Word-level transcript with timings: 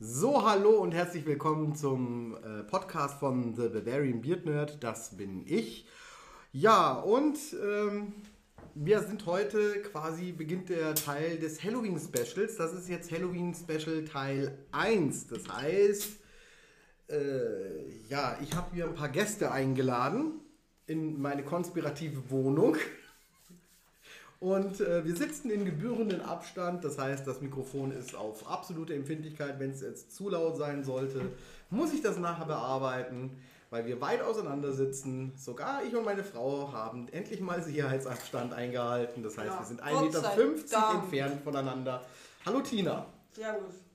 So, 0.00 0.44
hallo 0.48 0.78
und 0.78 0.92
herzlich 0.92 1.26
willkommen 1.26 1.74
zum 1.74 2.36
äh, 2.36 2.62
Podcast 2.62 3.18
von 3.18 3.56
The 3.56 3.68
Bavarian 3.68 4.20
Beard 4.20 4.46
Nerd. 4.46 4.84
Das 4.84 5.16
bin 5.16 5.44
ich. 5.44 5.88
Ja, 6.52 6.92
und 6.92 7.36
ähm, 7.60 8.12
wir 8.76 9.02
sind 9.02 9.26
heute 9.26 9.82
quasi, 9.82 10.30
beginnt 10.30 10.68
der 10.68 10.94
Teil 10.94 11.40
des 11.40 11.64
Halloween 11.64 11.98
Specials. 11.98 12.54
Das 12.58 12.74
ist 12.74 12.88
jetzt 12.88 13.10
Halloween 13.10 13.52
Special 13.52 14.04
Teil 14.04 14.56
1. 14.70 15.26
Das 15.26 15.48
heißt, 15.48 16.20
äh, 17.10 17.90
ja, 18.08 18.38
ich 18.40 18.54
habe 18.54 18.72
hier 18.76 18.84
ein 18.84 18.94
paar 18.94 19.08
Gäste 19.08 19.50
eingeladen 19.50 20.34
in 20.86 21.20
meine 21.20 21.42
konspirative 21.42 22.30
Wohnung. 22.30 22.76
Und 24.40 24.80
äh, 24.80 25.04
wir 25.04 25.16
sitzen 25.16 25.50
in 25.50 25.64
gebührenden 25.64 26.20
Abstand, 26.20 26.84
das 26.84 26.96
heißt, 26.96 27.26
das 27.26 27.40
Mikrofon 27.40 27.90
ist 27.90 28.14
auf 28.14 28.48
absolute 28.48 28.94
Empfindlichkeit. 28.94 29.58
Wenn 29.58 29.70
es 29.70 29.80
jetzt 29.80 30.14
zu 30.14 30.28
laut 30.28 30.56
sein 30.56 30.84
sollte, 30.84 31.22
muss 31.70 31.92
ich 31.92 32.02
das 32.02 32.18
nachher 32.18 32.46
bearbeiten, 32.46 33.36
weil 33.70 33.84
wir 33.86 34.00
weit 34.00 34.22
auseinander 34.22 34.72
sitzen. 34.72 35.32
Sogar 35.36 35.82
ich 35.82 35.94
und 35.96 36.04
meine 36.04 36.22
Frau 36.22 36.72
haben 36.72 37.08
endlich 37.08 37.40
mal 37.40 37.60
Sicherheitsabstand 37.60 38.52
eingehalten. 38.54 39.24
Das 39.24 39.36
heißt, 39.36 39.48
Ja, 39.48 39.58
wir 39.58 39.66
sind 39.66 39.80
Gott 39.82 39.90
1,50 39.90 40.12
sei 40.12 40.46
Meter 40.46 40.94
entfernt 40.94 41.42
voneinander. 41.42 42.04
Hallo 42.46 42.60
Tina. 42.60 43.06
Servus. 43.32 43.87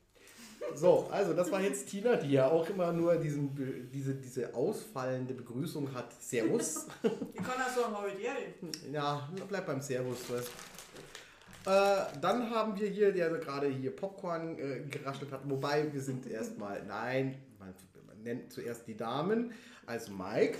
So, 0.76 1.08
also 1.12 1.34
das 1.34 1.52
war 1.52 1.62
jetzt 1.62 1.88
Tina, 1.88 2.16
die 2.16 2.32
ja 2.32 2.48
auch 2.50 2.68
immer 2.70 2.92
nur 2.92 3.16
diesen, 3.16 3.90
diese, 3.94 4.16
diese 4.16 4.54
ausfallende 4.54 5.34
Begrüßung 5.34 5.94
hat. 5.94 6.12
Servus. 6.22 6.88
Ich 7.34 7.44
kann 7.44 7.62
auch 7.62 7.76
sagen, 7.76 7.96
Habitäre. 7.96 8.38
Ja, 8.92 9.30
bleib 9.48 9.66
beim 9.66 9.82
Servus. 9.82 10.30
weißt. 10.30 10.52
Äh, 11.66 12.20
dann 12.20 12.50
haben 12.50 12.78
wir 12.78 12.90
hier, 12.90 13.14
der 13.14 13.30
gerade 13.30 13.68
hier 13.68 13.96
Popcorn 13.96 14.58
äh, 14.58 14.82
geraschelt 14.90 15.32
hat, 15.32 15.42
wobei 15.46 15.92
wir 15.94 16.02
sind 16.02 16.28
erstmal, 16.28 16.84
nein, 16.86 17.38
man, 17.60 17.74
man 18.06 18.22
nennt 18.24 18.52
zuerst 18.52 18.88
die 18.88 18.98
Damen. 18.98 19.54
Also 19.86 20.12
Mike, 20.12 20.58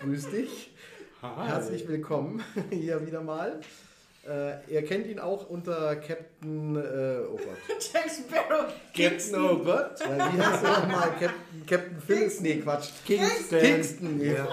grüß 0.00 0.30
dich. 0.30 0.74
Herzlich 1.20 1.86
willkommen 1.88 2.42
hier 2.70 3.06
wieder 3.06 3.20
mal. 3.20 3.60
Äh, 4.28 4.72
ihr 4.72 4.84
kennt 4.84 5.06
ihn 5.06 5.18
auch 5.18 5.48
unter 5.48 5.96
Captain, 5.96 6.76
äh, 6.76 7.20
oh 7.30 7.36
Gott. 7.36 7.56
Jack 7.92 8.10
Sparrow. 8.10 8.72
Captain, 8.94 9.34
oh 9.36 9.58
Gott. 9.58 10.00
Äh, 10.00 10.18
wie 10.18 10.42
heißt 10.42 10.64
er 10.64 10.80
nochmal? 10.80 11.10
Captain, 11.10 11.66
Captain 11.66 12.00
Phillips? 12.00 12.40
Nee, 12.40 12.60
Quatsch. 12.60 12.90
Kingston. 13.04 13.60
Kingston, 13.60 14.20
ja. 14.20 14.48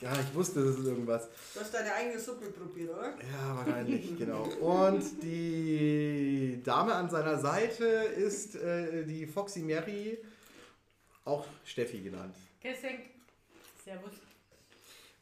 Ja, 0.00 0.12
ich 0.20 0.34
wusste, 0.34 0.62
das 0.62 0.78
ist 0.78 0.86
irgendwas. 0.86 1.28
Du 1.54 1.60
hast 1.60 1.72
deine 1.72 1.94
eigene 1.94 2.18
Suppe 2.18 2.50
probiert, 2.50 2.90
oder? 2.90 3.14
Ja, 3.14 3.56
wahrscheinlich, 3.56 4.18
genau. 4.18 4.42
Und 4.60 5.22
die 5.22 6.60
Dame 6.62 6.94
an 6.94 7.08
seiner 7.08 7.38
Seite 7.38 7.84
ist 7.84 8.56
äh, 8.56 9.04
die 9.04 9.26
Foxy 9.26 9.60
Mary, 9.60 10.18
auch 11.24 11.46
Steffi 11.64 12.00
genannt. 12.00 12.36
Geschenk. 12.60 13.00
Servus. 13.82 14.12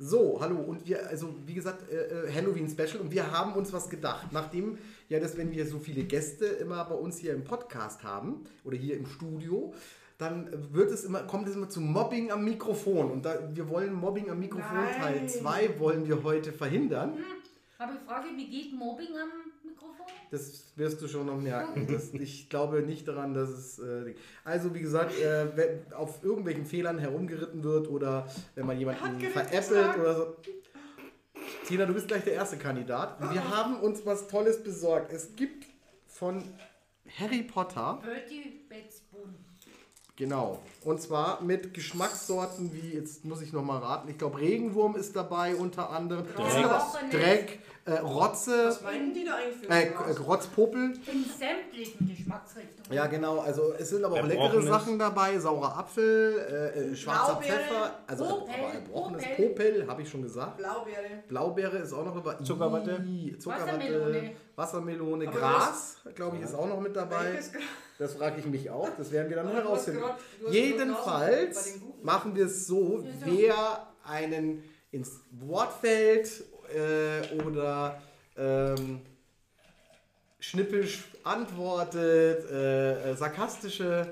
So, 0.04 0.40
hallo 0.40 0.56
und 0.56 0.84
wir, 0.84 1.08
also 1.08 1.32
wie 1.46 1.54
gesagt, 1.54 1.88
äh, 1.88 2.26
äh, 2.26 2.34
Halloween 2.34 2.68
Special 2.68 3.00
und 3.00 3.12
wir 3.12 3.30
haben 3.30 3.52
uns 3.52 3.72
was 3.72 3.88
gedacht. 3.88 4.32
Nachdem 4.32 4.76
ja 5.08 5.20
das, 5.20 5.36
wenn 5.36 5.52
wir 5.52 5.64
so 5.64 5.78
viele 5.78 6.02
Gäste 6.02 6.44
immer 6.44 6.84
bei 6.86 6.96
uns 6.96 7.18
hier 7.18 7.32
im 7.32 7.44
Podcast 7.44 8.02
haben 8.02 8.44
oder 8.64 8.76
hier 8.76 8.96
im 8.96 9.06
Studio, 9.06 9.72
dann 10.18 10.48
wird 10.74 10.90
es 10.90 11.04
immer, 11.04 11.20
kommt 11.20 11.46
es 11.46 11.54
immer 11.54 11.68
zu 11.68 11.80
Mobbing 11.80 12.32
am 12.32 12.44
Mikrofon. 12.44 13.12
Und 13.12 13.24
da, 13.24 13.48
wir 13.54 13.68
wollen 13.68 13.92
Mobbing 13.92 14.28
am 14.28 14.40
Mikrofon 14.40 14.76
Teil 15.00 15.18
Nein. 15.18 15.28
2 15.28 15.78
wollen 15.78 16.08
wir 16.08 16.20
heute 16.24 16.52
verhindern. 16.52 17.18
Aber 17.78 17.92
ich 17.92 18.00
frage, 18.00 18.26
wie 18.34 18.48
geht 18.48 18.74
Mobbing 18.74 19.16
am 19.16 19.41
Mikrofon? 19.72 20.06
Das 20.30 20.72
wirst 20.76 21.02
du 21.02 21.08
schon 21.08 21.26
noch 21.26 21.40
merken. 21.40 21.86
Das, 21.92 22.14
ich 22.14 22.48
glaube 22.48 22.82
nicht 22.82 23.06
daran, 23.08 23.34
dass 23.34 23.50
es. 23.50 23.78
Äh, 23.78 24.14
also, 24.44 24.74
wie 24.74 24.80
gesagt, 24.80 25.18
äh, 25.18 25.56
wenn 25.56 25.92
auf 25.92 26.22
irgendwelchen 26.22 26.64
Fehlern 26.64 26.98
herumgeritten 26.98 27.62
wird 27.64 27.88
oder 27.88 28.26
wenn 28.54 28.66
man 28.66 28.78
jemanden 28.78 29.20
veräppelt 29.20 29.98
oder 29.98 30.14
so. 30.16 30.36
Tina, 31.66 31.86
du 31.86 31.94
bist 31.94 32.08
gleich 32.08 32.24
der 32.24 32.34
erste 32.34 32.56
Kandidat. 32.56 33.20
Wir 33.32 33.48
haben 33.50 33.80
uns 33.80 34.04
was 34.06 34.28
Tolles 34.28 34.62
besorgt. 34.62 35.12
Es 35.12 35.34
gibt 35.36 35.66
von 36.06 36.42
Harry 37.18 37.42
Potter, 37.42 38.00
Bertie 38.02 38.60
Betts 38.68 39.00
Boden. 39.10 39.44
genau, 40.16 40.62
und 40.84 41.00
zwar 41.00 41.42
mit 41.42 41.74
Geschmackssorten 41.74 42.72
wie, 42.72 42.94
jetzt 42.94 43.24
muss 43.24 43.42
ich 43.42 43.52
nochmal 43.52 43.80
raten, 43.80 44.08
ich 44.08 44.18
glaube 44.18 44.38
Regenwurm 44.38 44.96
ist 44.96 45.14
dabei 45.16 45.54
unter 45.56 45.90
anderem. 45.90 46.26
Dreck. 46.34 47.10
Dreck, 47.10 47.58
äh, 47.84 47.94
Rotze, 47.94 48.66
Was 48.66 48.82
meinen 48.82 49.12
die 49.12 49.24
da 49.24 49.34
eigentlich 49.34 49.56
für 49.56 49.68
äh? 49.68 50.24
Rotzpopel. 50.24 50.94
In 51.10 51.24
sämtlichen 51.24 52.08
Geschmacksrichtungen. 52.08 52.92
Ja, 52.92 53.06
genau, 53.06 53.40
also 53.40 53.74
es 53.76 53.90
sind 53.90 54.04
aber 54.04 54.20
auch 54.20 54.26
leckere. 54.26 54.62
Sachen 54.62 54.98
dabei, 54.98 55.36
saurer 55.38 55.78
Apfel, 55.78 56.38
äh, 56.38 56.92
äh, 56.92 56.96
schwarzer 56.96 57.34
Blaubeere, 57.34 57.58
Pfeffer, 57.58 57.98
also 58.06 58.24
Popel, 58.24 58.54
aber 58.54 58.74
erbrochenes 58.74 59.24
Popel. 59.24 59.48
Popel, 59.48 59.86
habe 59.88 60.02
ich 60.02 60.08
schon 60.08 60.22
gesagt. 60.22 60.58
Blaubeere. 60.58 61.22
Blaubeere 61.26 61.78
ist 61.78 61.92
auch 61.92 62.04
noch 62.04 62.14
dabei. 62.14 62.42
Zuckerwatte. 62.44 63.04
Zuckerwatte, 63.38 63.72
Wassermelone. 63.72 64.30
Wassermelone, 64.54 65.28
Aber 65.28 65.38
Gras, 65.38 65.96
glaube 66.14 66.36
ich, 66.36 66.42
ist 66.42 66.54
auch 66.54 66.68
noch 66.68 66.80
mit 66.80 66.94
dabei. 66.94 67.40
Das 67.98 68.14
frage 68.14 68.38
ich 68.38 68.46
mich 68.46 68.70
auch, 68.70 68.90
das 68.96 69.10
werden 69.10 69.28
wir 69.28 69.36
dann 69.36 69.48
herausfinden. 69.48 70.02
Jedenfalls 70.50 71.80
machen 72.02 72.34
wir 72.36 72.46
es 72.46 72.66
so, 72.66 73.04
wer 73.24 73.88
einen 74.04 74.62
ins 74.92 75.20
Wort 75.30 75.72
fällt 75.80 76.44
äh, 76.74 77.42
oder 77.42 78.00
ähm, 78.36 79.00
schnippisch 80.40 81.04
antwortet, 81.24 82.50
äh, 82.50 83.10
äh, 83.10 83.14
sarkastische 83.16 84.08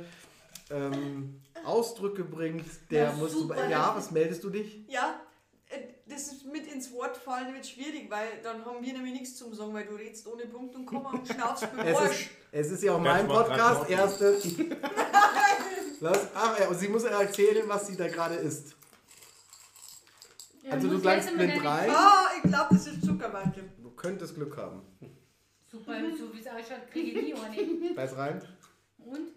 ähm, 0.70 1.40
Ausdrücke 1.64 2.24
bringt, 2.24 2.64
der 2.90 3.04
Ja, 3.04 3.12
muss... 3.12 3.32
Du, 3.32 3.40
super. 3.40 3.68
ja, 3.68 3.92
was 3.96 4.10
meldest 4.10 4.42
du 4.44 4.50
dich? 4.50 4.84
Ja, 4.88 5.20
äh, 5.68 5.78
das 6.06 6.28
ist 6.28 6.46
mit 6.46 6.66
ins 6.72 6.92
Wort 6.92 7.16
fallen 7.16 7.52
wird 7.52 7.66
schwierig, 7.66 8.08
weil 8.10 8.28
dann 8.42 8.64
haben 8.64 8.84
wir 8.84 8.92
nämlich 8.92 9.12
nichts 9.14 9.36
zum 9.36 9.52
Sagen, 9.52 9.74
weil 9.74 9.84
du 9.86 9.94
redest 9.94 10.26
ohne 10.26 10.46
Punkt 10.46 10.74
und 10.76 10.86
Komma 10.86 11.10
und 11.10 11.26
schnaufst 11.26 11.66
Es 11.84 12.00
ist, 12.10 12.28
es 12.52 12.70
ist 12.70 12.82
ja 12.84 12.92
auch 12.94 13.00
mein 13.00 13.26
Podcast, 13.26 13.82
noch- 13.82 13.90
erste... 13.90 14.36
Lass, 16.02 16.28
ach, 16.34 16.58
ja, 16.58 16.68
und 16.68 16.78
sie 16.78 16.88
muss 16.88 17.02
erzählen, 17.04 17.68
was 17.68 17.86
sie 17.88 17.96
da 17.96 18.08
gerade 18.08 18.36
isst. 18.36 18.74
Ja, 20.70 20.76
Also 20.76 20.88
du 20.88 21.00
blind 21.00 21.24
deine- 21.38 21.64
rein. 21.64 21.90
Ah, 21.90 22.26
ich 22.36 22.42
glaube, 22.50 22.68
das 22.74 22.86
ist 22.86 23.04
Zuckerwatte. 23.04 23.62
Du 23.82 23.90
könntest 23.90 24.34
Glück 24.36 24.56
haben. 24.56 24.82
Super, 25.66 25.94
so 26.16 26.32
wie 26.32 26.38
es 26.40 26.46
ausschaut, 26.46 26.88
kriege 26.90 27.10
ich 27.20 27.24
nie 27.26 27.34
eine. 27.34 27.94
Beiß 27.94 28.16
rein. 28.16 28.40
Und? 28.98 29.32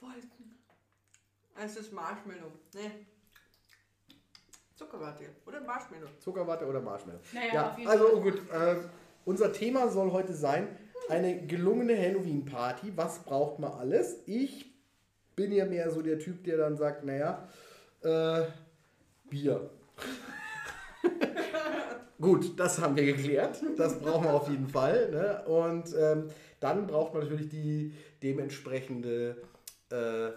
Wolken. 0.00 0.58
Es 1.62 1.76
ist 1.76 1.92
Marshmallow. 1.92 2.52
Ne. 2.74 2.90
Zuckerwatte. 4.76 5.24
Oder 5.46 5.60
Marshmallow. 5.62 6.06
Zuckerwatte 6.20 6.66
oder 6.66 6.80
Marshmallow. 6.80 7.20
Naja, 7.32 7.54
Ja, 7.54 7.70
auf 7.70 7.78
jeden 7.78 7.90
also 7.90 8.06
Fall. 8.08 8.20
gut. 8.20 8.50
Äh, 8.50 8.76
unser 9.24 9.52
Thema 9.52 9.88
soll 9.88 10.12
heute 10.12 10.34
sein, 10.34 10.68
eine 11.08 11.46
gelungene 11.46 11.96
Halloween-Party. 11.98 12.92
Was 12.96 13.20
braucht 13.24 13.58
man 13.58 13.72
alles? 13.72 14.18
Ich 14.26 14.66
bin 15.34 15.50
ja 15.52 15.64
mehr 15.66 15.90
so 15.90 16.02
der 16.02 16.18
Typ, 16.18 16.44
der 16.44 16.58
dann 16.58 16.76
sagt, 16.76 17.04
naja, 17.04 17.48
äh, 18.02 18.42
Bier. 19.28 19.70
Gut, 22.20 22.58
das 22.58 22.80
haben 22.80 22.96
wir 22.96 23.04
geklärt. 23.04 23.62
Das 23.76 24.00
brauchen 24.00 24.24
wir 24.24 24.34
auf 24.34 24.48
jeden 24.48 24.68
Fall. 24.68 25.10
Ne? 25.10 25.44
Und 25.46 25.94
ähm, 25.96 26.28
dann 26.60 26.86
braucht 26.86 27.14
man 27.14 27.22
natürlich 27.22 27.48
die 27.48 27.94
dementsprechende 28.22 29.42
äh, 29.92 30.30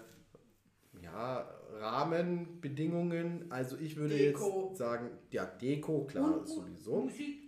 ja, 1.01 1.49
Rahmenbedingungen. 1.79 3.51
Also 3.51 3.77
ich 3.77 3.95
würde 3.95 4.15
Deko. 4.15 4.67
jetzt 4.69 4.77
sagen, 4.77 5.09
ja, 5.31 5.45
Deko, 5.45 6.05
klar, 6.05 6.39
Und 6.39 6.47
sowieso. 6.47 7.01
Musik. 7.01 7.39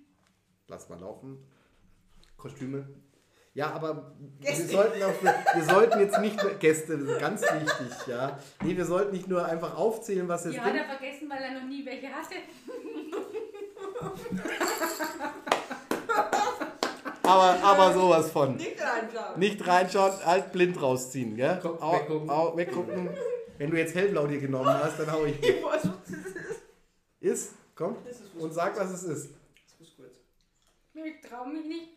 Lass 0.67 0.89
mal 0.89 0.99
laufen. 0.99 1.37
Kostüme. 2.35 2.87
Ja, 3.55 3.71
aber 3.71 4.15
wir 4.39 4.55
sollten, 4.55 5.03
auch, 5.03 5.13
wir 5.21 5.63
sollten 5.63 5.99
jetzt 5.99 6.19
nicht 6.19 6.41
nur 6.41 6.53
Gäste, 6.55 6.97
das 6.97 7.07
ist 7.07 7.19
ganz 7.19 7.41
wichtig, 7.43 8.07
ja. 8.07 8.39
Nee, 8.63 8.75
wir 8.75 8.85
sollten 8.85 9.13
nicht 9.13 9.27
nur 9.27 9.45
einfach 9.45 9.77
aufzählen, 9.77 10.27
was 10.27 10.45
es 10.45 10.53
Die 10.53 10.59
hat 10.59 10.73
er 10.73 10.85
vergessen, 10.85 11.29
weil 11.29 11.43
er 11.43 11.61
noch 11.61 11.67
nie 11.67 11.85
welche 11.85 12.07
hatte. 12.07 12.33
Aber, 17.21 17.63
aber 17.63 17.93
sowas 17.93 18.31
von. 18.31 18.55
Nicht 18.55 18.81
reinschauen. 18.81 19.39
Nicht 19.39 19.67
reinschauen, 19.67 20.25
halt 20.25 20.51
blind 20.51 20.81
rausziehen, 20.81 21.35
gell? 21.35 21.59
Guck, 21.61 21.81
Au, 21.81 21.93
weggucken. 21.93 22.29
au, 22.29 22.57
weggucken. 22.57 23.09
Wenn 23.57 23.69
du 23.71 23.77
jetzt 23.77 23.95
hellblau 23.95 24.27
dir 24.27 24.39
genommen 24.39 24.73
hast, 24.73 24.99
dann 24.99 25.11
hau 25.11 25.23
ich. 25.25 25.41
Ich 25.41 25.63
weiß, 25.63 25.83
was 25.83 25.83
das 26.05 26.09
ist. 26.09 26.61
Ist, 27.21 27.53
komm. 27.75 27.95
Das 28.05 28.19
ist 28.19 28.35
Und 28.37 28.53
sag, 28.53 28.77
was 28.77 28.91
es 28.91 29.03
ist. 29.03 29.29
Das 29.79 29.87
ist 29.87 29.95
gut. 29.95 30.07
Ich 30.95 31.29
traue 31.29 31.47
mich 31.49 31.65
nicht. 31.65 31.87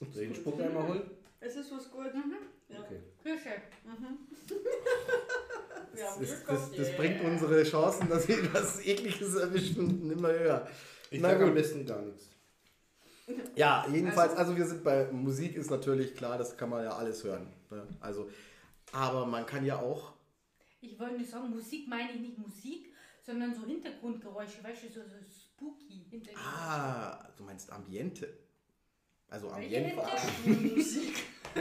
Soll 0.00 0.22
ich 0.22 0.28
den 0.32 0.34
Spuck 0.34 0.60
einmal 0.60 0.88
holen? 0.88 1.10
Es 1.40 1.56
ist 1.56 1.72
was 1.72 1.90
gut. 1.90 2.12
Mhm. 2.14 2.36
Ja. 2.68 2.80
Okay. 2.80 3.00
Kirsche. 3.22 3.50
Wir 5.92 6.04
Das, 6.04 6.20
ist, 6.20 6.44
das, 6.48 6.72
das 6.72 6.96
bringt 6.96 7.20
unsere 7.22 7.64
Chancen, 7.64 8.08
dass 8.08 8.28
wir 8.28 8.54
was 8.54 8.84
Ekliges 8.86 9.34
erwischen, 9.34 10.10
immer 10.10 10.28
höher. 10.28 10.68
Ich 11.10 11.20
Na 11.20 11.30
sag 11.30 11.40
am 11.42 11.54
besten 11.54 11.84
gar 11.84 12.00
nichts. 12.02 12.28
Ja, 13.56 13.84
jedenfalls, 13.92 14.34
also, 14.34 14.56
wir 14.56 14.64
sind 14.66 14.84
bei 14.84 15.10
Musik 15.10 15.56
ist 15.56 15.70
natürlich 15.70 16.14
klar, 16.14 16.38
das 16.38 16.56
kann 16.56 16.70
man 16.70 16.84
ja 16.84 16.92
alles 16.92 17.24
hören. 17.24 17.48
Ne? 17.70 17.86
Also, 18.00 18.30
aber 18.92 19.26
man 19.26 19.44
kann 19.46 19.64
ja 19.64 19.78
auch, 19.80 20.14
Ich 20.80 20.98
wollte 20.98 21.16
nur 21.16 21.26
sagen, 21.26 21.50
Musik 21.50 21.88
meine 21.88 22.12
ich 22.12 22.20
nicht 22.20 22.38
Musik, 22.38 22.94
sondern 23.26 23.54
so 23.54 23.66
Hintergrundgeräusche, 23.66 24.62
weißt 24.62 24.84
du, 24.84 24.88
so, 24.88 25.00
so 25.02 25.16
spooky 25.28 26.06
Hintergrund. 26.08 26.44
ah, 26.46 27.32
du 27.36 27.42
meinst 27.44 27.70
Ambiente. 27.72 28.28
Also 29.30 29.48
Ente? 29.50 29.94
verarschen. 29.94 30.74
Musik. 30.76 31.14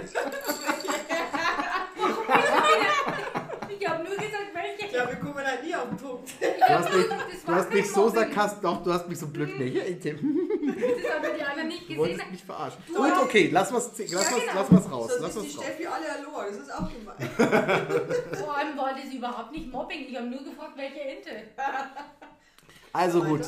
Ich 3.82 3.88
habe 3.88 4.04
nur 4.04 4.16
gesagt, 4.16 4.52
welche 4.54 4.94
Ja, 4.96 5.08
wir 5.08 5.16
kommen 5.18 5.46
halt 5.46 5.64
nie 5.64 5.74
auf 5.76 5.88
den 5.90 5.98
Punkt. 5.98 6.30
Ich 6.30 6.48
Du 6.58 6.70
hast 6.70 6.94
mich, 6.94 7.08
das 7.08 7.44
du 7.46 7.52
hast 7.56 7.74
mich 7.74 7.92
so 7.92 8.10
sarkastisch, 8.10 8.62
doch, 8.62 8.84
du 8.84 8.92
hast 8.94 9.08
mich 9.08 9.18
so 9.20 9.28
blöd. 9.28 9.58
Nee, 9.58 9.70
hier, 9.70 9.86
Ente. 9.88 10.12
Das 10.16 10.22
haben 10.22 11.38
die 11.38 11.44
anderen 11.44 11.68
nicht 11.70 11.84
Du 11.84 11.88
gesehen. 11.88 11.98
wolltest 12.00 12.32
mich 12.32 12.44
verarschen. 12.44 12.84
Du 12.88 12.96
Gut, 12.96 13.14
okay, 13.24 13.50
lass 13.52 13.72
was, 13.74 13.98
lass 13.98 14.12
Ja, 14.12 14.20
was, 14.20 14.30
genau. 14.30 14.52
lass 14.56 14.72
was 14.72 14.92
raus. 14.92 15.12
Sonst 15.12 15.22
Lass 15.22 15.36
ist 15.38 15.54
die 15.54 15.58
raus. 15.58 15.66
Steffi 15.66 15.88
alle 15.88 16.06
Hallo, 16.14 16.50
das 16.50 16.58
ist 16.58 16.74
auch 16.74 16.90
gemein. 16.92 18.38
Vor 18.38 18.58
allem 18.58 18.78
war 18.78 18.94
das 18.94 19.14
überhaupt 19.14 19.52
nicht 19.52 19.72
Mobbing. 19.72 20.06
Ich 20.10 20.16
habe 20.18 20.28
nur 20.28 20.44
gefragt, 20.44 20.74
welche 20.76 21.00
Ente. 21.02 21.30
Also 22.94 23.24
gut, 23.24 23.42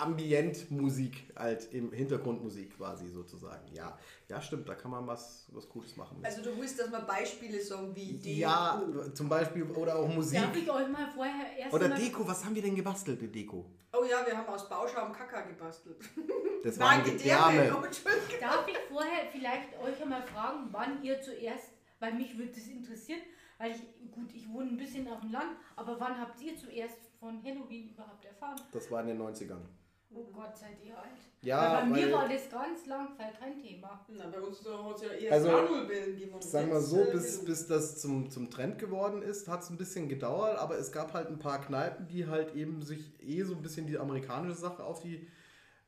Ambientmusik, 0.00 1.32
halt 1.36 1.72
im 1.72 1.92
Hintergrundmusik 1.92 2.76
quasi 2.76 3.08
sozusagen. 3.08 3.72
Ja, 3.72 3.98
ja 4.28 4.40
stimmt, 4.42 4.68
da 4.68 4.74
kann 4.74 4.90
man 4.90 5.06
was, 5.06 5.46
was 5.52 5.68
Gutes 5.68 5.96
machen. 5.96 6.18
mit. 6.18 6.26
Also 6.26 6.42
du 6.42 6.56
willst, 6.58 6.78
dass 6.78 6.90
wir 6.90 7.00
Beispiele 7.00 7.60
sagen 7.60 7.94
wie 7.94 8.12
Deko. 8.18 8.40
ja, 8.40 8.82
zum 9.14 9.28
Beispiel, 9.28 9.64
oder 9.64 9.96
auch 9.96 10.08
Musik. 10.08 10.40
Darf 10.40 10.56
ich 10.56 10.70
euch 10.70 10.88
mal 10.88 11.08
vorher 11.14 11.56
erst 11.58 11.72
Oder 11.72 11.88
mal... 11.88 11.98
Deko, 11.98 12.26
was 12.26 12.44
haben 12.44 12.54
wir 12.54 12.62
denn 12.62 12.74
gebastelt 12.74 13.20
mit 13.22 13.34
Deko? 13.34 13.64
Oh 13.94 14.04
ja, 14.04 14.24
wir 14.26 14.36
haben 14.36 14.48
aus 14.48 14.68
Bauschaum 14.68 15.12
Kaka 15.12 15.42
gebastelt. 15.42 15.96
Das 16.62 16.78
waren 16.78 17.02
Gedärme. 17.02 17.64
Darf 18.40 18.68
ich 18.68 18.78
vorher 18.88 19.26
vielleicht 19.32 19.76
euch 19.82 20.00
einmal 20.00 20.22
fragen, 20.22 20.68
wann 20.70 21.02
ihr 21.02 21.20
zuerst, 21.20 21.72
weil 21.98 22.14
mich 22.14 22.38
würde 22.38 22.52
das 22.52 22.68
interessieren, 22.68 23.18
weil 23.58 23.72
ich, 23.72 24.12
gut, 24.12 24.32
ich 24.32 24.48
wohne 24.48 24.70
ein 24.70 24.76
bisschen 24.76 25.08
auf 25.08 25.22
dem 25.22 25.32
Land, 25.32 25.56
aber 25.74 25.98
wann 25.98 26.20
habt 26.20 26.40
ihr 26.40 26.56
zuerst 26.56 27.11
von 27.22 27.40
Halloween 27.44 27.90
überhaupt 27.90 28.24
erfahren? 28.24 28.60
Das 28.72 28.90
war 28.90 29.00
in 29.02 29.06
den 29.06 29.22
90ern. 29.22 29.60
Oh 30.14 30.24
Gott, 30.30 30.54
seid 30.58 30.76
ihr 30.84 30.98
alt. 30.98 31.06
Ja, 31.40 31.84
weil 31.84 31.90
bei 31.90 32.00
mir 32.00 32.12
war 32.12 32.28
das 32.28 32.50
ganz 32.50 32.84
lang 32.86 33.16
Zeit 33.16 33.38
kein 33.38 33.62
Thema. 33.62 34.04
Na, 34.08 34.26
bei 34.26 34.40
uns 34.40 34.58
hat 34.58 34.96
es 34.96 35.02
ja 35.02 35.08
eher 35.12 35.32
Also, 35.32 35.48
gegeben. 35.86 36.40
Sagen 36.40 36.70
wir 36.70 36.80
so, 36.80 37.00
äh, 37.00 37.12
bis, 37.12 37.44
bis 37.44 37.66
das 37.66 37.98
zum, 37.98 38.28
zum 38.28 38.50
Trend 38.50 38.78
geworden 38.78 39.22
ist, 39.22 39.48
hat 39.48 39.62
es 39.62 39.70
ein 39.70 39.78
bisschen 39.78 40.08
gedauert, 40.08 40.58
aber 40.58 40.76
es 40.76 40.92
gab 40.92 41.14
halt 41.14 41.28
ein 41.28 41.38
paar 41.38 41.60
Kneipen, 41.62 42.08
die 42.08 42.26
halt 42.26 42.54
eben 42.54 42.82
sich 42.82 43.12
eh 43.22 43.42
so 43.44 43.54
ein 43.54 43.62
bisschen 43.62 43.86
die 43.86 43.98
amerikanische 43.98 44.56
Sache 44.56 44.84
auf 44.84 45.00
die, 45.00 45.26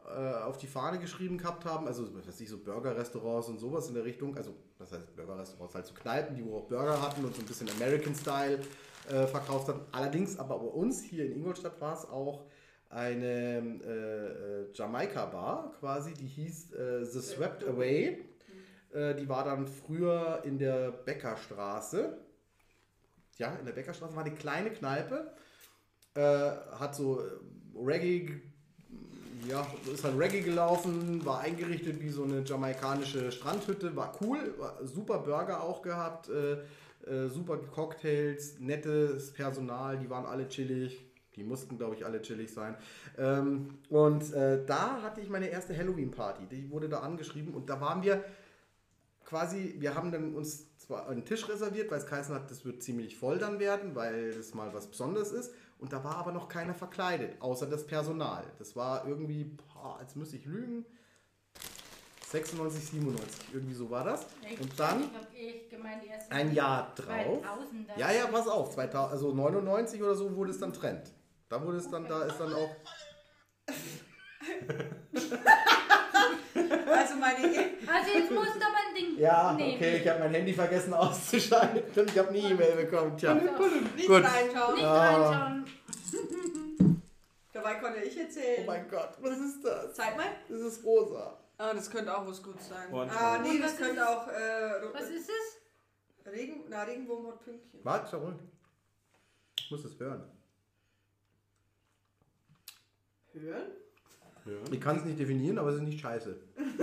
äh, 0.06 0.34
auf 0.42 0.56
die 0.56 0.68
Fahne 0.68 0.98
geschrieben 1.00 1.36
gehabt 1.36 1.66
haben. 1.66 1.86
Also, 1.86 2.14
was 2.14 2.26
weiß 2.26 2.40
ich, 2.40 2.48
so 2.48 2.58
Burger-Restaurants 2.58 3.48
und 3.48 3.58
sowas 3.58 3.88
in 3.88 3.94
der 3.94 4.04
Richtung. 4.04 4.34
Also, 4.38 4.54
was 4.78 4.90
heißt 4.90 5.14
Burger-Restaurants? 5.16 5.74
Halt 5.74 5.86
so 5.86 5.92
Kneipen, 5.94 6.34
die 6.34 6.44
wo 6.46 6.58
auch 6.58 6.68
Burger 6.68 7.02
hatten 7.02 7.24
und 7.24 7.34
so 7.34 7.42
ein 7.42 7.46
bisschen 7.46 7.68
American-Style 7.68 8.60
äh, 9.08 9.26
verkauft 9.26 9.68
haben. 9.68 9.80
Allerdings, 9.92 10.38
aber 10.38 10.58
bei 10.58 10.66
uns 10.66 11.02
hier 11.02 11.26
in 11.26 11.32
Ingolstadt 11.32 11.80
war 11.80 11.94
es 11.94 12.08
auch 12.08 12.46
eine 12.88 13.80
äh, 13.84 14.62
äh, 14.62 14.72
Jamaika-Bar 14.72 15.72
quasi, 15.80 16.14
die 16.14 16.26
hieß 16.26 16.72
äh, 16.72 17.04
The 17.04 17.20
Swept 17.20 17.66
Away. 17.66 18.24
Äh, 18.92 19.14
die 19.16 19.28
war 19.28 19.44
dann 19.44 19.66
früher 19.66 20.42
in 20.44 20.58
der 20.58 20.92
Bäckerstraße. 20.92 22.16
Ja, 23.36 23.56
in 23.56 23.66
der 23.66 23.72
Bäckerstraße 23.72 24.14
war 24.14 24.24
eine 24.24 24.34
kleine 24.34 24.70
Kneipe. 24.70 25.32
Äh, 26.14 26.20
hat 26.78 26.94
so 26.94 27.20
äh, 27.20 27.24
Reggae, 27.76 28.40
ja, 29.48 29.66
ist 29.92 30.04
halt 30.04 30.16
Reggae 30.16 30.42
gelaufen, 30.42 31.26
war 31.26 31.40
eingerichtet 31.40 32.00
wie 32.00 32.10
so 32.10 32.22
eine 32.22 32.42
jamaikanische 32.44 33.32
Strandhütte, 33.32 33.96
war 33.96 34.16
cool, 34.20 34.54
war 34.58 34.78
super 34.86 35.18
Burger 35.18 35.64
auch 35.64 35.82
gehabt, 35.82 36.30
äh, 37.06 37.28
super 37.28 37.58
Cocktails, 37.58 38.58
nettes 38.60 39.32
Personal, 39.32 39.98
die 39.98 40.08
waren 40.10 40.26
alle 40.26 40.48
chillig. 40.48 41.04
Die 41.36 41.42
mussten, 41.42 41.78
glaube 41.78 41.96
ich, 41.96 42.06
alle 42.06 42.22
chillig 42.22 42.52
sein. 42.52 42.76
Ähm, 43.18 43.78
und 43.88 44.32
äh, 44.32 44.64
da 44.64 45.02
hatte 45.02 45.20
ich 45.20 45.28
meine 45.28 45.48
erste 45.48 45.76
Halloween-Party. 45.76 46.46
Die 46.46 46.70
wurde 46.70 46.88
da 46.88 47.00
angeschrieben 47.00 47.54
und 47.54 47.68
da 47.68 47.80
waren 47.80 48.04
wir 48.04 48.22
quasi, 49.24 49.74
wir 49.78 49.96
haben 49.96 50.12
dann 50.12 50.34
uns 50.34 50.76
zwar 50.78 51.08
einen 51.08 51.24
Tisch 51.24 51.48
reserviert, 51.48 51.90
weil 51.90 51.98
es 51.98 52.06
geheißen 52.06 52.34
hat, 52.34 52.50
das 52.50 52.64
wird 52.64 52.82
ziemlich 52.82 53.16
voll 53.16 53.38
dann 53.38 53.58
werden, 53.58 53.94
weil 53.94 54.28
es 54.28 54.54
mal 54.54 54.72
was 54.72 54.86
Besonderes 54.86 55.32
ist. 55.32 55.52
Und 55.78 55.92
da 55.92 56.04
war 56.04 56.16
aber 56.16 56.32
noch 56.32 56.48
keiner 56.48 56.74
verkleidet, 56.74 57.40
außer 57.40 57.66
das 57.66 57.86
Personal. 57.86 58.44
Das 58.58 58.76
war 58.76 59.06
irgendwie, 59.06 59.44
boah, 59.44 59.98
jetzt 60.00 60.16
müsste 60.16 60.36
ich 60.36 60.44
lügen, 60.44 60.84
96, 62.30 62.84
97, 62.90 63.46
irgendwie 63.52 63.74
so 63.74 63.90
war 63.90 64.04
das. 64.04 64.26
Echt? 64.42 64.60
Und 64.60 64.78
dann 64.78 65.10
Ich 65.34 65.64
ein 66.30 66.52
Jahr 66.54 66.92
drauf. 66.96 67.40
2000 67.42 67.88
Ja, 67.96 68.10
ja, 68.10 68.26
pass 68.26 68.48
auf, 68.48 68.74
2000, 68.74 69.12
also 69.12 69.32
99 69.34 70.02
oder 70.02 70.14
so 70.14 70.34
wurde 70.34 70.50
es 70.50 70.58
dann 70.58 70.72
Trend. 70.72 71.12
Da 71.48 71.62
wurde 71.64 71.76
es 71.78 71.88
dann, 71.90 72.06
da 72.08 72.24
ist 72.24 72.38
dann 72.38 72.52
auch, 72.54 72.70
Also 76.86 77.16
meine 77.16 77.46
E- 77.46 77.70
Also 77.86 78.10
jetzt 78.12 78.30
musst 78.30 78.54
du 78.56 78.60
aber 78.60 78.76
ein 78.88 78.94
Ding 78.94 79.18
ja, 79.18 79.52
nehmen. 79.54 79.74
okay, 79.76 79.96
ich 79.98 80.08
habe 80.08 80.20
mein 80.20 80.30
Handy 80.34 80.52
vergessen 80.52 80.94
auszuschalten. 80.94 81.82
Ich 82.06 82.18
habe 82.18 82.32
nie 82.32 82.50
E-Mail 82.52 82.76
bekommen, 82.84 83.16
tja. 83.16 83.34
nicht 83.34 83.46
Gut. 84.06 84.24
reinschauen. 84.24 84.74
Nicht 84.74 84.84
Ah. 84.84 84.98
reinschauen. 85.00 85.64
Dabei 87.52 87.74
konnte 87.76 88.00
ich 88.00 88.16
Oh 88.16 88.20
erzählen. 88.20 88.66
mein 88.66 88.88
Gott, 88.88 89.10
was 89.20 89.38
ist 89.38 89.64
das? 89.64 89.94
Zeig 89.94 90.16
mal. 90.16 90.26
Das 90.48 90.60
ist 90.60 90.84
rosa. 90.84 91.38
Ah, 91.56 91.72
das 91.72 91.90
könnte 91.90 92.16
auch 92.16 92.26
was 92.26 92.42
Gutes 92.42 92.68
sein. 92.68 92.92
Orange. 92.92 93.12
Ah, 93.16 93.38
nee, 93.38 93.58
das 93.58 93.72
was 93.72 93.78
könnte 93.78 94.00
ist- 94.00 94.06
auch 94.06 94.28
äh, 94.28 94.92
Was 94.92 95.08
ist 95.10 95.28
es? 95.30 96.32
Regen, 96.32 96.64
na, 96.68 96.82
Regenwurm 96.82 97.26
hat 97.28 97.44
Pünktchen. 97.44 97.80
Warte, 97.84 98.08
schau 98.10 98.18
ruhig. 98.18 98.36
Ich 99.58 99.70
muss 99.70 99.84
es 99.84 99.98
hören. 100.00 100.24
Hören? 103.34 103.62
Ich 104.70 104.80
kann 104.80 104.96
es 104.96 105.04
nicht 105.04 105.18
definieren, 105.18 105.58
aber 105.58 105.70
es 105.70 105.76
ist 105.76 105.82
nicht 105.82 106.00
scheiße. 106.00 106.36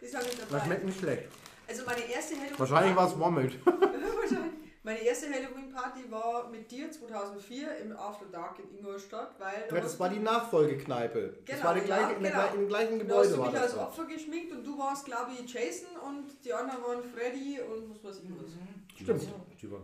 Ist 0.00 0.14
nicht 0.14 0.40
Das 0.42 0.48
dabei. 0.50 0.64
schmeckt 0.64 0.84
nicht 0.84 0.98
schlecht. 0.98 1.28
Also 1.68 1.84
meine 1.86 2.02
erste 2.04 2.34
Halloween 2.36 2.58
Wahrscheinlich 2.58 2.96
war 2.96 3.08
es 3.08 3.18
Womit. 3.18 3.66
Wahrscheinlich. 3.66 4.52
Meine 4.82 4.98
erste 5.00 5.30
Halloween-Party 5.74 6.10
war 6.10 6.48
mit 6.48 6.70
dir 6.70 6.90
2004 6.90 7.76
im 7.78 7.96
After 7.96 8.26
Dark 8.26 8.58
in 8.58 8.78
Ingolstadt, 8.78 9.34
weil 9.38 9.66
da 9.68 9.76
Ja, 9.76 9.82
das 9.82 9.98
war 9.98 10.08
die 10.08 10.18
Nachfolgekneipe. 10.18 11.34
das 11.46 11.56
Genau, 11.56 11.64
war 11.68 11.74
die 11.74 11.80
gleiche, 11.82 12.14
genau. 12.20 12.54
im 12.54 12.68
gleichen 12.68 12.98
da 13.08 13.14
hast 13.16 13.22
Gebäude 13.22 13.28
du 13.30 13.38
war 13.38 13.44
mich 13.46 13.54
das. 13.54 13.62
als 13.62 13.74
da. 13.74 13.82
Opfer 13.86 14.04
geschminkt 14.04 14.52
und 14.52 14.64
du 14.66 14.78
warst, 14.78 15.04
glaube 15.04 15.30
ich, 15.32 15.52
Jason 15.52 15.88
und 16.06 16.44
die 16.44 16.52
anderen 16.52 16.82
waren 16.82 17.02
Freddy 17.02 17.60
und 17.60 17.90
was 17.90 18.04
weiß 18.04 18.22
ich 18.24 18.30
was. 18.30 18.52
Stimmt. 18.94 19.22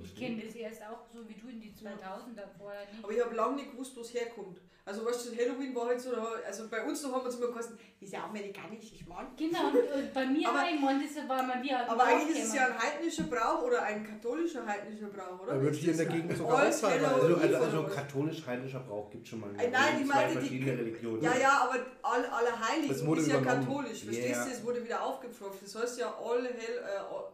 Ich 0.05 0.15
kenne 0.17 0.43
das 0.45 0.55
erst 0.55 0.83
auch 0.83 1.07
so 1.13 1.27
wie 1.29 1.35
du 1.35 1.49
in 1.49 1.61
die 1.61 1.71
2000er 1.73 2.47
vorher 2.59 2.81
nicht. 2.93 3.03
Aber 3.03 3.13
ich 3.13 3.25
habe 3.25 3.35
lange 3.35 3.57
nicht 3.57 3.73
gewusst, 3.73 3.97
wo 3.97 4.01
es 4.01 4.13
herkommt. 4.13 4.61
Also 4.85 5.05
weißt 5.05 5.27
du, 5.33 5.37
Halloween 5.37 5.75
war 5.75 5.87
halt 5.87 6.01
so, 6.01 6.13
da- 6.13 6.33
also 6.47 6.67
bei 6.69 6.83
uns 6.85 7.03
da 7.03 7.11
haben 7.13 7.23
wir 7.23 7.29
es 7.29 7.37
immer 7.37 7.49
gesagt, 7.49 7.75
das 8.01 8.09
ist 8.09 8.13
ja 8.13 8.25
amerikanisch, 8.25 8.91
ich 8.95 9.07
meine. 9.07 9.29
Genau, 9.37 9.69
und 9.69 10.15
bei 10.15 10.25
mir 10.27 10.49
Aber- 10.49 10.59
war 10.59 10.71
ich 10.71 10.81
meine, 10.81 11.05
das 11.05 11.29
war 11.29 11.43
mal 11.43 11.63
wie 11.63 11.73
ein 11.73 11.89
Aber 11.89 12.05
eigentlich 12.05 12.39
ist 12.39 12.49
es 12.49 12.55
ja 12.55 12.67
ein 12.69 12.79
heidnischer 12.79 13.25
Brauch 13.25 13.63
oder 13.65 13.83
ein 13.83 14.03
katholischer 14.07 14.65
heidnischer 14.67 15.09
Brauch, 15.09 15.41
oder? 15.43 15.53
Er 15.53 15.63
wird 15.63 15.75
Wie 15.75 15.78
ist 15.78 15.78
hier 15.81 15.93
in 15.93 15.99
das? 15.99 16.07
der 16.07 16.17
Gegend 16.17 16.37
sogar 16.37 16.55
auch 16.57 16.81
teilweise. 16.81 17.07
Also, 17.15 17.27
Eve 17.29 17.41
also, 17.57 17.79
also 17.79 17.83
katholisch-heidnischer 17.95 18.81
Brauch 18.81 19.11
gibt 19.11 19.27
schon 19.29 19.41
mal 19.41 19.51
Äh, 19.59 19.71
nein, 19.71 20.01
ich 20.03 20.07
zwei 20.09 20.15
meinte 20.35 20.41
die. 20.49 20.71
Religionen. 20.71 21.23
Ja, 21.23 21.37
ja, 21.37 21.69
aber 21.69 21.79
all, 22.03 22.25
alle 22.27 22.69
Heiligen 22.69 22.93
Es 22.93 23.05
wurde 23.07 23.21
ist 23.21 23.29
ja 23.29 23.41
katholisch. 23.41 24.05
Verstehst 24.05 24.47
du? 24.47 24.51
Es 24.51 24.65
wurde 24.65 24.85
wieder 24.85 25.03
aufgepfropft. 25.05 25.63
Das 25.63 25.75
heißt 25.75 25.99
ja 26.01 26.07
All 26.23 26.45
Hell. 26.45 26.79
Äh, 26.85 26.99
all, 26.99 27.33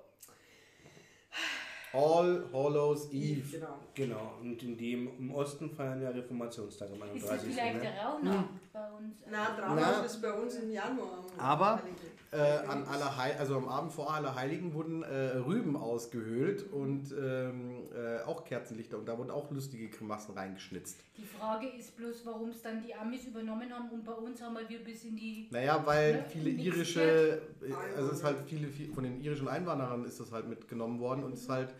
All 1.92 2.44
Hallows 2.52 3.08
Eve. 3.12 3.48
Genau. 3.52 3.78
Genau, 3.94 4.32
und 4.40 4.60
in 4.64 4.76
dem 4.76 5.16
im 5.16 5.32
Osten 5.32 5.70
feiern 5.70 6.02
ja 6.02 6.10
Reformationstag 6.10 6.88
am 6.90 7.16
Ist 7.16 7.24
das 7.24 7.30
31. 7.30 7.54
vielleicht 7.54 7.74
Ne? 7.76 7.80
der 7.82 8.02
Rauhnacht 8.04 8.72
bei 8.72 8.90
uns? 8.90 9.14
Na, 9.30 9.48
Na. 9.56 9.60
Drama 9.60 10.04
ist 10.04 10.20
bei 10.22 10.32
uns 10.32 10.54
im 10.56 10.70
Januar. 10.72 11.24
Aber, 11.38 11.80
Äh, 12.34 12.66
an 12.66 12.82
Allerheil 12.84 13.36
also 13.38 13.56
am 13.56 13.68
Abend 13.68 13.92
vor 13.92 14.12
Allerheiligen 14.12 14.74
wurden 14.74 15.04
äh, 15.04 15.36
Rüben 15.36 15.76
ausgehöhlt 15.76 16.64
und 16.72 17.12
ähm, 17.16 17.84
äh, 17.94 18.22
auch 18.26 18.44
Kerzenlichter 18.44 18.98
und 18.98 19.06
da 19.06 19.16
wurden 19.16 19.30
auch 19.30 19.52
lustige 19.52 19.88
Grimassen 19.88 20.34
reingeschnitzt. 20.34 20.96
Die 21.16 21.24
Frage 21.24 21.68
ist 21.68 21.96
bloß, 21.96 22.26
warum 22.26 22.48
es 22.50 22.60
dann 22.60 22.82
die 22.82 22.92
Amis 22.92 23.24
übernommen 23.26 23.72
haben 23.72 23.88
und 23.90 24.04
bei 24.04 24.12
uns 24.12 24.42
haben 24.42 24.56
wir 24.68 24.78
bis 24.82 25.04
in 25.04 25.14
die. 25.14 25.46
Naja, 25.52 25.80
weil 25.86 26.14
Ne, 26.14 26.24
viele 26.28 26.50
irische, 26.50 27.40
äh, 27.62 27.72
also 27.96 28.08
es 28.10 28.18
ist 28.18 28.24
halt 28.24 28.38
viele, 28.46 28.66
viel- 28.66 28.92
von 28.92 29.04
den 29.04 29.20
irischen 29.20 29.46
Einwanderern 29.46 30.04
ist 30.04 30.18
das 30.18 30.32
halt 30.32 30.48
mitgenommen 30.48 30.98
worden 30.98 31.22
und 31.22 31.34
es 31.34 31.42
ist 31.42 31.48
halt 31.48 31.72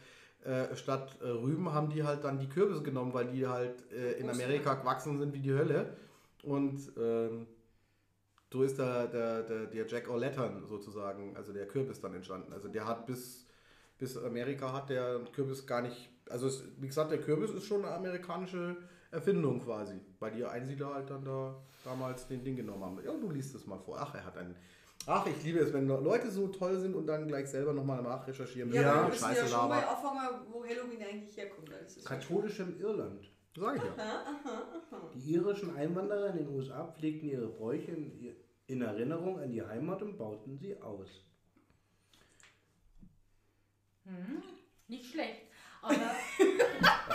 äh, 0.44 0.76
statt 0.76 1.16
äh, 1.20 1.26
Rüben 1.26 1.73
haben 1.73 1.90
die 1.90 2.04
halt 2.04 2.23
dann 2.23 2.38
die 2.38 2.49
Kürbisse 2.49 2.82
genommen, 2.82 3.12
weil 3.12 3.26
die 3.26 3.46
halt 3.46 3.75
in 4.20 4.30
Amerika 4.30 4.75
gewachsen 4.75 5.18
sind 5.18 5.32
wie 5.34 5.40
die 5.40 5.52
Hölle 5.52 5.96
und 6.44 6.78
ähm, 6.96 7.46
so 8.54 8.62
ist 8.62 8.78
der, 8.78 9.08
der, 9.08 9.42
der, 9.42 9.66
der 9.66 9.84
Jack 9.88 10.08
O'Lantern 10.08 10.64
sozusagen, 10.68 11.37
also 11.37 11.52
der 11.52 11.66
Kürbis 11.66 12.00
dann 12.00 12.14
entstanden. 12.14 12.52
Also 12.52 12.68
der 12.68 12.87
hat 12.87 13.04
bis, 13.04 13.44
bis 13.99 14.16
Amerika 14.16 14.73
hat 14.73 14.90
der 14.90 15.18
Kürbis 15.34 15.66
gar 15.66 15.82
nicht, 15.82 16.08
also 16.30 16.46
es, 16.46 16.62
wie 16.78 16.87
gesagt, 16.87 17.11
der 17.11 17.20
Kürbis 17.20 17.50
ist 17.50 17.66
schon 17.66 17.84
eine 17.84 17.92
amerikanische 17.96 18.76
Erfindung 19.11 19.61
quasi, 19.61 20.00
weil 20.20 20.30
die 20.30 20.44
Einsiedler 20.44 20.94
halt 20.94 21.11
dann 21.11 21.25
da 21.25 21.56
damals 21.84 22.28
den 22.28 22.44
Ding 22.44 22.54
genommen 22.54 22.84
haben. 22.84 23.00
Ja, 23.04 23.12
du 23.12 23.28
liest 23.32 23.56
es 23.56 23.66
mal 23.66 23.78
vor. 23.80 23.99
Ach, 23.99 24.14
er 24.14 24.25
hat 24.25 24.38
ein, 24.38 24.54
Ach, 25.06 25.26
ich 25.26 25.42
liebe 25.42 25.58
es, 25.58 25.73
wenn 25.73 25.88
Leute 25.88 26.30
so 26.30 26.46
toll 26.46 26.78
sind 26.78 26.94
und 26.94 27.06
dann 27.08 27.26
gleich 27.26 27.49
selber 27.50 27.73
nochmal 27.73 28.02
nachrecherchieren, 28.02 28.73
Ja, 28.73 28.82
Ja, 28.82 29.02
wir 29.02 29.08
müssen 29.08 29.34
ja 29.34 29.46
schon 29.49 29.68
mal 29.68 29.80
labern. 29.80 29.96
anfangen, 29.96 30.46
wo 30.52 30.64
Halloween 30.64 31.02
eigentlich 31.02 31.37
herkommt. 31.37 31.68
Das 31.73 31.96
ist 31.96 32.06
Katholischem 32.06 32.78
Irland. 32.80 33.28
Sag 33.56 33.76
ich 33.76 33.82
ja. 33.82 33.94
Die 35.14 35.34
irischen 35.34 35.76
Einwanderer 35.76 36.30
in 36.30 36.38
den 36.38 36.49
USA 36.49 36.87
pflegten 36.87 37.28
ihre 37.28 37.46
Bräuche 37.46 37.92
in, 37.92 38.34
in 38.66 38.82
Erinnerung 38.82 39.38
an 39.38 39.52
die 39.52 39.62
Heimat 39.62 40.02
und 40.02 40.18
bauten 40.18 40.58
sie 40.58 40.76
aus. 40.80 41.23
Hm, 44.04 44.42
nicht 44.88 45.12
schlecht. 45.12 45.42
Aber 45.82 45.94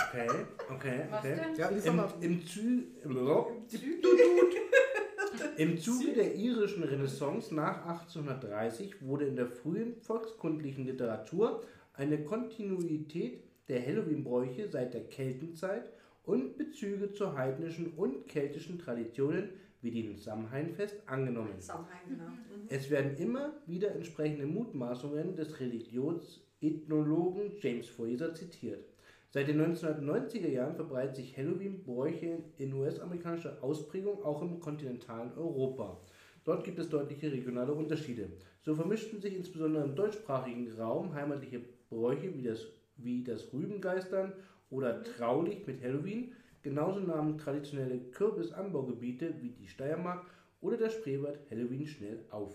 Okay, 0.10 0.30
okay, 0.70 1.06
Was 1.10 1.20
okay. 1.20 1.36
denn? 1.36 1.56
Ja, 1.56 1.70
lies 1.70 1.84
doch 1.84 1.92
Im, 1.92 1.98
mal. 1.98 2.14
im, 2.22 2.46
Zü 2.46 2.84
Im 5.58 5.78
Zuge 5.78 6.14
der 6.14 6.36
irischen 6.36 6.84
Renaissance 6.84 7.54
nach 7.54 7.86
1830 7.86 9.02
wurde 9.02 9.26
in 9.26 9.36
der 9.36 9.48
frühen 9.48 10.00
volkskundlichen 10.02 10.86
Literatur 10.86 11.64
eine 11.94 12.24
Kontinuität 12.24 13.44
der 13.68 13.86
Halloween-Bräuche 13.86 14.70
seit 14.70 14.94
der 14.94 15.10
Keltenzeit 15.10 15.92
und 16.30 16.58
Bezüge 16.58 17.12
zu 17.12 17.36
heidnischen 17.36 17.94
und 17.94 18.28
keltischen 18.28 18.78
Traditionen 18.78 19.50
wie 19.82 19.90
dem 19.90 20.16
Samhainfest 20.16 20.96
angenommen. 21.08 21.56
Samhain, 21.58 22.08
genau. 22.08 22.26
Mhm. 22.26 22.68
Es 22.70 22.92
werden 22.92 23.18
immer 23.18 23.54
wieder 23.66 23.96
entsprechende 23.96 24.46
Mutmaßungen 24.46 25.36
des 25.36 25.60
Religionsethnologen 25.60 27.54
James 27.60 27.88
Fraser 27.88 28.36
zitiert. 28.36 28.86
Seit 29.32 29.48
den 29.48 29.60
1990er 29.60 30.50
Jahren 30.50 30.76
verbreitet 30.76 31.16
sich 31.16 31.36
Halloween-Bräuche 31.36 32.44
in 32.58 32.74
US-amerikanischer 32.74 33.64
Ausprägung 33.64 34.24
auch 34.24 34.44
im 34.44 34.60
kontinentalen 34.60 35.34
Europa. 35.34 36.00
Dort 36.44 36.64
gibt 36.64 36.78
es 36.78 36.90
deutliche 36.90 37.32
regionale 37.32 37.74
Unterschiede. 37.74 38.30
So 38.62 38.76
vermischten 38.76 39.20
sich 39.20 39.36
insbesondere 39.36 39.84
im 39.84 39.96
deutschsprachigen 39.96 40.72
Raum 40.74 41.16
heimatliche 41.16 41.62
Bräuche 41.90 42.36
wie 42.36 42.44
das, 42.44 42.68
wie 42.98 43.24
das 43.24 43.52
Rübengeistern 43.52 44.34
oder 44.70 45.04
Traulicht 45.04 45.68
mit 45.68 45.84
Halloween. 45.84 46.34
Genauso 46.62 47.00
nahmen 47.00 47.38
traditionelle 47.38 48.00
Kürbisanbaugebiete 48.00 49.42
wie 49.42 49.50
die 49.50 49.68
Steiermark 49.68 50.26
oder 50.62 50.78
der 50.78 50.90
Spreewald 50.90 51.40
Halloween 51.50 51.88
schnell 51.88 52.26
auf. 52.30 52.54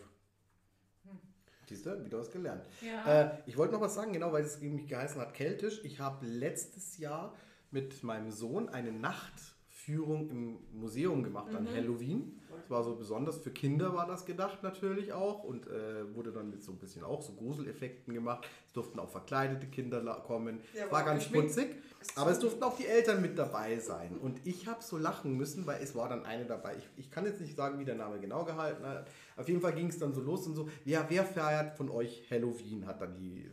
Siehst 1.66 1.86
du, 1.86 2.04
wieder 2.04 2.18
was 2.18 2.30
gelernt. 2.30 2.66
ja. 2.82 3.22
Äh, 3.22 3.38
ich 3.46 3.56
wollte 3.56 3.72
noch 3.72 3.80
was 3.80 3.94
sagen, 3.94 4.12
genau, 4.12 4.32
weil 4.32 4.44
es 4.44 4.60
nämlich 4.60 4.86
geheißen 4.86 5.20
hat, 5.20 5.32
keltisch. 5.32 5.80
Ich 5.82 5.98
habe 5.98 6.26
letztes 6.26 6.98
Jahr 6.98 7.34
mit 7.70 8.02
meinem 8.02 8.30
Sohn 8.30 8.68
eine 8.68 8.92
Nachtführung 9.84 10.30
im 10.30 10.58
Museum 10.72 11.22
gemacht 11.22 11.54
an 11.54 11.68
Halloween. 11.68 12.40
Das 12.56 12.70
war 12.70 12.82
so 12.84 12.94
besonders, 12.94 13.38
für 13.38 13.50
Kinder 13.50 13.94
war 13.94 14.06
das 14.06 14.24
gedacht 14.24 14.62
natürlich 14.62 15.12
auch 15.12 15.44
und 15.44 15.66
äh, 15.66 16.14
wurde 16.14 16.32
dann 16.32 16.50
mit 16.50 16.62
so 16.62 16.72
ein 16.72 16.78
bisschen 16.78 17.04
auch 17.04 17.20
so 17.20 17.32
Gruseleffekten 17.32 18.14
gemacht. 18.14 18.46
Es 18.66 18.72
durften 18.72 18.98
auch 19.00 19.08
verkleidete 19.10 19.66
Kinder 19.66 20.00
kommen. 20.26 20.60
Ja, 20.72 20.86
es 20.86 20.92
war 20.92 21.04
ganz 21.04 21.24
geschminkt. 21.24 21.48
putzig, 21.48 21.76
aber 22.16 22.30
es 22.30 22.38
durften 22.38 22.62
auch 22.62 22.76
die 22.76 22.86
Eltern 22.86 23.20
mit 23.20 23.36
dabei 23.36 23.78
sein. 23.78 24.16
Und 24.16 24.46
ich 24.46 24.66
habe 24.66 24.82
so 24.82 24.96
lachen 24.96 25.36
müssen, 25.36 25.66
weil 25.66 25.82
es 25.82 25.94
war 25.94 26.08
dann 26.08 26.24
eine 26.24 26.46
dabei. 26.46 26.76
Ich, 26.78 26.88
ich 26.96 27.10
kann 27.10 27.26
jetzt 27.26 27.40
nicht 27.40 27.56
sagen, 27.56 27.78
wie 27.78 27.84
der 27.84 27.96
Name 27.96 28.18
genau 28.18 28.44
gehalten 28.44 28.86
hat. 28.86 29.10
Auf 29.36 29.48
jeden 29.48 29.60
Fall 29.60 29.74
ging 29.74 29.88
es 29.88 29.98
dann 29.98 30.14
so 30.14 30.20
los 30.20 30.46
und 30.46 30.54
so. 30.54 30.68
Ja, 30.84 31.04
wer 31.08 31.24
feiert 31.24 31.76
von 31.76 31.90
euch 31.90 32.24
Halloween? 32.30 32.86
Hat 32.86 33.00
dann 33.00 33.16
die 33.16 33.50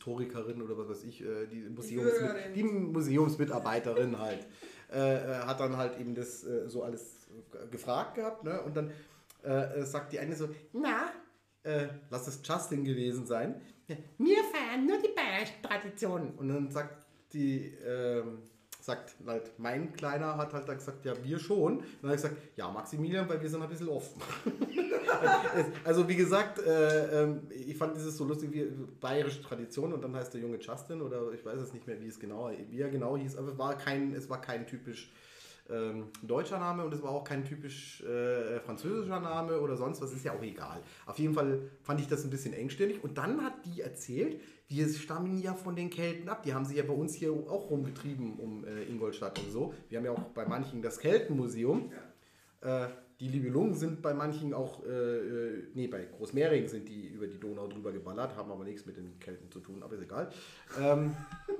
Historikerin 0.00 0.62
oder 0.62 0.76
was 0.78 0.88
weiß 0.88 1.04
ich, 1.04 1.22
äh, 1.22 1.46
die, 1.46 1.68
Museums 1.68 2.12
die 2.54 2.62
Museumsmitarbeiterin 2.62 4.18
halt, 4.18 4.46
äh, 4.90 5.16
äh, 5.16 5.34
hat 5.40 5.60
dann 5.60 5.76
halt 5.76 6.00
eben 6.00 6.14
das 6.14 6.44
äh, 6.44 6.68
so 6.68 6.82
alles 6.82 7.28
gefragt 7.70 8.14
gehabt. 8.14 8.44
Ne? 8.44 8.60
Und 8.62 8.76
dann 8.76 8.90
äh, 9.44 9.80
äh, 9.80 9.84
sagt 9.84 10.12
die 10.12 10.18
eine 10.18 10.34
so, 10.34 10.48
na, 10.72 11.12
lass 12.08 12.26
es 12.26 12.40
Justin 12.42 12.84
gewesen 12.84 13.26
sein. 13.26 13.60
Wir 14.16 14.38
feiern 14.44 14.86
nur 14.86 14.96
die 14.96 15.12
bayerische 15.14 15.60
Tradition. 15.60 16.30
Und 16.38 16.48
dann 16.48 16.70
sagt 16.70 17.06
die, 17.34 17.74
ähm, 17.84 18.38
sagt 18.84 19.16
halt, 19.26 19.52
mein 19.58 19.92
Kleiner 19.92 20.36
hat 20.36 20.52
halt 20.52 20.68
dann 20.68 20.76
gesagt, 20.76 21.04
ja, 21.04 21.12
wir 21.22 21.38
schon. 21.38 21.78
Und 21.78 21.84
dann 22.02 22.10
habe 22.10 22.16
ich 22.16 22.22
gesagt, 22.22 22.36
ja, 22.56 22.68
Maximilian, 22.70 23.28
weil 23.28 23.40
wir 23.40 23.48
sind 23.48 23.62
ein 23.62 23.68
bisschen 23.68 23.88
offen. 23.88 24.20
also 25.84 26.08
wie 26.08 26.16
gesagt, 26.16 26.58
äh, 26.60 27.22
ähm, 27.22 27.42
ich 27.50 27.76
fand 27.76 27.96
dieses 27.96 28.16
so 28.16 28.24
lustig 28.24 28.50
wie 28.52 28.70
bayerische 29.00 29.42
Tradition 29.42 29.92
und 29.92 30.02
dann 30.02 30.14
heißt 30.14 30.34
der 30.34 30.40
junge 30.40 30.58
Justin 30.58 31.02
oder 31.02 31.32
ich 31.32 31.44
weiß 31.44 31.60
es 31.60 31.72
nicht 31.72 31.86
mehr, 31.86 32.00
wie 32.00 32.08
es 32.08 32.18
genau, 32.18 32.50
wie 32.70 32.80
er 32.80 32.88
genau 32.88 33.16
hieß, 33.16 33.36
aber 33.36 33.48
es 33.48 33.58
war 33.58 33.76
kein, 33.76 34.14
es 34.14 34.28
war 34.28 34.40
kein 34.40 34.66
typisch 34.66 35.10
ähm, 35.72 36.08
deutscher 36.22 36.58
Name 36.58 36.84
und 36.84 36.92
es 36.92 37.02
war 37.02 37.10
auch 37.10 37.24
kein 37.24 37.44
typisch 37.44 38.02
äh, 38.02 38.60
französischer 38.60 39.20
Name 39.20 39.60
oder 39.60 39.76
sonst 39.76 40.00
was, 40.00 40.12
ist 40.12 40.24
ja 40.24 40.32
auch 40.32 40.42
egal. 40.42 40.80
Auf 41.06 41.18
jeden 41.18 41.34
Fall 41.34 41.60
fand 41.82 42.00
ich 42.00 42.08
das 42.08 42.24
ein 42.24 42.30
bisschen 42.30 42.52
engstirnig 42.52 43.02
und 43.02 43.18
dann 43.18 43.42
hat 43.44 43.54
die 43.64 43.80
erzählt, 43.80 44.40
wir 44.68 44.88
stammen 44.88 45.38
ja 45.38 45.54
von 45.54 45.74
den 45.74 45.90
Kelten 45.90 46.28
ab. 46.28 46.44
Die 46.44 46.54
haben 46.54 46.64
sich 46.64 46.76
ja 46.76 46.84
bei 46.84 46.92
uns 46.92 47.14
hier 47.14 47.32
auch 47.32 47.70
rumgetrieben 47.70 48.38
um 48.38 48.64
äh, 48.64 48.84
Ingolstadt 48.84 49.38
und 49.40 49.50
so. 49.50 49.74
Wir 49.88 49.98
haben 49.98 50.04
ja 50.04 50.12
auch 50.12 50.22
bei 50.34 50.46
manchen 50.46 50.80
das 50.80 50.98
Keltenmuseum. 51.00 51.90
Äh, 52.60 52.86
die 53.20 53.28
Libelungen 53.28 53.74
sind 53.74 54.00
bei 54.00 54.14
manchen 54.14 54.54
auch, 54.54 54.82
äh, 54.86 54.88
äh, 54.88 55.64
nee, 55.74 55.88
bei 55.88 56.04
Großmehring 56.04 56.68
sind 56.68 56.88
die 56.88 57.08
über 57.08 57.26
die 57.26 57.38
Donau 57.38 57.68
drüber 57.68 57.92
geballert, 57.92 58.34
haben 58.34 58.50
aber 58.50 58.64
nichts 58.64 58.86
mit 58.86 58.96
den 58.96 59.18
Kelten 59.20 59.50
zu 59.50 59.60
tun, 59.60 59.82
aber 59.82 59.94
ist 59.94 60.02
egal. 60.02 60.30
Ähm, 60.80 61.14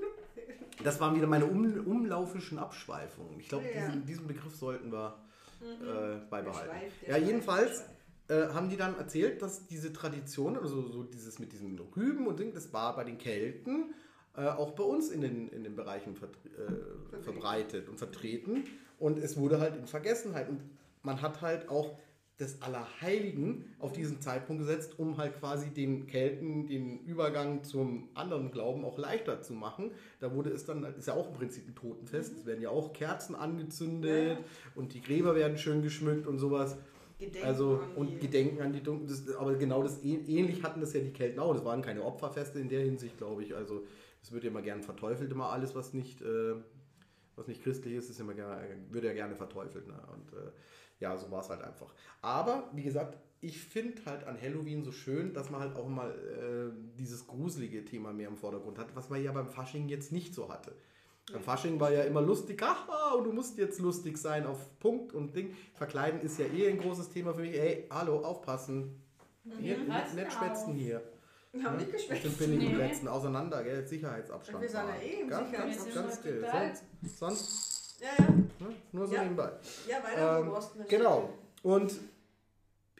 das 0.85 0.99
waren 0.99 1.15
wieder 1.15 1.27
meine 1.27 1.45
um, 1.45 1.63
umlaufischen 1.85 2.57
Abschweifungen. 2.59 3.39
Ich 3.39 3.49
glaube, 3.49 3.65
Ja. 3.73 3.87
diesen, 3.87 4.05
diesen 4.05 4.27
Begriff 4.27 4.55
sollten 4.55 4.91
wir 4.91 5.17
äh, 5.61 6.17
beibehalten. 6.29 6.69
Schweif, 6.71 6.93
Ja, 7.07 7.17
jedenfalls 7.17 7.83
äh, 8.27 8.47
haben 8.53 8.69
die 8.69 8.77
dann 8.77 8.97
erzählt, 8.97 9.41
dass 9.41 9.67
diese 9.67 9.93
Tradition, 9.93 10.57
also 10.57 10.87
so 10.87 11.03
dieses 11.03 11.39
mit 11.39 11.51
diesen 11.53 11.77
Rüben 11.95 12.27
und 12.27 12.39
Ding, 12.39 12.53
das 12.53 12.71
war 12.73 12.95
bei 12.95 13.03
den 13.03 13.17
Kelten 13.17 13.93
äh, 14.35 14.47
auch 14.47 14.71
bei 14.71 14.83
uns 14.83 15.09
in 15.09 15.21
den, 15.21 15.49
in 15.49 15.63
den 15.63 15.75
Bereichen 15.75 16.15
vertre- 16.15 17.17
äh, 17.17 17.21
verbreitet 17.21 17.89
und 17.89 17.97
vertreten. 17.97 18.63
Und 18.97 19.17
es 19.19 19.35
wurde 19.37 19.59
halt 19.59 19.75
in 19.75 19.85
Vergessenheit. 19.87 20.47
Und 20.49 20.61
man 21.03 21.21
hat 21.21 21.41
halt 21.41 21.69
auch 21.69 21.97
des 22.41 22.61
Allerheiligen 22.61 23.65
auf 23.79 23.93
diesen 23.93 24.19
Zeitpunkt 24.19 24.61
gesetzt, 24.63 24.99
um 24.99 25.17
halt 25.17 25.39
quasi 25.39 25.69
den 25.69 26.07
Kelten 26.07 26.67
den 26.67 26.99
Übergang 27.05 27.63
zum 27.63 28.09
anderen 28.13 28.51
Glauben 28.51 28.83
auch 28.83 28.97
leichter 28.97 29.41
zu 29.41 29.53
machen. 29.53 29.91
Da 30.19 30.33
wurde 30.35 30.49
es 30.49 30.65
dann, 30.65 30.83
ist 30.83 31.07
ja 31.07 31.13
auch 31.13 31.27
im 31.29 31.33
Prinzip 31.35 31.67
ein 31.67 31.75
Totenfest, 31.75 32.33
es 32.37 32.45
werden 32.45 32.61
ja 32.61 32.69
auch 32.69 32.91
Kerzen 32.93 33.35
angezündet 33.35 34.37
Ja. 34.39 34.43
und 34.75 34.93
die 34.93 35.01
Gräber 35.01 35.35
werden 35.35 35.57
schön 35.57 35.81
geschmückt 35.81 36.27
und 36.27 36.39
sowas. 36.39 36.77
Gedenken 37.19 37.47
Also 37.47 37.79
und 37.95 38.19
Gedenken 38.19 38.61
an 38.63 38.73
die 38.73 38.81
Dunklen, 38.81 39.07
das, 39.07 39.35
aber 39.35 39.53
genau 39.55 39.83
das 39.83 40.01
ähn- 40.03 40.27
ähnlich 40.27 40.63
hatten 40.63 40.81
das 40.81 40.93
ja 40.93 41.01
die 41.01 41.13
Kelten 41.13 41.39
auch. 41.39 41.53
Das 41.53 41.63
waren 41.63 41.83
keine 41.83 42.03
Opferfeste 42.03 42.59
in 42.59 42.67
der 42.67 42.81
Hinsicht, 42.81 43.17
glaube 43.19 43.43
ich. 43.43 43.55
Also 43.55 43.83
es 44.23 44.31
wird 44.31 44.43
ja 44.43 44.49
immer 44.49 44.63
gern 44.63 44.81
verteufelt, 44.81 45.31
immer 45.31 45.51
alles, 45.51 45.75
was 45.75 45.93
nicht, 45.93 46.21
äh, 46.23 46.55
was 47.35 47.47
nicht 47.47 47.61
christlich 47.63 47.93
ist, 47.93 48.09
ist 48.09 48.19
immer 48.19 48.33
gerne, 48.33 48.67
wird 48.89 49.03
ja 49.03 49.13
gerne 49.13 49.35
verteufelt. 49.35 49.87
Ne? 49.87 49.93
Und 50.13 50.33
äh, 50.33 50.51
ja, 51.01 51.17
so 51.17 51.29
war 51.31 51.41
es 51.41 51.49
halt 51.49 51.61
einfach. 51.63 51.93
Aber 52.21 52.69
wie 52.73 52.83
gesagt, 52.83 53.17
ich 53.41 53.59
finde 53.59 54.05
halt 54.05 54.23
an 54.25 54.39
Halloween 54.39 54.83
so 54.83 54.91
schön, 54.91 55.33
dass 55.33 55.49
man 55.49 55.61
halt 55.61 55.75
auch 55.75 55.87
mal 55.87 56.11
äh, 56.11 56.71
dieses 56.97 57.25
gruselige 57.27 57.83
Thema 57.83 58.13
mehr 58.13 58.27
im 58.29 58.37
Vordergrund 58.37 58.77
hat, 58.77 58.95
was 58.95 59.09
man 59.09 59.21
ja 59.23 59.31
beim 59.31 59.47
Fasching 59.47 59.89
jetzt 59.89 60.11
nicht 60.11 60.33
so 60.33 60.47
hatte. 60.49 60.73
Beim 61.31 61.41
Fasching 61.41 61.79
war 61.79 61.91
ja 61.91 62.03
immer 62.03 62.21
lustig, 62.21 62.61
haha, 62.61 63.13
und 63.15 63.23
du 63.25 63.31
musst 63.31 63.57
jetzt 63.57 63.79
lustig 63.79 64.17
sein 64.17 64.45
auf 64.45 64.79
Punkt 64.79 65.13
und 65.13 65.35
Ding. 65.35 65.55
Verkleiden 65.73 66.21
ist 66.21 66.37
ja 66.39 66.45
eh 66.45 66.69
ein 66.69 66.77
großes 66.77 67.09
Thema 67.09 67.33
für 67.33 67.41
mich. 67.41 67.57
Ey, 67.57 67.87
hallo, 67.89 68.19
aufpassen. 68.19 69.01
Hier, 69.59 69.77
nicht, 69.77 69.89
passen 69.89 70.15
nicht 70.17 70.33
schwätzen 70.33 70.73
hier. 70.73 71.01
Wir 71.51 71.63
haben 71.63 71.77
Ne? 71.77 71.83
nicht 71.83 71.95
Auf 71.95 72.01
den 72.07 72.09
geschwätzt. 72.17 72.37
billigen 72.39 72.67
Nee. 72.67 72.75
Plätzen 72.75 73.07
auseinander, 73.07 73.63
gell? 73.63 73.85
Sicherheitsabstand. 73.87 74.61
Wir 74.61 74.69
sind 74.69 74.79
ja 74.87 74.95
eh 75.01 75.21
im 75.21 75.29
ganz, 75.29 75.51
ganz, 75.51 75.83
Sicherheitsabstand. 75.83 76.05
ganz 76.05 76.19
still. 76.19 76.45
Sonst, 77.11 77.19
sonst 77.19 78.01
Ja, 78.01 78.23
ja. 78.23 78.33
Ne? 78.61 78.75
nur 78.91 79.07
so 79.07 79.13
Ja. 79.15 79.23
nebenbei. 79.23 79.51
Ja, 79.87 80.03
weiter 80.03 80.39
Ähm, 80.39 80.47
im 80.47 80.53
Osten. 80.53 80.85
Genau. 80.87 81.33
Und 81.63 81.99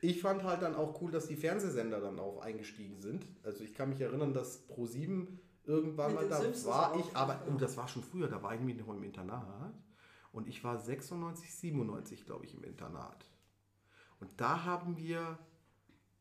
ich 0.01 0.21
fand 0.21 0.43
halt 0.43 0.61
dann 0.61 0.75
auch 0.75 0.99
cool, 1.01 1.11
dass 1.11 1.27
die 1.27 1.35
Fernsehsender 1.35 1.99
dann 2.01 2.19
auch 2.19 2.41
eingestiegen 2.41 2.99
sind. 2.99 3.25
Also 3.43 3.63
ich 3.63 3.73
kann 3.73 3.89
mich 3.89 4.01
erinnern, 4.01 4.33
dass 4.33 4.67
Pro7 4.69 5.27
irgendwann 5.65 6.13
Mit 6.13 6.21
mal 6.23 6.29
da 6.29 6.41
Simpsons 6.41 6.65
war 6.65 6.97
ich, 6.99 7.15
aber 7.15 7.39
und 7.47 7.61
das 7.61 7.77
war 7.77 7.87
schon 7.87 8.03
früher, 8.03 8.27
da 8.27 8.41
war 8.41 8.53
ich 8.53 8.59
nämlich 8.59 8.77
noch 8.79 8.89
im 8.93 9.03
Internat 9.03 9.73
und 10.31 10.47
ich 10.47 10.63
war 10.63 10.79
96, 10.79 11.53
97, 11.53 12.25
glaube 12.25 12.45
ich, 12.45 12.55
im 12.55 12.63
Internat. 12.63 13.25
Und 14.19 14.39
da 14.41 14.63
haben 14.63 14.97
wir 14.97 15.37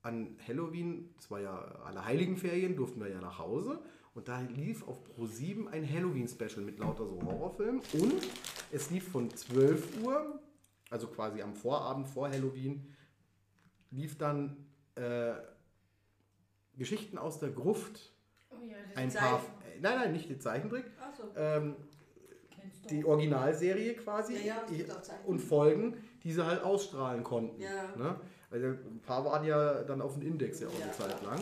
an 0.02 0.37
Halloween, 0.47 1.12
das 1.16 1.30
war 1.30 1.40
ja 1.40 1.59
alle 1.85 2.04
Heiligenferien, 2.04 2.76
durften 2.76 3.00
wir 3.00 3.09
ja 3.09 3.20
nach 3.20 3.38
Hause 3.38 3.82
und 4.21 4.29
da 4.29 4.41
lief 4.41 4.87
auf 4.87 4.99
Pro7 5.17 5.69
ein 5.69 5.91
Halloween-Special 5.91 6.61
mit 6.61 6.79
lauter 6.79 7.07
so 7.07 7.19
Horrorfilmen 7.23 7.81
und 7.95 8.21
es 8.71 8.91
lief 8.91 9.09
von 9.09 9.35
12 9.35 10.03
Uhr, 10.03 10.39
also 10.91 11.07
quasi 11.07 11.41
am 11.41 11.55
Vorabend 11.55 12.07
vor 12.07 12.29
Halloween, 12.29 12.95
lief 13.91 14.19
dann 14.19 14.67
äh, 14.97 15.33
Geschichten 16.77 17.17
aus 17.17 17.39
der 17.39 17.49
Gruft. 17.49 18.12
Oh 18.50 18.57
ja, 18.62 18.77
Ein 18.95 19.11
paar, 19.11 19.39
äh, 19.39 19.81
nein, 19.81 19.99
nein, 20.00 20.12
nicht 20.12 20.29
die 20.29 20.39
Zeichentrick, 20.39 20.85
Achso. 21.00 21.23
ähm, 21.35 21.77
kennst 22.55 22.85
du. 22.85 22.89
die 22.91 23.05
Originalserie 23.07 23.95
quasi 23.95 24.35
Ja, 24.35 24.67
ja, 24.71 25.03
und 25.25 25.39
Folgen, 25.39 25.97
die 26.25 26.33
sie 26.35 26.45
halt 26.45 26.62
ausstrahlen 26.62 27.25
konnten. 27.25 27.59
Ja. 27.59 27.97
Ne? 27.97 28.21
Weil 28.50 28.65
ein 28.65 29.00
paar 29.00 29.25
waren 29.25 29.47
ja 29.47 29.83
dann 29.83 30.03
auf 30.03 30.12
dem 30.12 30.27
Index 30.27 30.61
ja 30.61 30.69
auch 30.69 30.79
eine 30.79 30.93
Zeit 30.93 31.23
lang. 31.23 31.41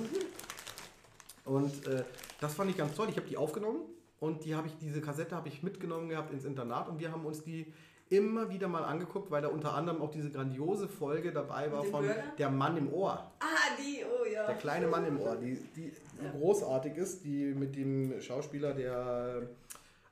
Und 1.44 1.86
äh, 1.88 2.04
das 2.40 2.54
fand 2.54 2.70
ich 2.70 2.76
ganz 2.76 2.94
toll. 2.94 3.08
Ich 3.10 3.16
habe 3.16 3.26
die 3.26 3.36
aufgenommen 3.36 3.80
und 4.20 4.44
die 4.44 4.54
habe 4.54 4.68
ich, 4.68 4.76
diese 4.78 5.00
Kassette 5.00 5.34
habe 5.36 5.48
ich 5.48 5.62
mitgenommen 5.62 6.08
gehabt 6.08 6.32
ins 6.32 6.44
Internat 6.44 6.88
und 6.88 6.98
wir 6.98 7.12
haben 7.12 7.24
uns 7.24 7.42
die 7.42 7.72
immer 8.10 8.50
wieder 8.50 8.68
mal 8.68 8.84
angeguckt, 8.84 9.30
weil 9.30 9.42
da 9.42 9.48
unter 9.48 9.74
anderem 9.74 10.00
auch 10.00 10.10
diese 10.10 10.30
grandiose 10.30 10.88
Folge 10.88 11.32
dabei 11.32 11.70
war 11.70 11.84
von 11.84 12.06
Burger? 12.06 12.22
Der 12.38 12.50
Mann 12.50 12.76
im 12.76 12.92
Ohr. 12.92 13.30
Ah, 13.40 13.46
die, 13.78 14.02
oh 14.04 14.24
ja. 14.24 14.46
Der 14.46 14.56
kleine 14.56 14.86
Mann 14.86 15.06
im 15.06 15.20
Ohr, 15.20 15.36
die, 15.36 15.58
die 15.76 15.92
großartig 16.38 16.96
ist, 16.96 17.24
die 17.24 17.54
mit 17.54 17.76
dem 17.76 18.20
Schauspieler, 18.20 18.72
der, 18.72 19.42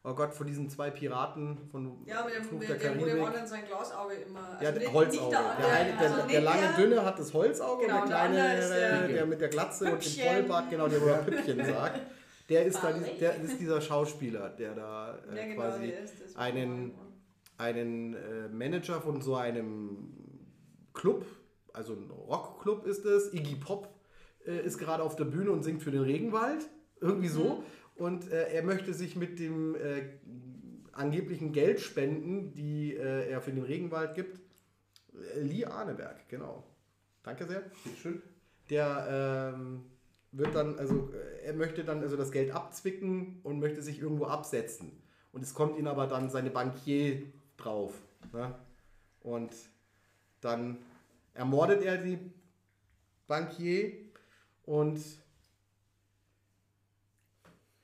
oh 0.08 0.14
Gott, 0.14 0.32
von 0.32 0.46
diesen 0.46 0.70
zwei 0.70 0.90
Piraten 0.90 1.58
von 1.70 1.98
Ja, 2.06 2.22
dem, 2.22 2.44
Fluch 2.44 2.60
mit 2.60 2.68
der 2.68 2.76
dem, 2.76 2.88
wo 3.00 3.04
dem 3.04 3.08
Karibik. 3.08 3.26
anderen 3.26 3.46
sein 3.46 3.64
Glasauge 3.66 4.14
immer. 4.14 4.40
Ja, 4.40 4.68
also 4.68 4.72
der 4.72 4.78
nicht- 4.78 4.92
Holzauge. 4.92 5.30
Der, 5.30 5.56
der, 5.66 5.72
eine, 5.74 5.92
der, 5.98 6.10
also 6.14 6.28
der 6.28 6.40
lange 6.40 6.68
Dünne 6.78 7.04
hat 7.04 7.18
das 7.18 7.34
Holzauge 7.34 7.86
Genau, 7.86 8.02
und 8.02 8.08
der 8.08 8.16
der 8.18 8.28
kleine 8.30 8.58
ist 8.58 8.70
der- 8.70 9.08
der, 9.08 9.26
mit 9.26 9.40
der 9.40 9.48
Glatze 9.48 9.84
und 9.84 9.90
dem 9.92 9.98
Püppchen. 9.98 10.24
Vollbart, 10.32 10.70
genau, 10.70 10.88
der 10.88 11.02
wo 11.02 11.06
er 11.06 11.18
Püppchen 11.18 11.64
sagt. 11.66 12.00
Der 12.48 12.64
ist, 12.64 12.78
da, 12.82 12.92
der 12.92 13.36
ist 13.42 13.58
dieser 13.58 13.80
Schauspieler, 13.80 14.50
der 14.50 14.74
da 14.74 15.18
äh, 15.32 15.36
Ja, 15.36 15.44
genau, 15.46 15.60
quasi 15.62 15.86
der 15.88 16.04
ist 16.04 16.36
einen- 16.36 16.94
einen 17.58 18.14
äh, 18.14 18.48
Manager 18.52 19.00
von 19.00 19.20
so 19.20 19.34
einem 19.34 20.12
Club, 20.94 21.26
also 21.72 21.94
ein 21.94 22.08
Rockclub 22.10 22.86
ist 22.86 23.04
es, 23.04 23.32
Iggy 23.34 23.56
Pop 23.56 23.88
äh, 24.46 24.60
ist 24.64 24.78
gerade 24.78 25.02
auf 25.02 25.16
der 25.16 25.24
Bühne 25.24 25.50
und 25.50 25.62
singt 25.64 25.82
für 25.82 25.90
den 25.90 26.02
Regenwald, 26.02 26.68
irgendwie 27.00 27.28
so. 27.28 27.64
Und 27.96 28.30
äh, 28.30 28.52
er 28.52 28.62
möchte 28.62 28.92
sich 28.94 29.16
mit 29.16 29.38
dem 29.38 29.74
äh, 29.74 30.02
angeblichen 30.92 31.52
Geldspenden, 31.52 32.54
die 32.54 32.94
äh, 32.94 33.30
er 33.30 33.40
für 33.40 33.52
den 33.52 33.64
Regenwald 33.64 34.14
gibt, 34.14 34.40
äh, 35.34 35.40
Lee 35.40 35.64
Arneberg, 35.64 36.28
genau. 36.28 36.64
Danke 37.22 37.46
sehr. 37.46 37.62
Bitteschön. 37.84 38.22
Der 38.70 39.52
ähm, 39.54 39.84
wird 40.32 40.54
dann, 40.54 40.78
also 40.78 41.10
äh, 41.12 41.46
er 41.46 41.54
möchte 41.54 41.84
dann 41.84 42.02
also 42.02 42.16
das 42.16 42.32
Geld 42.32 42.50
abzwicken 42.50 43.40
und 43.42 43.58
möchte 43.60 43.82
sich 43.82 44.00
irgendwo 44.00 44.26
absetzen. 44.26 44.92
Und 45.32 45.42
es 45.42 45.54
kommt 45.54 45.78
ihn 45.78 45.86
aber 45.86 46.06
dann 46.06 46.30
seine 46.30 46.50
Bankier 46.50 47.22
drauf. 47.56 47.94
Ne? 48.32 48.54
Und 49.20 49.52
dann 50.40 50.78
ermordet 51.34 51.82
er 51.82 51.98
die 51.98 52.18
Bankier 53.26 53.92
und 54.64 55.00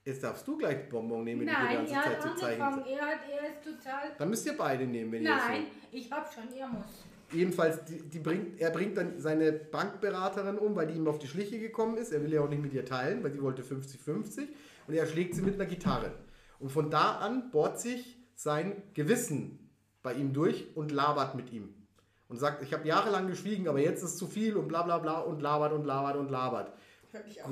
jetzt 0.04 0.22
darfst 0.22 0.46
du 0.46 0.56
gleich 0.56 0.88
Bonbon 0.88 1.24
nehmen, 1.24 1.40
die 1.40 1.46
Nein, 1.46 1.86
die 1.86 1.92
er 1.92 2.02
ganze 2.02 2.10
Zeit 2.10 2.22
zu 2.22 2.34
zeigen. 2.36 2.62
angefangen. 2.62 2.96
Er, 2.96 3.06
hat, 3.06 3.18
er 3.30 3.48
ist 3.48 3.62
total. 3.64 4.12
Dann 4.18 4.30
müsst 4.30 4.46
ihr 4.46 4.56
beide 4.56 4.86
nehmen, 4.86 5.12
wenn 5.12 5.22
ihr 5.22 5.36
Nein, 5.36 5.64
ich 5.90 6.10
hab 6.10 6.32
schon, 6.32 6.44
er 6.56 6.68
muss. 6.68 7.04
Jedenfalls, 7.32 7.84
die, 7.84 8.02
die 8.02 8.18
bringt, 8.18 8.60
er 8.60 8.70
bringt 8.70 8.96
dann 8.96 9.18
seine 9.18 9.52
Bankberaterin 9.52 10.58
um, 10.58 10.76
weil 10.76 10.86
die 10.86 10.94
ihm 10.94 11.06
auf 11.08 11.18
die 11.18 11.28
Schliche 11.28 11.58
gekommen 11.58 11.96
ist. 11.96 12.12
Er 12.12 12.22
will 12.22 12.32
ja 12.32 12.42
auch 12.42 12.48
nicht 12.48 12.62
mit 12.62 12.74
ihr 12.74 12.84
teilen, 12.84 13.22
weil 13.24 13.32
sie 13.32 13.42
wollte 13.42 13.62
50-50. 13.62 14.48
Und 14.86 14.94
er 14.94 15.06
schlägt 15.06 15.34
sie 15.34 15.42
mit 15.42 15.54
einer 15.54 15.66
Gitarre. 15.66 16.12
Und 16.58 16.70
von 16.70 16.90
da 16.90 17.16
an 17.18 17.50
bohrt 17.50 17.80
sich 17.80 18.18
sein 18.34 18.82
Gewissen 18.94 19.70
bei 20.02 20.14
ihm 20.14 20.32
durch 20.32 20.76
und 20.76 20.92
labert 20.92 21.34
mit 21.34 21.52
ihm. 21.52 21.74
Und 22.28 22.38
sagt, 22.38 22.62
ich 22.62 22.72
habe 22.72 22.86
jahrelang 22.86 23.28
geschwiegen, 23.28 23.68
aber 23.68 23.78
jetzt 23.78 24.02
ist 24.02 24.18
zu 24.18 24.26
viel 24.26 24.56
und 24.56 24.68
bla 24.68 24.82
bla 24.82 24.98
bla 24.98 25.20
und 25.20 25.40
labert 25.40 25.72
und 25.72 25.84
labert 25.84 26.16
und 26.16 26.30
labert. 26.30 26.72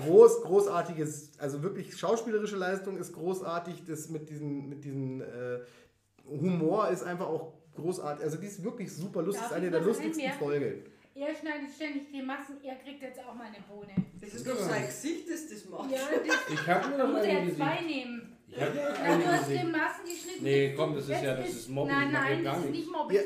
Groß, 0.05 0.43
großartiges, 0.43 1.33
also 1.39 1.63
wirklich 1.63 1.97
schauspielerische 1.97 2.57
Leistung 2.57 2.97
ist 2.97 3.13
großartig. 3.13 3.85
Das 3.87 4.09
mit 4.09 4.29
diesem 4.31 4.69
mit 4.69 4.85
diesen, 4.85 5.21
äh, 5.21 5.61
Humor 6.27 6.89
ist 6.89 7.03
einfach 7.03 7.27
auch 7.27 7.53
großartig. 7.75 8.25
Also 8.25 8.39
die 8.39 8.47
ist 8.47 8.63
wirklich 8.63 8.93
super 8.93 9.23
lustig. 9.23 9.43
Darf 9.43 9.51
ist 9.51 9.57
eine 9.57 9.67
ich 9.67 9.73
der 9.73 9.81
lustigsten 9.83 10.21
einwerfen? 10.25 10.39
Folgen. 10.47 10.85
Er 11.15 11.35
schneidet 11.35 11.69
ständig 11.75 12.11
Grimassen, 12.11 12.57
er 12.63 12.77
kriegt 12.77 13.03
jetzt 13.03 13.19
auch 13.19 13.35
mal 13.35 13.47
eine 13.49 13.63
Bohne. 13.69 13.93
Das 14.21 14.33
ist 14.33 14.47
doch 14.49 14.57
sein 14.57 14.87
Gesicht, 14.87 15.29
das 15.31 15.49
das 15.49 15.69
macht. 15.69 15.91
Ja, 15.91 15.99
das 16.27 16.55
Ich 16.55 16.67
mir 16.67 16.99
doch 16.99 17.09
muss 17.09 17.23
eine 17.23 17.27
er 17.33 17.41
gesehen. 17.43 17.57
zwei 17.57 17.81
nehmen. 17.83 18.37
Ich 18.49 18.61
habe 18.61 18.71
mir 18.75 18.81
doch 18.87 18.95
Na, 18.99 19.05
eine 19.05 19.23
du 19.25 19.29
hast 19.33 19.41
gesehen. 19.49 19.63
Grimassen 19.65 20.05
geschnitten. 20.05 20.43
Nee, 20.45 20.75
komm, 20.77 20.95
das 20.95 21.05
ist 21.05 21.11
Jetzt 21.11 21.25
ja- 21.25 21.35
das 21.37 21.49
ist 21.51 21.69
Mobbing, 21.69 21.93
Nein, 21.95 22.07
ich 22.09 22.13
mach 22.13 22.23
ja 22.29 22.35
nein, 22.35 22.45
gar 22.45 22.55
das 22.57 22.65
ist 22.65 22.71
nicht 22.71 22.91
Mobbing. 22.91 23.19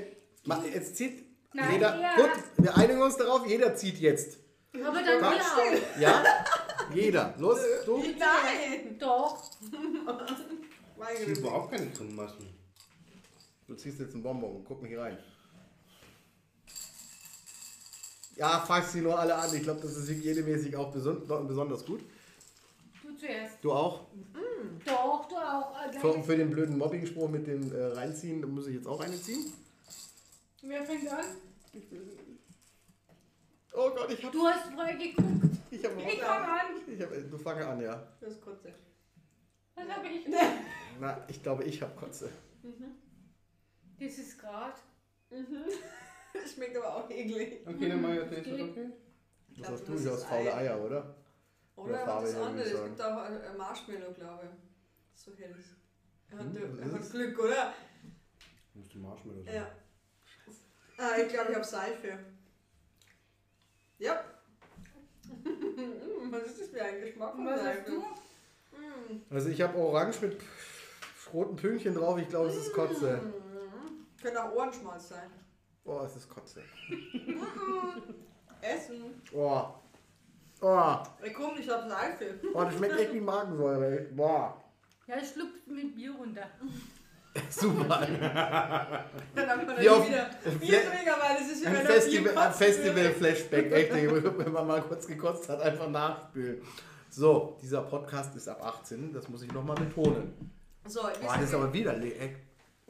Ma- 0.45 0.65
jetzt 0.65 0.97
zieht 0.97 1.25
Nein, 1.53 1.73
jeder. 1.75 1.95
er 1.95 2.17
Gut, 2.17 2.31
wir 2.59 2.77
einigen 2.77 3.03
uns 3.03 3.17
darauf, 3.17 3.47
jeder 3.47 3.75
zieht 3.77 3.99
jetzt. 3.99 4.39
Aber 4.83 5.03
dann 5.03 5.21
wir 5.21 5.29
auch. 5.29 6.01
Ja? 6.01 6.25
jeder. 6.95 7.35
Los, 7.39 7.61
du. 7.87 7.99
Nein! 7.99 8.99
Doch. 8.99 9.51
Ich 11.13 11.27
Güte. 11.27 11.41
überhaupt 11.41 11.71
keine 11.71 11.91
Grimassen. 11.91 12.49
Du 13.67 13.75
ziehst 13.75 14.01
jetzt 14.01 14.15
einen 14.15 14.23
Bonbon. 14.23 14.65
Guck 14.67 14.83
mal 14.83 14.89
hier 14.89 15.01
rein. 15.01 15.19
Ja, 18.37 18.61
fass 18.61 18.93
sie 18.93 19.01
nur 19.01 19.19
alle 19.19 19.35
an. 19.35 19.55
Ich 19.55 19.63
glaube, 19.63 19.81
das 19.81 19.97
ist 19.97 20.09
hygienemäßig 20.09 20.77
auch 20.77 20.91
beson 20.93 21.23
besonders 21.47 21.85
gut. 21.85 22.01
Du 23.03 23.15
zuerst. 23.17 23.59
Du 23.63 23.73
auch? 23.73 24.07
Doch, 24.85 25.29
du 25.29 25.37
auch. 25.37 25.77
Äh, 25.81 25.99
Für, 26.01 26.23
für 26.23 26.37
den 26.37 26.51
blöden 26.51 26.77
Mobbing-Spruch 26.79 27.29
mit 27.29 27.47
dem 27.47 27.73
äh, 27.73 27.85
Reinziehen, 27.85 28.41
da 28.43 28.49
muss 28.49 28.67
ich 28.67 28.75
jetzt 28.75 28.87
auch 28.87 29.01
eine 29.01 29.21
ziehen. 29.21 29.53
Wer 30.63 30.85
fängt 30.85 31.09
an? 31.09 31.25
Oh 33.77 33.91
Gott, 33.91 34.11
ich 34.13 34.25
hab. 34.25 34.33
Du 34.33 34.47
hast 34.47 34.73
vorher 34.73 34.97
geguckt. 34.97 35.27
Ich 35.71 35.85
hab, 35.85 35.99
Ich 35.99 36.21
fang 36.23 36.43
an. 36.45 36.59
ich 36.87 37.03
hab, 37.03 37.11
du 37.31 37.39
fange 37.39 37.67
an, 37.67 37.81
ja. 37.81 38.07
Das 38.21 38.31
ist 38.33 38.41
kurze. 38.41 38.73
Was 39.75 39.89
habe 39.89 40.07
ich? 40.07 40.27
Na, 41.01 41.25
ich 41.29 41.43
glaube, 41.43 41.65
ich 41.65 41.83
habe 41.83 41.95
Kotze. 41.97 42.31
Das 43.99 44.19
ist 44.19 44.39
grad. 44.39 44.75
Schmeckt 46.55 46.77
aber 46.77 46.95
auch 46.97 47.11
eklig. 47.11 47.67
Okay, 47.67 47.89
dann 47.89 48.15
jetzt 48.15 48.31
Geht. 48.31 48.47
nächstes, 48.47 48.71
okay? 48.71 48.91
Was 49.49 49.57
glaub, 49.57 49.73
hast 49.73 49.89
du? 49.89 49.93
das 49.93 50.01
Ich 50.01 50.07
ist 50.07 50.13
aus 50.13 50.25
faule 50.25 50.55
Ei. 50.55 50.59
Eier, 50.59 50.81
oder? 50.85 51.15
Oder 51.77 51.85
Oder 51.89 51.99
er 51.99 52.07
Farbe 52.07 52.21
hat 52.21 52.25
das 52.27 52.35
her, 52.35 52.41
würde 52.41 52.51
andere. 52.51 52.69
ich 52.69 52.75
Es 52.75 52.85
gibt 52.85 53.03
auch 53.03 53.17
ein 53.19 53.43
ein 53.43 53.57
Marshmallow, 53.57 54.13
glaube 54.13 54.45
ich. 54.45 55.21
So 55.21 55.33
hell 55.37 55.55
ist. 55.59 55.75
Er 56.31 56.39
hat, 56.39 56.45
Hm, 56.47 56.57
er 56.79 56.87
was 56.87 56.93
hat 56.95 57.01
ist? 57.01 57.11
Glück, 57.13 57.39
oder? 57.41 57.75
Muss 58.75 58.89
die 58.89 58.99
Marshmallow 58.99 59.43
sein. 59.43 59.55
Ja. 59.55 59.67
Ah, 60.99 61.17
ich 61.19 61.29
glaube, 61.29 61.51
ich 61.51 61.57
habe 61.57 61.65
Seife. 61.67 62.19
Ja. 64.05 64.23
Was 66.31 66.43
ist 66.43 66.61
das 66.61 66.69
für 66.69 66.83
ein 66.83 67.01
Geschmack 67.01 67.33
was 67.39 67.61
hast 67.63 67.89
du? 67.89 68.05
Also 69.31 69.49
ich 69.49 69.63
habe 69.63 69.79
Orange 69.79 70.21
mit 70.21 70.37
roten 71.33 71.57
Pünktchen 71.57 71.95
drauf. 71.95 72.19
Ich 72.19 72.29
glaube, 72.29 72.49
es 72.49 72.57
ist 72.57 72.75
Kotze. 72.75 73.33
Könnte 74.21 74.45
auch 74.45 74.53
Ohrenschmalz 74.53 75.09
sein. 75.09 75.31
Oh, 75.85 76.03
es 76.05 76.17
ist 76.17 76.29
Kotze. 76.29 76.63
Essen. 78.61 79.23
Oh. 79.33 79.69
Oh. 80.61 80.97
Ey, 81.23 81.33
komm, 81.33 81.59
ich 81.59 81.69
habe 81.71 81.89
Seife. 81.89 82.41
Oh, 82.53 82.63
das 82.63 82.75
schmeckt 82.75 82.99
echt 82.99 83.15
wie 83.15 83.21
Magensäure. 83.21 84.03
Boah. 84.13 84.63
Ja, 85.07 85.17
ich 85.17 85.31
schluckt 85.31 85.67
mit 85.67 85.95
Bier 85.95 86.15
runter. 86.15 86.51
Super. 87.51 88.07
Dann 89.35 89.49
hat 89.49 89.57
man 89.57 89.67
dann 89.77 89.89
auf- 89.89 90.09
wieder 90.09 90.31
Fle- 90.45 90.59
Bierträger, 90.61 91.17
weil 91.21 91.37
das 91.39 91.51
ist 91.51 91.63
wie 91.63 91.67
Ein 91.67 91.75
wenn 91.79 91.87
Festival, 91.87 92.39
ein 92.39 92.53
Festival. 92.53 93.11
Flashback, 93.13 93.73
echt, 93.73 93.93
wenn 93.93 94.53
man 94.53 94.67
mal 94.67 94.83
kurz 94.83 95.07
gekotzt 95.07 95.49
hat, 95.49 95.61
einfach 95.61 95.89
nachspülen. 95.91 96.63
So, 97.11 97.59
dieser 97.63 97.83
Podcast 97.83 98.35
ist 98.37 98.49
ab 98.49 98.63
18, 98.65 99.13
das 99.13 99.29
muss 99.29 99.43
ich 99.43 99.53
nochmal 99.53 99.77
betonen. 99.77 100.33
So, 100.87 101.01
Boah, 101.03 101.13
wir 101.23 101.29
das 101.39 101.43
ist 101.49 101.55
aber 101.55 101.73
widerlich. 101.73 102.15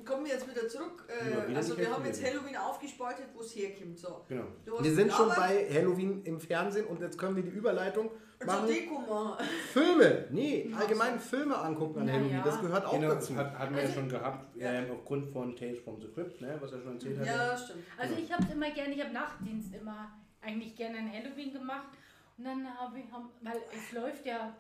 Kommen 0.05 0.25
wir 0.25 0.33
jetzt 0.33 0.49
wieder 0.49 0.69
zurück. 0.69 1.05
Äh, 1.09 1.49
wieder 1.49 1.57
also 1.59 1.77
wir 1.79 1.91
haben 1.91 2.05
jetzt 2.05 2.23
Halloween 2.25 2.57
aufgespaltet, 2.57 3.27
wo 3.35 3.41
es 3.41 3.55
herkommt. 3.57 3.99
So. 3.99 4.25
Genau. 4.29 4.45
Wir 4.81 4.95
sind 4.95 5.13
schon 5.13 5.29
bei 5.29 5.69
Halloween 5.73 6.23
im 6.25 6.41
Fernsehen 6.41 6.87
und 6.87 7.01
jetzt 7.01 7.19
können 7.19 7.37
wir 7.37 7.43
die 7.43 7.51
Überleitung 7.51 8.11
zur 8.39 8.47
machen. 8.47 8.67
Deko 8.69 8.99
machen. 9.01 9.45
Filme, 9.73 10.27
nee, 10.31 10.71
allgemein 10.79 11.19
Filme 11.19 11.57
angucken 11.57 12.01
an 12.01 12.07
Na 12.07 12.13
Halloween, 12.13 12.37
ja. 12.37 12.43
das 12.43 12.61
gehört 12.61 12.85
auch 12.85 12.93
Genau, 12.93 13.09
dazu. 13.15 13.37
hat, 13.37 13.59
hatten 13.59 13.75
wir 13.77 13.83
ja 13.85 13.91
schon 13.91 14.09
gehabt, 14.09 14.57
Ja. 14.57 14.73
ähm, 14.73 14.91
aufgrund 14.93 15.33
von 15.33 15.57
Tales 15.57 15.79
from 15.83 16.01
the 16.01 16.09
Crypt, 16.09 16.41
ne, 16.41 16.57
was 16.61 16.73
er 16.73 16.83
schon 16.83 16.95
erzählt 16.95 17.19
hat. 17.21 17.27
Ja, 17.27 17.57
stimmt. 17.57 17.85
Also 17.97 18.15
ich 18.15 18.33
habe 18.33 18.43
es 18.45 18.51
immer 18.51 18.71
gerne, 18.71 18.95
ich 18.95 19.01
habe 19.03 19.13
Nachtdienst 19.13 19.75
immer 19.75 20.11
eigentlich 20.43 20.77
gerne 20.77 20.99
an 20.99 21.11
Halloween 21.13 21.53
gemacht. 21.53 21.89
Und 22.37 22.45
dann 22.45 22.67
habe 22.79 22.99
ich, 22.99 23.05
weil 23.43 23.63
es 23.73 23.93
läuft 23.93 24.27
ja 24.27 24.55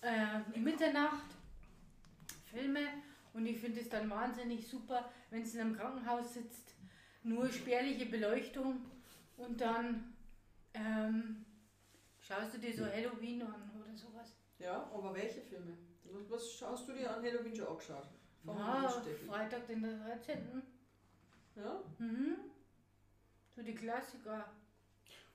äh, 0.00 0.58
Mitternacht 0.58 1.26
Filme 2.52 2.80
und 3.34 3.46
ich 3.46 3.58
finde 3.58 3.80
es 3.80 3.88
dann 3.88 4.08
wahnsinnig 4.08 4.66
super, 4.66 5.10
wenn 5.30 5.42
es 5.42 5.54
in 5.54 5.60
einem 5.60 5.76
Krankenhaus 5.76 6.34
sitzt, 6.34 6.74
nur 7.22 7.50
spärliche 7.50 8.06
Beleuchtung 8.06 8.80
und 9.36 9.60
dann 9.60 10.14
ähm, 10.72 11.44
schaust 12.20 12.54
du 12.54 12.58
dir 12.58 12.74
so 12.74 12.86
Halloween 12.86 13.42
an 13.42 13.70
oder 13.78 13.94
sowas. 13.96 14.34
Ja, 14.58 14.90
aber 14.94 15.14
welche 15.14 15.40
Filme? 15.40 15.76
Was, 16.28 16.52
schaust 16.52 16.88
du 16.88 16.92
dir 16.92 17.14
an 17.14 17.22
Halloween 17.22 17.54
schon 17.54 17.66
angeschaut? 17.66 18.08
Wir 18.44 18.54
Ja. 18.54 19.02
Freitag 19.26 19.66
den 19.66 19.82
13. 19.82 20.62
Ja? 21.56 21.82
Mhm. 21.98 22.36
So 23.56 23.62
die 23.62 23.74
Klassiker. 23.74 24.52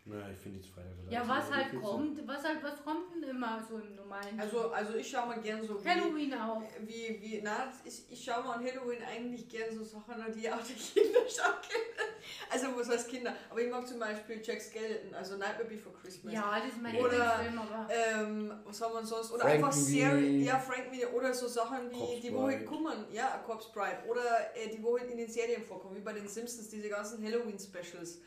Na, 0.09 0.29
ich 0.31 0.37
finde 0.39 0.59
jetzt 0.59 0.69
Freitag 0.71 0.91
oder 1.03 1.11
Ja, 1.11 1.23
Samstag 1.23 1.49
was 1.49 1.55
halt 1.55 1.81
kommt, 1.81 2.27
was 2.27 2.43
halt 2.43 2.63
was 2.63 2.83
kommt 2.83 3.13
denn 3.15 3.29
immer 3.29 3.63
so 3.69 3.77
im 3.77 3.95
normalen. 3.95 4.39
Also, 4.39 4.71
also 4.71 4.95
ich 4.95 5.07
schaue 5.09 5.27
mal 5.27 5.39
gern 5.39 5.65
so 5.65 5.83
wie, 5.83 5.87
Halloween 5.87 6.33
auch. 6.33 6.63
wie, 6.81 7.19
wie 7.21 7.41
na, 7.43 7.71
ich, 7.85 8.03
ich 8.11 8.23
schaue 8.23 8.43
mal 8.43 8.53
an 8.57 8.65
Halloween 8.65 8.99
eigentlich 9.03 9.47
gern 9.47 9.71
so 9.75 9.83
Sachen 9.83 10.15
die 10.35 10.51
auch 10.51 10.61
die 10.63 10.73
Kinder 10.73 11.19
schauen 11.29 11.53
können. 11.69 12.09
Also 12.51 12.67
was 12.75 12.89
heißt 12.89 13.07
Kinder? 13.09 13.33
Aber 13.49 13.61
ich 13.61 13.69
mag 13.71 13.87
zum 13.87 13.99
Beispiel 13.99 14.41
Jack 14.43 14.61
Skeleton, 14.61 15.13
also 15.13 15.37
Nightmare 15.37 15.65
Before 15.65 15.95
Christmas. 16.01 16.33
Ja, 16.33 16.59
das 16.59 16.69
ist 16.73 16.81
mein 16.81 16.95
Oder, 16.95 17.41
Lieblingsfilm, 17.43 17.59
aber. 17.59 17.87
Ähm, 17.93 18.53
was 18.65 18.81
haben 18.81 18.93
wir 18.93 19.05
sonst? 19.05 19.31
Oder 19.31 19.41
Frank 19.43 19.53
einfach 19.55 19.75
wie- 19.75 19.79
Serie, 19.79 20.37
ja, 20.43 20.59
Frank 20.59 20.87
wie, 20.91 21.05
oder 21.05 21.33
so 21.33 21.47
Sachen 21.47 21.89
wie 21.91 21.97
Corpse 21.97 22.21
die, 22.21 22.33
wo 22.33 22.45
Bride. 22.45 22.65
kommen, 22.65 23.05
ja, 23.11 23.37
Corpse 23.45 23.69
Bride, 23.73 23.99
oder 24.07 24.21
äh, 24.55 24.69
die, 24.69 24.81
wo 24.83 24.97
halt 24.97 25.09
in 25.11 25.17
den 25.17 25.29
Serien 25.29 25.63
vorkommen, 25.63 25.95
wie 25.95 26.01
bei 26.01 26.13
den 26.13 26.27
Simpsons, 26.27 26.69
diese 26.69 26.89
ganzen 26.89 27.23
Halloween-Specials. 27.23 28.19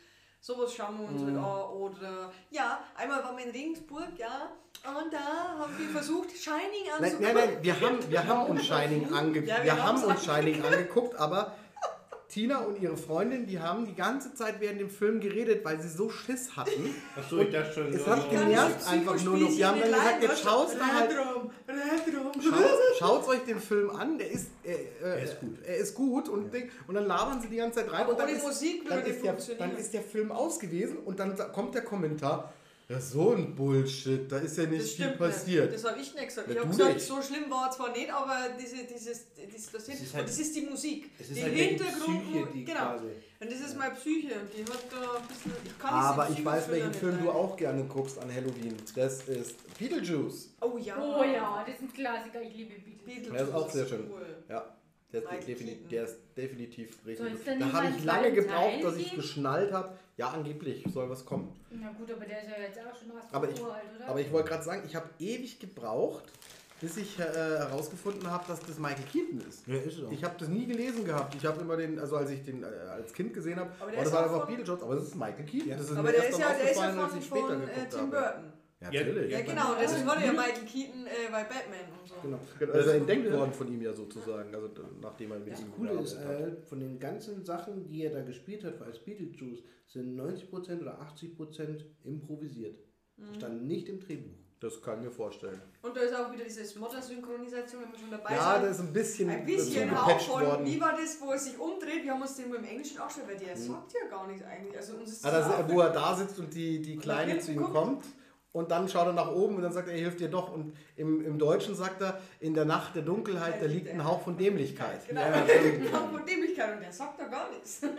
Sowas 0.45 0.73
schauen 0.75 0.99
wir 0.99 1.07
uns 1.07 1.21
Mhm. 1.21 1.27
halt 1.27 1.37
an. 1.37 1.71
Oder, 1.71 2.31
ja, 2.51 2.79
einmal 2.97 3.23
waren 3.23 3.37
wir 3.37 3.45
in 3.45 3.51
Regensburg, 3.51 4.09
ja, 4.17 4.51
und 5.01 5.13
da 5.13 5.55
haben 5.57 5.71
wir 5.77 5.87
versucht, 5.87 6.31
Shining 6.31 6.59
Nein, 6.99 7.03
anzugucken. 7.13 7.33
nein, 7.33 7.49
nein, 7.53 7.57
wir 7.61 7.79
haben, 7.79 7.97
wir 8.11 8.27
haben 8.27 8.45
uns 8.49 8.65
Shining 8.65 9.13
angeguckt. 9.13 9.47
Ja, 9.47 9.57
wir 9.59 9.63
wir 9.63 9.83
haben 9.85 10.03
uns 10.03 10.25
Shining 10.25 10.61
angeguckt, 10.65 11.15
aber 11.15 11.53
Tina 12.27 12.57
und 12.59 12.81
ihre 12.81 12.97
Freundin, 12.97 13.45
die 13.45 13.59
haben 13.59 13.85
die 13.85 13.93
ganze 13.95 14.33
Zeit 14.33 14.59
während 14.59 14.81
dem 14.81 14.89
Film 14.89 15.21
geredet, 15.21 15.63
weil 15.63 15.79
sie 15.79 15.87
so 15.87 16.09
Schiss 16.09 16.57
hatten. 16.57 16.93
Achso, 17.15 17.37
ich 17.39 17.51
dachte 17.51 17.71
schon. 17.73 17.93
Es 17.93 18.03
so- 18.03 18.11
hat 18.11 18.29
genervt 18.29 18.87
einfach 18.89 19.21
nur 19.23 19.37
noch. 19.37 19.49
Die 19.49 19.63
haben 19.63 19.79
dann 19.79 19.91
gesagt, 19.91 20.23
jetzt 20.23 20.43
schaust 20.43 20.75
du 20.75 20.81
halt, 20.85 21.11
Drum, 21.11 21.51
drum. 21.67 22.41
schaut, 22.41 22.79
schaut 23.07 23.27
euch 23.27 23.39
den 23.45 23.59
Film 23.59 23.89
an, 23.91 24.17
der 24.17 24.31
ist, 24.31 24.47
äh, 24.63 24.71
äh, 24.73 24.77
Er 25.01 25.23
ist 25.23 25.39
gut. 25.39 25.57
Er 25.65 25.77
ist 25.77 25.95
gut 25.95 26.29
und, 26.29 26.53
Ding- 26.53 26.69
und 26.87 26.95
dann 26.95 27.05
labern 27.05 27.41
sie 27.41 27.47
die 27.47 27.57
ganze 27.57 27.79
Zeit 27.79 27.91
rein 27.91 28.01
Aber 28.01 28.11
und 28.11 28.19
dann 28.19 28.27
ohne 28.29 28.37
ist, 28.37 28.43
Musik 28.45 28.87
dann, 28.87 28.97
würde 28.97 29.09
ist 29.09 29.23
der, 29.23 29.31
funktionieren. 29.33 29.69
dann 29.69 29.77
ist 29.79 29.93
der 29.93 30.01
Film 30.01 30.31
aus 30.31 30.59
gewesen 30.59 30.97
und 31.05 31.19
dann 31.19 31.35
kommt 31.51 31.75
der 31.75 31.83
Kommentar, 31.83 32.53
ja 32.89 32.99
so 32.99 33.31
ein 33.33 33.55
Bullshit, 33.55 34.29
da 34.31 34.37
ist 34.39 34.57
ja 34.57 34.65
nicht 34.65 34.81
Das 34.81 34.89
viel 34.91 35.05
stimmt 35.05 35.17
passiert. 35.17 35.71
Nicht. 35.71 35.83
Das 35.83 35.89
habe 35.91 36.01
ich 36.01 36.13
nicht 36.13 36.27
gesagt. 36.27 36.47
Ja, 36.49 36.53
ich 36.53 36.59
habe 36.59 36.69
gesagt, 36.69 36.93
nicht. 36.95 37.05
so 37.07 37.21
schlimm 37.21 37.49
war 37.49 37.69
es 37.69 37.75
zwar 37.77 37.91
nicht, 37.91 38.11
aber 38.11 38.37
diese, 38.61 38.75
dieses, 38.83 39.21
dieses, 39.35 39.71
das, 39.71 39.87
Es 39.87 40.01
ist 40.01 40.13
halt- 40.13 40.27
das 40.27 40.37
ist 40.39 40.55
die 40.55 40.61
Musik. 40.61 41.09
Es 41.17 41.29
ist 41.29 41.37
die 41.37 41.43
halt 41.43 41.53
die 41.55 41.61
Hintergrund, 41.63 42.23
Psyche, 42.31 42.47
die 42.53 42.65
genau. 42.65 42.79
quasi. 42.79 43.05
Und 43.43 43.51
das 43.51 43.59
ist 43.59 43.77
meine 43.77 43.93
Psyche 43.95 44.29
die 44.55 44.63
hat 44.63 44.79
da 44.89 45.17
ein 45.17 45.27
bisschen. 45.27 45.51
Ich 45.65 45.77
kann 45.77 45.93
Aber 45.93 46.29
ich 46.29 46.45
weiß, 46.45 46.69
welchen 46.69 46.93
Film 46.93 47.21
du 47.21 47.29
auch 47.29 47.57
gerne 47.57 47.83
guckst 47.83 48.17
an 48.19 48.33
Halloween. 48.33 48.77
Das 48.95 49.27
ist 49.27 49.77
Beetlejuice. 49.77 50.53
Oh 50.61 50.77
ja. 50.77 50.97
Oh 50.97 51.23
ja, 51.23 51.63
das 51.65 51.75
ist 51.75 51.81
ein 51.81 51.93
Klassiker, 51.93 52.41
ich 52.41 52.55
liebe. 52.55 52.73
Beetlejuice 53.05 53.31
Der 53.33 53.41
ist 53.41 53.53
auch 53.53 53.69
sehr 53.69 53.85
schön. 53.85 54.09
Cool. 54.09 54.25
Ja, 54.47 54.65
der 55.11 55.21
ist, 55.21 55.29
Michael 55.29 55.45
defini 55.45 55.71
Keaton. 55.71 55.89
der 55.89 56.03
ist 56.05 56.17
definitiv 56.37 57.05
richtig. 57.05 57.43
Denn 57.45 57.59
Da 57.59 57.73
habe 57.73 57.87
ich 57.89 58.03
lange 58.05 58.31
gebraucht, 58.31 58.83
dass 58.83 58.95
ich 58.95 59.13
geschnallt 59.13 59.73
habe. 59.73 59.97
Ja, 60.15 60.29
angeblich 60.29 60.85
soll 60.93 61.09
was 61.09 61.25
kommen. 61.25 61.53
Na 61.71 61.91
gut, 61.91 62.11
aber 62.11 62.23
der 62.25 62.43
ist 62.43 62.49
ja 62.49 62.61
jetzt 62.61 62.79
auch 62.79 62.97
schon 62.97 63.11
aus 63.11 63.23
Aber 63.31 63.49
ich, 63.49 63.61
alt, 63.61 63.83
oder? 63.97 64.07
aber 64.07 64.21
ich 64.21 64.31
wollte 64.31 64.49
gerade 64.49 64.63
sagen, 64.63 64.83
ich 64.85 64.95
habe 64.95 65.09
ewig 65.19 65.59
gebraucht, 65.59 66.23
bis 66.83 66.97
ich 66.97 67.17
äh, 67.17 67.23
herausgefunden 67.23 68.29
habe, 68.29 68.43
dass 68.45 68.59
das 68.59 68.77
Michael 68.77 69.05
Keaton 69.11 69.39
ist. 69.47 69.65
Ja, 69.65 69.75
ist 69.75 70.03
auch. 70.03 70.11
Ich 70.11 70.21
habe 70.23 70.35
das 70.37 70.49
nie 70.49 70.65
gelesen 70.65 71.05
gehabt. 71.05 71.33
Ich 71.33 71.45
habe 71.45 71.61
immer 71.61 71.77
den, 71.77 71.97
also 71.97 72.17
als 72.17 72.29
ich 72.29 72.43
den 72.43 72.61
äh, 72.61 72.65
als 72.65 73.13
Kind 73.13 73.33
gesehen 73.33 73.57
habe, 73.57 73.71
der 73.89 74.03
das 74.03 74.11
war 74.11 74.19
auch 74.19 74.23
einfach 74.25 74.45
von- 74.47 74.55
Beetlejuice, 74.55 74.83
aber 74.83 74.95
das 74.95 75.03
ist 75.05 75.15
Michael 75.15 75.45
Keaton. 75.45 75.69
Ja. 75.69 75.77
Das 75.77 75.89
ist 75.89 75.97
Aber 75.97 76.11
der 76.11 76.27
ist 76.29 76.37
ja, 76.39 76.53
der 76.53 76.71
ist 76.71 76.77
ja 76.77 76.89
von, 76.91 76.99
als 76.99 77.15
ich 77.15 77.25
später 77.25 77.47
von 77.47 77.61
äh, 77.63 77.89
Tim. 77.89 78.09
Burton. 78.09 78.43
Ja, 78.81 78.91
natürlich. 78.91 79.31
Ja, 79.31 79.39
Ja, 79.39 79.45
genau, 79.45 79.75
deswegen 79.81 80.07
war 80.07 80.17
der 80.17 80.25
ja. 80.25 80.31
Michael 80.33 80.65
Keaton 80.65 81.05
äh, 81.07 81.31
bei 81.31 81.43
Batman 81.45 81.99
und 82.01 82.09
so. 82.09 82.15
Genau. 82.21 82.73
Also 82.73 82.89
entdeckt 82.89 83.31
worden 83.31 83.53
von 83.53 83.67
ihm 83.73 83.81
ja 83.81 83.93
sozusagen, 83.93 84.53
also 84.53 84.69
nachdem 85.01 85.31
er 85.31 85.39
mit 85.39 85.53
Das 85.53 85.61
ihm 85.61 85.71
Coole 85.71 85.91
ist, 86.01 86.17
hat. 86.19 86.25
äh, 86.29 86.51
von 86.67 86.79
den 86.81 86.99
ganzen 86.99 87.45
Sachen, 87.45 87.87
die 87.87 88.03
er 88.03 88.11
da 88.11 88.21
gespielt 88.23 88.65
hat 88.65 88.81
als 88.81 88.99
Beetlejuice, 88.99 89.63
sind 89.87 90.19
90% 90.19 90.81
oder 90.81 90.99
80% 90.99 91.85
improvisiert. 92.03 92.77
Mhm. 93.15 93.33
Stand 93.35 93.63
nicht 93.67 93.87
im 93.87 94.01
Drehbuch. 94.01 94.33
Das 94.63 94.81
kann 94.81 94.99
ich 94.99 95.03
mir 95.05 95.11
vorstellen. 95.11 95.61
Und 95.81 95.97
da 95.97 95.99
ist 96.01 96.15
auch 96.15 96.31
wieder 96.31 96.45
diese 96.45 96.79
Mutter-Synchronisation, 96.79 97.81
wenn 97.83 97.91
wir 97.91 97.99
schon 97.99 98.11
dabei 98.11 98.33
Ja, 98.33 98.53
sind. 98.53 98.63
da 98.63 98.69
ist 98.69 98.79
ein 98.79 98.93
bisschen, 98.93 99.29
Ein 99.29 99.45
bisschen 99.45 100.05
Hauch 100.05 100.19
von, 100.21 100.45
worden. 100.45 100.65
wie 100.65 100.79
war 100.79 100.93
das, 100.93 101.19
wo 101.19 101.31
er 101.31 101.37
sich 101.37 101.59
umdreht? 101.59 102.03
Wir 102.03 102.13
haben 102.13 102.21
uns 102.21 102.35
den 102.37 102.53
im 102.53 102.63
Englischen 102.63 102.97
angeschaut, 102.97 103.23
weil 103.27 103.35
der 103.37 103.57
sagt 103.57 103.91
ja 103.93 104.07
gar 104.09 104.25
nichts 104.25 104.43
eigentlich. 104.45 104.77
Also 104.77 104.93
uns 104.93 105.11
ist 105.11 105.25
Ah, 105.25 105.31
das 105.31 105.47
auch- 105.47 105.67
wo 105.69 105.81
er 105.81 105.89
da 105.89 106.15
sitzt 106.15 106.39
und 106.39 106.53
die, 106.53 106.81
die 106.81 106.95
Kleine 106.95 107.39
zu 107.39 107.51
ihm 107.51 107.57
guckt. 107.57 107.73
kommt. 107.73 108.05
Und 108.53 108.69
dann 108.71 108.87
schaut 108.87 109.07
er 109.07 109.13
nach 109.13 109.31
oben 109.31 109.55
und 109.57 109.63
dann 109.63 109.73
sagt 109.73 109.87
er, 109.89 109.95
er 109.95 109.99
hilft 109.99 110.19
dir 110.21 110.29
doch. 110.29 110.53
Und 110.53 110.77
im, 110.95 111.25
im 111.25 111.37
Deutschen 111.39 111.75
sagt 111.75 112.01
er, 112.01 112.21
in 112.39 112.53
der 112.53 112.65
Nacht 112.65 112.95
der 112.95 113.01
Dunkelheit, 113.01 113.61
da 113.61 113.65
liegt 113.65 113.89
ein 113.89 114.05
Hauch 114.05 114.21
von 114.21 114.37
Dämlichkeit. 114.37 115.07
Genau, 115.09 115.21
Ja, 115.21 115.41
genau 115.43 116.07
von 116.11 116.25
Dämlichkeit 116.25 116.75
und 116.75 116.81
der 116.83 116.93
sagt 116.93 117.19
da 117.19 117.25
gar 117.25 117.49
nichts. 117.51 117.81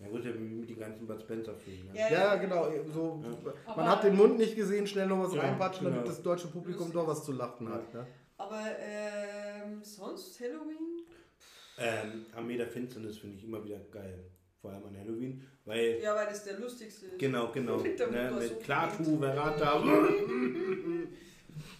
Ja 0.00 0.06
gut, 0.08 0.24
ja, 0.24 0.30
mit 0.30 0.70
den 0.70 0.78
ganzen 0.78 1.06
Bud 1.08 1.20
Spencer-Filmen. 1.20 1.88
Ne? 1.92 1.98
Ja, 1.98 2.08
Ja, 2.10 2.34
genau. 2.36 2.70
So, 2.92 3.20
Aber- 3.66 3.76
man 3.76 3.88
hat 3.90 4.04
den 4.04 4.14
Mund 4.16 4.38
nicht 4.38 4.54
gesehen, 4.54 4.86
schnell 4.86 5.06
noch 5.08 5.24
was 5.24 5.34
Ja, 5.34 5.40
reinpatschen, 5.42 5.84
damit 5.86 6.00
genau. 6.02 6.10
das 6.12 6.22
deutsche 6.22 6.46
Publikum 6.48 6.92
doch 6.92 7.06
was 7.08 7.24
zu 7.24 7.32
lachen 7.32 7.68
hat. 7.68 7.92
Ne? 7.92 8.06
Aber 8.36 8.62
ähm, 8.80 9.82
sonst 9.82 10.38
Halloween? 10.40 11.02
Ähm, 11.78 12.26
Armee 12.34 12.56
der 12.56 12.68
Finsternis 12.68 13.18
finde 13.18 13.36
ich 13.38 13.44
immer 13.44 13.64
wieder 13.64 13.80
geil. 13.90 14.24
Vor 14.60 14.70
allem 14.72 14.84
an 14.86 14.96
Halloween. 14.98 15.42
Weil, 15.64 15.98
Ja, 16.00 16.14
weil 16.14 16.26
das 16.26 16.44
der 16.44 16.58
lustigste 16.58 17.06
ist. 17.06 17.18
genau, 17.18 17.50
genau. 17.52 17.76
Ne, 18.10 18.32
mit 18.38 18.60
Klatu, 18.62 19.18
Verata. 19.18 19.82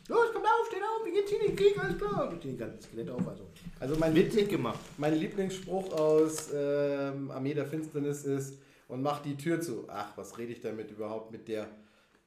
Los, 0.08 0.26
komm 0.32 0.42
auf, 0.42 0.66
steh 0.68 0.76
auf, 0.76 1.04
wir 1.04 1.12
gehen 1.12 1.24
hier 1.28 1.40
in 1.40 1.46
den 1.48 1.56
Krieg, 1.56 1.78
alles 1.78 1.98
klar. 1.98 2.32
Die 2.42 2.56
ganzen 2.56 2.80
Skelette 2.80 3.14
auf, 3.14 3.26
also. 3.28 3.46
Also 3.80 3.96
mein, 3.96 4.14
Witzig 4.14 4.48
gemacht. 4.48 4.78
mein 4.96 5.14
Lieblingsspruch 5.14 5.92
aus 5.92 6.48
ähm, 6.54 7.30
Armee 7.30 7.54
der 7.54 7.66
Finsternis 7.66 8.24
ist, 8.24 8.58
und 8.88 9.02
mach 9.02 9.20
die 9.20 9.36
Tür 9.36 9.60
zu. 9.60 9.84
Ach, 9.88 10.16
was 10.16 10.36
rede 10.38 10.52
ich 10.52 10.60
damit 10.60 10.90
überhaupt 10.90 11.30
mit 11.30 11.46
der? 11.46 11.68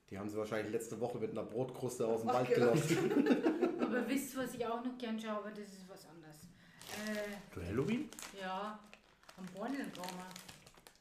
Die 0.09 0.17
haben 0.17 0.29
sie 0.29 0.37
wahrscheinlich 0.37 0.71
letzte 0.71 0.99
Woche 0.99 1.17
mit 1.17 1.31
einer 1.31 1.43
Brotkruste 1.43 2.05
aus 2.05 2.21
dem 2.21 2.29
Ach, 2.29 2.33
Wald 2.35 2.53
gelockt. 2.53 2.83
Aber 3.81 4.07
wisst 4.07 4.35
ihr, 4.35 4.41
was 4.43 4.53
ich 4.53 4.65
auch 4.65 4.83
noch 4.83 4.97
gern 4.97 5.19
schaue, 5.19 5.37
aber 5.37 5.49
das 5.49 5.59
ist 5.67 5.89
was 5.89 6.05
anderes. 6.07 6.35
Äh, 7.07 7.53
Zu 7.53 7.65
Halloween? 7.65 8.09
ja, 8.39 8.79
am 9.37 9.45
Bornelbaumer. 9.53 10.29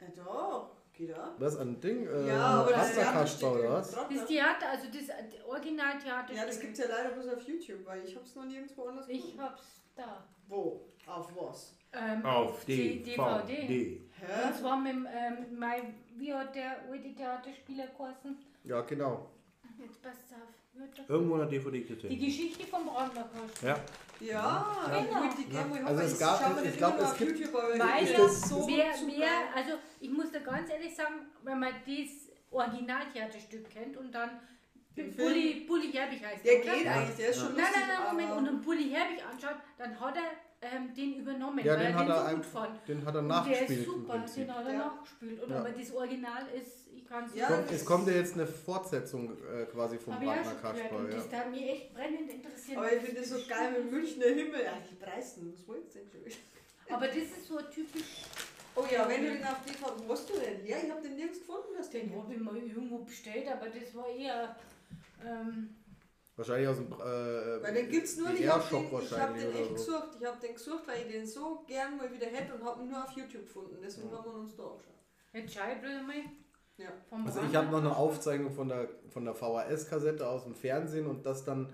Ja, 0.01 0.07
doch, 0.17 0.71
geht 1.07 1.15
ab. 1.15 1.35
Was, 1.39 1.57
an 1.57 1.81
Ding? 1.81 2.07
Äh, 2.07 2.29
Ja, 2.29 2.47
aber 2.61 2.71
das 2.71 2.97
Rasterkasper 2.97 3.53
oder 3.53 3.71
was? 3.73 3.91
Das 3.93 4.27
Theater, 4.27 4.69
also 4.71 4.87
das 4.93 5.45
Originaltheater. 5.47 6.33
Ja, 6.35 6.47
das 6.47 6.61
gibt 6.61 6.73
es 6.75 6.79
ja 6.79 6.85
leider 6.89 7.11
bloß 7.11 7.29
auf 7.29 7.43
YouTube, 7.43 7.85
weil 7.87 8.05
ich 8.05 8.15
hab's 8.17 8.35
noch 8.35 8.45
nirgendwo 8.45 8.85
anders 8.85 9.09
Ich 9.09 9.17
gefunden. 9.23 9.41
hab's 9.43 9.81
da. 9.95 10.25
Wo? 10.49 10.81
Auf 11.07 11.29
was? 11.37 11.75
Ähm, 11.93 12.25
Auf 12.25 12.65
D- 12.67 13.01
DVD. 13.03 14.01
Hä? 14.21 14.47
Und 14.49 14.55
zwar 14.57 14.77
mit 14.79 14.93
dem, 14.93 15.07
ähm, 15.07 15.59
mein, 15.59 15.95
wie 16.17 16.33
hat 16.33 16.55
der 16.55 16.83
alte 16.91 17.13
Theaterspieler 17.15 17.87
geheißen? 17.89 18.39
Ja, 18.65 18.81
genau. 18.83 19.31
Jetzt 19.79 20.03
passt 20.03 20.33
auf. 20.35 20.55
Der- 20.97 21.11
Irgendwo 21.11 21.35
in 21.35 21.41
der 21.41 21.49
DVD 21.49 21.79
Die 21.81 21.87
gesehen. 21.95 22.19
Geschichte 22.21 22.67
vom 22.67 22.85
Brandnerkosten. 22.87 23.69
Ja. 23.69 23.77
Ja, 24.21 24.77
Genau. 24.87 24.99
ich 25.01 25.11
würde 25.11 25.35
die 25.49 25.81
mal 25.81 25.87
Also 25.87 26.03
es 26.03 26.13
ich 26.13 26.19
gab- 26.21 26.57
ich 26.57 26.63
den 26.71 26.77
glaub, 26.77 26.95
immer 26.95 27.03
es 27.05 27.11
auf 27.13 27.19
gibt- 27.19 27.53
Weil 27.55 28.05
ich 28.05 28.11
ja, 28.13 28.29
so 28.29 28.61
zu 28.61 28.69
wer, 28.69 28.85
geil. 28.87 29.31
also 29.55 29.71
ich 30.01 30.11
muss 30.11 30.31
da 30.31 30.39
ganz 30.41 30.71
ehrlich 30.71 30.95
sagen, 30.95 31.15
wenn 31.43 31.59
man 31.59 31.73
das 31.87 32.29
Originaltheaterstück 32.51 33.71
kennt 33.71 33.97
und 33.97 34.13
dann 34.15 34.31
Bulli, 35.17 35.65
Bulli 35.67 35.91
Herbig 35.93 36.23
heißt 36.25 36.45
Der 36.45 36.61
oder? 36.61 36.75
geht 36.75 36.87
eigentlich, 36.87 37.17
der 37.17 37.29
ist 37.31 37.37
schon 37.39 37.55
Nein, 37.55 37.65
lustig, 37.65 37.81
nein, 37.89 37.99
nein, 38.05 38.15
Moment. 38.17 38.33
Und 38.39 38.45
den 38.47 38.61
Bulli 38.61 38.91
Herbig 38.91 39.25
anschaut, 39.25 39.57
dann 39.79 39.99
hat 39.99 40.17
er 40.17 40.23
ähm, 40.63 40.95
den 40.95 41.15
übernommen, 41.21 41.65
Ja, 41.65 41.73
weil 41.75 41.87
den 41.87 41.87
er 41.87 41.95
hat 41.95 42.03
den 42.07 42.11
er 42.11 42.21
so 42.21 42.27
ein- 42.27 42.37
gut 42.37 42.45
fand. 42.47 42.89
Den 42.89 43.07
hat 43.07 43.15
er 43.15 43.21
Und 43.21 43.29
der 43.29 43.37
nachgespielt 43.37 43.71
ist 43.81 43.85
super, 43.87 44.25
den 44.37 44.55
hat 44.55 44.67
er 44.67 44.73
Ja. 44.73 44.79
nachgespielt. 44.79 45.43
Und 45.43 45.51
Ja. 45.51 45.59
aber 45.61 45.71
das 45.71 45.93
Original 45.95 46.43
ist, 46.55 46.73
ich 46.95 47.07
kann 47.09 47.25
es 47.25 47.35
Ja, 47.35 47.47
Kommt, 47.47 47.71
es 47.73 47.85
kommt 47.85 48.07
ja 48.09 48.15
jetzt 48.15 48.35
eine 48.35 48.47
Fortsetzung 48.47 49.31
äh, 49.31 49.65
quasi 49.67 49.99
vom 49.99 50.15
schon 50.15 50.23
gehört. 50.23 50.63
Kasper. 50.63 51.09
Ja. 51.09 51.17
das 51.17 51.33
hat 51.33 51.51
mich 51.51 51.63
echt 51.71 51.95
brennend 51.95 52.31
interessiert. 52.31 52.77
Aber 52.79 52.93
ich 52.93 53.01
finde 53.03 53.21
das 53.21 53.31
so 53.31 53.37
geil 53.49 53.73
mit 53.73 53.91
Münchner 53.91 54.27
Himmel. 54.27 54.63
Ja, 54.65 54.73
die 54.91 54.95
Preisen, 54.97 55.53
was 55.53 55.67
wollt's 55.67 55.95
denn 55.95 56.03
schon? 56.11 56.25
wieder? 56.25 56.37
Aber 56.95 57.07
das 57.07 57.17
ist 57.17 57.47
so 57.47 57.59
typisch, 57.63 58.05
Oh 58.77 58.85
ja, 58.91 59.09
wenn 59.09 59.23
du 59.25 59.33
den 59.33 59.45
auf 59.45 59.65
DVD, 59.67 59.93
wo 60.07 60.13
hast 60.13 60.29
du 60.31 60.35
denn? 60.35 60.65
Ja, 60.65 60.77
ich 60.85 60.91
habe 60.91 61.03
den 61.03 61.17
nirgends 61.17 61.41
gefunden, 61.41 61.75
das 61.77 61.91
den 61.91 62.15
habe 62.17 62.33
ich 62.33 62.41
mal 62.41 62.57
irgendwo 62.57 62.99
bestellt, 62.99 63.49
aber 63.49 63.67
das 63.69 63.93
war 63.95 64.09
eher. 64.09 64.57
Ähm, 65.25 65.75
Wahrscheinlich 66.37 66.69
aus 66.69 66.77
dem 66.77 66.87
äh, 66.93 67.63
Weil 67.63 67.75
den 67.75 67.89
gibt's 67.91 68.17
nur 68.17 68.31
nicht. 68.31 68.41
Ich 68.41 68.49
habe 68.49 68.63
den, 68.71 68.79
ich 68.79 68.85
hab 68.85 68.93
wahrscheinlich 68.93 69.43
den 69.43 69.53
echt 69.57 69.69
so. 69.79 69.93
gesucht. 69.93 70.09
Ich 70.21 70.27
habe 70.27 70.41
den 70.41 70.55
gesucht, 70.55 70.83
weil 70.87 71.01
ich 71.07 71.13
den 71.13 71.27
so 71.27 71.65
gern 71.67 71.97
mal 71.97 72.13
wieder 72.13 72.27
hätte 72.27 72.55
und 72.55 72.65
habe 72.65 72.83
ihn 72.83 72.89
nur 72.89 73.05
auf 73.05 73.11
YouTube 73.13 73.43
gefunden. 73.43 73.77
Deswegen 73.83 74.11
haben 74.11 74.25
wir 74.25 74.35
uns 74.35 74.57
da 74.57 74.63
angeschaut. 75.33 75.67
ich 75.75 75.81
bloß 75.81 75.93
mal. 76.07 76.15
Ja. 76.79 76.93
Vom 77.11 77.27
Also 77.27 77.41
ich 77.49 77.55
habe 77.55 77.71
noch 77.71 77.79
eine. 77.79 77.95
Aufzeichnung 77.95 78.51
von 78.53 78.69
der, 78.69 78.89
von 79.11 79.25
der 79.25 79.35
VHS-Kassette 79.35 80.27
aus 80.27 80.45
dem 80.45 80.55
Fernsehen 80.55 81.07
und 81.07 81.27
das 81.27 81.45
dann 81.45 81.71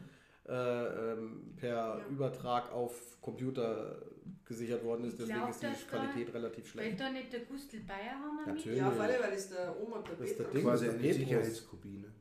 äh, 0.48 0.52
ähm, 0.52 1.54
per 1.56 1.98
Ja. 1.98 2.06
Übertrag 2.10 2.72
auf 2.72 3.20
Computer 3.20 4.02
gesichert 4.44 4.82
worden 4.84 5.04
ist. 5.04 5.14
Ich 5.14 5.18
Deswegen 5.20 5.38
glaub, 5.38 5.50
ist 5.50 5.62
die 5.62 5.86
Qualität 5.88 6.34
relativ 6.34 6.68
schlecht. 6.68 7.00
da 7.00 7.10
nicht 7.10 7.32
der 7.32 7.40
Gustl 7.40 7.80
Bayer 7.80 8.12
haben 8.12 8.36
wir 8.38 8.46
mit? 8.46 8.56
Natürlich. 8.56 8.78
Ja, 8.78 8.88
alle, 8.90 9.20
weil 9.20 9.30
das 9.32 9.48
der 9.50 9.80
Oma 9.80 9.96
und 9.98 10.08
der 10.08 10.16
Das 10.16 10.30
ist 10.30 10.38
der. 10.38 10.46
Ding. 10.46 10.62
Quasi 10.64 10.88
eine. 10.88 11.14
Sicherheitskopie, 11.14 11.98
ne? 11.98 12.12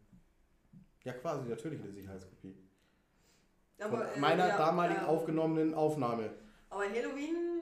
Ja, 1.06 1.14
quasi, 1.14 1.48
natürlich 1.48 1.80
eine 1.82 1.92
Sicherheitskopie. 1.92 2.56
Aber, 3.80 3.90
Von 3.90 4.02
äh, 4.02 4.20
meiner 4.20 4.48
ja, 4.48 4.58
damaligen 4.58 5.02
ähm, 5.02 5.08
aufgenommenen 5.08 5.74
Aufnahme. 5.76 6.32
Aber 6.70 6.84
Halloween 6.84 7.55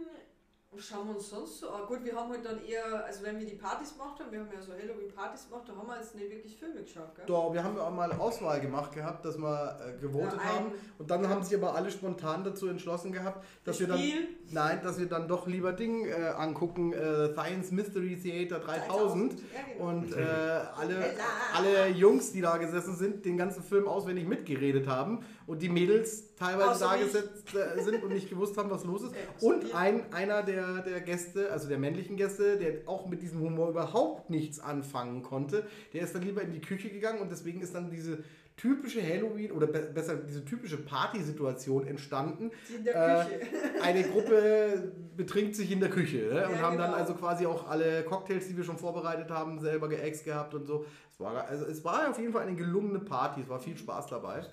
Was 0.75 0.85
schauen 0.85 1.07
wir 1.07 1.15
uns 1.15 1.29
sonst 1.29 1.59
so 1.59 1.69
an? 1.69 1.85
Gut, 1.87 2.03
wir 2.03 2.15
haben 2.15 2.31
halt 2.31 2.43
dann 2.43 2.63
eher, 2.65 3.05
also 3.05 3.23
wenn 3.23 3.37
wir 3.37 3.45
die 3.45 3.55
Partys 3.55 3.93
gemacht 3.93 4.19
haben, 4.19 4.31
wir 4.31 4.39
haben 4.39 4.49
ja 4.51 4.61
so 4.61 4.71
Halloween-Partys 4.73 5.49
gemacht, 5.49 5.63
da 5.67 5.75
haben 5.75 5.87
wir 5.87 5.97
jetzt 5.97 6.15
nicht 6.15 6.31
wirklich 6.31 6.57
Filme 6.57 6.81
geschaut, 6.81 7.15
gell? 7.15 7.25
Doch, 7.27 7.53
wir 7.53 7.63
haben 7.63 7.77
ja 7.77 7.83
auch 7.83 7.91
mal 7.91 8.11
Auswahl 8.11 8.59
gemacht 8.59 8.93
gehabt, 8.93 9.23
dass 9.23 9.37
wir 9.37 9.79
äh, 9.85 10.01
gewotet 10.01 10.39
Ja, 10.43 10.55
haben. 10.55 10.71
Und 10.97 11.11
dann 11.11 11.29
haben 11.29 11.43
sich 11.43 11.55
aber 11.55 11.75
alle 11.75 11.91
spontan 11.91 12.43
dazu 12.43 12.67
entschlossen 12.67 13.11
gehabt, 13.11 13.45
dass 13.63 13.79
wir 13.79 13.87
dann. 13.87 13.99
Spiel. 13.99 14.27
Nein, 14.51 14.79
dass 14.83 14.99
wir 14.99 15.07
dann 15.07 15.27
doch 15.27 15.45
lieber 15.47 15.73
Ding 15.73 16.05
äh, 16.05 16.13
angucken, 16.35 16.93
äh, 16.93 17.33
Science 17.33 17.71
Mystery 17.71 18.19
Theater 18.19 18.59
3000. 18.59 19.33
Ja, 19.33 19.39
genau. 19.73 19.89
Und 19.89 20.13
äh, 20.13 20.21
alle, 20.21 21.13
alle 21.53 21.87
Jungs, 21.89 22.31
die 22.31 22.41
da 22.41 22.57
gesessen 22.57 22.95
sind, 22.95 23.25
den 23.25 23.37
ganzen 23.37 23.63
Film 23.63 23.87
auswendig 23.87 24.27
mitgeredet 24.27 24.87
haben. 24.87 25.23
Und 25.45 25.61
die 25.61 25.69
Mädels 25.69 26.32
teilweise 26.37 26.69
Außer 26.71 26.85
da 26.85 26.95
gesetzt 26.97 27.55
äh, 27.55 27.81
sind 27.83 28.03
und 28.03 28.13
nicht 28.13 28.29
gewusst 28.29 28.57
haben, 28.57 28.69
was 28.69 28.83
los 28.85 29.03
ist. 29.03 29.13
Und 29.41 29.73
ein, 29.75 30.11
einer 30.13 30.43
der, 30.43 30.81
der 30.81 31.01
Gäste, 31.01 31.51
also 31.51 31.67
der 31.67 31.77
männlichen 31.77 32.17
Gäste, 32.17 32.57
der 32.57 32.87
auch 32.87 33.07
mit 33.07 33.21
diesem 33.21 33.39
Humor 33.41 33.69
überhaupt 33.69 34.29
nichts 34.29 34.59
anfangen 34.59 35.23
konnte, 35.23 35.65
der 35.93 36.01
ist 36.01 36.15
dann 36.15 36.23
lieber 36.23 36.41
in 36.41 36.51
die 36.51 36.61
Küche 36.61 36.89
gegangen 36.89 37.19
und 37.21 37.31
deswegen 37.31 37.61
ist 37.61 37.73
dann 37.75 37.89
diese 37.91 38.23
typische 38.55 39.01
Halloween 39.01 39.51
oder 39.51 39.65
be 39.65 39.79
besser 39.93 40.15
diese 40.15 40.45
typische 40.45 40.77
Partysituation 40.77 41.87
entstanden. 41.87 42.51
In 42.75 42.83
der 42.83 43.21
Äh, 43.21 43.25
Küche. 43.25 43.81
Eine 43.81 44.03
Gruppe 44.03 44.91
betrinkt 45.17 45.55
sich 45.55 45.71
in 45.71 45.79
der 45.79 45.89
Küche 45.89 46.17
ne? 46.17 46.47
und 46.47 46.55
Ja, 46.55 46.61
haben 46.61 46.77
dann 46.77 46.91
genau. 46.91 47.01
also 47.01 47.15
quasi 47.15 47.47
auch 47.47 47.67
alle 47.67 48.03
Cocktails, 48.03 48.47
die 48.47 48.55
wir 48.55 48.63
schon 48.63 48.77
vorbereitet 48.77 49.31
haben, 49.31 49.59
selber 49.59 49.89
geäxt 49.89 50.25
gehabt 50.25 50.53
und 50.53 50.65
so. 50.67 50.85
Es 51.11 51.19
war, 51.19 51.47
also 51.47 51.65
es 51.65 51.83
war 51.83 52.09
auf 52.09 52.19
jeden 52.19 52.31
Fall 52.33 52.43
eine 52.47 52.55
gelungene 52.55 52.99
Party, 52.99 53.41
es 53.41 53.49
war 53.49 53.59
viel 53.59 53.75
Spaß 53.77 54.07
dabei. 54.07 54.45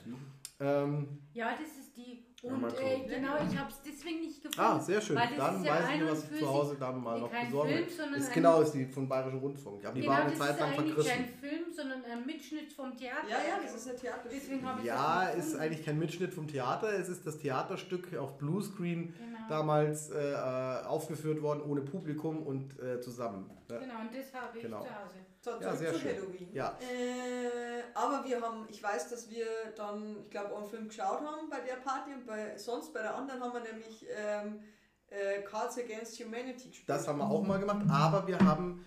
Ähm, 0.60 1.20
Ja, 1.32 1.50
das 1.52 1.68
ist 1.78 1.96
die. 1.96 2.26
Und 2.42 2.64
äh, 2.72 3.00
genau, 3.06 3.34
ich 3.36 3.58
habe 3.58 3.68
es 3.70 3.82
deswegen 3.84 4.20
nicht 4.20 4.42
gefunden. 4.42 4.60
ah, 4.60 4.80
sehr 4.80 4.98
schön. 5.02 5.14
Weil 5.16 5.28
das 5.28 5.36
Dann 5.36 5.56
ist 5.60 5.66
ja 5.66 5.72
weiß 5.74 5.88
ich 5.94 6.10
was 6.10 6.30
ich 6.30 6.38
zu 6.38 6.48
Hause 6.48 6.76
dann 6.80 7.02
mal 7.02 7.12
sich 7.14 7.22
noch 7.22 7.30
kein 7.30 7.46
besorgen 7.48 7.70
Film, 7.86 8.14
Ist 8.14 8.32
genau, 8.32 8.60
ist 8.62 8.72
die 8.72 8.86
von 8.86 9.08
Bayerischen 9.08 9.38
Rundfunk. 9.40 9.80
Ich 9.80 9.86
habe 9.86 9.94
die 9.96 10.00
Genau, 10.00 10.12
war 10.14 10.24
das 10.24 10.30
eine 10.32 10.38
Zeit 10.40 10.50
ist 10.54 10.60
lang 10.60 10.68
eigentlich 10.70 10.94
vergriffen. 10.94 11.10
kein 11.10 11.50
Film, 11.50 11.72
sondern 11.74 12.04
ein 12.04 12.24
Mitschnitt 12.26 12.72
vom 12.72 12.96
Theater. 12.96 13.28
Ja, 13.28 13.36
ja, 13.36 13.62
das 13.62 13.74
ist 13.74 13.90
ein 13.90 13.96
Theater. 13.98 14.28
Deswegen 14.32 14.66
habe 14.66 14.80
ich 14.80 14.86
Ja, 14.86 15.30
das 15.36 15.46
ist 15.48 15.56
eigentlich 15.56 15.84
kein 15.84 15.98
Mitschnitt 15.98 16.32
vom 16.32 16.48
Theater. 16.48 16.92
Es 16.98 17.08
ist 17.10 17.26
das 17.26 17.36
Theaterstück 17.38 18.16
auf 18.16 18.38
Bluescreen 18.38 19.12
Genau. 19.18 19.38
damals 19.48 20.10
äh, 20.10 20.34
aufgeführt 20.86 21.42
worden, 21.42 21.60
ohne 21.62 21.82
Publikum 21.82 22.42
und 22.46 22.78
äh, 22.80 23.00
zusammen. 23.02 23.50
Ja. 23.70 23.78
Genau, 23.78 24.00
und 24.00 24.14
das 24.14 24.32
habe 24.32 24.56
ich 24.56 24.62
Genau. 24.64 24.80
zu 24.80 24.88
Hause. 24.88 25.16
So, 25.42 25.52
Ja, 25.58 25.74
sehr 25.74 25.92
zu 25.94 26.00
schön. 26.00 26.16
Halloween. 26.16 26.48
Ja. 26.52 26.78
Äh, 26.80 27.82
aber 27.94 28.24
wir 28.24 28.40
haben, 28.42 28.66
ich 28.68 28.82
weiß, 28.82 29.08
dass 29.08 29.30
wir 29.30 29.46
dann, 29.74 30.24
ich 30.24 30.30
glaube, 30.30 30.54
einen 30.54 30.68
Film 30.68 30.88
geschaut 30.88 31.20
haben 31.20 31.48
bei 31.48 31.60
der 31.60 31.76
Party 31.76 32.12
und 32.12 32.26
bei, 32.26 32.56
sonst 32.58 32.92
bei 32.92 33.00
der 33.00 33.14
anderen 33.14 33.40
haben 33.40 33.54
wir 33.54 33.60
nämlich 33.60 34.06
ähm, 34.14 34.60
äh, 35.08 35.40
Cards 35.42 35.78
Against 35.78 36.20
Humanity 36.20 36.68
gespielt. 36.68 36.88
Das 36.88 37.08
haben 37.08 37.18
wir 37.18 37.30
auch 37.30 37.42
mal 37.42 37.58
gemacht, 37.58 37.86
aber 37.90 38.26
wir 38.26 38.38
haben, 38.38 38.84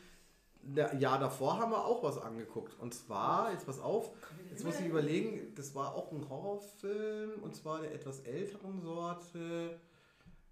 der 0.62 0.94
Jahr 0.96 1.20
davor 1.20 1.60
haben 1.60 1.72
wir 1.72 1.84
auch 1.86 2.04
was 2.04 2.20
angeguckt. 2.20 2.80
Und 2.80 2.94
zwar, 2.94 3.52
jetzt 3.52 3.66
pass 3.66 3.80
auf, 3.80 4.12
jetzt 4.52 4.64
muss 4.64 4.80
ich 4.80 4.86
überlegen, 4.86 5.56
das 5.56 5.74
war 5.74 5.96
auch 5.96 6.12
ein 6.12 6.30
Horrorfilm 6.30 7.42
und 7.42 7.56
zwar 7.56 7.82
der 7.82 7.94
etwas 7.94 8.20
älteren 8.20 8.80
Sorte. 8.80 9.80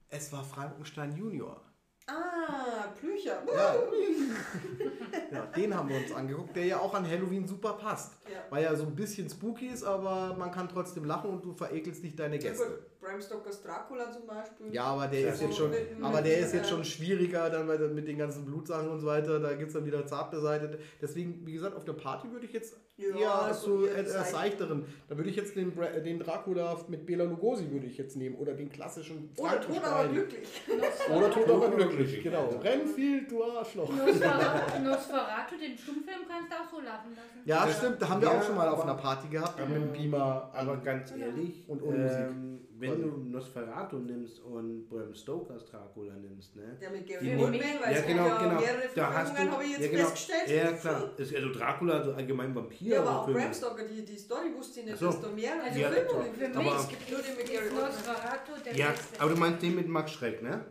Es 0.09 0.33
war 0.33 0.43
Frankenstein 0.43 1.15
Junior. 1.15 1.61
Ah, 2.11 2.87
Plücher. 2.99 3.41
Ja. 3.47 3.75
ja, 5.31 5.45
den 5.55 5.75
haben 5.75 5.89
wir 5.89 5.97
uns 5.97 6.11
angeguckt, 6.11 6.55
der 6.55 6.65
ja 6.65 6.79
auch 6.79 6.93
an 6.93 7.07
Halloween 7.09 7.47
super 7.47 7.73
passt. 7.73 8.13
Ja. 8.29 8.39
Weil 8.49 8.65
er 8.65 8.75
so 8.75 8.83
ein 8.83 8.95
bisschen 8.95 9.29
spooky 9.29 9.67
ist, 9.67 9.83
aber 9.83 10.35
man 10.37 10.51
kann 10.51 10.67
trotzdem 10.67 11.05
lachen 11.05 11.29
und 11.29 11.45
du 11.45 11.53
verekelst 11.53 12.03
nicht 12.03 12.19
deine 12.19 12.37
Gäste. 12.37 12.85
Bram 13.01 13.19
Stokers 13.19 13.63
Dracula 13.63 14.11
zum 14.11 14.27
Beispiel. 14.27 14.71
Ja, 14.71 14.83
aber 14.85 15.07
der 15.07 15.33
ist 15.33 15.41
jetzt 15.41 15.53
so 15.53 15.63
schon, 15.63 15.71
mit 15.71 15.79
aber 16.03 16.21
der 16.21 16.37
ist 16.37 16.53
jetzt 16.53 16.67
äh, 16.67 16.69
schon 16.69 16.83
schwieriger 16.85 17.49
dann 17.49 17.65
bei, 17.65 17.77
mit 17.77 18.07
den 18.07 18.17
ganzen 18.19 18.45
Blutsachen 18.45 18.89
und 18.89 18.99
so 18.99 19.07
weiter. 19.07 19.39
Da 19.39 19.53
gibt 19.53 19.69
es 19.69 19.73
dann 19.73 19.85
wieder 19.85 20.05
zart 20.05 20.29
beseitigt. 20.29 20.77
Deswegen, 21.01 21.45
wie 21.45 21.53
gesagt, 21.53 21.75
auf 21.75 21.83
der 21.83 21.93
Party 21.93 22.31
würde 22.31 22.45
ich 22.45 22.53
jetzt 22.53 22.75
Ja, 22.97 23.07
eher 23.07 23.15
eher 23.15 23.97
etwas 23.97 24.13
seicht- 24.13 24.31
seichteren. 24.31 24.85
Da 25.09 25.17
würde 25.17 25.29
ich 25.31 25.35
jetzt 25.35 25.55
den, 25.55 25.71
Bra- 25.73 25.87
den 25.99 26.19
Dracula 26.19 26.77
mit 26.89 27.05
Bela 27.07 27.23
Lugosi 27.23 27.71
würde 27.71 27.87
ich 27.87 27.97
jetzt 27.97 28.15
nehmen 28.17 28.35
oder 28.35 28.53
den 28.53 28.69
klassischen 28.69 29.31
Oder 29.35 29.59
tot, 29.59 29.83
aber 29.83 30.07
glücklich. 30.07 30.47
Oder 31.11 31.31
tot 31.31 31.49
aber 31.49 31.69
glücklich. 31.71 32.21
Genau. 32.21 32.49
Renfield, 32.63 33.31
du 33.31 33.43
Arschloch. 33.43 33.89
Nosferatu, 33.89 35.55
den 35.59 35.77
Stummfilm 35.77 36.21
kannst 36.27 36.51
du 36.51 36.55
auch 36.55 36.69
so 36.69 36.77
laufen 36.77 37.15
lassen. 37.15 37.41
Ja, 37.45 37.67
stimmt. 37.67 38.01
Da 38.01 38.09
haben 38.09 38.21
wir 38.21 38.29
Ja, 38.29 38.39
auch 38.39 38.43
schon 38.43 38.55
mal 38.55 38.69
auf 38.69 38.83
einer 38.83 38.95
Party 38.95 39.27
gehabt 39.27 39.57
mit 39.59 39.75
dem 39.75 39.91
Beamer. 39.91 40.51
Aber 40.53 40.77
ganz 40.77 41.11
ehrlich, 41.11 41.63
Und 41.67 41.81
ohne 41.81 41.97
Musik. 41.97 42.17
Wenn 42.81 43.01
du 43.01 43.07
Nosferatu 43.29 43.97
nimmst 43.99 44.39
und 44.39 44.89
Bram 44.89 45.13
Stokers 45.13 45.65
Dracula 45.67 46.13
nimmst, 46.15 46.55
ne? 46.55 46.75
Der 46.81 46.89
mit 46.89 47.07
Die 47.07 47.13
Gary 47.13 47.29
Oldman, 47.37 47.51
weil 47.83 47.93
ja, 47.93 47.99
es 47.99 48.05
genau, 48.07 48.23
gibt 48.25 48.41
ja 48.41 48.47
genau. 48.47 48.59
mehrere 48.59 48.81
Da 48.95 49.13
hast 49.13 49.27
Verfilmungen, 49.29 49.47
du, 49.47 49.53
habe 49.53 49.63
ich 49.63 49.71
jetzt 49.71 49.81
ja, 49.81 49.87
genau. 49.91 50.09
festgestellt. 50.09 50.49
Ja, 50.65 50.71
klar. 50.73 51.09
Ist 51.19 51.35
also 51.35 51.51
Dracula, 51.53 51.93
also 51.93 52.13
allgemein 52.13 52.55
Vampir. 52.55 52.87
Ja, 52.93 53.01
aber 53.01 53.19
auch 53.21 53.25
Filme. 53.25 53.39
Bram 53.41 53.53
Stoker, 53.53 53.83
die, 53.87 54.03
die 54.03 54.17
Story 54.17 54.53
wusste 54.57 54.79
ich 54.79 54.85
nicht, 54.87 54.97
so. 54.97 55.05
dass 55.05 55.21
da 55.21 55.27
mehrere 55.29 55.61
Also 55.63 55.79
Ja, 55.79 55.89
Verfilmungen 55.89 56.33
Für 56.33 56.39
gibt. 56.45 56.55
mich 56.57 56.67
Aber- 56.67 56.79
Es 56.79 56.87
gibt 56.89 57.11
nur 57.11 57.19
den 57.21 57.35
mit 57.37 57.45
Gary 57.51 57.65
Oldman. 57.65 57.83
Nosferatu 57.85 58.51
der 58.65 58.75
Ja, 58.75 58.93
aber 59.19 59.29
du 59.29 59.37
meinst 59.37 59.61
den 59.61 59.75
mit 59.75 59.87
Max 59.87 60.11
Schreck, 60.11 60.41
ne? 60.41 60.65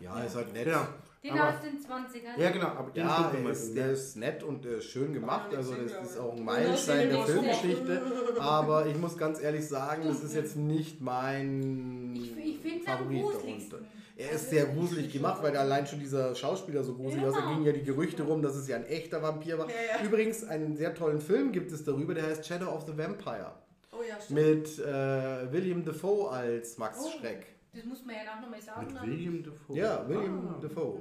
Ja, 0.00 0.22
ist 0.22 0.36
halt 0.36 0.52
nett. 0.52 0.64
Genau. 0.64 0.86
Den 1.24 1.32
aber, 1.32 1.48
aus 1.48 1.62
den 1.62 1.78
20ern. 1.78 2.38
ja, 2.38 2.50
genau. 2.50 2.66
Aber 2.66 2.90
den 2.90 3.04
Ja, 3.06 3.32
der 3.34 3.50
ist, 3.50 3.74
der 3.74 3.90
ist 3.92 4.16
nett 4.16 4.42
und 4.42 4.66
äh, 4.66 4.80
schön 4.82 5.14
gemacht. 5.14 5.50
Ja, 5.52 5.58
Also 5.58 5.74
das 5.74 6.10
ist 6.10 6.18
auch 6.18 6.32
ein 6.32 6.38
Ja, 6.38 6.44
Meilenstein 6.44 7.08
der. 7.10 7.24
Filmgeschichte. 7.24 8.02
Aber 8.40 8.86
ich 8.86 8.96
muss 8.98 9.16
ganz 9.16 9.40
ehrlich 9.40 9.66
sagen, 9.66 10.02
das 10.06 10.22
ist 10.22 10.34
jetzt 10.34 10.56
nicht 10.56 11.00
mein 11.00 12.14
Ich, 12.14 12.36
ich 12.36 12.58
finde 12.60 12.80
es 12.82 12.86
am 12.88 12.98
Favorit. 12.98 13.24
darunter. 13.34 13.78
Er 14.16 14.26
ist 14.30 14.32
Also, 14.44 14.50
sehr 14.50 14.66
gruselig 14.66 15.12
gemacht, 15.12 15.42
weil 15.42 15.56
allein 15.56 15.86
schon 15.86 15.98
dieser 15.98 16.34
Schauspieler 16.34 16.84
so 16.84 16.94
gruselig 16.94 17.24
ist. 17.24 17.34
Da 17.34 17.40
Genau. 17.40 17.50
gingen 17.54 17.64
ja 17.64 17.72
die 17.72 17.82
Gerüchte 17.82 18.22
rum, 18.22 18.42
dass 18.42 18.54
es 18.54 18.68
ja 18.68 18.76
ein 18.76 18.86
echter 18.86 19.22
Vampir 19.22 19.58
war. 19.58 19.66
Ja, 19.68 19.74
ja. 20.00 20.06
Übrigens, 20.06 20.44
einen 20.44 20.76
sehr 20.76 20.94
tollen 20.94 21.20
Film 21.20 21.50
gibt 21.52 21.72
es 21.72 21.84
darüber, 21.84 22.14
der 22.14 22.24
heißt 22.26 22.46
Shadow 22.46 22.66
of 22.68 22.84
the 22.86 22.96
Vampire. 22.96 23.52
Oh 23.92 23.96
ja, 24.08 24.20
stimmt. 24.20 24.40
Mit 24.40 24.78
äh, 24.78 25.52
William 25.52 25.84
Defoe 25.84 26.30
als 26.30 26.76
Max 26.78 26.98
Oh. 27.02 27.08
Schreck. 27.18 27.46
Das 27.74 27.84
muss 27.84 28.04
man 28.04 28.14
ja 28.14 28.40
noch 28.40 28.48
mal 28.48 28.60
sagen. 28.60 28.86
Mit 28.92 29.02
William 29.02 29.42
Dafoe. 29.42 29.76
Ja, 29.76 30.08
William 30.08 30.54
Ah. 30.56 30.60
Defoe. 30.60 31.00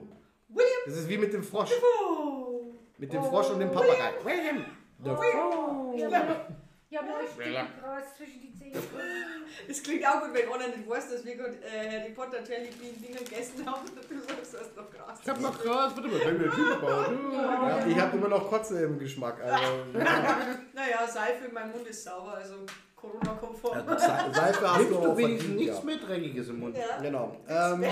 William 0.49 0.81
Das 0.85 0.95
ist 0.97 1.09
wie 1.09 1.17
mit 1.17 1.31
dem 1.33 1.43
Frosch. 1.43 1.69
Oh. 2.09 2.73
Mit 2.97 3.11
dem 3.13 3.23
Frosch 3.23 3.49
und 3.51 3.59
dem 3.59 3.71
Papagei. 3.71 4.13
William 4.23 4.65
Defoe. 4.99 5.97
Ja, 5.99 6.07
aber, 6.07 6.47
ja, 6.89 6.99
aber 7.01 7.27
Stück 7.27 7.81
Gras 7.81 8.15
zwischen 8.17 8.41
die 8.41 8.53
Zähne. 8.53 8.79
Es 9.67 9.83
klingt 9.83 10.05
auch 10.07 10.21
gut, 10.21 10.33
wenn 10.33 10.51
einer 10.51 10.75
nicht 10.75 10.89
weiß, 10.89 11.11
dass 11.11 11.25
wir 11.25 11.35
gerade 11.35 11.55
äh, 11.63 11.99
Harry 11.99 12.11
Potter 12.11 12.41
Jelly 12.43 12.69
Bean 12.71 12.99
Dinger 13.01 13.19
gegessen 13.19 13.63
haben 13.65 13.81
und 13.87 14.09
du 14.09 14.19
sagst, 14.19 14.53
du 14.53 14.57
hast 14.59 14.75
noch 14.75 14.89
Gras. 14.89 15.19
Ich 15.21 15.29
hab 15.29 15.39
noch 15.39 15.59
Gras, 15.61 15.95
warte 15.95 16.07
mal, 16.07 16.19
wenn 16.25 16.39
wir 16.39 16.51
Typ 16.51 16.81
bauen. 16.81 17.33
Ja, 17.33 17.85
ich 17.85 17.99
habe 17.99 18.17
immer 18.17 18.29
noch 18.29 18.49
Kotze 18.49 18.83
im 18.83 18.97
Geschmack. 18.97 19.39
Also, 19.43 19.85
Naja, 19.93 21.07
Seife 21.07 21.45
in 21.45 21.53
meinem 21.53 21.71
Mund 21.71 21.85
ist 21.87 22.03
sauber, 22.03 22.33
also 22.35 22.65
Corona-konform. 23.03 23.79
Se- 23.97 24.33
Seife 24.33 24.73
hast 24.73 24.89
du 24.89 24.93
du 24.93 24.99
auch 24.99 25.17
wenigstens 25.17 25.49
verdient, 25.49 25.55
nichts 25.57 25.79
ja. 25.79 25.83
mehr 25.85 25.97
Dreckiges 25.97 26.47
im 26.47 26.59
Mund. 26.59 26.77
Ja. 26.77 27.01
Genau. 27.01 27.35
Ähm, 27.49 27.83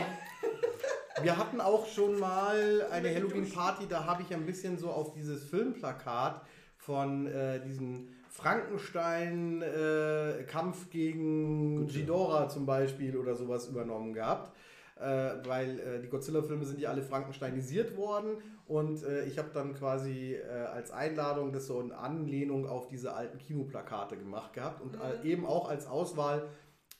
wir 1.21 1.37
hatten 1.37 1.59
auch 1.59 1.85
schon 1.85 2.17
mal 2.17 2.87
eine 2.89 3.13
Halloween-Party, 3.13 3.87
da 3.89 4.05
habe 4.05 4.21
ich 4.23 4.33
ein 4.33 4.45
bisschen 4.45 4.77
so 4.77 4.89
auf 4.89 5.11
dieses 5.13 5.43
Filmplakat 5.43 6.39
von 6.77 7.27
äh, 7.27 7.59
diesem 7.61 8.07
Frankenstein-Kampf 8.29 10.89
gegen 10.89 11.87
Ghidorah 11.87 12.47
zum 12.47 12.65
Beispiel 12.65 13.17
oder 13.17 13.35
sowas 13.35 13.67
übernommen 13.67 14.13
gehabt. 14.13 14.55
Äh, 15.01 15.47
weil 15.47 15.79
äh, 15.79 15.99
die 15.99 16.09
Godzilla-Filme 16.09 16.63
sind 16.63 16.79
ja 16.79 16.89
alle 16.91 17.01
frankensteinisiert 17.01 17.97
worden 17.97 18.37
und 18.67 19.03
äh, 19.03 19.25
ich 19.25 19.39
habe 19.39 19.49
dann 19.51 19.73
quasi 19.73 20.35
äh, 20.35 20.47
als 20.47 20.91
Einladung 20.91 21.51
das 21.51 21.65
so 21.65 21.81
in 21.81 21.91
Anlehnung 21.91 22.67
auf 22.67 22.87
diese 22.87 23.13
alten 23.13 23.39
Kinoplakate 23.39 24.15
gemacht 24.15 24.53
gehabt 24.53 24.79
und 24.79 24.95
äh, 24.95 25.27
eben 25.27 25.47
auch 25.47 25.67
als 25.67 25.87
Auswahl 25.87 26.49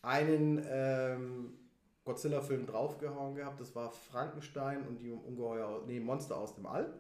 einen 0.01 0.65
ähm, 0.67 1.53
Godzilla-Film 2.03 2.65
draufgehauen 2.65 3.35
gehabt. 3.35 3.61
Das 3.61 3.75
war 3.75 3.91
Frankenstein 3.91 4.87
und 4.87 4.99
die 4.99 5.11
Ungeheuer, 5.11 5.83
nee, 5.85 5.99
Monster 5.99 6.37
aus 6.37 6.55
dem 6.55 6.65
All. 6.65 6.91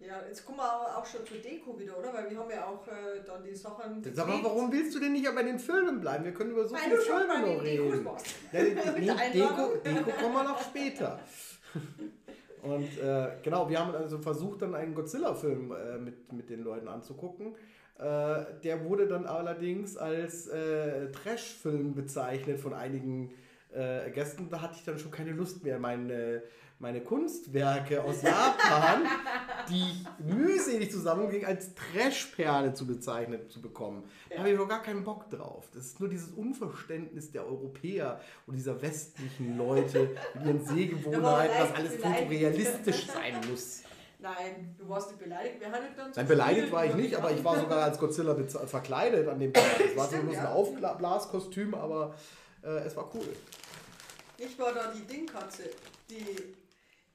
Ja, 0.00 0.22
jetzt 0.28 0.46
kommen 0.46 0.58
wir 0.58 0.96
auch 0.96 1.04
schon 1.04 1.26
zur 1.26 1.38
Deko 1.38 1.78
wieder, 1.78 1.98
oder? 1.98 2.14
Weil 2.14 2.30
wir 2.30 2.38
haben 2.38 2.50
ja 2.50 2.66
auch 2.66 2.86
äh, 2.86 3.20
dann 3.26 3.42
die 3.42 3.54
Sachen. 3.54 4.02
Sag 4.14 4.28
mal, 4.28 4.38
warum 4.42 4.70
willst 4.70 4.94
du 4.94 5.00
denn 5.00 5.12
nicht 5.12 5.34
bei 5.34 5.42
den 5.42 5.58
Filmen 5.58 6.00
bleiben? 6.00 6.24
Wir 6.24 6.32
können 6.32 6.52
über 6.52 6.66
so 6.66 6.74
Weil 6.74 6.82
viele 6.82 6.98
Filme 6.98 7.40
noch 7.40 7.62
reden. 7.62 8.06
Ja, 8.52 8.62
nee, 8.62 9.32
Deko. 9.32 9.76
Deko 9.84 10.10
kommen 10.20 10.34
wir 10.34 10.44
noch 10.44 10.62
später. 10.62 11.18
Und 12.62 12.98
äh, 12.98 13.28
genau, 13.42 13.68
wir 13.68 13.78
haben 13.78 13.94
also 13.94 14.18
versucht, 14.18 14.62
dann 14.62 14.74
einen 14.74 14.94
Godzilla-Film 14.94 15.72
äh, 15.72 15.98
mit, 15.98 16.32
mit 16.32 16.50
den 16.50 16.62
Leuten 16.62 16.88
anzugucken. 16.88 17.54
Äh, 17.98 18.44
der 18.62 18.84
wurde 18.84 19.08
dann 19.08 19.26
allerdings 19.26 19.96
als 19.96 20.46
äh, 20.48 21.10
Trash-Film 21.10 21.94
bezeichnet 21.94 22.60
von 22.60 22.72
einigen 22.72 23.32
äh, 23.72 24.10
Gästen. 24.10 24.48
Da 24.50 24.60
hatte 24.60 24.74
ich 24.76 24.84
dann 24.84 24.98
schon 24.98 25.10
keine 25.10 25.32
Lust 25.32 25.64
mehr, 25.64 25.78
mein, 25.78 26.10
äh, 26.10 26.40
meine 26.80 27.00
Kunstwerke 27.00 28.02
aus 28.02 28.22
Japan, 28.22 29.02
die 29.68 29.82
ich 29.82 30.06
mühselig 30.24 30.92
zusammenging, 30.92 31.44
als 31.44 31.74
Trashperle 31.74 32.72
zu 32.72 32.86
bezeichnen 32.86 33.48
zu 33.48 33.60
bekommen. 33.60 34.04
Da 34.30 34.38
habe 34.38 34.50
ich 34.50 34.56
doch 34.56 34.68
gar 34.68 34.82
keinen 34.82 35.02
Bock 35.02 35.28
drauf. 35.28 35.68
Das 35.74 35.86
ist 35.86 36.00
nur 36.00 36.08
dieses 36.08 36.30
Unverständnis 36.30 37.32
der 37.32 37.46
Europäer 37.46 38.20
und 38.46 38.54
dieser 38.54 38.80
westlichen 38.80 39.58
Leute 39.58 40.10
mit 40.34 40.46
ihren 40.46 40.64
Sehgewohnheiten, 40.64 41.58
dass 41.58 41.74
alles 41.74 41.96
fotorealistisch 41.96 43.06
sein 43.06 43.34
muss. 43.50 43.82
Nein, 44.20 44.74
du 44.76 44.88
warst 44.88 45.10
nicht 45.10 45.20
beleidigt. 45.20 45.60
Wir 45.60 45.70
haben 45.70 45.84
dann 45.96 46.10
Nein, 46.14 46.26
beleidigt 46.26 46.72
war 46.72 46.84
ich 46.84 46.94
nicht, 46.94 47.14
aber 47.14 47.30
ich 47.30 47.42
war 47.44 47.58
sogar 47.58 47.84
als 47.84 47.98
Godzilla 47.98 48.36
verkleidet 48.66 49.28
an 49.28 49.38
dem 49.38 49.52
Tag. 49.52 49.64
Es 49.84 49.96
war 49.96 50.06
so 50.06 50.16
Stimmt, 50.16 50.30
ein 50.30 50.34
ja. 50.34 50.52
Aufblaskostüm, 50.52 51.74
aber 51.74 52.14
äh, 52.62 52.84
es 52.84 52.96
war 52.96 53.10
cool. 53.14 53.28
Ich 54.36 54.58
war 54.58 54.72
da 54.72 54.92
die 54.92 55.06
Dingkatze, 55.06 55.64
die 56.10 56.24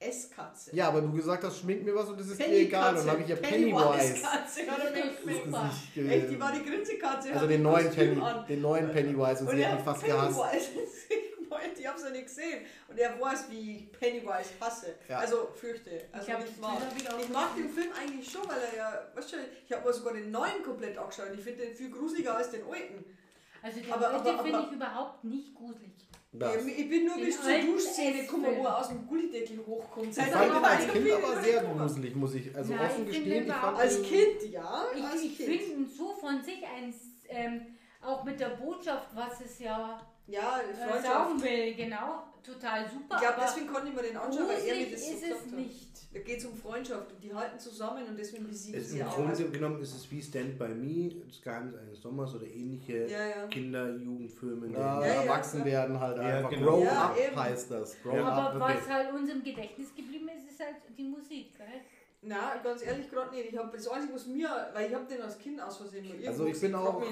Esskatze. 0.07 0.75
Ja, 0.75 0.87
aber 0.89 1.01
du 1.01 1.11
gesagt 1.11 1.43
hast, 1.43 1.59
schmink 1.59 1.83
mir 1.83 1.95
was 1.95 2.09
und 2.09 2.19
das 2.19 2.27
ist 2.27 2.39
dir 2.39 2.47
egal. 2.47 2.95
Und 2.95 2.99
dann 3.05 3.09
habe 3.11 3.21
ich 3.23 3.29
ja 3.29 3.35
Pennywise. 3.35 4.21
Katze 4.21 4.21
Das 4.21 4.57
ist 4.57 4.67
doch 4.67 5.27
ins 5.27 5.43
super. 5.45 5.71
Gesicht 5.95 6.11
Echt, 6.11 6.29
die 6.31 6.39
war 6.39 6.51
die 6.51 6.63
Grinsekatze. 6.69 7.33
Also 7.33 7.47
den 7.47 7.61
neuen, 7.63 7.89
Penny, 7.91 8.21
den 8.47 8.61
neuen 8.61 8.91
Pennywise 8.91 9.41
und 9.41 9.49
Und 9.49 9.55
sie 9.55 9.61
er 9.61 9.69
hat 9.71 9.75
mich 9.77 9.85
fast 9.85 10.03
gehasst. 10.05 10.39
Pennywise. 10.39 10.69
Ich 11.73 11.79
ich 11.79 11.87
hab's 11.87 12.01
ja 12.03 12.09
nicht 12.09 12.25
gesehen. 12.25 12.65
Und 12.87 12.97
er 12.97 13.19
weiß, 13.19 13.45
wie 13.51 13.75
ich 13.77 13.91
Pennywise 13.91 14.49
hasse. 14.59 14.95
Ja. 15.07 15.19
Also 15.19 15.49
fürchte. 15.53 16.05
Also 16.11 16.27
Ich 16.27 16.33
hab- 16.33 16.41
nicht 16.41 16.59
mag. 16.59 16.77
ich 17.21 17.29
mag 17.29 17.55
den 17.55 17.69
Film 17.69 17.89
eigentlich 17.99 18.29
schon, 18.31 18.41
weil 18.47 18.57
er 18.71 18.77
ja, 18.77 19.07
weißt 19.13 19.33
du, 19.33 19.35
ich 19.65 19.71
habe 19.71 19.85
mir 19.87 19.93
sogar 19.93 20.13
den 20.13 20.31
neuen 20.31 20.63
komplett 20.63 20.97
angeschaut. 20.97 21.27
Ich 21.37 21.41
finde 21.43 21.65
den 21.65 21.75
viel 21.75 21.91
gruseliger 21.91 22.37
als 22.37 22.49
den 22.51 22.63
alten. 22.63 23.05
Also 23.61 23.79
den 23.79 23.91
Aber- 23.91 24.09
aber- 24.09 24.43
finde 24.43 24.65
ich 24.67 24.75
überhaupt 24.75 25.23
nicht 25.23 25.53
gruselig. 25.55 25.91
Das. 26.35 26.65
Ich, 26.65 26.89
bin 26.89 27.05
nur 27.05 27.15
bis 27.17 27.39
zur 27.39 27.59
Duschszene 27.59 28.21
gekommen, 28.21 28.47
wo 28.57 28.63
er 28.63 28.79
aus 28.79 28.87
dem 28.87 29.05
Gullideckel 29.05 29.59
hochkommt. 29.67 30.17
Ich 30.17 30.23
fand 30.23 30.51
ihn 30.51 30.65
als 30.65 30.87
Kind 30.91 31.11
aber 31.11 31.43
sehr 31.43 31.63
gruselig, 31.63 32.15
muss 32.15 32.33
ich 32.33 32.55
also 32.55 32.73
Nein, 32.73 32.85
offen 32.85 33.07
ich 33.07 33.17
gestehen. 33.17 33.45
Ich 33.45 33.53
fand 33.53 33.77
Als 33.77 34.01
Kind, 34.01 34.51
ja. 34.51 34.85
Ich, 34.95 35.03
als 35.03 35.21
ich 35.21 35.37
Kind. 35.37 35.49
finde 35.49 35.65
ihn 35.65 35.87
so 35.87 36.13
von 36.13 36.43
sich 36.43 36.63
ein, 36.65 36.93
ähm, 37.29 37.61
auch 38.01 38.23
mit 38.23 38.39
der 38.39 38.49
Botschaft, 38.49 39.09
was 39.15 39.41
es 39.41 39.59
ja 39.59 40.01
Ja, 40.27 40.59
äh, 40.59 40.73
Freundschaft. 40.73 41.05
sagen 41.05 41.43
will, 41.43 41.73
genau, 41.75 42.23
total 42.43 42.89
super. 42.89 43.15
Ich 43.15 43.21
glaube, 43.21 43.35
aber 43.35 43.45
deswegen 43.45 43.67
konnte 43.67 43.89
ich 43.89 43.95
mir 43.95 44.01
den 44.03 44.17
anschauen, 44.17 44.47
weil 44.47 44.65
er 44.67 44.75
mir 44.75 44.91
das 44.91 45.05
so 45.05 45.11
ist 45.13 45.21
gesagt 45.21 45.41
es 45.45 45.51
hat. 45.51 45.59
nicht. 45.59 45.89
Da 46.13 46.19
geht 46.19 46.37
es 46.37 46.45
um 46.45 46.55
Freundschaft 46.55 47.11
und 47.11 47.23
die 47.23 47.33
halten 47.33 47.59
zusammen 47.59 48.07
und 48.07 48.17
deswegen 48.17 48.47
besiegen 48.47 48.79
Es, 48.79 48.91
sie 48.91 48.99
Im 48.99 49.07
auch. 49.07 49.15
Grunde 49.15 49.49
genommen 49.49 49.81
ist 49.81 49.95
es 49.95 50.09
wie 50.11 50.21
Stand 50.21 50.57
By 50.59 50.69
Me, 50.69 51.09
das 51.27 51.41
Geheimnis 51.41 51.75
eines 51.75 52.01
Sommers 52.01 52.35
oder 52.35 52.45
ähnliche 52.45 53.07
ja, 53.07 53.25
ja. 53.27 53.47
Kinder-Jugendfilme. 53.47 54.67
in 54.67 54.73
Ja, 54.73 54.99
denen- 54.99 55.09
Ja, 55.09 55.15
ja, 55.15 55.21
erwachsen 55.23 55.61
klar. 55.63 55.65
werden 55.71 55.99
halt 55.99 56.17
Ja, 56.17 56.23
einfach. 56.23 56.49
genau. 56.51 56.71
Grow 56.77 56.83
Ja, 56.85 57.03
up 57.05 57.17
eben. 57.19 57.35
heißt 57.43 57.71
das. 57.71 57.97
Grow 58.03 58.15
Ja. 58.15 58.25
up. 58.27 58.55
Aber 58.55 58.59
was 58.59 58.87
halt 58.89 59.13
uns 59.13 59.29
im 59.29 59.43
Gedächtnis 59.43 59.93
geblieben 59.95 60.29
ist, 60.29 60.51
ist 60.51 60.59
halt 60.59 60.75
die 60.97 61.03
Musik, 61.03 61.57
gell? 61.57 61.67
Na, 62.25 62.55
ganz 62.63 62.81
ehrlich 62.83 63.09
gerade 63.09 63.35
nicht. 63.35 63.51
Ich 63.51 63.57
habe 63.57 63.75
das 63.75 63.87
Einzige, 63.87 64.13
was 64.15 64.25
mir, 64.27 64.49
weil 64.73 64.87
ich 64.89 64.95
habe 64.95 65.05
den 65.05 65.21
als 65.21 65.37
Kind 65.37 65.61
aus 65.61 65.77
Versehen 65.77 66.07
mal 66.07 66.27
Also 66.27 66.45
ich 66.45 66.59
bin 66.59 66.73
auch-. 66.75 67.03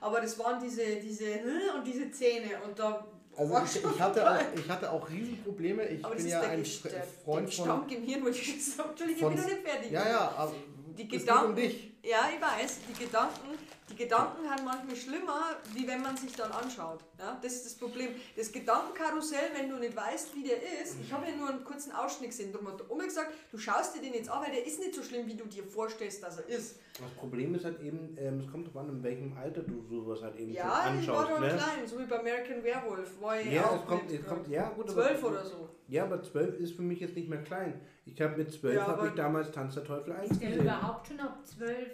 Aber 0.00 0.20
das 0.20 0.38
waren 0.38 0.60
diese, 0.62 0.96
diese 0.96 1.40
und 1.76 1.84
diese 1.86 2.10
Zähne 2.10 2.50
und 2.66 2.78
da. 2.78 3.04
Also 3.36 3.54
ich, 3.64 3.84
ich, 3.84 4.00
hatte 4.00 4.28
auch, 4.30 4.38
ich 4.54 4.68
hatte 4.68 4.90
auch 4.90 5.08
Riesenprobleme. 5.08 5.86
Ich 5.88 6.04
Aber 6.04 6.14
bin 6.14 6.26
ja 6.28 6.40
ein 6.40 6.62
Gest- 6.62 6.82
Fre- 6.84 6.90
der, 6.90 7.02
Freund 7.04 7.48
der 7.48 7.52
von... 7.56 7.64
Gestank 7.86 7.92
im 7.92 8.02
Hirn, 8.02 8.24
wo 8.24 8.28
ich 8.28 8.54
gesagt 8.56 8.90
Entschuldigung, 8.90 9.16
ich 9.16 9.20
von- 9.22 9.34
bin 9.34 9.42
noch 9.42 9.50
nicht 9.50 9.68
fertig. 9.68 9.90
Ja, 9.92 10.08
ja, 10.08 10.34
aber 10.36 10.52
Die 10.98 11.02
es 11.02 11.08
geht 11.08 11.20
um 11.20 11.26
Gedanken, 11.26 11.56
dich. 11.56 11.92
ja, 12.02 12.28
ich 12.34 12.40
weiß, 12.40 12.78
die 12.88 13.04
Gedanken, 13.04 13.58
die 13.90 13.96
Gedanken 13.96 14.48
haben 14.48 14.64
manchmal 14.64 14.94
schlimmer, 14.96 15.56
wie 15.74 15.86
wenn 15.86 16.00
man 16.02 16.16
sich 16.16 16.32
dann 16.34 16.50
anschaut. 16.52 17.00
Ja, 17.18 17.38
das 17.42 17.52
ist 17.54 17.66
das 17.66 17.74
Problem. 17.74 18.10
Das 18.36 18.50
Gedankenkarussell, 18.52 19.50
wenn 19.56 19.68
du 19.68 19.76
nicht 19.76 19.96
weißt, 19.96 20.34
wie 20.34 20.42
der 20.44 20.56
ist, 20.82 20.96
ich 21.02 21.12
habe 21.12 21.26
ja 21.28 21.36
nur 21.36 21.48
einen 21.48 21.64
kurzen 21.64 21.92
Ausschnitt 21.92 22.30
gesehen, 22.30 22.52
darum 22.52 22.68
hat 22.68 22.80
der 22.80 22.90
Oma 22.90 23.04
gesagt, 23.04 23.32
du 23.50 23.58
schaust 23.58 23.96
dir 23.96 24.00
den 24.00 24.14
jetzt 24.14 24.30
an, 24.30 24.42
weil 24.42 24.52
der 24.52 24.64
ist 24.66 24.78
nicht 24.78 24.94
so 24.94 25.02
schlimm, 25.02 25.26
wie 25.26 25.34
du 25.34 25.44
dir 25.46 25.64
vorstellst, 25.64 26.22
dass 26.22 26.38
er 26.38 26.48
ist. 26.48 26.78
Das 26.98 27.10
Problem 27.16 27.54
ist 27.54 27.64
halt 27.64 27.80
eben, 27.80 28.14
ähm, 28.18 28.40
es 28.40 28.50
kommt 28.50 28.66
drauf 28.68 28.76
an, 28.76 28.88
in 28.90 29.02
welchem 29.02 29.36
Alter 29.36 29.62
du 29.62 29.82
sowas 29.88 30.22
halt 30.22 30.36
eben 30.36 30.52
Ja, 30.52 30.84
schon 30.86 31.00
ich 31.00 31.08
war 31.08 31.18
anschaust. 31.18 31.30
da 31.30 31.40
ne? 31.40 31.48
klein, 31.48 31.86
so 31.86 31.98
wie 31.98 32.04
bei 32.04 32.18
American 32.20 32.62
Werewolf, 32.62 33.20
war 33.20 33.40
ich 33.40 33.52
Ja, 33.52 33.64
auch 33.64 33.80
es 33.80 33.86
kommt, 33.86 34.10
mit, 34.10 34.20
es 34.20 34.26
kommt, 34.26 34.48
ja, 34.48 34.68
gut, 34.70 34.84
aber- 34.90 34.92
zwölf 35.02 35.24
oder 35.24 35.44
so. 35.44 35.68
Ja, 35.88 36.04
aber 36.04 36.22
12 36.22 36.60
ist 36.60 36.76
für 36.76 36.82
mich 36.82 37.00
jetzt 37.00 37.16
nicht 37.16 37.28
mehr 37.28 37.42
klein. 37.42 37.80
Ich 38.06 38.20
habe 38.20 38.36
mit 38.36 38.52
12 38.52 38.76
Ja, 38.76 38.86
habe 38.86 39.08
ich 39.08 39.14
damals 39.14 39.50
Tanz 39.50 39.74
der 39.74 39.82
Teufel 39.84 40.12
1 40.12 40.30
Ist 40.30 40.40
der 40.40 40.50
gesehen. 40.50 40.64
überhaupt 40.64 41.08
schon 41.08 41.18
ab 41.18 41.38
12? 41.44 41.88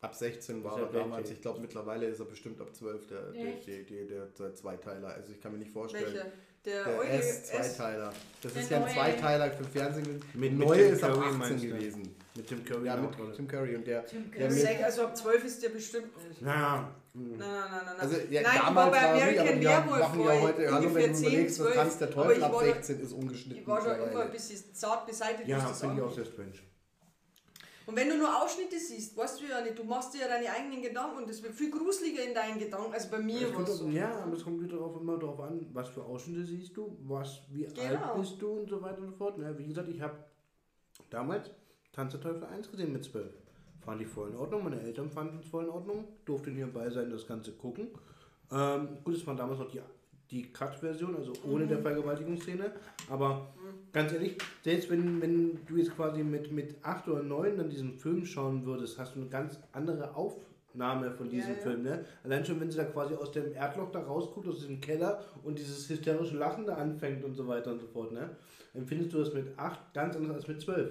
Ab 0.00 0.14
16 0.14 0.62
war 0.62 0.78
er 0.78 0.86
damals. 0.86 1.28
Ich 1.30 1.40
glaube, 1.40 1.60
mittlerweile 1.60 2.06
ist 2.06 2.20
er 2.20 2.26
bestimmt 2.26 2.60
ab 2.60 2.72
12 2.74 3.06
der, 3.08 3.20
der, 3.32 3.42
der, 3.44 3.82
der, 3.82 4.04
der, 4.06 4.26
der 4.26 4.54
Zweiteiler. 4.54 5.08
Also 5.08 5.32
ich 5.32 5.40
kann 5.40 5.52
mir 5.52 5.58
nicht 5.58 5.72
vorstellen. 5.72 6.04
Welcher? 6.14 6.26
Der, 6.64 6.84
Der 6.84 7.14
S-Zweiteiler. 7.14 8.12
Das 8.42 8.54
ist 8.54 8.70
ja 8.70 8.84
ein. 8.84 8.92
Zweiteiler 8.92 9.50
für 9.52 9.64
Fernsehen 9.64 10.04
gewesen. 10.04 10.22
Mit- 10.34 10.50
Der 10.52 10.58
mit 10.58 10.68
neue 10.68 10.82
ist 10.82 11.02
ab 11.02 11.12
Curry 11.14 11.26
18 11.26 11.38
meinst 11.38 11.64
du? 11.64 11.68
gewesen. 11.68 12.14
Mit 12.36 12.46
Tim 12.46 12.64
Curry. 12.64 12.86
Ja, 12.86 12.96
mit. 12.96 13.36
Tim 13.36 13.48
Curry. 13.48 13.76
Und 13.76 13.86
der, 13.86 14.04
Also 14.84 15.02
ab 15.04 15.16
12 15.16 15.44
ist 15.44 15.62
der 15.62 15.68
bestimmt 15.70 16.28
nicht. 16.28 16.42
Naja, 16.42 16.92
Nein, 17.14 17.36
nein, 17.38 17.48
nein, 17.48 17.70
nein. 17.70 17.80
nein. 17.86 17.96
also 17.98 18.16
ja, 18.30 18.42
Nein, 18.42 18.52
ich 18.54 18.60
war 18.60 18.66
damals 18.66 18.90
bei 18.90 19.02
war 19.02 19.02
er 19.02 19.08
aber 19.08 19.22
American 19.40 19.60
Werewolf 19.60 19.98
machen 19.98 20.20
ja 20.20 20.34
ich 20.34 20.40
heute, 20.42 20.72
also 20.72 20.72
wenn 20.72 20.86
ungefähr 20.86 21.08
du 21.08 21.14
10, 21.14 21.26
überlegst, 21.28 21.56
12, 21.56 21.74
Tanz 21.74 21.98
der 21.98 22.08
aber 22.08 22.14
Teufel 22.28 22.44
ab 22.44 22.52
war 22.52 22.60
da- 22.60 22.66
16 22.74 23.00
ist 23.00 23.12
ungeschnitten 23.12 23.60
Ich 23.62 23.66
war 23.66 23.80
schon 23.82 24.10
immer 24.10 24.20
ein 24.22 24.30
bisschen 24.30 24.74
zart 24.74 25.06
beseitigt. 25.06 25.40
was 25.42 25.48
ja, 25.48 25.68
das 25.68 25.80
finde 25.80 25.96
ich 25.96 26.02
auch 26.02 26.12
sehr 26.14 26.24
strange. 26.26 26.52
Und 27.88 27.96
wenn 27.96 28.10
du 28.10 28.18
nur 28.18 28.28
Ausschnitte 28.42 28.78
siehst, 28.78 29.16
weißt 29.16 29.40
du 29.40 29.46
ja 29.46 29.62
nicht, 29.62 29.78
du 29.78 29.82
machst 29.82 30.12
dir 30.12 30.20
ja 30.20 30.28
deine 30.28 30.50
eigenen 30.50 30.82
Gedanken 30.82 31.16
und 31.22 31.28
das 31.30 31.42
wird 31.42 31.54
viel 31.54 31.70
gruseliger 31.70 32.22
in 32.22 32.34
deinen 32.34 32.58
Gedanken 32.58 32.92
als 32.92 33.10
bei 33.10 33.18
mir. 33.18 33.50
Kommt 33.50 33.66
so. 33.66 33.88
ja, 33.88 34.10
aber 34.24 34.34
es 34.34 34.44
kommt 34.44 34.60
wieder 34.62 34.76
darauf, 34.76 35.00
immer 35.00 35.16
darauf 35.16 35.40
an, 35.40 35.66
was 35.72 35.88
für 35.88 36.04
Ausschnitte 36.04 36.44
siehst 36.44 36.76
du, 36.76 36.98
was, 37.06 37.40
wie 37.48 37.66
alt 37.66 37.74
Genau. 37.76 38.18
bist 38.18 38.42
du 38.42 38.58
und 38.58 38.68
so 38.68 38.82
weiter 38.82 38.98
und 38.98 39.06
so 39.06 39.16
fort. 39.16 39.36
Na, 39.38 39.56
wie 39.56 39.66
gesagt, 39.66 39.88
ich 39.88 40.02
habe 40.02 40.18
damals 41.08 41.50
Tanz 41.92 42.12
der 42.12 42.20
Teufel 42.20 42.44
1 42.44 42.70
gesehen 42.70 42.92
mit 42.92 43.04
12. 43.04 43.32
Fand 43.80 44.02
ich 44.02 44.08
voll 44.08 44.28
in 44.28 44.36
Ordnung, 44.36 44.64
meine 44.64 44.82
Eltern 44.82 45.08
fanden 45.10 45.38
es 45.38 45.46
voll 45.46 45.64
in 45.64 45.70
Ordnung, 45.70 46.04
durfte 46.26 46.50
hierbei 46.50 46.90
sein, 46.90 47.08
das 47.08 47.26
Ganze 47.26 47.52
gucken. 47.52 47.88
Ähm, 48.52 48.98
gut, 49.02 49.14
es 49.14 49.26
war 49.26 49.34
damals 49.34 49.60
noch 49.60 49.70
die, 49.70 49.80
die 50.30 50.52
Cut-Version, 50.52 51.16
also 51.16 51.32
ohne 51.44 51.64
Mhm. 51.64 51.68
der 51.68 51.78
Vergewaltigungsszene, 51.78 52.72
aber 53.08 53.48
ganz 53.92 54.12
ehrlich, 54.12 54.36
selbst 54.62 54.90
wenn, 54.90 55.20
wenn 55.22 55.58
du 55.66 55.76
jetzt 55.76 55.94
quasi 55.96 56.22
mit, 56.22 56.52
mit 56.52 56.76
8 56.82 57.08
oder 57.08 57.22
9 57.22 57.56
dann 57.56 57.70
diesen 57.70 57.98
Film 57.98 58.24
schauen 58.26 58.64
würdest, 58.66 58.98
hast 58.98 59.14
du 59.14 59.20
eine 59.20 59.28
ganz 59.30 59.58
andere 59.72 60.14
Aufnahme 60.14 61.10
von 61.12 61.30
diesem 61.30 61.54
Ja. 61.54 61.58
Film. 61.60 61.82
Ne? 61.82 62.04
Allein 62.24 62.44
schon, 62.44 62.60
wenn 62.60 62.70
sie 62.70 62.76
da 62.76 62.84
quasi 62.84 63.14
aus 63.14 63.32
dem 63.32 63.54
Erdloch 63.54 63.90
da 63.90 64.00
rausguckt, 64.02 64.46
aus 64.48 64.58
diesem 64.58 64.80
Keller 64.80 65.24
und 65.44 65.58
dieses 65.58 65.88
hysterische 65.88 66.36
Lachen 66.36 66.66
da 66.66 66.74
anfängt 66.76 67.24
und 67.24 67.34
so 67.34 67.48
weiter 67.48 67.72
und 67.72 67.80
so 67.80 67.86
fort, 67.86 68.12
ne? 68.12 68.36
empfindest 68.74 69.12
du 69.14 69.18
das 69.18 69.32
mit 69.32 69.58
8 69.58 69.94
ganz 69.94 70.14
anders 70.14 70.36
als 70.36 70.48
mit 70.48 70.60
12. 70.60 70.90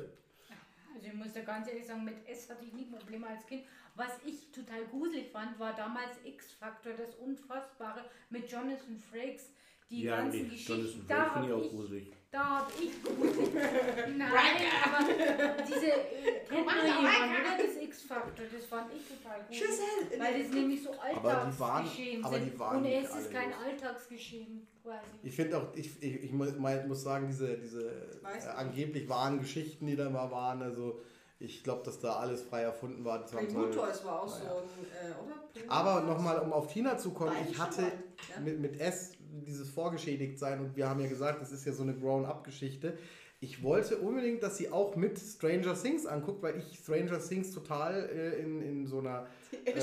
Also 0.95 1.07
ich 1.09 1.13
muss 1.13 1.35
ja 1.35 1.41
ganz 1.43 1.67
ehrlich 1.67 1.85
sagen, 1.85 2.03
mit 2.05 2.15
S 2.27 2.49
hatte 2.49 2.65
ich 2.65 2.73
nie 2.73 2.85
Probleme 2.85 3.27
als 3.27 3.45
Kind. 3.45 3.61
Was 3.97 4.11
ich 4.25 4.51
total 4.51 4.85
gruselig 4.85 5.31
fand, 5.31 5.57
war 5.59 5.75
damals 5.75 6.17
X-Factor, 6.23 6.93
das 6.93 7.15
Unfassbare 7.15 8.05
mit 8.29 8.49
Jonathan 8.49 8.95
Frakes. 9.11 9.49
Die 9.89 10.03
ganzen 10.03 10.43
nee, 10.43 10.49
Geschichten. 10.49 10.73
Jonathan 10.73 11.05
Da 11.07 11.15
Frakes 11.15 11.33
finde 11.33 11.47
habe 11.47 11.47
ich 11.47 11.53
auch 11.53 11.65
ich, 11.65 11.71
gruselig. 11.71 12.13
da 12.29 12.45
hab 12.59 12.71
ich 12.79 13.03
gruselig. 13.03 13.49
Nein, 14.17 14.57
aber 14.83 15.63
diese, 15.63 15.85
äh, 15.87 16.45
kennt 16.47 16.67
oder? 16.67 17.65
Das 17.65 17.83
X-Factor, 17.83 18.45
das 18.53 18.65
fand 18.65 18.91
ich 18.93 19.17
total 19.17 19.39
gut. 19.39 19.49
Giselle, 19.49 20.19
Weil 20.19 20.43
das 20.43 20.51
nämlich 20.51 20.83
so 20.83 20.91
Aber 20.91 21.49
die 21.51 21.59
waren- 21.59 21.85
Alltagsgeschehen 21.85 22.23
aber 22.25 22.37
die 22.39 22.45
sind. 22.49 22.59
waren 22.59 22.77
Und 22.77 22.83
nicht 22.83 23.03
es 23.05 23.15
ist 23.15 23.31
kein. 23.31 23.53
Alltagsgeschehen 23.53 24.67
quasi. 24.83 25.05
Ich 25.23 25.35
finde 25.35 25.57
auch, 25.57 25.75
ich, 25.75 26.03
ich, 26.03 26.23
ich 26.25 26.31
muss, 26.33 27.01
sagen, 27.01 27.27
diese, 27.27 27.57
diese 27.57 27.89
äh, 28.23 28.47
angeblich 28.55 29.09
wahren 29.09 29.39
Geschichten, 29.39 29.87
die 29.87 29.95
da 29.95 30.09
mal 30.09 30.29
waren, 30.29 30.61
also 30.61 30.99
ich 31.39 31.63
glaube, 31.63 31.83
dass 31.83 31.99
da 31.99 32.15
alles 32.15 32.41
frei 32.41 32.63
erfunden 32.63 33.05
war. 33.05 33.23
Es 33.23 33.33
war 33.33 34.23
auch 34.23 34.27
so 34.27 34.43
Naja. 34.43 34.55
ein, 34.55 35.61
äh. 35.63 35.67
Aber 35.67 36.01
nochmal, 36.01 36.39
um 36.39 36.51
auf 36.51 36.71
Tina 36.71 36.97
zu 36.97 37.11
kommen, 37.11 37.33
ich 37.49 37.59
hatte 37.59 37.81
mal, 37.81 37.91
ja. 38.35 38.41
mit, 38.43 38.59
mit 38.59 38.79
S 38.79 39.11
dieses 39.45 39.69
vorgeschädigt 39.69 40.39
sein 40.39 40.59
und 40.59 40.75
wir 40.75 40.89
haben 40.89 40.99
ja 40.99 41.07
gesagt, 41.07 41.41
das 41.41 41.51
ist 41.51 41.65
ja 41.65 41.73
so 41.73 41.83
eine 41.83 41.93
Grown-up-Geschichte. 41.93 42.97
Ich 43.39 43.61
wollte 43.61 43.97
unbedingt, 43.97 44.41
dass 44.41 44.57
sie 44.57 44.71
auch 44.71 44.95
mit 44.95 45.19
Stranger 45.19 45.75
Things 45.79 46.07
anguckt, 46.07 46.41
weil 46.41 46.57
ich 46.57 46.79
Stranger 46.79 47.19
Things 47.19 47.53
total 47.53 48.09
äh, 48.09 48.39
in, 48.39 48.61
in 48.63 48.87
so 48.87 48.97
einer 48.97 49.27
äh, 49.63 49.73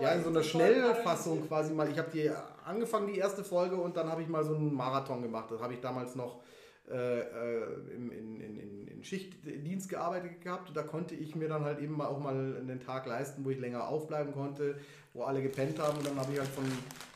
ja, 0.00 0.12
in 0.12 0.22
so 0.22 0.28
einer 0.30 0.42
Schnellfassung 0.42 1.48
quasi 1.48 1.72
mal. 1.72 1.90
Ich 1.90 1.98
habe 1.98 2.10
die 2.12 2.30
angefangen, 2.64 3.08
die 3.12 3.18
erste 3.18 3.42
Folge, 3.42 3.74
und 3.74 3.96
dann 3.96 4.08
habe 4.08 4.22
ich 4.22 4.28
mal 4.28 4.44
so 4.44 4.54
einen 4.54 4.72
Marathon 4.72 5.20
gemacht. 5.20 5.50
Das 5.50 5.60
habe 5.60 5.74
ich 5.74 5.80
damals 5.80 6.14
noch 6.14 6.42
äh, 6.90 7.20
äh, 7.20 7.94
in, 7.94 8.10
in, 8.10 8.58
in, 8.58 9.04
Schichtdienst 9.04 9.88
gearbeitet 9.90 10.40
gehabt. 10.40 10.68
Und 10.68 10.76
da 10.76 10.82
konnte 10.82 11.14
ich 11.14 11.36
mir 11.36 11.48
dann 11.48 11.64
halt 11.64 11.78
eben 11.78 12.00
auch 12.00 12.18
mal 12.18 12.56
einen 12.56 12.80
Tag 12.80 13.06
leisten, 13.06 13.44
wo 13.44 13.50
ich 13.50 13.58
länger 13.58 13.86
aufbleiben 13.86 14.32
konnte, 14.32 14.76
wo 15.12 15.24
alle 15.24 15.42
gepennt 15.42 15.78
haben. 15.78 15.98
Und 15.98 16.06
dann 16.06 16.16
habe 16.16 16.32
ich 16.32 16.38
halt 16.38 16.48
von, 16.48 16.64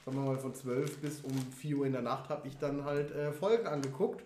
sagen 0.04 0.16
wir 0.18 0.33
mal, 0.33 0.38
von 0.38 0.54
12 0.54 0.98
bis 0.98 1.20
um 1.22 1.33
4 1.33 1.78
Uhr 1.78 1.87
in 1.87 1.92
der 1.92 2.02
Nacht 2.02 2.28
habe 2.28 2.46
ich 2.46 2.59
dann 2.59 2.85
halt 2.85 3.11
äh, 3.12 3.33
Folgen 3.33 3.66
angeguckt. 3.66 4.22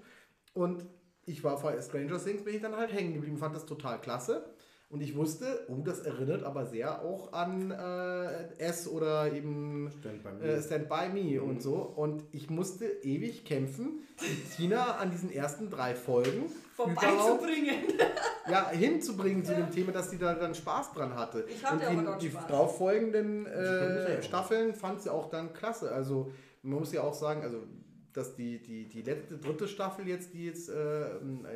Und 0.54 0.84
ich 1.24 1.44
war 1.44 1.60
bei 1.60 1.80
Stranger 1.80 2.18
Things, 2.22 2.42
bin 2.42 2.56
ich 2.56 2.62
dann 2.62 2.76
halt 2.76 2.92
hängen 2.92 3.14
geblieben, 3.14 3.38
fand 3.38 3.54
das 3.54 3.64
total 3.64 4.00
klasse. 4.00 4.44
Und 4.92 5.00
ich 5.00 5.16
wusste, 5.16 5.64
oh, 5.68 5.80
das 5.82 6.00
erinnert 6.00 6.44
aber 6.44 6.66
sehr 6.66 7.00
auch 7.02 7.32
an 7.32 7.70
äh, 7.70 8.62
S 8.62 8.86
oder 8.86 9.32
eben 9.32 9.90
Stand 9.98 10.22
by 10.22 10.28
Me. 10.32 10.44
äh, 10.44 10.62
Stand 10.62 10.88
By 10.90 11.08
Me 11.08 11.42
und 11.42 11.62
so. 11.62 11.76
Und 11.76 12.24
ich 12.30 12.50
musste 12.50 12.84
ewig 13.02 13.46
kämpfen, 13.46 14.02
die 14.20 14.54
Tina 14.54 14.98
an 14.98 15.10
diesen 15.10 15.32
ersten 15.32 15.70
drei 15.70 15.94
Folgen 15.94 16.44
Vorbeizubringen. 16.74 17.74
ja, 18.50 18.68
hinzubringen 18.68 19.42
zu 19.46 19.54
dem 19.54 19.70
Thema, 19.70 19.92
dass 19.92 20.10
sie 20.10 20.18
da 20.18 20.34
dann 20.34 20.54
Spaß 20.54 20.92
dran 20.92 21.14
hatte. 21.14 21.46
Ich 21.48 21.64
hatte 21.64 21.88
und 21.88 22.06
aber 22.06 22.18
die, 22.18 22.28
die 22.28 22.34
darauffolgenden 22.34 23.46
ja 23.46 23.50
äh. 23.50 24.22
Staffeln 24.22 24.74
fand 24.74 25.00
sie 25.00 25.10
auch 25.10 25.30
dann 25.30 25.54
klasse. 25.54 25.90
Also 25.90 26.32
man 26.60 26.80
muss 26.80 26.92
ja 26.92 27.00
auch 27.02 27.14
sagen, 27.14 27.42
also 27.42 27.62
dass 28.12 28.34
die, 28.34 28.62
die, 28.62 28.88
die 28.88 29.00
letzte, 29.02 29.38
dritte 29.38 29.66
Staffel 29.66 30.06
jetzt, 30.06 30.34
die 30.34 30.44
jetzt 30.44 30.68
äh, 30.68 31.06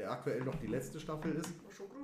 aktuell 0.08 0.42
noch 0.42 0.54
die 0.54 0.68
letzte 0.68 0.98
Staffel 1.00 1.32
ist, 1.34 1.50
War 1.62 1.70
schon 1.70 1.86
gruselig. 1.88 1.95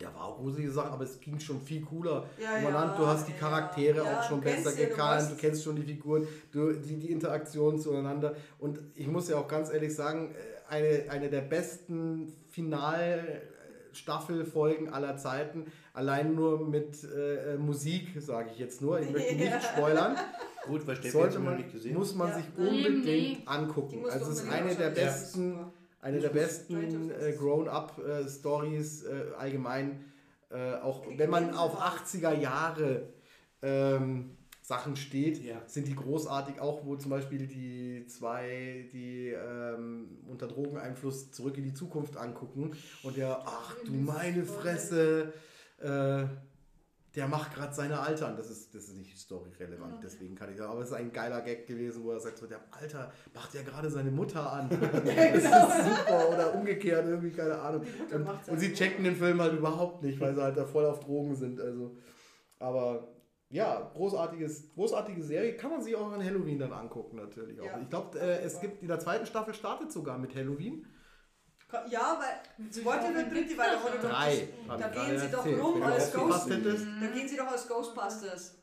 Der 0.00 0.14
war 0.14 0.24
auch 0.24 0.38
gruselige 0.38 0.70
Sachen, 0.70 0.92
aber 0.92 1.04
es 1.04 1.18
ging 1.20 1.38
schon 1.40 1.60
viel 1.60 1.82
cooler. 1.82 2.24
Ja, 2.42 2.58
ja, 2.58 2.94
du 2.96 3.06
hast 3.06 3.28
die 3.28 3.32
Charaktere 3.32 4.04
ja. 4.04 4.18
auch 4.18 4.22
schon 4.28 4.40
besser 4.40 4.72
gekannt, 4.72 5.30
du 5.30 5.36
kennst 5.36 5.62
schon 5.64 5.76
die 5.76 5.82
Figuren, 5.82 6.26
du, 6.52 6.72
die, 6.72 6.96
die 6.98 7.10
Interaktion 7.12 7.78
zueinander. 7.80 8.34
Und 8.58 8.78
ich 8.94 9.06
muss 9.06 9.28
ja 9.28 9.36
auch 9.36 9.46
ganz 9.48 9.70
ehrlich 9.72 9.94
sagen, 9.94 10.34
äh, 10.34 10.38
eine, 10.72 11.04
eine 11.10 11.28
der 11.30 11.42
besten 11.42 12.32
Finalstaffelfolgen 12.50 14.88
aller 14.92 15.16
Zeiten, 15.16 15.66
allein 15.94 16.34
nur 16.34 16.66
mit 16.66 17.04
äh, 17.04 17.54
äh, 17.54 17.58
Musik, 17.58 18.08
sage 18.20 18.50
ich 18.52 18.58
jetzt 18.58 18.82
nur, 18.82 18.98
ich 19.00 19.10
möchte 19.10 19.34
nicht 19.36 19.62
spoilern, 19.62 20.16
Gut, 20.66 20.86
weil 20.86 20.96
Steffi 20.96 21.38
man, 21.38 21.56
nicht 21.56 21.72
gesehen. 21.72 21.96
muss 21.96 22.14
man 22.14 22.28
Ja. 22.28 22.36
sich 22.36 22.44
Nee, 22.56 22.68
unbedingt 22.68 23.04
nee. 23.04 23.36
Die 23.40 23.46
angucken. 23.46 24.04
Also 24.10 24.32
es 24.32 24.40
ist 24.40 24.50
eine 24.50 24.74
der 24.74 24.90
besten. 24.90 25.58
Eine 26.06 26.20
der 26.20 26.28
besten 26.28 27.10
äh. 27.10 27.32
Grown-Up-Stories 27.32 29.02
äh, 29.04 29.34
allgemein. 29.36 30.04
Äh, 30.50 30.74
auch 30.76 31.04
wenn 31.16 31.30
man 31.30 31.54
auf 31.54 31.80
80er 31.80 32.38
Jahre 32.38 33.08
ähm, 33.60 34.36
Sachen 34.62 34.94
steht, 34.94 35.42
Ja. 35.42 35.60
sind 35.66 35.88
die 35.88 35.96
großartig. 35.96 36.60
Auch 36.60 36.84
wo 36.84 36.94
zum 36.96 37.10
Beispiel 37.10 37.48
die 37.48 38.06
zwei, 38.06 38.88
die 38.92 39.30
ähm, 39.30 40.18
unter 40.28 40.46
Drogeneinfluss 40.46 41.32
zurück 41.32 41.58
in 41.58 41.64
die 41.64 41.74
Zukunft 41.74 42.16
angucken 42.16 42.76
und 43.02 43.16
der, 43.16 43.42
ach 43.44 43.74
du 43.84 43.92
meine 43.92 44.44
Fresse, 44.44 45.32
äh, 45.80 46.24
der 47.16 47.26
macht 47.26 47.54
gerade 47.54 47.74
seine 47.74 47.98
Alte 47.98 48.26
an. 48.26 48.36
Das 48.36 48.50
ist, 48.50 48.74
das 48.74 48.84
ist 48.84 48.96
nicht 48.96 49.18
storyrelevant, 49.18 50.04
deswegen 50.04 50.34
kann 50.34 50.50
ich 50.50 50.58
sagen. 50.58 50.70
Aber 50.70 50.82
es 50.82 50.88
ist 50.88 50.94
ein 50.94 51.12
geiler 51.12 51.40
Gag 51.40 51.66
gewesen, 51.66 52.04
wo 52.04 52.12
er 52.12 52.20
sagt, 52.20 52.36
so, 52.36 52.46
der 52.46 52.60
Alter 52.70 53.10
macht 53.34 53.54
ja 53.54 53.62
gerade 53.62 53.88
seine 53.88 54.10
Mutter 54.10 54.52
an. 54.52 54.68
das 54.70 55.34
ist 55.34 55.44
super. 55.44 56.28
Oder 56.28 56.54
umgekehrt, 56.54 57.06
irgendwie, 57.06 57.30
keine 57.30 57.58
Ahnung. 57.58 57.86
Und, 58.12 58.28
und 58.48 58.58
sie 58.58 58.74
checken 58.74 59.02
den 59.02 59.16
Film 59.16 59.40
halt 59.40 59.54
überhaupt 59.54 60.02
nicht, 60.02 60.20
weil 60.20 60.34
sie 60.34 60.42
halt 60.42 60.58
da 60.58 60.66
voll 60.66 60.84
auf 60.84 61.00
Drogen 61.00 61.34
sind. 61.34 61.58
Also, 61.58 61.96
aber 62.58 63.08
ja, 63.48 63.90
großartiges, 63.94 64.74
großartige 64.74 65.22
Serie. 65.22 65.56
Kann 65.56 65.70
man 65.70 65.80
sich 65.80 65.96
auch 65.96 66.12
an 66.12 66.22
Halloween 66.22 66.58
dann 66.58 66.72
angucken, 66.72 67.16
natürlich. 67.16 67.58
Auch. 67.60 67.64
Ja. 67.64 67.80
Ich 67.80 67.88
glaube, 67.88 68.18
äh, 68.20 68.42
es 68.42 68.60
gibt 68.60 68.82
in 68.82 68.88
der 68.88 68.98
zweiten 68.98 69.24
Staffel 69.24 69.54
startet 69.54 69.90
sogar 69.90 70.18
mit 70.18 70.34
Halloween. 70.34 70.84
Ja, 71.90 72.20
weil 72.20 72.70
zweite 72.70 73.10
oder 73.10 73.22
dritte, 73.24 73.58
weil 73.58 73.70
da 73.72 73.82
wurde 73.82 73.98
doch 74.00 74.08
Drei. 74.10 74.48
das- 74.68 74.80
Da 74.80 74.88
gehen 74.88 75.18
sie 75.18 75.26
doch 75.28 75.38
erzählt. 75.38 75.62
rum 75.62 75.74
Wenn 75.74 75.80
du 75.80 75.86
als 75.86 76.14
aufgepasst 76.16 76.46
Ghost. 76.48 76.56
hättest. 76.58 76.86
Da 77.00 77.06
gehen 77.08 77.28
sie 77.28 77.36
doch 77.36 77.46
als 77.48 77.68
Ghostbusters. 77.68 78.54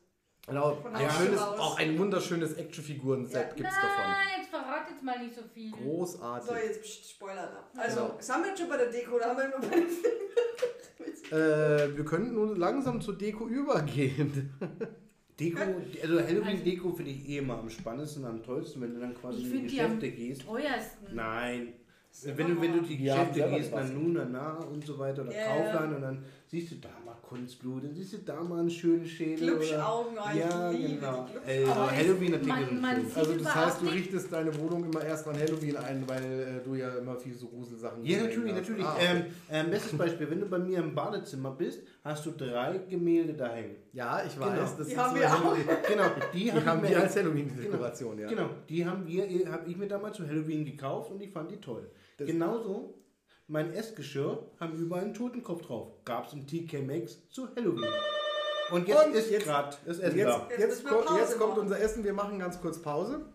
Genau, 0.48 0.76
Von 0.76 0.96
ein 0.96 1.06
außen 1.08 1.26
schönes, 1.26 1.42
raus. 1.42 1.60
auch 1.60 1.78
ein 1.80 1.98
wunderschönes 2.00 2.54
Actionfiguren-Set 2.56 3.34
Ja. 3.36 3.54
gibt 3.56 3.70
es 3.70 3.76
davon. 3.76 3.90
Nein, 4.12 4.40
jetzt 4.40 4.50
verrat 4.50 4.90
jetzt 4.90 5.04
mal 5.04 5.20
nicht 5.24 5.36
so 5.36 5.42
viel. 5.54 5.72
Großartig. 5.72 6.50
So, 6.50 6.56
jetzt 6.56 6.82
pst, 6.82 7.10
Spoiler 7.12 7.48
da. 7.74 7.82
Also, 7.82 8.00
Genau. 8.02 8.18
sind 8.20 8.42
wir 8.42 8.48
jetzt 8.50 8.60
schon 8.60 8.70
bei 8.70 8.78
der 8.78 8.88
Deko 8.92 9.16
oder 9.16 9.26
haben 9.26 9.38
wir 9.38 9.48
nur 9.50 9.60
bei 9.60 9.76
den 9.76 9.88
Äh, 11.32 11.98
wir 11.98 12.06
können 12.06 12.34
nun 12.34 12.56
langsam 12.58 13.02
zur 13.02 13.18
Deko 13.18 13.48
übergehen. 13.48 14.54
Deko, 15.40 15.62
also 16.02 16.20
Halloween-Deko 16.20 16.92
finde 16.92 17.12
ich 17.12 17.28
eh 17.30 17.38
immer 17.40 17.58
am 17.58 17.70
spannendsten, 17.70 18.24
am 18.26 18.44
tollsten, 18.44 18.82
wenn 18.82 18.94
du 18.94 19.00
dann 19.00 19.16
quasi 19.16 19.40
Ich 19.40 19.46
in 19.46 19.52
die 19.52 19.58
finde 19.58 19.70
die 19.70 19.82
am 19.82 20.00
Geschäfte 20.00 20.12
gehst. 20.12 20.42
teuersten. 20.46 21.16
Nein. 21.16 21.74
Wenn 22.24 22.56
du, 22.56 22.62
wenn 22.62 22.74
du 22.74 22.82
die 22.82 22.98
Geschäfte 22.98 23.34
gehst, 23.50 23.72
gebastelt. 23.72 23.74
dann 23.74 23.94
Nuna, 24.04 24.28
Na 24.32 24.54
und 24.72 24.86
so 24.86 24.98
weiter, 25.00 25.24
oder 25.24 25.34
ja. 25.36 25.46
Kaufland 25.48 25.96
und 25.96 26.02
dann 26.04 26.24
siehst 26.48 26.72
du 26.72 26.76
da 26.76 26.90
mal 27.04 27.16
Kunstblut, 27.24 27.84
dann 27.84 27.96
siehst 27.96 28.14
du 28.14 28.18
da 28.20 28.40
mal 28.44 28.60
einen 28.60 28.70
schönen 28.70 29.04
Schädel. 29.06 29.50
Oder, 29.50 29.58
Glubschaugen. 29.60 30.14
Oh, 30.18 30.30
ich 30.32 30.40
ja, 30.40 30.70
liebe 30.70 30.88
die 30.88 30.96
genau. 30.96 31.28
Ey, 31.48 31.66
Aber 31.66 31.86
es- 31.92 31.98
Halloween-Artikel 31.98 32.48
man- 32.76 32.82
man 32.82 33.06
Also 33.16 33.34
das 33.36 33.56
heißt, 33.56 33.82
du 33.82 33.86
richtest 33.88 34.32
deine 34.32 34.56
Wohnung 34.60 34.84
immer 34.86 35.04
erst 35.04 35.28
an 35.28 35.36
Halloween 35.36 35.76
ein, 35.78 36.04
weil 36.08 36.24
äh, 36.24 36.64
du 36.64 36.76
ja 36.76 36.90
immer 37.00 37.16
viel 37.16 37.34
so 37.34 37.48
Gruselsachen 37.48 38.06
Ja, 38.06 38.22
natürlich, 38.22 38.52
hast. 38.54 38.60
natürlich. 38.62 38.86
Ah, 38.86 38.94
okay. 38.96 39.06
ähm, 39.10 39.24
ähm, 39.50 39.72
bestes 39.72 39.98
Beispiel, 39.98 40.30
wenn 40.30 40.40
du 40.42 40.46
bei 40.46 40.60
mir 40.60 40.78
im 40.78 40.94
Badezimmer 40.94 41.50
bist, 41.52 41.82
hast 42.04 42.26
du 42.28 42.32
drei 42.32 42.78
Gemälde 42.88 43.34
da 43.34 43.48
hängen. 43.52 43.76
ja, 43.92 44.22
ich 44.26 44.36
Genau. 44.36 44.48
weiß. 44.48 44.78
Das 44.78 44.86
Die 44.86 44.94
ist 44.94 45.00
haben 45.00 45.16
so 45.16 45.20
wir 45.20 45.32
Halloween. 45.32 45.64
Genau, 45.90 46.04
die, 46.32 46.40
Die 46.44 46.52
hab 46.54 46.66
haben 46.66 46.84
wir 46.88 47.02
als 47.02 47.16
Halloween-Dekoration, 47.16 48.20
ja. 48.20 48.28
Genau, 48.28 48.50
die 48.70 48.86
haben 48.86 49.08
wir, 49.08 49.52
habe 49.52 49.68
ich 49.68 49.76
mir 49.76 49.88
damals 49.88 50.18
zu 50.18 50.28
Halloween 50.28 50.64
gekauft 50.64 51.12
und 51.12 51.20
ich 51.22 51.32
fand 51.32 51.50
die 51.50 51.58
toll. 51.58 51.90
Das- 52.18 52.28
Genauso 52.28 52.94
mein 53.48 53.74
Essgeschirr 53.74 54.46
haben 54.60 54.76
überall 54.78 55.04
einen 55.04 55.14
Totenkopf 55.14 55.64
drauf. 55.66 55.88
Gab 56.06 56.28
es 56.28 56.34
im 56.34 56.48
TK 56.48 56.82
Maxx 56.82 57.30
zu 57.30 57.48
Halloween. 57.56 57.90
Und 58.72 58.88
jetzt 58.88 59.06
Und 59.08 59.14
ist 59.16 59.30
jetzt- 59.32 59.44
gerade 59.46 59.78
das 59.86 60.00
Essen 60.00 60.18
jetzt, 60.18 60.28
da. 60.28 60.48
Jetzt 60.50 60.60
jetzt, 60.60 60.70
müssen 60.70 60.86
wir 60.86 60.92
kommt, 60.92 61.06
Pause 61.06 61.20
jetzt 61.20 61.38
kommt 61.38 61.50
machen. 61.52 61.62
unser 61.62 61.80
Essen. 61.80 62.04
Wir 62.04 62.14
machen 62.14 62.40
ganz 62.40 62.62
kurz 62.62 62.82
Pause 62.82 63.26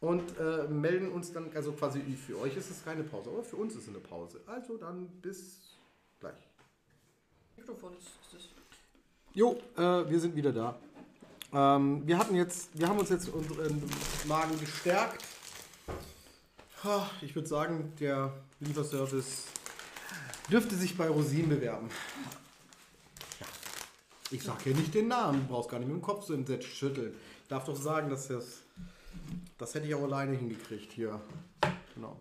und 0.00 0.38
äh, 0.38 0.64
melden 0.68 1.10
uns 1.12 1.32
dann, 1.32 1.50
also 1.54 1.72
quasi 1.72 2.00
für 2.26 2.38
euch 2.40 2.56
ist 2.56 2.70
es 2.70 2.84
keine 2.84 3.04
Pause, 3.04 3.30
aber 3.30 3.42
für 3.44 3.56
uns 3.56 3.74
ist 3.74 3.82
es 3.82 3.88
eine 3.88 3.98
Pause. 4.00 4.40
Also 4.46 4.76
dann 4.76 5.06
bis 5.22 5.76
gleich. 6.20 6.34
Mikrofon 7.56 7.92
ist 7.96 8.08
ist 8.08 8.34
das. 8.34 8.42
Jo, 9.32 9.56
äh, 9.76 10.10
wir 10.10 10.20
sind 10.20 10.34
wieder 10.36 10.52
da. 10.52 10.76
Ähm, 11.52 12.02
wir 12.04 12.18
hatten 12.18 12.34
jetzt, 12.34 12.76
wir 12.78 12.88
haben 12.88 12.98
uns 12.98 13.10
jetzt 13.10 13.28
unseren 13.28 13.82
Magen 14.26 14.58
gestärkt. 14.58 15.24
Ich 17.22 17.34
würde 17.34 17.48
sagen, 17.48 17.92
der 17.98 18.34
Lieferservice 18.60 19.44
dürfte 20.50 20.74
sich 20.76 20.96
bei 20.98 21.08
Rosin 21.08 21.48
bewerben. 21.48 21.88
Ja. 23.40 23.46
Ich 24.30 24.42
sage 24.42 24.64
hier 24.64 24.74
nicht 24.74 24.92
den 24.94 25.08
Namen, 25.08 25.40
du 25.40 25.46
brauchst 25.54 25.70
gar 25.70 25.78
nicht 25.78 25.88
mit 25.88 25.96
dem 25.96 26.02
Kopf 26.02 26.26
so 26.26 26.34
entsetzt 26.34 26.66
schütteln. 26.68 27.14
Ich 27.42 27.48
darf 27.48 27.64
doch 27.64 27.76
sagen, 27.76 28.10
dass 28.10 28.28
das, 28.28 28.58
das 29.56 29.74
hätte 29.74 29.86
ich 29.86 29.94
auch 29.94 30.02
alleine 30.02 30.36
hingekriegt 30.36 30.92
hier. 30.92 31.18
Genau. 31.94 32.20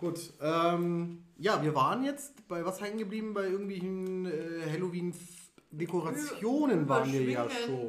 Gut, 0.00 0.32
ähm, 0.40 1.24
ja, 1.38 1.62
wir 1.62 1.72
waren 1.74 2.04
jetzt 2.04 2.46
bei 2.48 2.64
was 2.66 2.80
hängen 2.82 2.98
geblieben? 2.98 3.32
Bei 3.32 3.44
irgendwelchen 3.44 4.26
äh, 4.26 4.68
Halloween-Dekorationen 4.72 6.86
waren 6.88 7.10
wir 7.12 7.22
ja 7.22 7.48
schon. 7.48 7.88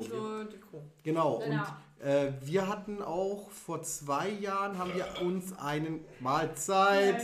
Deko. 0.50 0.84
Genau, 1.04 1.40
Genau. 1.40 1.62
und 1.62 1.66
äh, 2.00 2.32
wir 2.42 2.68
hatten 2.68 3.02
auch 3.02 3.50
vor 3.52 3.82
zwei 3.84 4.30
Jahren 4.30 4.78
haben 4.78 4.94
wir 4.94 5.22
uns 5.22 5.58
einen 5.58 6.04
Mahlzeit. 6.20 7.22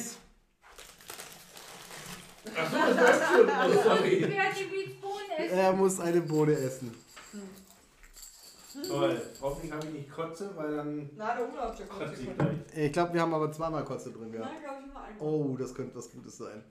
Sorry. 2.43 4.25
Wer 4.27 4.51
die 4.53 4.63
Beatsbohnen 4.65 5.31
essen? 5.37 5.57
Er 5.57 5.73
muss 5.73 5.99
eine 5.99 6.21
Bohne 6.21 6.53
essen. 6.53 6.95
Toll. 8.87 9.21
Hoffentlich 9.41 9.71
habe 9.73 9.85
ich 9.87 9.93
nicht 9.93 10.11
Kotze, 10.11 10.49
weil 10.55 10.77
dann 10.77 11.09
Nein, 11.15 11.37
der 11.37 11.47
Umlauf 11.49 11.75
der 11.75 11.85
kommt. 11.87 12.05
kotze 12.07 12.21
ich 12.21 12.35
gleich. 12.37 12.57
Ich 12.73 12.93
glaube, 12.93 13.13
wir 13.13 13.21
haben 13.21 13.33
aber 13.33 13.51
zweimal 13.51 13.83
Kotze 13.83 14.11
drin 14.11 14.31
gehabt. 14.31 14.49
Nein, 14.53 14.63
glaube 14.63 14.81
ich 14.81 14.93
nur 14.93 15.01
einmal. 15.03 15.21
Oh, 15.51 15.57
das 15.57 15.75
könnte 15.75 15.95
was 15.95 16.09
Gutes 16.09 16.37
sein. 16.37 16.63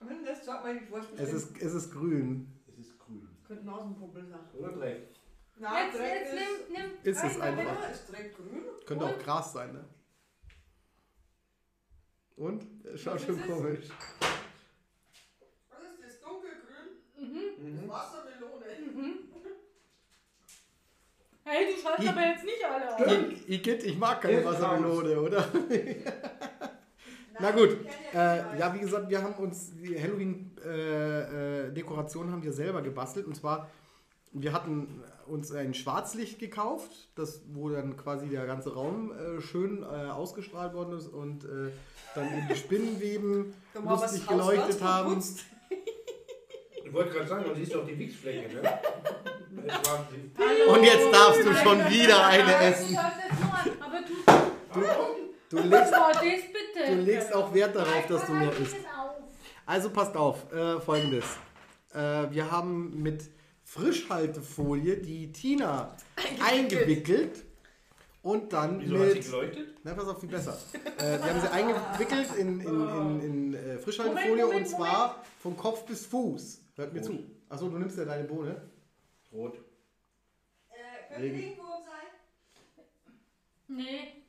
Wenn 0.00 0.24
das 0.24 0.44
sagt 0.46 0.64
man, 0.64 0.76
ich 0.76 0.82
Es 1.20 1.32
ist, 1.32 1.60
es 1.60 1.74
ist 1.74 1.92
grün. 1.92 2.46
Es 2.68 2.78
ist 2.86 2.98
grün. 3.00 3.28
Könnte 3.44 3.66
Nasenpuppel 3.66 4.24
sein. 4.28 4.38
Oder 4.56 4.72
Dreck. 4.72 5.08
Nein, 5.60 5.86
Jetzt, 5.86 5.98
Dreck 5.98 6.14
jetzt 6.14 6.32
ist. 6.32 6.40
nimm, 6.70 6.72
nimm 6.72 6.90
Ist 7.02 7.24
es 7.24 7.40
einfach. 7.40 7.64
Ja, 7.64 7.72
ist 7.88 8.12
Dreck 8.12 8.36
grün. 8.36 8.62
Könnte 8.86 9.04
auch 9.06 9.18
Gras 9.18 9.52
sein, 9.52 9.72
ne? 9.72 9.84
Und? 12.36 12.64
Schaut 12.96 13.20
schon 13.20 13.40
komisch. 13.44 13.88
Was 15.70 15.82
ist 15.90 16.00
das? 16.04 16.20
Dunkelgrün? 16.20 16.88
Mhm. 17.16 17.88
Wassermelone. 17.88 18.64
Hey, 21.44 21.66
du 21.66 21.72
Ich- 22.02 22.08
aber 22.08 22.20
jetzt 22.26 22.44
nicht 22.44 22.64
alle 22.64 22.94
auf. 22.94 23.00
Ich, 23.32 23.48
Igitt, 23.48 23.82
ich 23.82 23.98
mag 23.98 24.20
keine 24.20 24.44
Wassermelone, 24.44 25.20
oder? 25.20 25.48
Na 27.40 27.50
gut, 27.52 27.78
Äh, 28.12 28.58
ja, 28.58 28.72
wie 28.74 28.80
gesagt, 28.80 29.08
wir 29.08 29.22
haben 29.22 29.34
uns 29.34 29.72
die 29.74 29.98
Halloween-Dekoration 30.00 32.30
haben 32.32 32.42
wir 32.42 32.52
selber 32.52 32.82
gebastelt. 32.82 33.26
Und 33.26 33.34
zwar, 33.34 33.68
wir 34.32 34.52
hatten 34.52 35.02
uns 35.28 35.52
ein 35.52 35.74
Schwarzlicht 35.74 36.38
gekauft, 36.38 36.90
das, 37.14 37.42
wo 37.52 37.68
dann 37.68 37.96
quasi 37.96 38.28
der 38.28 38.46
ganze 38.46 38.74
Raum 38.74 39.12
äh, 39.12 39.40
schön 39.40 39.82
äh, 39.82 39.86
ausgestrahlt 39.86 40.74
worden 40.74 40.96
ist 40.96 41.08
und 41.08 41.44
äh, 41.44 41.70
dann 42.14 42.26
eben 42.26 42.48
die 42.48 42.56
Spinnenweben 42.56 43.54
lustig 43.84 44.26
geleuchtet 44.26 44.82
haben. 44.82 45.22
Ich 46.84 46.92
wollte 46.92 47.10
gerade 47.10 47.28
sagen, 47.28 47.46
man 47.46 47.56
sieht 47.56 47.74
doch 47.74 47.86
die 47.86 47.98
Wichsfläche, 47.98 48.54
ne? 48.54 48.78
Und 50.68 50.82
jetzt 50.82 51.12
darfst 51.12 51.44
du 51.44 51.54
schon 51.54 51.78
wieder 51.90 52.26
eine 52.26 52.54
essen. 52.54 52.98
du 55.50 55.56
du, 55.56 55.62
legst, 55.68 55.92
du 56.88 56.94
legst 56.94 57.34
auch 57.34 57.52
Wert 57.52 57.76
darauf, 57.76 58.06
dass 58.06 58.26
du 58.26 58.32
mehr 58.32 58.50
Nein, 58.50 58.62
isst. 58.62 58.76
Also 59.66 59.90
passt 59.90 60.16
auf, 60.16 60.50
äh, 60.52 60.80
folgendes. 60.80 61.24
Äh, 61.92 62.30
wir 62.30 62.50
haben 62.50 63.02
mit 63.02 63.28
Frischhaltefolie 63.68 64.96
die 64.96 65.30
Tina 65.30 65.94
eingewickelt 66.40 67.44
und 68.22 68.50
dann 68.50 68.80
Wieso 68.80 68.98
hat 68.98 69.08
sie 69.10 69.14
mit... 69.14 69.24
geleuchtet? 69.26 69.68
Na, 69.84 69.92
pass 69.94 70.08
auf, 70.08 70.20
viel 70.20 70.28
besser. 70.30 70.58
Äh, 70.98 71.18
wir 71.18 71.24
haben 71.24 71.40
sie 71.40 71.52
eingewickelt 71.52 72.34
in, 72.38 72.60
in, 72.62 72.88
in, 72.88 73.20
in 73.20 73.54
äh, 73.54 73.78
Frischhaltefolie 73.78 74.30
Moment, 74.30 74.42
und 74.42 74.48
Moment, 74.48 74.68
zwar 74.68 75.22
von 75.40 75.54
Kopf 75.56 75.84
bis 75.84 76.06
Fuß. 76.06 76.62
Hört 76.76 76.94
mir 76.94 77.00
Rot. 77.00 77.08
zu. 77.08 77.24
Achso, 77.50 77.68
du 77.68 77.78
nimmst 77.78 77.98
ja 77.98 78.06
deine 78.06 78.24
Bohne. 78.24 78.62
Rot. 79.32 79.58
Äh, 80.70 80.74
könnte 81.08 81.22
Regen. 81.22 81.36
Regenwurm 81.36 81.82
sein? 81.84 83.14
Nee. 83.68 84.24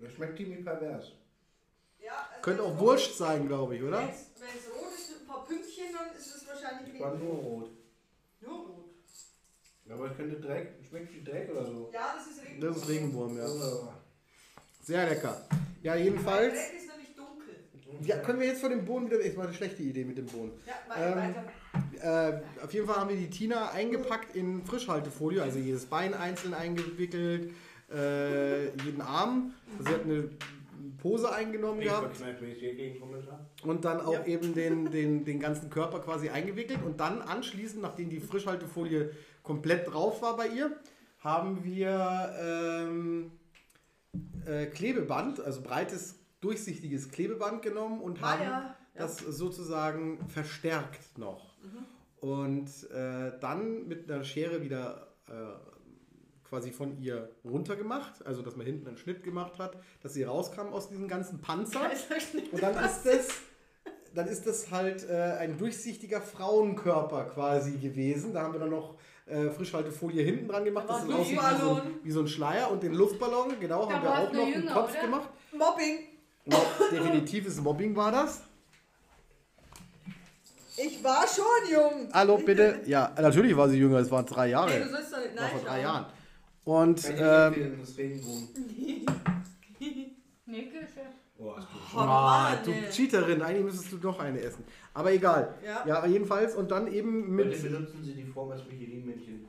Das 0.00 0.12
schmeckt 0.12 0.36
ziemlich 0.36 0.62
pervers. 0.64 1.12
Ja. 1.98 2.12
also 2.30 2.42
Könnte 2.42 2.62
auch 2.62 2.78
Wurst 2.78 3.16
sein, 3.16 3.48
glaube 3.48 3.76
ich, 3.76 3.82
oder? 3.82 4.00
Wenn's, 4.00 4.26
wenn's 4.38 4.68
rot 4.76 4.92
ist 4.94 5.10
mit 5.12 5.20
ein 5.22 5.26
paar 5.26 5.46
Pünktchen, 5.46 5.86
dann 5.96 6.14
ist 6.14 6.36
es 6.36 6.46
wahrscheinlich 6.46 6.94
Ich 6.94 7.00
war 7.00 7.12
Regenwurm. 7.14 7.42
nur 7.42 7.42
rot. 7.42 7.70
Nur 8.40 8.58
rot. 8.58 8.84
Aber 9.90 10.10
es 10.10 10.16
könnte 10.16 10.38
Dreck, 10.40 10.74
schmeckt 10.88 11.14
wie 11.14 11.24
Dreck 11.24 11.50
oder 11.50 11.64
so. 11.64 11.90
Ja, 11.92 12.14
das 12.16 12.26
ist 12.26 12.42
Regenwurm. 12.44 12.68
Das 12.72 12.76
ist 12.82 12.88
Regenwurm, 12.88 13.36
ja. 13.38 13.46
Ja. 13.46 13.94
Sehr 14.82 15.08
lecker. 15.08 15.46
Ja, 15.82 15.96
jedenfalls. 15.96 16.52
Dreck 16.54 16.76
ist 16.76 16.88
nämlich 16.88 17.14
dunkel. 17.16 18.06
Ja, 18.06 18.18
können 18.18 18.40
wir 18.40 18.48
jetzt 18.48 18.60
von 18.60 18.70
dem 18.70 18.84
Bohnen 18.84 19.06
wieder. 19.10 19.20
Es 19.24 19.36
war 19.36 19.44
eine 19.44 19.54
schlechte 19.54 19.82
Idee 19.82 20.04
mit 20.04 20.18
dem 20.18 20.26
Bohnen. 20.26 20.52
Ja, 20.66 20.74
Ähm, 20.96 21.16
weiter. 21.16 21.44
Äh, 22.00 22.62
auf 22.62 22.72
jeden 22.72 22.86
Fall 22.86 22.96
haben 22.96 23.08
wir 23.10 23.16
die 23.16 23.30
Tina 23.30 23.70
eingepackt 23.70 24.36
in 24.36 24.64
Frischhaltefolie, 24.64 25.42
also 25.42 25.58
jedes 25.58 25.86
Bein 25.86 26.14
einzeln 26.14 26.54
eingewickelt, 26.54 27.52
äh, 27.90 28.66
jeden 28.84 29.00
Arm. 29.00 29.54
Also 29.78 29.88
sie 29.90 29.94
hat 29.94 30.04
eine 30.04 30.30
Pose 30.98 31.32
eingenommen 31.32 31.80
Ich 31.80 31.86
gehabt 31.86 32.16
und 33.62 33.84
dann 33.84 34.00
auch 34.00 34.12
Ja. 34.12 34.26
eben 34.26 34.54
den, 34.54 34.90
den, 34.90 35.24
den 35.24 35.40
ganzen 35.40 35.70
Körper 35.70 36.00
quasi 36.00 36.28
eingewickelt. 36.28 36.80
Und 36.84 36.98
dann 37.00 37.22
anschließend, 37.22 37.82
nachdem 37.82 38.10
die 38.10 38.20
Frischhaltefolie 38.20 39.10
komplett 39.42 39.92
drauf 39.92 40.20
war 40.22 40.36
bei 40.36 40.48
ihr, 40.48 40.76
haben 41.20 41.64
wir 41.64 42.34
ähm, 42.40 43.30
äh, 44.46 44.66
Klebeband, 44.66 45.40
also 45.40 45.62
breites, 45.62 46.16
durchsichtiges 46.40 47.10
Klebeband 47.10 47.62
genommen 47.62 48.00
und 48.00 48.22
Ah, 48.22 48.32
haben 48.32 48.42
ja. 48.42 48.50
Ja. 48.50 48.76
das 48.94 49.18
sozusagen 49.18 50.18
verstärkt 50.28 51.18
noch. 51.18 51.54
Und 52.20 52.68
äh, 52.90 53.32
dann 53.40 53.86
mit 53.86 54.10
einer 54.10 54.24
Schere 54.24 54.62
wieder 54.62 55.08
äh, 55.28 55.32
quasi 56.48 56.72
von 56.72 56.98
ihr 57.00 57.28
runtergemacht, 57.44 58.24
also 58.26 58.42
dass 58.42 58.56
man 58.56 58.66
hinten 58.66 58.88
einen 58.88 58.96
Schnitt 58.96 59.22
gemacht 59.22 59.58
hat, 59.58 59.76
dass 60.02 60.14
sie 60.14 60.22
rauskam 60.24 60.68
aus 60.72 60.88
diesem 60.88 61.08
ganzen 61.08 61.40
Panzer. 61.40 61.90
Und 62.52 62.62
dann 62.62 62.84
ist 62.84 63.02
das, 63.04 63.28
dann 64.14 64.26
ist 64.28 64.46
das 64.46 64.70
halt 64.70 65.08
äh, 65.08 65.36
ein 65.38 65.58
durchsichtiger 65.58 66.20
Frauenkörper 66.20 67.24
quasi 67.26 67.72
gewesen. 67.72 68.32
Da 68.32 68.42
haben 68.42 68.54
wir 68.54 68.60
dann 68.60 68.70
noch 68.70 68.94
äh, 69.26 69.50
Frischhaltefolie 69.50 70.22
hinten 70.22 70.48
dran 70.48 70.64
gemacht, 70.64 70.86
Da 70.88 70.94
dass 70.94 71.08
war 71.08 71.20
es 71.20 71.28
ein 71.28 71.38
aussieht 71.38 71.58
wie 71.58 71.60
so, 71.60 71.70
ein, 71.74 71.82
wie 72.02 72.10
so 72.10 72.20
ein 72.20 72.28
Schleier. 72.28 72.70
Und 72.70 72.82
den 72.82 72.94
Luftballon, 72.94 73.60
genau, 73.60 73.86
Da 73.86 73.94
haben 73.94 74.02
wir 74.02 74.10
auch 74.10 74.32
noch 74.32 74.42
einen 74.46 74.62
jünger, 74.62 74.72
Kopf 74.72 74.92
oder? 74.92 75.00
gemacht. 75.02 75.28
Mobbing. 75.52 75.98
Ja, 76.46 76.58
definitives 76.90 77.60
Mobbing 77.60 77.94
war 77.94 78.10
das. 78.10 78.42
Ich 80.78 81.02
war 81.02 81.26
schon 81.26 81.44
jung. 81.72 82.08
Hallo, 82.12 82.38
bitte. 82.38 82.80
Ja, 82.86 83.12
natürlich 83.20 83.54
war 83.56 83.68
sie 83.68 83.78
jünger, 83.78 83.98
es 83.98 84.10
waren 84.10 84.24
drei 84.24 84.48
Jahre. 84.50 84.70
Nee, 84.70 84.84
du 84.84 84.88
sollst 84.90 85.12
doch 85.12 85.18
nicht 85.18 85.34
nein 85.34 85.50
vor 85.50 85.60
drei. 85.60 85.80
Jahren. 85.82 86.06
Und 86.68 87.02
ähm. 87.18 87.78
Oh, 91.38 91.54
Oh, 91.94 91.98
ah, 91.98 92.56
du. 92.62 92.72
Cheaterin, 92.90 93.40
eigentlich 93.40 93.64
müsstest 93.64 93.92
du 93.92 93.96
doch 93.96 94.18
eine 94.18 94.38
essen. 94.40 94.64
Aber 94.92 95.10
egal. 95.12 95.54
Ja. 95.64 95.86
Ja, 95.86 96.06
jedenfalls 96.06 96.54
und 96.56 96.70
dann 96.70 96.92
eben 96.92 97.36
Bitte 97.36 97.48
mit, 97.48 97.62
benutzen 97.62 98.04
Sie 98.04 98.12
die 98.12 98.24
Form 98.24 98.50
als 98.50 98.66
Michelin-Männchen. 98.66 99.46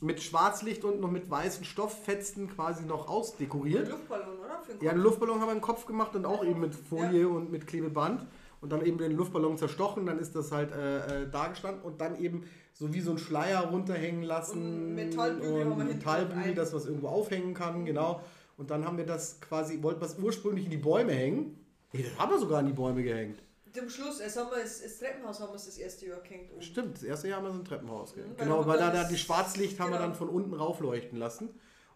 mit 0.00 0.22
Schwarzlicht 0.22 0.82
und 0.84 1.00
noch 1.00 1.10
mit 1.10 1.28
weißen 1.28 1.64
Stofffetzen 1.66 2.48
quasi 2.48 2.84
noch 2.86 3.02
Ein 3.06 3.12
ausdekoriert. 3.12 3.88
Luftballon, 3.90 4.38
oder? 4.38 4.62
Ja, 4.80 4.92
einen. 4.92 5.02
Luftballon 5.02 5.40
haben 5.40 5.48
wir 5.48 5.54
im 5.54 5.60
Kopf 5.60 5.84
gemacht 5.84 6.14
und 6.14 6.24
auch 6.24 6.42
eben 6.42 6.60
mit 6.60 6.74
Folie 6.74 7.28
und 7.28 7.52
mit 7.52 7.66
Klebeband. 7.66 8.24
Und 8.62 8.70
dann 8.70 8.86
eben 8.86 8.96
den 8.96 9.12
Luftballon 9.12 9.58
zerstochen, 9.58 10.06
dann 10.06 10.18
ist 10.20 10.36
das 10.36 10.52
halt 10.52 10.70
äh, 10.72 11.24
äh, 11.24 11.30
da 11.30 11.48
gestanden 11.48 11.82
und 11.82 12.00
dann 12.00 12.16
eben 12.18 12.44
so 12.72 12.94
wie 12.94 13.00
so 13.00 13.10
ein 13.10 13.18
Schleier 13.18 13.66
runterhängen 13.66 14.22
lassen. 14.22 14.62
Und 14.62 14.94
Metallbügel 14.94 15.64
haben 15.64 15.70
wir 15.70 15.76
und 15.84 15.86
Metallbügel, 15.88 16.54
das 16.54 16.72
was 16.72 16.86
irgendwo 16.86 17.08
aufhängen 17.08 17.54
kann, 17.54 17.84
genau. 17.84 18.22
Und 18.56 18.70
dann 18.70 18.84
haben 18.86 18.96
wir 18.96 19.04
das 19.04 19.40
quasi, 19.40 19.82
wollten 19.82 20.00
wir 20.00 20.06
es 20.06 20.16
ursprünglich 20.16 20.66
in 20.66 20.70
die 20.70 20.76
Bäume 20.76 21.12
hängen. 21.12 21.58
Nee, 21.92 22.04
das 22.04 22.16
haben 22.18 22.30
wir 22.30 22.38
sogar 22.38 22.60
in 22.60 22.66
die 22.66 22.72
Bäume 22.72 23.02
gehängt. 23.02 23.42
Zum 23.74 23.88
Schluss, 23.88 24.20
es 24.20 24.36
haben 24.36 24.50
wir 24.50 24.62
das, 24.62 24.80
das 24.82 24.98
Treppenhaus 24.98 25.40
haben 25.40 25.48
wir 25.48 25.54
das, 25.54 25.76
erste 25.76 26.06
Jahr 26.06 26.20
gehängt. 26.20 26.52
oben. 26.52 26.62
Stimmt, 26.62 26.94
das 26.94 27.02
erste 27.02 27.28
Jahr 27.28 27.38
haben 27.38 27.46
wir 27.46 27.52
so 27.52 27.58
ein 27.58 27.64
Treppenhaus 27.64 28.14
gehängt. 28.14 28.34
Mhm, 28.34 28.38
weil 28.38 28.46
genau, 28.46 28.66
weil 28.66 28.78
da, 28.78 28.90
da 28.90 29.00
das- 29.00 29.08
die 29.08 29.16
Schwarzlicht 29.18 29.80
haben 29.80 29.90
wir 29.90 29.96
genau. 29.98 30.08
dann 30.10 30.14
von 30.14 30.28
unten 30.28 30.54
raufleuchten 30.54 31.18
lassen. 31.18 31.48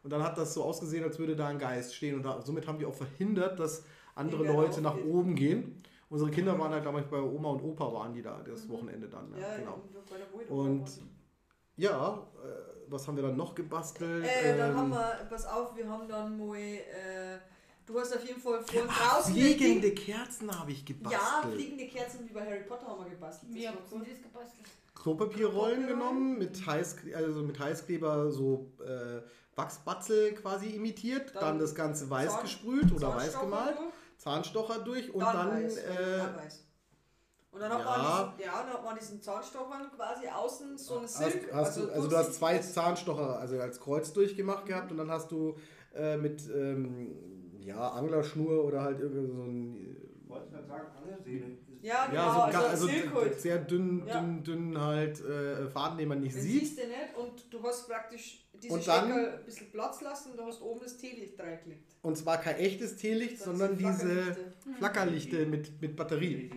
Und 0.03 0.13
dann 0.13 0.23
hat 0.23 0.37
das 0.39 0.55
so 0.55 0.65
ausgesehen, 0.65 1.05
als 1.05 1.19
würde 1.19 1.37
da 1.37 1.49
ein 1.49 1.59
Geist 1.59 1.95
stehen. 1.95 2.17
Und 2.17 2.25
da, 2.25 2.41
somit 2.43 2.67
haben 2.67 2.79
die 2.79 2.87
auch 2.87 2.95
verhindert, 2.95 3.61
dass 3.61 3.85
andere 4.15 4.45
Leute 4.45 4.81
nach 4.81 4.97
oben 4.97 5.35
gehen. 5.35 5.83
Unsere 6.09 6.31
Kinder 6.31 6.57
waren 6.59 6.73
halt, 6.73 6.83
glaube 6.83 7.01
ich, 7.01 7.07
bei 7.07 7.21
Oma 7.21 7.51
und 7.51 7.63
Opa 7.63 7.93
waren 7.93 8.13
die 8.15 8.23
da 8.23 8.41
das 8.47 8.69
Wochenende 8.69 9.09
dann. 9.09 9.31
Ja, 9.33 9.37
Mhm. 9.37 9.43
Ja, 9.43 9.57
genau. 9.57 9.81
ja. 10.49 10.55
Und 10.55 10.85
ja, 11.77 12.27
äh, 12.45 12.91
was 12.91 13.07
haben 13.09 13.17
wir 13.17 13.23
dann 13.25 13.37
noch 13.37 13.55
gebastelt? 13.55 14.25
Äh, 14.25 14.57
dann 14.57 14.71
Ähm, 14.71 14.77
haben 14.77 14.91
wir, 14.91 15.27
pass 15.29 15.47
auf, 15.47 15.77
wir 15.77 15.89
haben 15.89 16.09
dann 16.09 16.39
mal, 16.39 16.57
äh, 16.57 17.39
du 17.85 17.99
hast 17.99 18.15
auf 18.17 18.25
jeden 18.27 18.41
Fall 18.41 18.63
vor 18.63 18.83
draußen. 18.83 19.35
fliegende 19.35 19.93
Kerzen 19.93 20.59
habe 20.59 20.71
ich 20.71 20.85
gebastelt. 20.85 21.21
Ja, 21.21 21.51
fliegende 21.51 21.87
Kerzen 21.89 22.29
wie 22.29 22.33
bei 22.33 22.47
Harry 22.47 22.63
Potter 22.67 22.87
haben 22.87 23.05
wir 23.05 23.11
gebastelt. 23.11 23.53
Das 23.55 23.67
habt 23.67 23.93
ihr 23.93 23.97
cool. 23.99 24.07
das 24.09 24.23
gebastelt? 24.23 24.67
Klopapierrollen 24.95 25.87
genommen, 25.87 26.39
mit, 26.39 26.67
Heiß, 26.67 26.97
also 27.15 27.43
mit 27.43 27.59
Heißkleber 27.59 28.31
so 28.31 28.73
äh, 28.81 29.21
Wachsbatzel 29.55 30.33
quasi 30.35 30.71
imitiert, 30.71 31.35
dann, 31.35 31.43
Dann 31.43 31.59
das 31.59 31.75
Ganze 31.75 32.09
weiß 32.11 32.33
Zahn- 32.33 32.43
gesprüht 32.43 32.93
oder 32.93 33.15
weiß 33.15 33.39
gemalt, 33.39 33.77
durch, 33.79 33.89
Zahnstocher 34.27 34.81
durch 34.81 35.15
und 35.15 35.21
dann, 35.21 35.37
dann, 35.37 35.51
weiß, 35.65 35.77
äh. 35.79 36.21
Und 37.53 37.61
dann 37.61 37.73
hat, 37.73 37.79
ja. 37.81 37.87
man 37.87 38.01
diesen, 38.37 38.47
ja, 38.51 38.63
dann 38.63 38.73
hat 38.75 38.85
man 38.85 38.99
diesen 38.99 39.23
Zahnstochern 39.23 39.91
quasi 39.97 40.29
außen 40.29 40.77
so 40.77 40.95
eine 40.99 41.05
hast, 41.05 41.17
Silk. 41.17 41.53
hast 41.55 41.77
du, 41.79 41.91
also 41.91 42.09
du 42.09 42.17
hast 42.17 42.35
zwei 42.35 42.59
Zahnstocher 42.59 43.39
also 43.39 43.59
als 43.61 43.81
Kreuz 43.81 44.13
durchgemacht 44.13 44.67
gehabt 44.67 44.91
und 44.91 44.99
dann 44.99 45.11
hast 45.11 45.31
du 45.31 45.57
äh, 45.95 46.17
mit 46.19 46.43
ähm, 46.51 47.17
ja, 47.61 47.89
Anglerschnur 47.93 48.65
oder 48.65 48.83
halt 48.83 49.01
irgendwie 49.01 49.27
so 49.27 49.43
ein 49.43 49.97
Wolltest 50.29 50.55
du 50.55 50.67
sagen, 50.67 50.87
Angelseele 51.01 51.47
ist. 51.53 51.63
Ja, 51.83 52.07
genau, 52.07 52.21
ja, 52.21 52.35
so, 52.35 52.41
also, 52.41 52.59
also 52.59 52.87
Silk 52.89 53.11
d- 53.11 53.15
halt. 53.15 53.41
sehr 53.41 53.59
dünn, 53.59 54.05
Ja. 54.07 54.19
dünn, 54.21 54.43
dünn 54.43 54.81
halt 54.81 55.21
äh, 55.25 55.69
Faden, 55.69 55.99
den 55.99 56.09
man 56.09 56.21
nicht 56.21 56.35
Den 56.35 56.43
sieht. 56.43 56.61
siehst 56.61 56.79
du 56.79 56.87
nicht 56.89 57.17
und 57.17 57.53
du 57.55 57.63
hast 57.63 57.89
praktisch 57.89 58.46
diese 58.63 58.75
Und 58.75 58.87
dann- 58.87 59.11
Stecker 59.11 59.33
ein 59.39 59.45
bisschen 59.45 59.71
Platz 59.71 60.01
lassen 60.01 60.31
und 60.33 60.39
du 60.39 60.45
hast 60.45 60.61
oben 60.63 60.81
das 60.83 60.97
Teelicht 60.97 61.39
reingelegt. 61.41 61.95
Und 62.03 62.17
zwar 62.17 62.39
kein 62.39 62.57
echtes 62.57 62.97
Teelicht, 62.97 63.39
Das 63.39 63.45
sondern 63.45 63.77
diese 63.77 63.97
Flackerlichte. 63.97 64.53
Flackerlichte 64.79 65.47
mit, 65.47 65.81
mit 65.83 65.97
Batterie. 65.97 66.51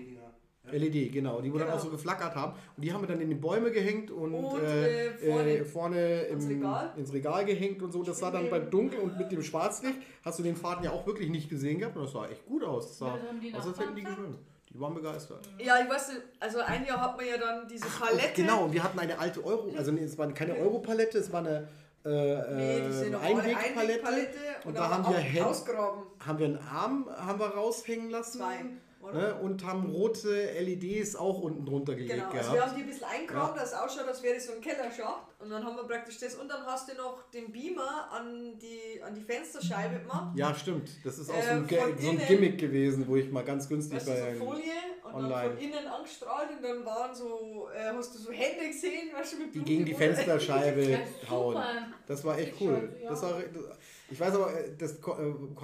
LED, 0.71 1.11
genau, 1.11 1.41
die 1.41 1.51
wo 1.51 1.57
dann 1.57 1.65
Genau. 1.67 1.79
auch 1.79 1.83
so 1.83 1.89
geflackert 1.89 2.35
haben. 2.35 2.53
Und 2.77 2.83
die 2.85 2.93
haben 2.93 3.01
wir 3.01 3.07
dann 3.07 3.19
in 3.21 3.29
die 3.29 3.35
Bäume 3.35 3.71
gehängt 3.71 4.11
und, 4.11 4.35
Und, 4.35 4.61
äh, 4.61 5.07
äh, 5.07 5.11
vorne 5.15 5.51
äh, 5.57 5.65
vorne 5.65 6.21
ins 6.25 6.45
im, 6.45 6.49
Regal. 6.57 6.93
ins 6.95 7.11
Regal 7.11 7.45
gehängt 7.45 7.81
und 7.81 7.91
so. 7.91 8.03
Das 8.03 8.19
sah 8.19 8.29
dann 8.29 8.51
beim 8.51 8.69
Dunkel 8.69 8.99
und 8.99 9.17
mit 9.17 9.31
dem 9.31 9.41
Schwarzlicht 9.41 9.97
hast 10.23 10.37
du 10.37 10.43
den 10.43 10.55
Faden 10.55 10.83
ja 10.83 10.91
auch 10.91 11.07
wirklich 11.07 11.29
nicht 11.31 11.49
gesehen 11.49 11.79
gehabt. 11.79 11.95
Und 11.97 12.03
das 12.03 12.11
sah 12.11 12.27
echt 12.27 12.45
gut 12.45 12.63
aus. 12.63 12.87
Das 12.89 12.97
sah 12.99 13.07
Ja, 13.07 13.17
das 13.17 13.27
haben 13.29 13.41
die 13.41 13.53
aus, 13.55 13.65
als 13.67 13.79
hätten 13.79 13.95
die 13.95 14.03
geschwimmt. 14.03 14.37
Die 14.71 14.79
waren 14.79 14.93
begeistert. 14.93 15.49
Ja, 15.57 15.79
ich 15.83 15.89
weiß 15.89 16.09
nicht, 16.09 16.21
also 16.39 16.59
ein 16.59 16.85
Jahr 16.85 17.01
hat 17.01 17.17
man 17.17 17.25
ja 17.25 17.37
dann 17.39 17.67
diese 17.67 17.87
Palette. 17.87 18.33
Genau, 18.35 18.65
und 18.65 18.73
wir 18.73 18.83
hatten 18.83 18.99
eine 18.99 19.17
alte 19.17 19.43
Euro, 19.43 19.71
also 19.75 19.91
nee, 19.91 20.03
es 20.03 20.15
war 20.19 20.31
keine 20.35 20.55
Europalette, 20.55 21.17
es 21.17 21.31
war 21.31 21.39
eine 21.43 21.67
äh, 22.05 22.09
Nee, 22.09 22.77
äh, 22.79 23.15
Einwegpalette. 23.15 23.79
Einwegpalette. 23.81 24.37
Und 24.65 24.77
dann 24.77 24.89
da 24.89 25.03
haben 25.03 25.33
wir 25.33 25.47
ausgraben. 25.47 26.03
Haben 26.25 26.39
wir 26.39 26.45
einen 26.45 26.59
Arm 26.59 27.09
haben 27.09 27.39
wir 27.39 27.47
raushängen 27.47 28.09
lassen. 28.09 28.39
Zwei? 28.39 28.65
Ne, 29.01 29.33
und 29.41 29.65
haben 29.65 29.89
rote 29.89 30.29
LEDs 30.59 31.15
auch 31.15 31.39
unten 31.39 31.65
drunter 31.65 31.95
gelegt 31.95 32.11
Genau, 32.15 32.25
also 32.25 32.37
gehabt. 32.37 32.53
wir 32.53 32.65
haben 32.65 32.75
die 32.75 32.81
ein 32.81 32.87
bisschen 32.87 33.07
eingraben, 33.07 33.55
dass 33.57 33.69
es 33.71 33.73
ausschaut, 33.79 34.07
als 34.07 34.21
wäre 34.21 34.35
das 34.35 34.45
so 34.45 34.51
ein 34.53 34.61
Kellerschacht. 34.61 35.23
Und 35.39 35.49
dann 35.49 35.63
haben 35.65 35.77
wir 35.77 35.85
praktisch 35.85 36.17
das. 36.19 36.35
Und 36.35 36.49
dann 36.49 36.63
hast 36.65 36.91
du 36.91 36.95
noch 36.95 37.23
den 37.31 37.49
Beamer 37.51 38.09
an 38.11 38.59
die, 38.59 39.01
an 39.01 39.15
die 39.15 39.21
Fensterscheibe 39.21 39.99
gemacht. 40.01 40.37
Ja, 40.37 40.53
stimmt. 40.53 40.91
Das 41.05 41.17
ist 41.17 41.29
auch 41.31 41.35
so, 41.35 41.39
Äh, 41.41 41.51
ein, 41.51 41.67
von 41.67 41.97
so 41.97 42.09
ein 42.09 42.17
Gimmick 42.27 42.57
gewesen, 42.59 43.07
wo 43.07 43.15
ich 43.15 43.31
mal 43.31 43.43
ganz 43.45 43.69
günstig 43.69 43.95
Weißt 43.97 44.07
du, 44.09 44.11
bei. 44.11 44.35
so 44.37 44.45
Folie 44.45 44.63
und 45.05 45.13
online. 45.15 45.31
dann 45.33 45.51
von 45.53 45.57
innen 45.63 45.87
angestrahlt 45.87 46.49
und 46.57 46.63
dann 46.63 46.85
waren 46.85 47.15
so, 47.15 47.69
äh, 47.73 47.91
hast 47.95 48.13
du 48.13 48.19
so 48.19 48.31
Hände 48.31 48.67
gesehen, 48.67 49.09
weißt 49.17 49.33
du, 49.33 49.37
mit 49.37 49.47
die 49.55 49.59
Blut 49.59 49.65
gegen 49.65 49.85
die 49.85 49.91
im 49.93 49.97
Mund. 49.97 50.07
Fensterscheibe 50.15 50.83
Ja, 50.91 50.99
hauen. 51.29 51.57
Das 52.05 52.23
war 52.25 52.37
echt 52.37 52.53
cool. 52.59 52.89
Ja. 53.01 53.09
Das 53.09 53.21
war, 53.23 53.31
das- 53.39 53.77
ich 54.11 54.19
weiß 54.19 54.33
aber, 54.35 54.51
äh, 54.53 54.71
das 54.77 54.93
äh, 54.93 54.99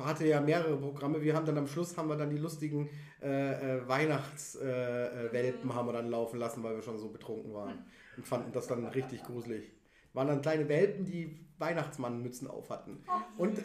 hatte 0.04 0.26
ja 0.28 0.40
mehrere 0.40 0.78
Programme. 0.78 1.20
Wir 1.22 1.36
haben 1.36 1.46
dann 1.48 1.58
am 1.58 1.68
Schluss 1.68 1.98
haben 1.98 2.08
wir 2.08 2.16
dann 2.16 2.30
die 2.30 2.38
lustigen 2.38 2.90
äh, 3.26 3.78
äh, 3.78 3.88
Weihnachtswelpen 3.88 5.70
äh, 5.70 5.74
äh, 5.74 5.74
haben 5.74 5.88
wir 5.88 5.94
dann 5.94 6.10
laufen 6.12 6.38
lassen, 6.38 6.62
weil 6.62 6.76
wir 6.76 6.84
schon 6.84 7.00
so 7.00 7.10
betrunken 7.10 7.54
waren 7.54 7.84
und 8.16 8.28
fanden 8.28 8.52
das 8.52 8.68
dann 8.68 8.86
richtig 8.86 9.24
gruselig. 9.24 9.72
Waren 10.14 10.28
dann 10.28 10.42
kleine 10.44 10.70
Welpen, 10.70 11.06
die 11.06 11.40
Weihnachtsmannmützen 11.58 12.48
auf 12.48 12.70
hatten. 12.70 13.04
Und 13.38 13.58
äh, 13.60 13.64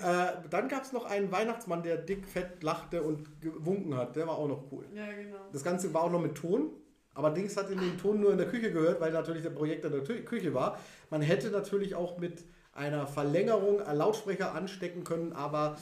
dann 0.49 0.69
gab 0.69 0.83
es 0.85 0.93
noch 0.93 1.05
einen 1.05 1.31
Weihnachtsmann, 1.31 1.83
der 1.83 1.99
dick, 1.99 2.27
fett 2.27 2.63
lachte 2.63 3.03
und 3.03 3.43
gewunken 3.43 3.95
hat. 3.97 4.17
Der 4.17 4.27
war 4.27 4.39
auch 4.39 4.49
noch 4.49 4.65
cool. 4.73 4.87
Ja, 4.95 5.13
genau. 5.13 5.37
Das 5.53 5.63
Ganze 5.63 5.93
war 5.93 6.05
auch 6.05 6.11
noch 6.11 6.23
mit 6.23 6.35
Ton. 6.37 6.71
Aber 7.15 7.31
Dings 7.31 7.57
hat 7.57 7.69
den 7.69 7.99
Ton 7.99 8.21
nur 8.21 8.33
in 8.33 8.39
der 8.39 8.49
Küche 8.49 8.73
gehört, 8.73 9.01
weil 9.01 9.13
natürlich 9.13 9.43
der 9.43 9.51
Projekt 9.51 9.85
in 9.85 9.93
der 9.93 10.03
Küche 10.03 10.55
war. 10.55 10.81
Man 11.11 11.21
hätte 11.21 11.51
natürlich 11.51 11.95
auch 11.95 12.19
mit 12.19 12.45
einer 12.73 13.07
Verlängerung 13.07 13.83
einen 13.83 13.99
Lautsprecher 13.99 14.55
anstecken 14.55 15.05
können, 15.05 15.33
aber 15.33 15.77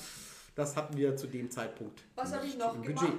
das 0.57 0.77
hatten 0.77 0.97
wir 0.97 1.17
zu 1.17 1.29
dem 1.29 1.51
Zeitpunkt. 1.51 2.03
Was 2.17 2.35
habe 2.35 2.45
ich 2.45 2.59
noch 2.59 2.75
im 2.75 2.83
gemacht? 2.83 3.13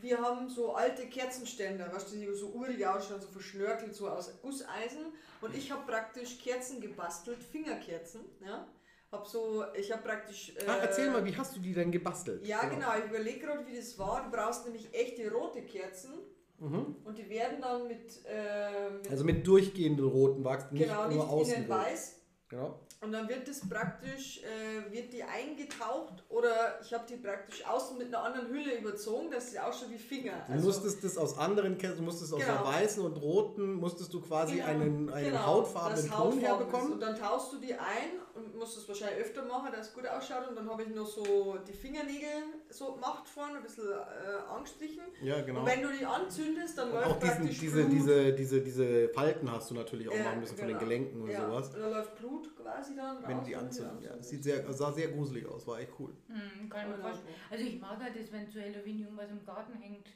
Wir 0.00 0.20
haben 0.20 0.48
so 0.48 0.74
alte 0.74 1.06
Kerzenständer, 1.06 1.92
weißt 1.92 2.12
du, 2.12 2.16
die 2.16 2.32
so 2.34 2.48
urig 2.48 2.86
ausschauen, 2.86 3.20
so 3.20 3.28
verschnörkelt, 3.28 3.94
so 3.94 4.08
aus 4.08 4.40
Gusseisen. 4.42 5.12
Und 5.40 5.54
ich 5.56 5.70
habe 5.70 5.86
praktisch 5.86 6.38
Kerzen 6.38 6.80
gebastelt, 6.80 7.42
Fingerkerzen. 7.42 8.20
Ja? 8.44 8.66
Hab 9.10 9.26
so, 9.26 9.64
ich 9.74 9.90
habe 9.90 10.02
praktisch. 10.02 10.52
Äh, 10.56 10.64
erzähl 10.82 11.10
mal, 11.10 11.24
wie 11.24 11.34
hast 11.36 11.56
du 11.56 11.60
die 11.60 11.72
denn 11.72 11.90
gebastelt? 11.90 12.46
Ja, 12.46 12.64
genau. 12.66 12.88
Ich 12.98 13.04
überlege 13.10 13.40
gerade, 13.40 13.66
wie 13.66 13.76
das 13.76 13.98
war. 13.98 14.24
Du 14.24 14.36
brauchst 14.36 14.64
nämlich 14.64 14.92
echte 14.92 15.30
rote 15.32 15.62
Kerzen. 15.62 16.12
Und 16.60 17.16
die 17.16 17.28
werden 17.30 17.60
dann 17.60 17.86
mit. 17.86 18.20
Äh, 18.26 18.90
mit 18.90 19.10
Also 19.10 19.24
mit 19.24 19.46
durchgehenden 19.46 20.04
roten 20.08 20.44
Wachs, 20.44 20.72
nicht 20.72 20.82
genau, 20.82 21.04
nur 21.04 21.12
nicht 21.12 21.20
außen 21.20 21.54
innen 21.54 21.70
rot. 21.72 21.80
weiß. 21.86 22.17
Genau. 22.48 22.80
Und 23.00 23.12
dann 23.12 23.28
wird 23.28 23.46
das 23.46 23.60
praktisch, 23.68 24.40
äh, 24.42 24.92
wird 24.92 25.12
die 25.12 25.22
eingetaucht 25.22 26.24
oder 26.30 26.80
ich 26.82 26.92
habe 26.92 27.04
die 27.08 27.16
praktisch 27.16 27.64
außen 27.64 27.96
mit 27.98 28.08
einer 28.08 28.24
anderen 28.24 28.48
Hülle 28.48 28.76
überzogen, 28.78 29.30
dass 29.30 29.50
sie 29.52 29.58
ausschaut 29.60 29.90
wie 29.90 29.98
Finger. 29.98 30.32
Du 30.48 30.54
musstest 30.54 31.04
das 31.04 31.16
aus 31.18 31.36
anderen 31.38 31.76
Kerzen, 31.78 31.98
du 31.98 32.04
musstest 32.04 32.32
aus 32.32 32.40
Genau. 32.40 32.52
der 32.54 32.64
weißen 32.64 33.04
und 33.04 33.16
roten, 33.18 33.74
musstest 33.74 34.12
du 34.14 34.20
quasi 34.20 34.54
Genau, 34.56 34.66
einen, 34.66 35.10
einen 35.10 35.30
genau, 35.30 35.46
hautfarbenen 35.46 36.08
das 36.08 36.16
Ton 36.16 36.38
herbekommen. 36.40 36.92
Und 36.94 37.00
dann 37.00 37.16
tauchst 37.16 37.52
du 37.52 37.58
die 37.58 37.74
ein 37.74 38.18
und 38.38 38.56
musst 38.56 38.76
es 38.78 38.88
wahrscheinlich 38.88 39.18
öfter 39.24 39.44
machen, 39.44 39.70
dass 39.72 39.88
es 39.88 39.94
gut 39.94 40.06
ausschaut. 40.06 40.48
Und 40.48 40.56
dann 40.56 40.68
habe 40.70 40.82
ich 40.82 40.88
noch 40.88 41.06
so 41.06 41.58
die 41.66 41.72
Fingernägel 41.72 42.28
so 42.70 42.92
gemacht 42.94 43.28
vorne, 43.28 43.58
ein 43.58 43.62
bisschen 43.62 43.90
äh, 43.90 44.50
angestrichen. 44.50 45.02
Ja, 45.22 45.40
genau. 45.42 45.60
Und 45.60 45.66
wenn 45.66 45.82
du 45.82 45.88
die 45.92 46.04
anzündest, 46.06 46.78
dann 46.78 46.88
Und 46.88 46.94
läuft 46.94 47.06
auch 47.08 47.18
diesen, 47.20 47.36
praktisch 47.38 47.58
diese, 47.60 47.80
Blut. 47.84 47.92
diese, 47.92 48.32
diese, 48.34 48.60
diese 48.62 49.08
Falten 49.10 49.50
hast 49.52 49.70
du 49.70 49.74
natürlich 49.74 50.08
auch 50.08 50.14
Ja, 50.14 50.24
machen 50.24 50.40
müssen 50.40 50.56
von 50.56 50.66
genau. 50.66 50.78
den 50.78 50.88
Gelenken 50.88 51.22
und 51.22 51.30
ja. 51.30 51.46
sowas. 51.46 51.74
Und 51.74 51.80
dann 51.80 51.90
läuft 51.92 52.16
Blut 52.16 52.56
quasi 52.56 52.96
dann 52.96 53.22
Wenn 53.26 53.36
raus, 53.38 53.46
die 53.46 53.56
anzünden. 53.56 54.02
Ja, 54.02 54.16
das 54.16 54.28
sieht 54.28 54.44
sehr, 54.44 54.72
sah 54.72 54.92
sehr 54.92 55.08
gruselig 55.08 55.46
aus, 55.46 55.66
war 55.66 55.80
echt 55.80 55.92
cool. 55.98 56.14
Hm, 56.28 56.68
kann 56.68 56.82
ich 56.82 56.86
mir 56.88 56.94
Genau. 56.96 57.08
vorstellen. 57.08 57.34
Also 57.50 57.64
ich 57.64 57.80
mag 57.80 57.98
halt 58.02 58.14
das, 58.18 58.32
wenn 58.32 58.48
zu 58.48 58.60
Halloween 58.60 59.00
irgendwas 59.00 59.30
im 59.30 59.44
Garten 59.44 59.72
hängt. 59.74 60.08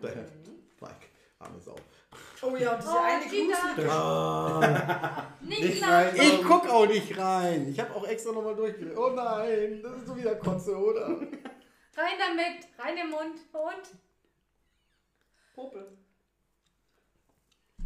Mike, 0.00 1.06
arme 1.38 1.60
Sau. 1.60 1.76
Oh 2.42 2.56
ja, 2.56 2.74
und 2.74 2.82
diese 2.82 2.92
Oh, 2.92 2.98
eine 2.98 3.24
gruselige 3.24 3.92
Ah, 3.92 5.32
Nicht, 5.40 5.82
rein. 5.82 6.14
ich 6.16 6.42
guck 6.42 6.68
auch 6.68 6.86
nicht 6.86 7.18
rein. 7.18 7.68
Ich 7.68 7.80
habe 7.80 7.94
auch 7.94 8.06
extra 8.06 8.32
nochmal 8.32 8.54
durchgelegt. 8.54 8.96
Oh 8.96 9.10
nein, 9.10 9.80
das 9.82 9.96
ist 9.98 10.06
so 10.06 10.16
wieder 10.16 10.34
Kotze, 10.36 10.76
oder? 10.76 11.06
Rein 11.08 12.16
damit, 12.18 12.68
rein 12.78 12.96
im 12.96 13.10
Mund 13.10 13.34
und 13.52 13.98
Popel. 15.54 15.98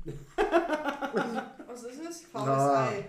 Was 1.66 1.82
ist 1.84 2.00
es? 2.04 2.22
Faules 2.26 2.48
Ah. 2.48 2.88
Ei. 2.88 3.04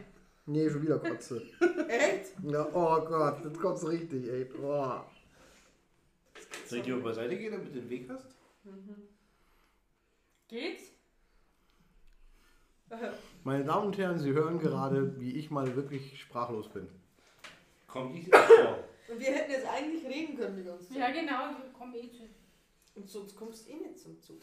Nee, 0.46 0.70
schon 0.70 0.82
wieder 0.84 1.00
Kotze. 1.00 1.42
Echt? 1.88 2.32
Ja, 2.44 2.68
oh 2.74 3.02
Gott, 3.02 3.44
jetzt 3.44 3.60
kommt's 3.60 3.88
richtig, 3.88 4.28
ey. 4.30 4.50
Oh. 4.62 5.00
Soll 6.68 6.80
ich 6.80 6.84
dir 6.86 6.96
mal 6.96 7.04
beiseite 7.04 7.38
gehen, 7.38 7.52
damit 7.52 7.68
du 7.68 7.80
den 7.80 7.90
Weg 7.90 8.10
hast? 8.10 8.28
Geht's? 10.48 10.84
Meine 13.44 13.64
Damen 13.66 13.88
und 13.88 13.98
Herren, 13.98 14.20
Sie 14.20 14.32
hören 14.32 14.60
gerade, 14.60 15.20
wie 15.20 15.32
ich 15.38 15.50
mal 15.50 15.76
wirklich 15.76 16.20
sprachlos 16.22 16.70
bin. 16.70 16.88
Kommt 17.88 18.14
nicht 18.14 18.34
vor. 18.34 18.84
Und 19.10 19.20
wir 19.20 19.32
hätten 19.34 19.52
jetzt 19.52 19.68
eigentlich 19.68 20.06
reden 20.06 20.38
können 20.38 20.58
die 20.58 20.64
ganze 20.64 20.88
Zeit. 20.90 20.98
Ja 20.98 21.10
genau, 21.12 21.50
ich 21.68 21.74
komme 21.78 21.98
eh 21.98 22.12
zu. 22.12 22.24
Und 22.96 23.10
sonst 23.10 23.36
kommst 23.36 23.68
du 23.68 23.72
eh 23.72 23.76
nicht 23.78 24.00
zum 24.00 24.22
Zug. 24.22 24.42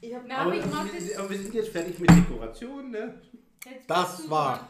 Ich 0.00 0.12
hab 0.14 0.24
Na, 0.26 0.38
aber 0.38 0.54
ich 0.54 0.64
wir, 0.64 0.70
das. 1.08 1.16
aber 1.18 1.30
wir 1.30 1.38
sind 1.38 1.54
jetzt 1.54 1.68
fertig 1.70 1.98
mit 2.00 2.10
Dekoration, 2.10 2.90
ne? 2.90 3.20
Jetzt 3.64 3.88
Das 3.88 4.16
du 4.24 4.30
war. 4.30 4.68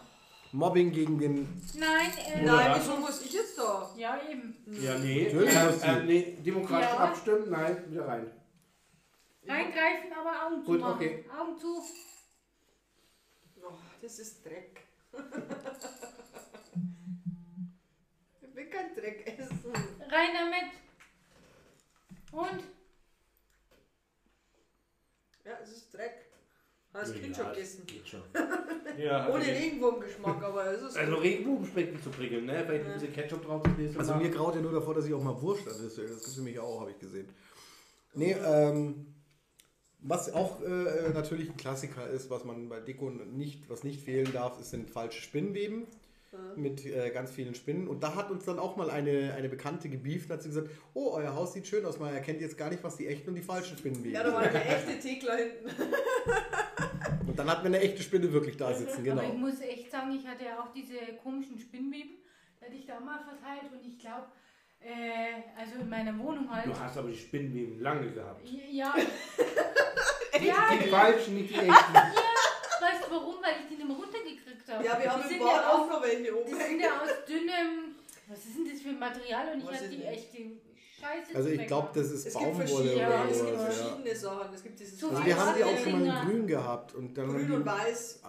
Mobbing 0.52 0.90
gegen 0.92 1.18
den. 1.18 1.62
Nein, 1.78 2.10
äh, 2.34 2.42
Nein, 2.44 2.70
was? 2.72 2.80
wieso 2.80 2.96
muss 2.98 3.22
ich 3.24 3.32
jetzt 3.32 3.56
da? 3.56 3.88
Ja, 3.96 4.20
eben. 4.30 4.56
Ja, 4.66 4.98
nee. 4.98 5.24
Natürlich 5.32 5.54
Äh, 5.54 5.64
muss 5.66 5.80
sie. 5.80 5.86
äh, 5.86 6.02
nee, 6.04 6.36
demokratisch 6.44 6.88
Ja. 6.90 6.96
abstimmen, 6.98 7.50
nein, 7.50 7.84
wieder 7.90 8.06
rein. 8.08 8.30
Reingreifen, 9.46 10.12
aber 10.12 10.46
Augen 10.46 10.62
zu 10.64 10.70
Gut, 10.72 10.80
machen. 10.80 10.94
okay. 10.96 11.24
Augen 11.38 11.58
zu. 11.58 11.82
Oh, 13.62 13.72
das 14.02 14.18
ist 14.18 14.44
Dreck. 14.44 14.80
ich 18.42 18.54
will 18.54 18.66
kein 18.66 18.94
Dreck 18.94 19.26
essen. 19.38 19.58
Rein 20.08 20.30
damit. 20.34 20.70
Und? 22.32 22.64
Ja, 25.44 25.58
es 25.62 25.72
ist 25.72 25.94
Dreck. 25.94 26.26
Hast 26.92 27.14
Ja, 27.14 27.20
Kind 27.20 27.36
schon 27.36 27.48
gegessen. 27.50 27.86
Geht 27.86 28.08
schon. 28.08 28.22
ja, 28.98 29.28
Ohne 29.28 29.38
okay. 29.42 29.52
Regenwurmgeschmack, 29.52 30.42
aber 30.42 30.66
es 30.72 30.82
ist 30.82 30.96
Also. 30.96 31.14
Regenbogen 31.16 31.66
schmeckt 31.66 31.92
nicht 31.92 32.02
zu 32.04 32.10
prickeln, 32.10 32.46
ne? 32.46 32.64
Vielleicht 32.66 32.84
ein 32.86 32.92
bisschen 32.94 33.12
Ketchup 33.12 33.44
drauf 33.44 33.62
das 33.62 33.76
nächste 33.78 33.98
Also 34.00 34.12
Mal. 34.14 34.22
mir 34.22 34.30
graut 34.30 34.54
ja 34.56 34.60
nur 34.60 34.72
davor, 34.72 34.94
dass 34.94 35.06
ich 35.06 35.14
auch 35.14 35.22
mal 35.22 35.40
Wurst 35.40 35.66
esse. 35.66 35.84
Das 35.84 35.94
gibt 35.96 36.26
es 36.26 36.36
nämlich 36.36 36.58
auch, 36.58 36.80
habe 36.80 36.90
ich 36.90 36.98
gesehen. 36.98 37.28
Nee, 38.14 38.32
ähm, 38.32 39.14
was 40.02 40.32
auch 40.32 40.62
äh, 40.62 41.10
natürlich 41.12 41.50
ein 41.50 41.56
Klassiker 41.56 42.08
ist, 42.08 42.30
was 42.30 42.44
man 42.44 42.68
bei 42.68 42.80
Deko 42.80 43.10
nicht, 43.10 43.68
was 43.68 43.84
nicht 43.84 44.00
fehlen 44.02 44.32
darf, 44.32 44.60
ist, 44.60 44.70
sind 44.70 44.90
falsche 44.90 45.20
Spinnweben 45.20 45.86
mit 46.56 46.86
äh, 46.86 47.10
ganz 47.10 47.32
vielen 47.32 47.54
Spinnen. 47.56 47.88
Und 47.88 48.02
da 48.04 48.14
hat 48.14 48.30
uns 48.30 48.44
dann 48.44 48.58
auch 48.60 48.76
mal 48.76 48.88
eine, 48.88 49.34
eine 49.34 49.48
Bekannte 49.48 49.88
gebieft 49.88 50.30
und 50.30 50.36
hat 50.36 50.42
sie 50.42 50.48
gesagt, 50.48 50.70
oh, 50.94 51.10
euer 51.14 51.34
Haus 51.34 51.54
sieht 51.54 51.66
schön 51.66 51.84
aus, 51.84 51.98
man 51.98 52.14
erkennt 52.14 52.40
jetzt 52.40 52.56
gar 52.56 52.70
nicht, 52.70 52.84
was 52.84 52.96
die 52.96 53.08
echten 53.08 53.30
und 53.30 53.34
die 53.34 53.42
falschen 53.42 53.76
Spinnenweben 53.76 54.12
Ja, 54.12 54.22
da 54.22 54.32
war 54.32 54.44
sind. 54.44 54.54
eine 54.54 54.64
echte 54.64 54.98
Thekla 55.00 55.34
hinten. 55.34 55.68
Und 57.26 57.38
dann 57.38 57.48
hatten 57.48 57.62
wir 57.62 57.66
eine 57.68 57.80
echte 57.80 58.02
Spinne 58.02 58.32
wirklich 58.32 58.56
da 58.56 58.74
sitzen, 58.74 59.08
Aber 59.08 59.22
ich 59.22 59.28
genau. 59.28 59.34
muss 59.34 59.60
echt 59.60 59.90
sagen, 59.90 60.10
ich 60.12 60.26
hatte 60.26 60.44
ja 60.44 60.60
auch 60.60 60.72
diese 60.72 60.96
komischen 61.22 61.58
Spinnweben. 61.60 62.10
Die 62.60 62.64
hatte 62.64 62.74
ich 62.74 62.86
da 62.86 62.98
mal 62.98 63.20
verteilt 63.20 63.70
und 63.72 63.86
ich 63.86 63.98
glaube, 64.00 64.26
äh, 64.80 65.60
also 65.60 65.80
in 65.80 65.88
meiner 65.88 66.18
Wohnung 66.18 66.50
halt. 66.50 66.66
Du 66.66 66.78
hast 66.78 66.96
aber 66.96 67.08
die 67.08 67.16
Spinnenweben 67.16 67.80
lange 67.80 68.10
gehabt. 68.10 68.48
Ja, 68.70 68.94
Ja, 70.42 70.70
die 70.72 70.88
falschen, 70.88 71.34
nicht 71.36 71.50
die 71.50 71.54
echten. 71.54 71.70
weißt 71.70 73.06
du 73.06 73.10
warum? 73.10 73.36
Weil 73.42 73.54
ich 73.62 73.68
die 73.68 73.76
nicht 73.76 73.86
mehr 73.86 73.96
runtergekriegt 73.96 74.68
habe. 74.68 74.84
Ja, 74.84 75.00
wir 75.00 75.12
haben 75.12 75.22
die 75.22 75.28
im 75.28 75.28
sind 75.28 75.46
Bad 75.46 75.56
ja 75.56 75.68
auch 75.68 75.80
aus, 75.80 75.88
noch 75.90 76.02
welche 76.02 76.36
oben 76.36 76.46
Die 76.46 76.54
sind 76.54 76.80
ja 76.80 77.00
aus 77.00 77.10
dünnem. 77.28 77.96
Was 78.28 78.38
ist 78.38 78.56
denn 78.56 78.70
das 78.70 78.80
für 78.80 78.88
ein 78.90 78.98
Material? 78.98 79.52
Und 79.52 79.64
ich 79.64 79.82
ich 79.82 80.30
die 80.30 80.44
nicht. 80.44 80.69
Scheiße. 81.00 81.34
Also 81.36 81.48
ich 81.48 81.66
glaube, 81.66 81.88
das 81.94 82.10
ist 82.10 82.26
Es 82.26 82.34
Baumwolle 82.34 82.66
verschiedene, 82.66 83.06
oder 83.06 83.24
es 83.30 83.38
gibt 83.38 83.48
sowas. 83.48 83.60
Ja. 83.60 83.84
verschiedene 83.84 84.16
Sachen. 84.16 84.54
Es 84.54 84.62
gibt 84.62 84.80
dieses 84.80 85.00
So 85.00 85.08
Also 85.08 85.24
wir 85.24 85.36
haben 85.36 85.56
die 85.56 85.64
auch 85.64 85.78
schon 85.78 85.92
mal 85.92 86.22
in 86.22 86.28
grün 86.28 86.46
gehabt. 86.46 86.94
Und 86.94 87.16
dann 87.16 87.26
haben 87.28 87.36
grün 87.36 87.46
die, 87.46 87.52
und 87.54 87.66
weiß. 87.66 88.20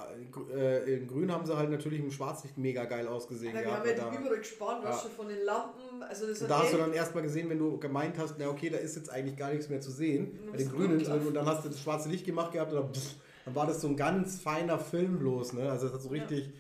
Äh, 0.56 0.94
in 0.96 1.08
grün 1.08 1.32
haben 1.32 1.46
sie 1.46 1.58
halt 1.58 1.70
natürlich 1.70 2.00
im 2.00 2.12
Schwarzlicht 2.12 2.58
mega 2.58 2.86
geil 2.86 3.08
ausgesehen. 3.08 3.54
Ja, 3.56 3.62
wir 3.62 3.72
haben 3.74 3.88
ja 3.88 3.94
die 4.10 4.18
überall 4.18 4.38
gespannt, 4.38 4.84
was 4.84 4.96
Ja. 4.96 5.02
schon 5.04 5.12
von 5.12 5.28
den 5.28 5.44
Lampen. 5.44 6.04
Also 6.04 6.28
das 6.28 6.40
da 6.48 6.60
hast 6.64 6.74
du 6.74 6.78
dann 6.78 6.94
erstmal 6.94 7.24
gesehen, 7.24 7.50
wenn 7.50 7.60
du 7.60 7.78
gemeint 7.78 8.18
hast, 8.18 8.36
na 8.38 8.48
okay, 8.50 8.70
da 8.70 8.78
ist 8.78 8.96
jetzt 8.96 9.10
eigentlich 9.10 9.38
gar 9.38 9.52
nichts 9.52 9.70
mehr 9.70 9.82
zu 9.82 9.92
sehen, 9.92 10.40
bei 10.52 10.58
den 10.58 10.70
grünen 10.72 11.06
und 11.06 11.34
dann 11.34 11.46
hast 11.46 11.64
du 11.66 11.70
das 11.70 11.80
schwarze 11.80 12.10
Licht 12.10 12.26
gemacht 12.26 12.52
gehabt 12.54 12.72
und 12.74 12.80
dann, 12.82 12.94
pff, 12.94 13.16
dann 13.46 13.56
war 13.56 13.68
das 13.68 13.82
so 13.82 13.88
ein 13.88 13.96
ganz 13.98 14.40
feiner 14.40 14.80
Film 14.80 15.20
bloß, 15.20 15.54
ne? 15.54 15.70
Also 15.72 15.86
das 15.88 15.96
hat 15.96 16.02
so 16.02 16.10
richtig, 16.10 16.52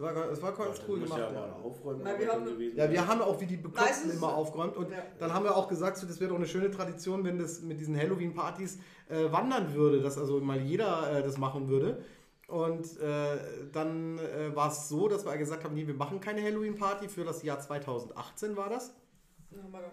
das 0.00 0.14
war, 0.14 0.26
das 0.28 0.42
war 0.42 0.52
ganz 0.52 0.80
cool 0.88 1.00
gemacht. 1.00 1.18
ja 1.18 1.32
Ja. 1.32 1.56
Aufräumen 1.62 2.00
Na, 2.04 2.18
wir 2.18 2.28
haben- 2.32 2.44
gewesen. 2.44 2.76
Ja, 2.76 2.90
wir 2.90 3.06
haben 3.06 3.20
auch 3.22 3.40
wie 3.40 3.46
die 3.46 3.56
Bekloppten 3.56 4.10
immer 4.10 4.34
aufgeräumt 4.34 4.76
und 4.76 4.90
Ja. 4.90 4.98
dann 5.18 5.32
haben 5.34 5.44
wir 5.44 5.56
auch 5.56 5.68
gesagt, 5.68 5.96
so, 5.98 6.06
das 6.06 6.20
wäre 6.20 6.30
doch 6.30 6.36
eine 6.36 6.46
schöne 6.46 6.70
Tradition, 6.70 7.24
wenn 7.24 7.38
das 7.38 7.60
mit 7.62 7.78
diesen 7.80 7.96
Halloween-Partys 7.96 8.78
äh, 9.08 9.30
wandern 9.32 9.74
würde, 9.74 10.00
dass 10.00 10.16
also 10.18 10.40
mal 10.40 10.58
jeder 10.60 11.18
äh, 11.18 11.22
das 11.22 11.36
machen 11.38 11.68
würde. 11.68 12.02
Und 12.48 12.98
äh, 13.00 13.38
dann 13.72 14.18
äh, 14.18 14.54
war 14.56 14.68
es 14.72 14.88
so, 14.88 15.06
dass 15.08 15.24
wir 15.24 15.36
gesagt 15.36 15.62
haben, 15.64 15.74
nee, 15.74 15.86
wir 15.86 15.94
machen 15.94 16.20
keine 16.20 16.42
Halloween-Party 16.42 17.08
für 17.08 17.24
das 17.24 17.42
Jahr 17.44 17.60
2018 17.60 18.56
war 18.56 18.68
das. 18.68 18.94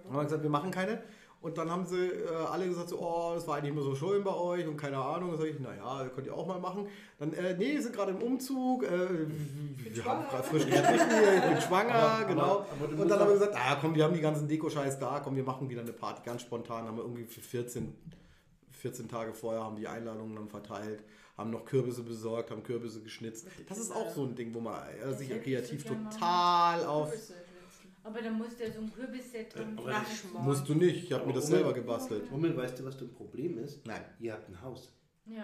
Haben 0.08 0.16
wir 0.16 0.24
gesagt, 0.24 0.44
wir 0.44 0.50
machen 0.50 0.72
keine. 0.72 1.04
Und 1.48 1.58
dann 1.58 1.72
haben 1.72 1.86
sie 1.86 2.08
äh, 2.08 2.28
alle 2.52 2.68
gesagt, 2.68 2.90
so, 2.90 3.00
oh, 3.00 3.32
das 3.34 3.48
war 3.48 3.56
eigentlich 3.56 3.72
immer 3.72 3.82
so 3.82 3.96
schön 3.96 4.22
bei 4.22 4.34
euch 4.36 4.68
und 4.68 4.76
keine 4.76 4.98
Ahnung. 4.98 5.30
Dann 5.32 5.40
sag 5.40 5.48
ich, 5.48 5.60
naja, 5.62 6.10
könnt 6.14 6.28
ihr 6.28 6.36
auch 6.36 6.46
mal 6.46 6.60
machen. 6.60 6.88
Dann, 7.20 7.32
äh, 7.32 7.56
nee, 7.58 7.74
wir 7.76 7.82
sind 7.82 7.96
gerade 7.96 8.12
im 8.12 8.22
Umzug, 8.22 8.84
äh, 8.84 8.90
wir 8.90 10.04
haben 10.04 10.26
gerade 10.30 10.44
frisch 10.44 10.66
gestrichen 10.66 11.10
hier, 11.10 11.36
ich 11.38 11.42
bin 11.54 11.62
schwanger, 11.62 11.94
Aber- 11.96 12.26
genau. 12.26 12.42
aber- 12.42 12.66
aber 12.90 13.02
und 13.02 13.08
dann 13.10 13.18
haben 13.20 13.28
wir 13.30 13.34
gesagt, 13.36 13.56
ah 13.56 13.78
komm, 13.80 13.96
wir 13.96 14.04
haben 14.04 14.14
die 14.14 14.20
ganzen 14.20 14.46
Deko-Scheiß 14.50 15.00
da, 15.00 15.22
komm, 15.24 15.38
wir 15.38 15.44
machen 15.44 15.70
wieder 15.70 15.82
eine 15.82 15.94
Party, 15.94 16.22
ganz 16.26 16.42
spontan. 16.42 16.86
Haben 16.86 16.98
wir 16.98 17.04
irgendwie 17.04 17.24
für 17.24 17.40
14, 17.40 17.94
14 18.72 19.08
Tage 19.08 19.34
vorher 19.34 19.64
haben 19.64 19.78
die 19.78 19.88
Einladungen 19.88 20.36
dann 20.36 20.50
verteilt, 20.50 21.02
haben 21.38 21.50
noch 21.52 21.64
Kürbisse 21.64 22.04
besorgt, 22.04 22.52
haben 22.52 22.64
Kürbisse 22.64 23.00
geschnitzt. 23.02 23.48
Das 23.70 23.78
ist 23.78 23.96
auch 23.96 24.10
so 24.10 24.24
ein 24.26 24.36
Ding, 24.36 24.54
wo 24.54 24.60
man 24.60 24.82
äh, 25.02 25.14
sich 25.14 25.30
kreativ 25.42 25.86
total 25.86 26.86
auf... 26.86 27.14
Aber 28.08 28.22
da 28.22 28.30
muss 28.32 28.56
der 28.56 28.72
so 28.72 28.80
ein 28.80 28.92
Kürbisset 28.94 29.54
machen. 29.56 29.78
das- 29.86 30.42
Musst 30.42 30.70
du 30.70 30.76
nicht, 30.76 31.04
ich 31.04 31.12
habe 31.12 31.26
mir 31.28 31.34
das 31.34 31.48
selber 31.48 31.74
gebastelt. 31.74 32.32
Moment, 32.32 32.56
weißt 32.56 32.80
du, 32.80 32.86
was 32.86 32.98
dein 32.98 33.10
Problem 33.12 33.58
ist? 33.58 33.86
Nein. 33.86 34.02
Ihr 34.20 34.32
habt 34.32 34.48
ein 34.48 34.62
Haus. 34.62 34.94
Ja. 35.26 35.44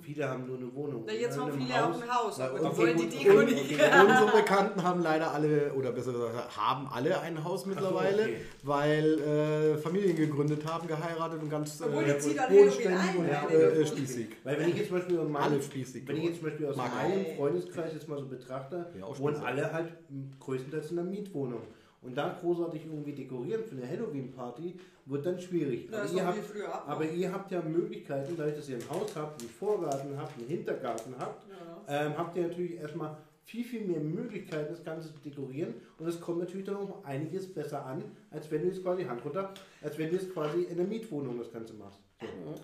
Viele 0.00 0.28
haben 0.28 0.46
nur 0.46 0.58
eine 0.58 0.72
Wohnung. 0.74 1.02
Na, 1.06 1.12
jetzt 1.12 1.38
haben 1.38 1.52
viele 1.52 1.74
auch 1.74 2.00
ein 2.00 2.14
Haus, 2.14 2.36
Na, 2.38 2.48
die 2.48 2.76
wollen 2.76 2.96
die 2.96 3.08
Deko 3.08 3.42
nicht. 3.42 3.72
okay. 3.72 3.90
Unsere 4.08 4.32
Bekannten 4.42 4.82
haben 4.82 5.02
leider 5.02 5.32
alle, 5.32 5.72
oder 5.72 5.90
besser 5.92 6.12
gesagt, 6.12 6.56
haben 6.56 6.86
alle 6.88 7.20
ein 7.20 7.42
Haus 7.42 7.66
mittlerweile, 7.66 8.22
okay. 8.22 8.36
weil 8.62 9.18
äh, 9.20 9.76
Familien 9.78 10.16
gegründet 10.16 10.64
haben, 10.64 10.86
geheiratet 10.86 11.42
und 11.42 11.50
ganz 11.50 11.80
äh, 11.80 11.84
die 11.84 12.18
ziehen 12.20 12.38
an 12.38 12.44
Halloween 12.48 12.64
bodenständig 12.64 13.10
ein, 13.10 13.16
und 13.18 13.28
ja, 13.28 13.48
äh, 13.48 13.86
spießig. 13.86 14.28
Weil 14.44 14.58
wenn 14.60 14.68
ich 14.68 14.76
jetzt 14.76 14.88
zum 14.88 14.98
Beispiel 14.98 15.18
aus 15.18 15.22
Alle 15.24 15.32
meinem, 15.32 15.62
spießig. 15.62 16.08
wenn 16.08 16.16
ich 16.16 16.24
jetzt 16.24 16.38
zum 16.38 16.44
Beispiel 16.44 16.66
aus 16.66 16.76
meinem. 16.76 17.36
Freundeskreis 17.36 17.92
jetzt 17.92 18.08
mal 18.08 18.18
so 18.18 18.26
betrachte, 18.26 18.86
Ja, 18.98 19.18
wohnen 19.18 19.36
alle 19.36 19.72
halt 19.72 19.92
größtenteils 20.38 20.92
in 20.92 20.98
einer 21.00 21.08
Mietwohnung. 21.10 21.60
Und 22.04 22.16
da 22.16 22.36
großartig 22.40 22.82
irgendwie 22.86 23.12
dekorieren 23.12 23.64
für 23.64 23.76
eine 23.76 23.88
Halloween-Party 23.88 24.74
wird 25.06 25.26
dann 25.26 25.40
schwierig. 25.40 25.88
Ja, 25.90 26.02
aber, 26.02 26.12
ihr 26.12 26.26
habt, 26.26 26.86
aber 26.86 27.04
ihr 27.10 27.32
habt 27.32 27.50
ja 27.50 27.62
Möglichkeiten, 27.62 28.34
dadurch, 28.36 28.56
dass 28.56 28.68
ihr 28.68 28.76
ein 28.76 28.90
Haus 28.90 29.16
habt, 29.16 29.40
einen 29.40 29.50
Vorgarten 29.50 30.16
habt, 30.18 30.38
einen 30.38 30.48
Hintergarten 30.48 31.14
habt, 31.18 31.46
Ja. 31.88 32.06
ähm, 32.06 32.18
habt 32.18 32.36
ihr 32.36 32.48
natürlich 32.48 32.76
erstmal 32.76 33.16
viel, 33.44 33.64
viel 33.64 33.82
mehr 33.86 34.00
Möglichkeiten, 34.00 34.68
das 34.70 34.84
Ganze 34.84 35.12
zu 35.12 35.20
dekorieren. 35.20 35.74
Und 35.98 36.06
es 36.08 36.20
kommt 36.20 36.38
natürlich 36.40 36.66
dann 36.66 36.76
auch 36.76 37.04
einiges 37.04 37.52
besser 37.52 37.84
an, 37.84 38.02
als 38.30 38.50
wenn 38.50 38.62
du 38.62 38.68
jetzt 38.68 38.82
quasi 38.82 39.04
Hand 39.04 39.24
runter, 39.24 39.52
als 39.82 39.98
wenn 39.98 40.08
du 40.10 40.16
jetzt 40.16 40.32
quasi 40.32 40.62
in 40.62 40.76
der 40.76 40.86
Mietwohnung 40.86 41.38
das 41.38 41.52
Ganze 41.52 41.74
machst. 41.74 42.00
So. 42.20 42.54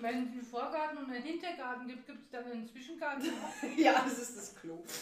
Wenn 0.00 0.24
es 0.24 0.32
einen 0.32 0.42
Vorgarten 0.42 0.98
und 0.98 1.10
einen 1.10 1.22
Hintergarten 1.22 1.86
gibt, 1.86 2.06
gibt 2.06 2.22
es 2.24 2.30
dann 2.30 2.44
einen 2.50 2.66
Zwischengarten. 2.66 3.24
ja, 3.76 3.92
das 4.04 4.18
ist 4.18 4.36
das 4.36 4.54
Klo. 4.56 4.82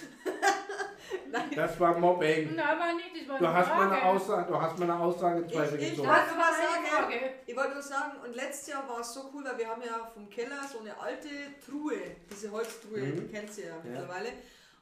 Das 1.54 1.78
war 1.80 1.98
Mobbing. 1.98 2.54
Nein, 2.54 2.64
aber 2.66 2.92
nicht, 2.94 3.10
das 3.22 3.28
war 3.28 3.38
Du 3.38 3.48
hast 3.48 3.68
Frage. 3.68 3.84
meine 3.90 4.02
Aussage, 4.04 4.50
du 4.52 4.60
hast 4.60 4.78
meine 4.78 4.98
Aussage 4.98 5.40
in 5.42 5.48
Zweifel 5.48 5.78
Ich- 5.78 5.84
ich 5.84 5.90
gezogen. 5.90 6.08
war 6.08 6.16
sagen? 6.26 7.56
Wollte 7.56 7.72
nur 7.74 7.82
sagen, 7.82 8.12
und 8.24 8.34
letztes 8.34 8.68
Jahr 8.68 8.88
war 8.88 9.00
es 9.00 9.12
so 9.12 9.30
cool, 9.34 9.44
weil 9.44 9.58
wir 9.58 9.68
haben 9.68 9.82
ja 9.82 10.10
vom 10.14 10.28
Keller 10.30 10.60
so 10.70 10.78
eine 10.80 10.98
alte 10.98 11.28
Truhe, 11.64 11.96
diese 12.30 12.50
Holztruhe, 12.50 12.98
Mhm. 12.98 13.16
die 13.16 13.32
kennst 13.32 13.58
du 13.58 13.62
ja, 13.62 13.74
mittlerweile. 13.82 14.28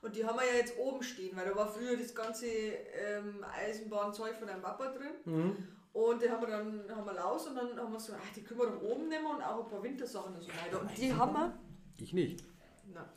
Und 0.03 0.15
die 0.15 0.25
haben 0.25 0.39
wir 0.39 0.47
ja 0.47 0.55
jetzt 0.55 0.79
oben 0.79 1.03
stehen, 1.03 1.37
weil 1.37 1.47
da 1.47 1.55
war 1.57 1.69
früher 1.69 1.97
das 1.97 2.15
ganze 2.15 2.47
ähm, 2.47 3.45
Eisenbahnzeug 3.53 4.37
von 4.37 4.47
deinem 4.49 4.63
Papa 4.63 4.87
drin. 4.87 5.11
Mhm. 5.25 5.69
Und 5.93 6.23
die 6.23 6.31
haben 6.31 6.41
wir 6.43 6.49
dann 6.49 6.85
haben 6.97 7.05
wir 7.05 7.19
raus 7.19 7.49
und 7.49 7.57
dann 7.57 7.79
haben 7.79 7.93
wir 7.93 8.01
so, 8.01 8.13
ach, 8.15 8.33
die 8.35 8.43
können 8.43 8.61
wir 8.61 8.67
doch 8.67 8.83
oben 8.83 9.09
nehmen 9.09 9.27
und 9.27 9.43
auch 9.43 9.65
ein 9.65 9.69
paar 9.69 9.83
Wintersachen 9.83 10.35
und 10.35 10.43
so 10.43 10.49
weiter. 10.49 10.81
Und 10.81 10.97
die 10.97 11.13
haben 11.13 11.33
wir. 11.33 11.59
Ich 11.99 12.13
nicht. 12.13 12.45
Na. 12.93 13.09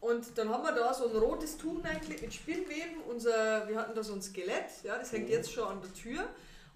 Und 0.00 0.36
dann 0.36 0.48
haben 0.48 0.64
wir 0.64 0.72
da 0.72 0.92
so 0.94 1.08
ein 1.08 1.16
rotes 1.16 1.58
Tuch 1.58 1.84
reingelegt 1.84 2.22
mit 2.22 2.32
Spinnweben. 2.32 3.02
Unser, 3.08 3.68
wir 3.68 3.76
hatten 3.76 3.94
da 3.94 4.02
so 4.02 4.14
ein 4.14 4.22
Skelett, 4.22 4.82
ja, 4.82 4.96
das 4.98 5.12
hängt 5.12 5.28
jetzt 5.28 5.52
schon 5.52 5.68
an 5.68 5.80
der 5.82 5.92
Tür. 5.92 6.26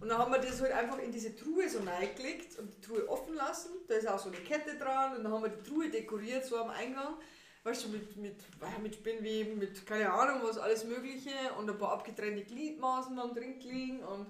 Und 0.00 0.08
dann 0.08 0.18
haben 0.18 0.32
wir 0.32 0.38
das 0.38 0.60
halt 0.60 0.72
einfach 0.72 0.98
in 0.98 1.10
diese 1.10 1.34
Truhe 1.34 1.68
so 1.68 1.78
reingelegt 1.78 2.58
und 2.58 2.74
die 2.74 2.80
Truhe 2.80 3.08
offen 3.08 3.34
lassen. 3.34 3.70
Da 3.88 3.94
ist 3.94 4.06
auch 4.06 4.18
so 4.18 4.28
eine 4.28 4.36
Kette 4.38 4.76
dran 4.76 5.16
und 5.16 5.24
dann 5.24 5.32
haben 5.32 5.42
wir 5.42 5.50
die 5.50 5.62
Truhe 5.62 5.88
dekoriert, 5.88 6.44
so 6.44 6.58
am 6.58 6.70
Eingang. 6.70 7.14
Weißt 7.62 7.84
du, 7.84 7.88
mit, 7.88 8.14
mit, 8.18 8.36
äh, 8.60 8.82
mit 8.82 8.94
Spinnweben, 8.94 9.58
mit 9.58 9.86
keine 9.86 10.12
Ahnung 10.12 10.42
was, 10.42 10.58
alles 10.58 10.84
Mögliche 10.84 11.30
und 11.58 11.70
ein 11.70 11.78
paar 11.78 11.92
abgetrennte 11.92 12.44
Gliedmaßen 12.44 13.16
dann 13.16 13.32
drin 13.32 13.58
liegen 13.60 14.00
und 14.00 14.26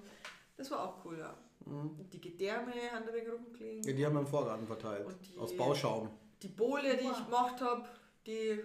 das 0.57 0.71
war 0.71 0.83
auch 0.83 1.05
cool, 1.05 1.19
ja. 1.19 1.33
Und 1.65 2.07
die 2.13 2.21
Gedärme 2.21 2.71
haben 2.93 3.05
da 3.07 3.13
wegen 3.13 3.31
rumgelegen. 3.31 3.83
Ja, 3.83 3.93
die 3.93 4.05
haben 4.05 4.13
wir 4.13 4.19
im 4.21 4.27
Vorgarten 4.27 4.67
verteilt. 4.67 5.05
Und 5.05 5.15
die- 5.27 5.37
Aus 5.39 5.55
Bauschaum. 5.57 6.09
Die 6.41 6.47
Bohle, 6.49 6.95
die 6.97 7.05
ich 7.05 7.25
gemacht 7.25 7.59
habe, 7.61 7.87
die 8.27 8.61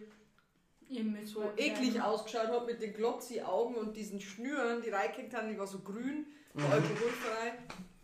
so 1.24 1.42
eklig 1.56 1.92
bleiben. 1.92 2.00
ausgeschaut 2.02 2.48
hat 2.48 2.66
mit 2.66 2.82
den 2.82 2.92
Glotzi-Augen 2.92 3.76
und 3.76 3.96
diesen 3.96 4.20
Schnüren, 4.20 4.82
die 4.82 4.90
reingekriegt 4.90 5.32
haben, 5.34 5.48
die 5.48 5.58
war 5.58 5.66
so 5.66 5.78
grün, 5.78 6.26
war 6.54 6.72
alkoholfrei. 6.72 7.58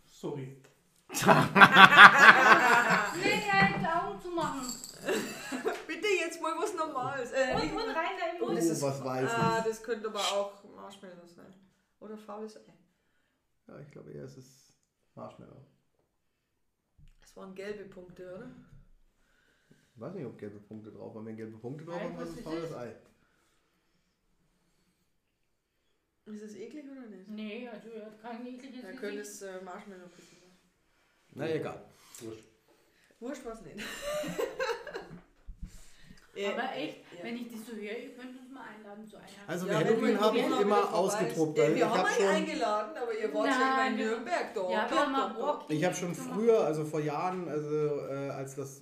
Sorry. 0.05 0.57
Nee, 1.09 1.19
ja, 3.47 3.77
die 3.79 3.85
Augen 3.85 4.19
zu 4.21 4.29
machen. 4.31 4.61
Bitte 5.87 6.07
jetzt 6.07 6.41
mal 6.41 6.53
was 6.57 6.73
Normales. 6.75 7.31
Äh, 7.31 7.53
Und, 7.55 7.71
und 7.73 7.79
rein 7.95 8.15
da 8.19 8.25
im 8.35 8.41
Oh, 8.41 8.45
Mund. 8.47 8.57
das 8.57 8.65
ist- 8.65 8.81
was 8.81 9.03
weiß 9.03 9.29
ah, 9.33 9.61
das 9.65 9.83
könnte 9.83 10.07
aber 10.07 10.19
auch 10.19 10.63
Marshmallow 10.75 11.25
sein. 11.25 11.53
Oder 11.99 12.17
faules 12.17 12.57
Ei. 12.57 12.61
Ich. 13.67 13.73
Ja, 13.73 13.79
ich 13.79 13.91
glaube 13.91 14.11
eher, 14.11 14.23
es 14.23 14.37
ist 14.37 14.73
Marshmallow. 15.15 15.65
Das 17.21 17.35
waren 17.35 17.53
gelbe 17.55 17.85
Punkte, 17.85 18.35
oder? 18.35 18.51
Ich 19.69 20.01
weiß 20.01 20.13
nicht, 20.13 20.25
ob 20.25 20.37
gelbe 20.37 20.59
Punkte 20.59 20.91
drauf 20.91 21.15
waren. 21.15 21.25
Wenn 21.25 21.37
gelbe 21.37 21.57
Punkte 21.57 21.85
drauf 21.85 21.95
Nein, 21.95 22.09
waren, 22.11 22.19
dann 22.19 22.27
ist 22.27 22.37
ist 22.37 22.43
faules 22.43 22.69
es? 22.69 22.75
Ei. 22.75 22.95
Ist 26.25 26.41
es 26.43 26.55
eklig 26.55 26.85
oder 26.91 27.07
nicht? 27.07 27.27
Nee, 27.29 27.67
also 27.69 27.89
er 27.89 28.05
hat 28.05 28.21
kein 28.21 28.45
ekliges 28.45 28.81
Dann 28.81 28.95
könnte 28.97 29.21
es 29.21 29.41
äh, 29.41 29.61
Marshmallow 29.61 30.07
sein. 30.07 30.37
Na 31.31 31.49
egal. 31.49 31.85
Wurscht. 32.19 32.43
Wurscht 33.19 33.45
was 33.45 33.61
nicht. 33.61 33.79
Aber 36.45 36.75
echt, 36.75 36.97
ja. 37.17 37.23
wenn 37.23 37.35
ich 37.35 37.47
das 37.51 37.65
so 37.65 37.73
höre, 37.73 37.97
ihr 37.97 38.13
könnt 38.13 38.37
uns 38.39 38.51
mal 38.53 38.61
einladen 38.75 39.05
zu 39.05 39.17
einer. 39.17 39.25
Also 39.47 39.67
Ja, 39.67 39.73
Halloween 39.75 40.19
habe 40.19 40.37
ich 40.37 40.45
immer. 40.45 40.59
Ja, 40.59 40.93
Weil 40.93 41.71
ich 41.71 41.75
wir 41.75 41.89
haben 41.89 41.97
habe 41.99 42.09
euch 42.09 42.27
eingeladen, 42.27 42.91
aber 43.01 43.13
ihr 43.17 43.33
wart 43.33 43.47
schon 43.49 43.59
Nein, 43.59 43.91
in 43.93 43.97
wir- 43.97 44.05
Nürnberg 44.05 44.53
da. 44.53 44.61
ja, 44.61 44.87
wir 44.89 44.99
haben 44.99 45.11
mal 45.11 45.35
Walk 45.39 45.61
ich 45.69 45.83
habe 45.85 45.95
schon 45.95 46.13
früher, 46.15 46.59
also 46.65 46.85
vor 46.85 46.99
Jahren, 46.99 47.47
also 47.49 47.69
äh, 48.09 48.29
als 48.29 48.55
das 48.55 48.81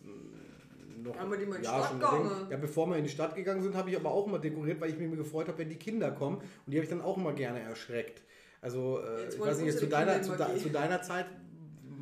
noch 1.04 1.16
Haben 1.18 1.32
wir 1.32 1.38
die 1.38 1.46
mal 1.46 1.56
in 1.58 1.62
die 1.62 1.68
ja, 1.68 1.74
Stadt 1.78 1.90
schon 1.90 2.00
gegangen? 2.00 2.48
Ja, 2.50 2.58
bevor 2.58 2.88
wir 2.88 2.98
in 2.98 3.04
die 3.04 3.10
Stadt 3.10 3.36
gegangen 3.36 3.62
sind, 3.62 3.76
habe 3.76 3.90
ich 3.90 3.96
aber 3.96 4.12
auch 4.12 4.26
immer 4.28 4.40
dekoriert, 4.40 4.82
weil 4.82 4.90
ich 4.90 4.98
mich 4.98 5.12
gefreut 5.16 5.48
habe, 5.48 5.58
wenn 5.60 5.70
die 5.70 5.76
Kinder 5.76 6.12
kommen. 6.12 6.38
Und 6.38 6.46
die 6.68 6.78
habe 6.78 6.84
ich 6.84 6.90
dann 6.90 7.02
auch 7.02 7.18
immer 7.18 7.34
gerne 7.34 7.60
erschreckt. 7.62 8.22
Also, 8.62 9.00
äh, 9.02 9.28
ich 9.30 9.40
weiß 9.40 9.58
nicht, 9.58 9.68
jetzt 9.68 9.80
zu 9.80 9.88
deiner, 9.88 10.22
zu, 10.24 10.32
de, 10.36 10.58
zu 10.58 10.70
deiner 10.70 11.02
Zeit 11.04 11.28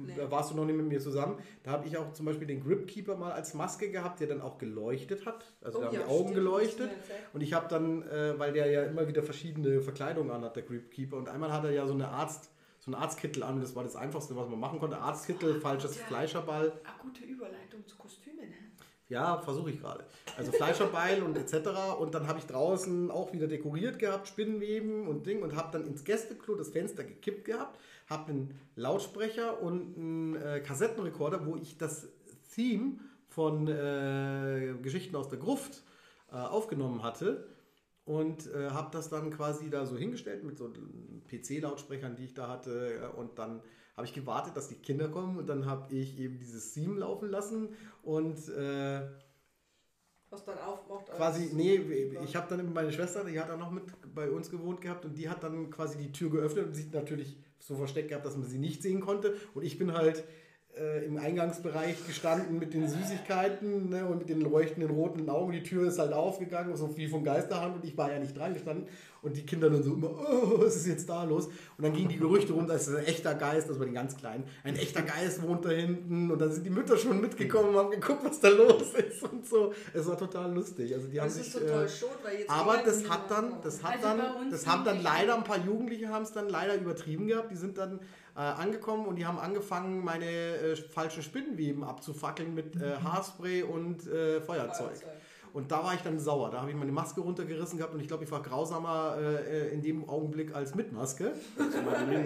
Nee. 0.08 0.14
da 0.18 0.30
warst 0.32 0.52
du 0.52 0.56
noch 0.56 0.66
nicht 0.66 0.76
mit 0.76 0.86
mir 0.88 1.00
zusammen. 1.00 1.38
Da 1.64 1.72
habe 1.72 1.88
ich 1.88 1.98
auch 1.98 2.12
zum 2.14 2.26
Beispiel 2.26 2.48
den 2.48 2.62
Grip 2.64 2.88
Keeper 2.88 3.16
mal 3.16 3.32
als 3.32 3.54
Maske 3.54 3.90
gehabt, 3.90 4.20
der 4.20 4.28
dann 4.28 4.42
auch 4.42 4.58
geleuchtet 4.58 5.26
hat. 5.26 5.46
Also 5.62 5.80
da 5.80 5.86
haben 5.88 5.96
Oh 5.96 6.00
ja, 6.00 6.04
die 6.04 6.10
Augen 6.10 6.22
stimmt, 6.30 6.36
geleuchtet. 6.36 6.90
Und 7.34 7.42
ich 7.42 7.54
habe 7.54 7.68
dann, 7.68 8.04
äh, 8.04 8.38
weil 8.40 8.54
der 8.54 8.68
ja 8.72 8.84
immer 8.84 9.08
wieder 9.08 9.24
verschiedene 9.24 9.82
Verkleidungen 9.82 10.32
anhat, 10.32 10.56
der 10.56 10.64
Grip 10.64 10.92
Keeper. 10.92 11.18
Und 11.18 11.30
einmal 11.30 11.52
hat 11.52 11.64
er 11.64 11.72
ja 11.72 11.86
so 11.88 11.94
eine 11.94 12.08
Arzt, 12.10 12.50
so 12.80 12.92
einen 12.92 13.02
Arztkittel 13.02 13.44
an. 13.44 13.60
Das 13.62 13.76
war 13.76 13.84
das 13.84 13.96
Einfachste, 13.96 14.36
was 14.36 14.48
man 14.50 14.60
machen 14.60 14.80
konnte. 14.80 14.98
Arztkittel, 14.98 15.60
falsches 15.62 15.98
Ja. 15.98 16.06
Fleischerball. 16.06 16.72
Eine 16.84 16.94
gute 17.02 17.24
Überleitung 17.24 17.86
zu 17.88 17.96
Kostümen. 17.98 18.50
ne? 18.50 18.56
Ja, 19.10 19.38
versuche 19.40 19.70
ich 19.70 19.80
gerade. 19.80 20.06
Also 20.38 20.52
Fleischerbeil 20.54 21.22
und 21.22 21.38
etc. 21.38 21.70
Und 22.00 22.16
dann 22.16 22.26
habe 22.28 22.40
ich 22.40 22.46
draußen 22.46 23.12
auch 23.12 23.32
wieder 23.34 23.48
dekoriert 23.48 24.00
gehabt, 24.00 24.28
Spinnenweben 24.28 25.08
und 25.08 25.28
Ding 25.28 25.44
und 25.44 25.56
habe 25.56 25.70
dann 25.72 25.86
ins 25.86 26.04
Gästeklo 26.04 26.56
das 26.56 26.70
Fenster 26.70 27.04
gekippt 27.04 27.46
gehabt, 27.46 27.78
habe 28.10 28.32
einen 28.32 28.60
Lautsprecher 28.76 29.62
und 29.62 29.98
einen 29.98 30.36
äh, 30.36 30.60
Kassettenrekorder, 30.62 31.46
wo 31.46 31.56
ich 31.56 31.78
das 31.78 32.08
Theme 32.54 32.98
von 33.28 33.68
äh, 33.68 34.76
Geschichten 34.82 35.16
aus 35.16 35.30
der 35.30 35.40
Gruft 35.40 35.84
äh, 36.32 36.36
aufgenommen 36.36 37.04
hatte 37.04 37.48
und 38.06 38.54
äh, 38.54 38.70
habe 38.70 38.90
das 38.92 39.10
dann 39.10 39.32
quasi 39.32 39.70
da 39.70 39.86
so 39.86 39.98
hingestellt 39.98 40.44
mit 40.44 40.58
so 40.58 40.72
PC-Lautsprechern, 41.30 42.16
die 42.16 42.26
ich 42.26 42.34
da 42.34 42.50
hatte 42.50 42.96
äh, 43.02 43.18
und 43.18 43.40
dann 43.40 43.62
habe 43.96 44.08
ich 44.08 44.14
gewartet, 44.14 44.58
dass 44.58 44.68
die 44.70 44.76
Kinder 44.76 45.08
kommen 45.08 45.38
und 45.38 45.48
dann 45.48 45.66
habe 45.66 45.94
ich 45.94 46.20
eben 46.20 46.38
dieses 46.40 46.74
Theme 46.74 47.00
laufen 47.00 47.30
lassen 47.30 47.70
und 48.02 48.50
äh, 48.50 49.02
Was 50.30 50.44
dann 50.46 50.58
aufmacht. 50.58 51.08
quasi, 51.12 51.52
nee, 51.54 51.76
ich 52.24 52.36
habe 52.36 52.48
dann 52.50 52.74
meine 52.74 52.92
Schwester, 52.92 53.24
die 53.24 53.40
hat 53.40 53.50
dann 53.50 53.60
noch 53.60 53.72
mit 53.72 53.84
bei 54.14 54.30
uns 54.30 54.50
gewohnt 54.50 54.82
gehabt 54.82 55.06
und 55.06 55.16
die 55.16 55.30
hat 55.30 55.44
dann 55.44 55.70
quasi 55.70 55.98
die 55.98 56.12
Tür 56.12 56.32
geöffnet 56.32 56.66
und 56.66 56.74
sie 56.74 56.90
natürlich 56.92 57.38
so 57.68 57.76
versteckt 57.76 58.10
gehabt, 58.10 58.26
dass 58.26 58.38
man 58.38 58.48
sie 58.48 58.60
nicht 58.60 58.82
sehen 58.82 59.00
konnte 59.00 59.36
und 59.54 59.64
ich 59.64 59.78
bin 59.78 59.94
halt 59.94 60.24
äh, 60.78 61.06
im 61.06 61.18
Eingangsbereich 61.18 62.06
gestanden 62.06 62.60
mit 62.60 62.74
den 62.74 62.88
Süßigkeiten 62.88 63.90
ne, 63.90 64.06
und 64.06 64.20
mit 64.20 64.30
den 64.30 64.42
leuchtenden 64.42 64.90
roten 64.90 65.30
Augen. 65.30 65.52
Die 65.52 65.64
Tür 65.64 65.88
ist 65.88 66.00
halt 66.00 66.14
aufgegangen, 66.14 66.76
so 66.76 66.98
wie 66.98 67.08
von 67.08 67.24
Geisterhand 67.24 67.76
und 67.76 67.86
ich 67.86 67.98
war 67.98 68.12
ja 68.12 68.20
nicht 68.20 68.38
dran 68.38 68.54
gestanden. 68.54 68.88
Und 69.24 69.38
die 69.38 69.46
Kinder 69.46 69.70
dann 69.70 69.82
so 69.82 69.94
immer, 69.94 70.12
oh, 70.12 70.60
was 70.60 70.76
ist 70.76 70.88
jetzt 70.88 71.10
da 71.10 71.24
los? 71.24 71.48
Und 71.48 71.84
dann 71.84 71.94
gingen 71.94 72.10
die 72.10 72.18
Gerüchte 72.18 72.54
rum, 72.54 72.68
das 72.68 72.88
ist 72.88 72.96
ein 72.96 73.06
echter 73.06 73.34
Geist, 73.36 73.70
das 73.70 73.80
war 73.80 73.86
den 73.86 73.96
ganz 73.96 74.18
Kleinen, 74.18 74.44
ein 74.64 74.76
echter 74.76 75.02
Geist 75.02 75.42
wohnt 75.42 75.64
da 75.64 75.70
hinten. 75.70 76.30
Und 76.30 76.40
dann 76.40 76.52
sind 76.52 76.66
die 76.66 76.70
Mütter 76.70 76.98
schon 76.98 77.22
mitgekommen 77.22 77.70
und 77.70 77.78
haben 77.78 77.92
geguckt, 77.92 78.24
was 78.24 78.40
da 78.40 78.50
los 78.50 78.94
ist 78.94 79.24
und 79.24 79.48
so. 79.48 79.74
Es 79.94 80.06
war 80.06 80.18
total 80.18 80.54
lustig. 80.54 80.94
Also 80.94 81.08
die 81.08 81.20
haben 81.20 81.28
Das 81.28 81.38
ist 81.38 81.54
sich, 81.54 81.62
total 81.62 81.86
äh, 81.86 81.90
schot, 81.90 82.20
weil 82.22 82.40
jetzt. 82.40 82.50
aber 82.50 82.78
das 82.86 83.10
hat 83.10 83.32
dann, 83.32 83.54
das 83.64 83.82
hat 83.82 84.04
Also 84.04 84.18
dann, 84.18 84.52
das 84.52 84.68
haben 84.68 84.84
dann 84.84 85.02
leider 85.02 85.36
ein 85.36 85.44
paar 85.44 85.60
Jugendliche 85.60 86.10
haben 86.10 86.24
es 86.24 86.34
dann 86.34 86.50
leider 86.50 86.76
übertrieben 86.76 87.28
gehabt. 87.28 87.50
Die 87.50 87.56
sind 87.56 87.78
dann 87.78 88.00
äh, 88.36 88.40
angekommen 88.40 89.06
und 89.06 89.16
die 89.16 89.26
haben 89.26 89.40
angefangen, 89.40 90.04
meine 90.04 90.26
äh, 90.26 90.76
falschen 90.76 91.24
Spinnenweben 91.24 91.84
abzufackeln 91.84 92.54
mit 92.54 92.76
äh, 92.76 92.98
Haarspray 93.04 93.64
und 93.64 94.08
äh, 94.08 94.42
Feuerzeug. 94.42 94.88
Feuerzeug. 94.88 95.08
Und 95.54 95.72
da 95.72 95.84
war 95.84 95.94
ich 95.94 96.02
dann 96.02 96.20
sauer. 96.20 96.50
Da 96.50 96.62
habe 96.62 96.72
ich 96.72 96.76
meine 96.76 96.92
Maske 96.92 97.22
runtergerissen 97.22 97.78
gehabt 97.78 97.94
und 97.94 98.00
ich 98.00 98.08
glaube, 98.08 98.24
ich 98.24 98.32
war 98.32 98.42
grausamer 98.42 99.18
äh, 99.20 99.72
in 99.72 99.84
dem 99.84 100.10
Augenblick 100.10 100.56
als 100.56 100.74
mit 100.74 100.92
Maske. 100.92 101.32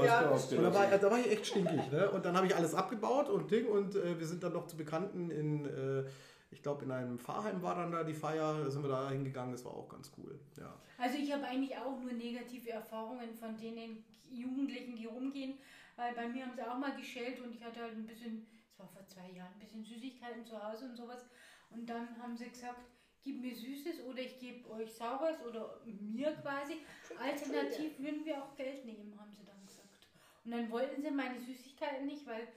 Ja. 0.07 0.29
Und 0.29 0.63
da 0.63 0.73
war, 0.73 0.87
da 0.87 1.11
war 1.11 1.19
ich 1.19 1.29
echt 1.29 1.47
stinkig. 1.47 1.91
Ne? 1.91 2.09
Und 2.11 2.23
dann 2.25 2.37
habe 2.37 2.47
ich 2.47 2.55
alles 2.55 2.73
abgebaut 2.73 3.29
und 3.29 3.51
Ding 3.51 3.67
und 3.67 3.95
äh, 3.95 4.17
wir 4.17 4.25
sind 4.25 4.43
dann 4.43 4.53
noch 4.53 4.67
zu 4.67 4.77
Bekannten 4.77 5.29
in, 5.29 5.65
äh, 5.65 6.05
ich 6.51 6.63
glaube, 6.63 6.85
in 6.85 6.91
einem 6.91 7.19
Pfarrheim 7.19 7.61
war 7.61 7.75
dann 7.75 7.91
da 7.91 8.05
die 8.05 8.13
Feier. 8.13 8.63
Da 8.63 8.69
sind 8.69 8.81
wir 8.83 8.89
da 8.89 9.09
hingegangen. 9.09 9.51
Das 9.51 9.65
war 9.65 9.73
auch 9.73 9.89
ganz 9.89 10.09
cool. 10.17 10.39
Ja. 10.57 10.73
Also 10.97 11.17
ich 11.17 11.33
habe 11.33 11.43
eigentlich 11.43 11.75
auch 11.77 11.99
nur 11.99 12.13
negative 12.13 12.69
Erfahrungen 12.69 13.33
von 13.33 13.57
denen 13.57 14.05
Jugendlichen, 14.31 14.95
die 14.95 15.05
rumgehen, 15.05 15.57
weil 15.97 16.13
bei 16.13 16.27
mir 16.29 16.45
haben 16.45 16.55
sie 16.55 16.63
auch 16.63 16.77
mal 16.77 16.95
geschellt 16.95 17.41
und 17.41 17.53
ich 17.53 17.63
hatte 17.63 17.81
halt 17.81 17.93
ein 17.93 18.07
bisschen, 18.07 18.47
es 18.71 18.79
war 18.79 18.87
vor 18.87 19.05
zwei 19.05 19.29
Jahren, 19.35 19.51
ein 19.53 19.59
bisschen 19.59 19.83
Süßigkeiten 19.83 20.45
zu 20.45 20.61
Hause 20.61 20.85
und 20.85 20.95
sowas. 20.95 21.25
Und 21.69 21.89
dann 21.89 22.07
haben 22.21 22.37
sie 22.37 22.49
gesagt, 22.49 22.79
gib 23.23 23.41
mir 23.41 23.55
Süßes 23.55 24.03
oder 24.05 24.19
ich 24.19 24.39
gebe 24.39 24.69
euch 24.69 24.93
Saures 24.93 25.37
oder 25.47 25.81
mir 25.85 26.31
quasi. 26.35 26.81
Alternativ 27.19 27.99
würden 27.99 28.25
wir 28.25 28.43
auch 28.43 28.55
Geld 28.55 28.85
nehmen, 28.85 29.17
haben 29.19 29.33
sie 29.33 29.45
dann 29.45 29.65
gesagt. 29.65 30.07
Und 30.45 30.51
dann 30.51 30.69
wollten 30.71 31.01
sie 31.01 31.11
meine 31.11 31.39
Süßigkeiten 31.39 32.05
nicht, 32.05 32.25
weil 32.25 32.47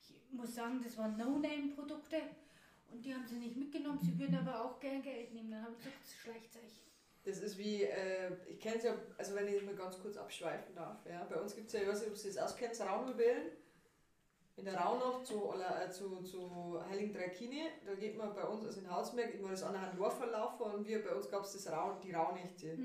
ich 0.00 0.32
muss 0.32 0.54
sagen, 0.54 0.80
das 0.82 0.96
waren 0.98 1.16
No-Name-Produkte. 1.16 2.16
Und 2.92 3.04
die 3.04 3.14
haben 3.14 3.26
sie 3.26 3.36
nicht 3.36 3.56
mitgenommen, 3.56 4.00
sie 4.02 4.18
würden 4.18 4.34
aber 4.36 4.64
auch 4.64 4.80
gern 4.80 5.02
Geld 5.02 5.32
nehmen. 5.32 5.50
Dann 5.50 5.62
habe 5.62 5.72
ich 5.72 5.78
gesagt, 5.78 6.02
das 6.02 6.14
schleicht 6.14 6.52
sich. 6.52 6.80
Das 7.24 7.38
ist 7.38 7.58
wie, 7.58 7.84
äh, 7.84 8.32
ich 8.48 8.58
kenne 8.58 8.76
es 8.76 8.84
ja, 8.84 8.94
also 9.18 9.34
wenn 9.34 9.46
ich 9.46 9.62
mal 9.62 9.74
ganz 9.74 10.00
kurz 10.00 10.16
abschweifen 10.16 10.74
darf. 10.74 11.04
Ja. 11.06 11.24
Bei 11.24 11.36
uns 11.36 11.54
gibt 11.54 11.66
es 11.66 11.74
ja, 11.74 11.82
ich 11.82 11.88
weiß 11.88 12.00
nicht, 12.00 12.10
ob 12.10 12.16
Sie 12.16 12.28
das 12.28 12.38
auskennst, 12.38 12.80
Raunelbällen. 12.80 13.50
In 14.60 14.66
der 14.66 14.76
Raunacht 14.78 15.24
zu, 15.26 15.54
äh, 15.56 15.90
zu, 15.90 16.22
zu 16.22 16.78
Heiligen 16.90 17.14
Drei 17.14 17.28
Kine, 17.30 17.62
da 17.86 17.94
geht 17.94 18.18
man 18.18 18.34
bei 18.34 18.42
uns, 18.44 18.66
also 18.66 18.80
in 18.80 18.90
Hausmerk, 18.90 19.32
immer 19.34 19.48
das 19.50 19.62
an 19.62 19.74
Dorf 19.96 20.20
laufen 20.30 20.62
und 20.74 20.86
wir, 20.86 21.02
bei 21.02 21.14
uns 21.14 21.30
gab 21.30 21.42
es 21.44 21.52
das 21.54 21.72
Raun, 21.72 21.92
die 22.04 22.12
Raunächte, 22.12 22.66
Mhm, 22.76 22.84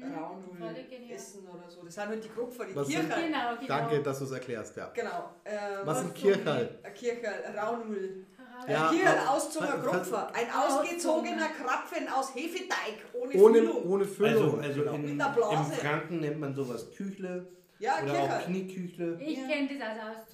genial. 0.89 1.15
essen 1.15 1.45
oder 1.49 1.69
so. 1.69 1.83
Das 1.83 1.93
sind 1.95 2.07
halt 2.07 2.23
die 2.23 2.29
Grupfer, 2.29 2.63
die 2.65 2.75
Was 2.75 2.87
Kirche. 2.87 3.01
sind- 3.01 3.09
Genau, 3.25 3.55
genau. 3.55 3.67
Danke, 3.67 4.01
dass 4.01 4.19
du 4.19 4.25
es 4.25 4.31
erklärst, 4.31 4.77
ja. 4.77 4.89
Genau. 4.93 5.29
Ähm, 5.43 5.57
Was 5.83 5.99
sind 5.99 6.07
so 6.17 6.21
Kirchhall? 6.21 6.79
Eine 6.81 6.93
Kirche, 6.93 7.27
Raunul. 7.57 8.25
Ja, 8.69 8.89
Ein 8.89 9.27
auszogener 9.27 9.71
Ver- 9.73 9.83
ver- 9.83 9.91
Grupfer. 9.91 10.31
Ein 10.33 10.47
ausgezogener 10.49 11.49
Krapfen 11.49 12.07
aus 12.07 12.33
Hefeteig, 12.33 13.03
ohne, 13.13 13.33
Ohne, 13.35 13.57
Füllung. 13.59 13.83
ohne 13.91 14.05
Füllung. 14.05 14.59
Also, 14.61 14.81
also 14.85 14.95
in, 14.95 15.19
im 15.19 15.19
Franken 15.19 16.19
nennt 16.21 16.39
man 16.39 16.55
sowas 16.55 16.89
Küchle 16.95 17.47
Ja, 17.79 18.01
oder 18.01 18.13
auch. 18.13 18.45
Knieküchle. 18.45 19.19
Ich 19.21 19.39
Ja. 19.39 19.47
kenne 19.47 19.67
das 19.77 19.99
als 19.99 20.29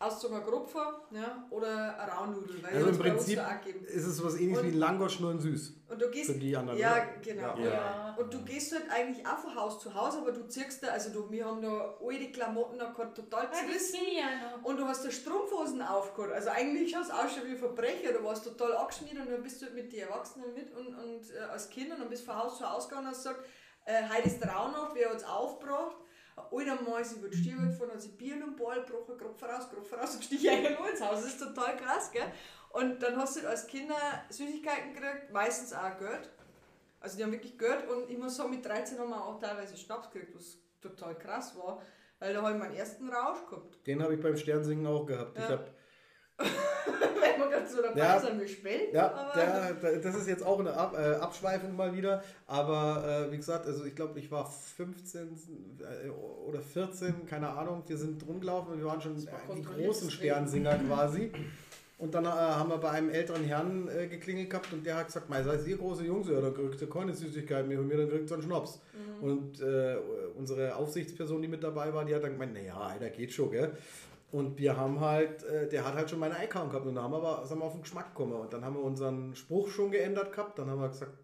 Auszunger. 0.00 0.38
Auszogener 0.38 0.40
Grupfer 0.40 1.02
ja, 1.10 1.46
oder 1.50 1.98
ein 2.00 2.08
Raunudel. 2.08 2.62
Weil 2.62 2.74
Also 2.76 2.88
im 2.88 2.98
Prinzip 2.98 3.38
so 3.38 3.42
auch 3.44 3.66
ist 3.86 4.06
es 4.06 4.16
sowas 4.16 4.34
ähnliches 4.36 4.62
Und- 4.62 4.66
wie 4.68 4.72
ein 4.72 4.78
Langosch, 4.78 5.20
nur 5.20 5.30
in 5.32 5.40
süß. 5.40 5.74
Und 5.88 6.00
du 6.00 6.10
gehst. 6.10 6.30
Für 6.32 6.38
die 6.38 6.56
anderen. 6.56 6.78
Ja, 6.78 7.04
genau. 7.22 7.56
Ja. 7.58 7.64
Ja. 7.64 8.16
Und 8.18 8.32
du 8.32 8.42
gehst 8.44 8.72
halt 8.72 8.84
eigentlich 8.90 9.26
auch 9.26 9.38
von 9.38 9.54
Haus 9.54 9.80
zu 9.80 9.92
Haus, 9.94 10.16
aber 10.16 10.32
du 10.32 10.46
ziehst 10.48 10.82
da, 10.82 10.88
also 10.88 11.10
du, 11.10 11.30
wir 11.30 11.44
haben 11.44 11.60
da 11.60 11.94
alte 12.00 12.30
Klamotten 12.32 12.76
noch 12.78 12.94
gehabt, 12.94 13.16
total 13.16 13.52
zerrissen. 13.52 13.98
Und 14.62 14.78
du 14.78 14.84
hast 14.86 15.04
da 15.04 15.10
Strumpfhosen 15.10 15.82
aufgehört. 15.82 16.32
Also 16.32 16.50
eigentlich 16.50 16.90
schaust 16.92 17.10
du 17.10 17.14
aus 17.14 17.34
schon 17.34 17.44
wie 17.46 17.50
ein 17.52 17.58
Verbrecher. 17.58 18.12
Du 18.12 18.24
warst 18.24 18.44
total 18.44 18.76
angeschmiert 18.76 19.18
und 19.18 19.30
dann 19.30 19.42
bist 19.42 19.60
du 19.60 19.66
halt 19.66 19.74
mit 19.74 19.92
den 19.92 20.00
Erwachsenen 20.00 20.54
mit 20.54 20.72
und, 20.74 20.94
und 20.94 21.30
äh, 21.34 21.40
als 21.40 21.68
Kind 21.70 21.92
und 21.92 22.00
dann 22.00 22.08
bist 22.08 22.22
du 22.22 22.26
von 22.32 22.36
Haus 22.42 22.56
zu 22.58 22.70
Haus 22.70 22.88
gegangen 22.88 23.06
und 23.08 23.12
hast 23.12 23.24
gesagt, 23.24 23.44
äh, 23.84 24.02
heute 24.14 24.28
ist 24.28 24.40
der 24.40 24.50
Raunacht, 24.52 24.92
wer 24.94 25.10
hat 25.10 25.16
es 25.16 25.24
aufgebracht? 25.24 25.96
Alter 26.50 26.80
Mann 26.82 27.02
ist 27.02 27.16
über 27.16 27.28
die 27.28 27.36
Stiege 27.36 27.56
gefahren, 27.56 27.90
hat 27.92 28.00
sich 28.00 28.16
Bier 28.16 28.36
und 28.44 28.56
Ball 28.56 28.82
gebrochen, 28.82 29.18
Kopf 29.18 29.42
raus, 29.42 29.68
Kopf 29.68 29.92
raus 29.92 30.14
und 30.14 30.24
stich 30.24 30.48
eigentlich 30.48 30.78
nur 30.78 30.90
ins 30.90 31.00
Haus. 31.00 31.22
Das 31.22 31.26
ist 31.26 31.40
total 31.40 31.76
krass, 31.76 32.10
gell? 32.10 32.30
Und 32.70 33.02
dann 33.02 33.16
hast 33.16 33.36
du 33.36 33.40
halt 33.40 33.50
als 33.50 33.66
Kinder 33.66 33.96
Süßigkeiten 34.28 34.94
gekriegt, 34.94 35.32
meistens 35.32 35.72
auch 35.72 35.98
Geld. 35.98 36.30
Also 37.00 37.16
die 37.16 37.24
haben 37.24 37.32
wirklich 37.32 37.58
Geld 37.58 37.88
und 37.88 38.10
ich 38.10 38.18
muss 38.18 38.36
sagen, 38.36 38.50
mit 38.50 38.64
13 38.64 38.98
haben 38.98 39.10
wir 39.10 39.24
auch 39.24 39.38
teilweise 39.40 39.76
Schnaps 39.76 40.10
gekriegt, 40.10 40.34
was 40.36 40.58
total 40.80 41.18
krass 41.18 41.56
war, 41.56 41.82
weil 42.18 42.34
da 42.34 42.42
habe 42.42 42.52
ich 42.52 42.58
meinen 42.58 42.74
ersten 42.74 43.08
Rausch 43.08 43.44
gehabt. 43.48 43.86
Den 43.86 44.02
habe 44.02 44.14
ich 44.14 44.20
beim 44.20 44.36
Sternsingen 44.36 44.86
auch 44.86 45.06
gehabt. 45.06 45.38
Ich 45.38 45.48
Ja. 45.48 45.64
Hab, 46.40 46.46
Wenn 47.20 47.40
wir 47.40 47.48
gerade 47.50 47.68
so 47.68 47.82
dabei 47.82 47.98
Ja. 47.98 48.14
wir 48.38 48.46
ja, 48.94 49.08
der, 49.34 49.74
der, 49.74 49.98
das 49.98 50.14
ist 50.16 50.28
jetzt 50.28 50.44
auch 50.44 50.58
eine 50.58 50.72
Ab, 50.72 50.96
äh, 50.98 51.14
Abschweifung 51.14 51.76
mal 51.76 51.94
wieder. 51.94 52.22
Aber 52.46 53.26
äh, 53.28 53.32
wie 53.32 53.36
gesagt, 53.36 53.66
also 53.66 53.84
ich 53.84 53.94
glaube, 53.94 54.18
ich 54.18 54.30
war 54.30 54.50
15 54.50 55.28
äh, 55.80 56.08
oder 56.46 56.60
14, 56.60 57.26
keine 57.26 57.48
Ahnung. 57.48 57.82
Wir 57.86 57.96
sind 57.96 58.26
rumgelaufen 58.26 58.74
und 58.74 58.78
wir 58.78 58.86
waren 58.86 59.00
schon 59.00 59.16
war 59.26 59.54
die 59.54 59.62
großen. 59.62 60.10
Sternsinger 60.10 60.78
quasi. 60.78 61.32
Und 62.00 62.14
dann 62.14 62.24
äh, 62.24 62.28
haben 62.28 62.70
wir 62.70 62.78
bei 62.78 62.90
einem 62.92 63.10
älteren 63.10 63.44
Herrn 63.44 63.86
äh, 63.88 64.06
geklingelt 64.06 64.48
gehabt 64.48 64.72
und 64.72 64.86
der 64.86 64.96
hat 64.96 65.06
gesagt, 65.08 65.28
mei, 65.28 65.42
seid 65.42 65.66
ihr 65.66 65.76
große 65.76 66.02
Jungs, 66.04 66.28
ja, 66.28 66.40
dann 66.40 66.54
kriegt 66.54 66.80
ihr 66.80 66.88
keine 66.88 67.12
Süßigkeiten 67.12 67.68
mehr 67.68 67.76
von 67.76 67.86
mir, 67.86 67.98
dann 67.98 68.08
kriegt 68.08 68.30
ihr 68.30 68.34
einen 68.34 68.42
Schnaps. 68.42 68.80
Mhm. 68.94 69.22
Und 69.22 69.60
äh, 69.60 69.96
unsere 70.34 70.74
Aufsichtsperson, 70.76 71.42
die 71.42 71.48
mit 71.48 71.62
dabei 71.62 71.92
war, 71.92 72.06
die 72.06 72.14
hat 72.14 72.22
dann 72.24 72.32
gemeint, 72.32 72.54
naja, 72.54 72.74
Alter, 72.74 73.10
geht 73.10 73.32
schon, 73.32 73.50
gell? 73.50 73.72
Und 74.32 74.58
wir 74.58 74.76
haben 74.76 75.00
halt, 75.00 75.42
äh, 75.42 75.68
der 75.68 75.84
hat 75.84 75.94
halt 75.94 76.08
schon 76.08 76.20
meine 76.20 76.36
Icon 76.44 76.68
gehabt 76.68 76.86
und 76.86 76.94
da 76.94 77.02
haben 77.02 77.12
wir 77.12 77.18
aber 77.18 77.44
sind 77.46 77.58
wir 77.58 77.64
auf 77.64 77.72
den 77.72 77.82
Geschmack 77.82 78.14
gekommen. 78.14 78.34
Und 78.34 78.52
dann 78.52 78.64
haben 78.64 78.74
wir 78.74 78.82
unseren 78.82 79.34
Spruch 79.34 79.68
schon 79.68 79.90
geändert 79.90 80.32
gehabt. 80.32 80.58
Dann 80.58 80.70
haben 80.70 80.80
wir 80.80 80.88
gesagt, 80.88 81.18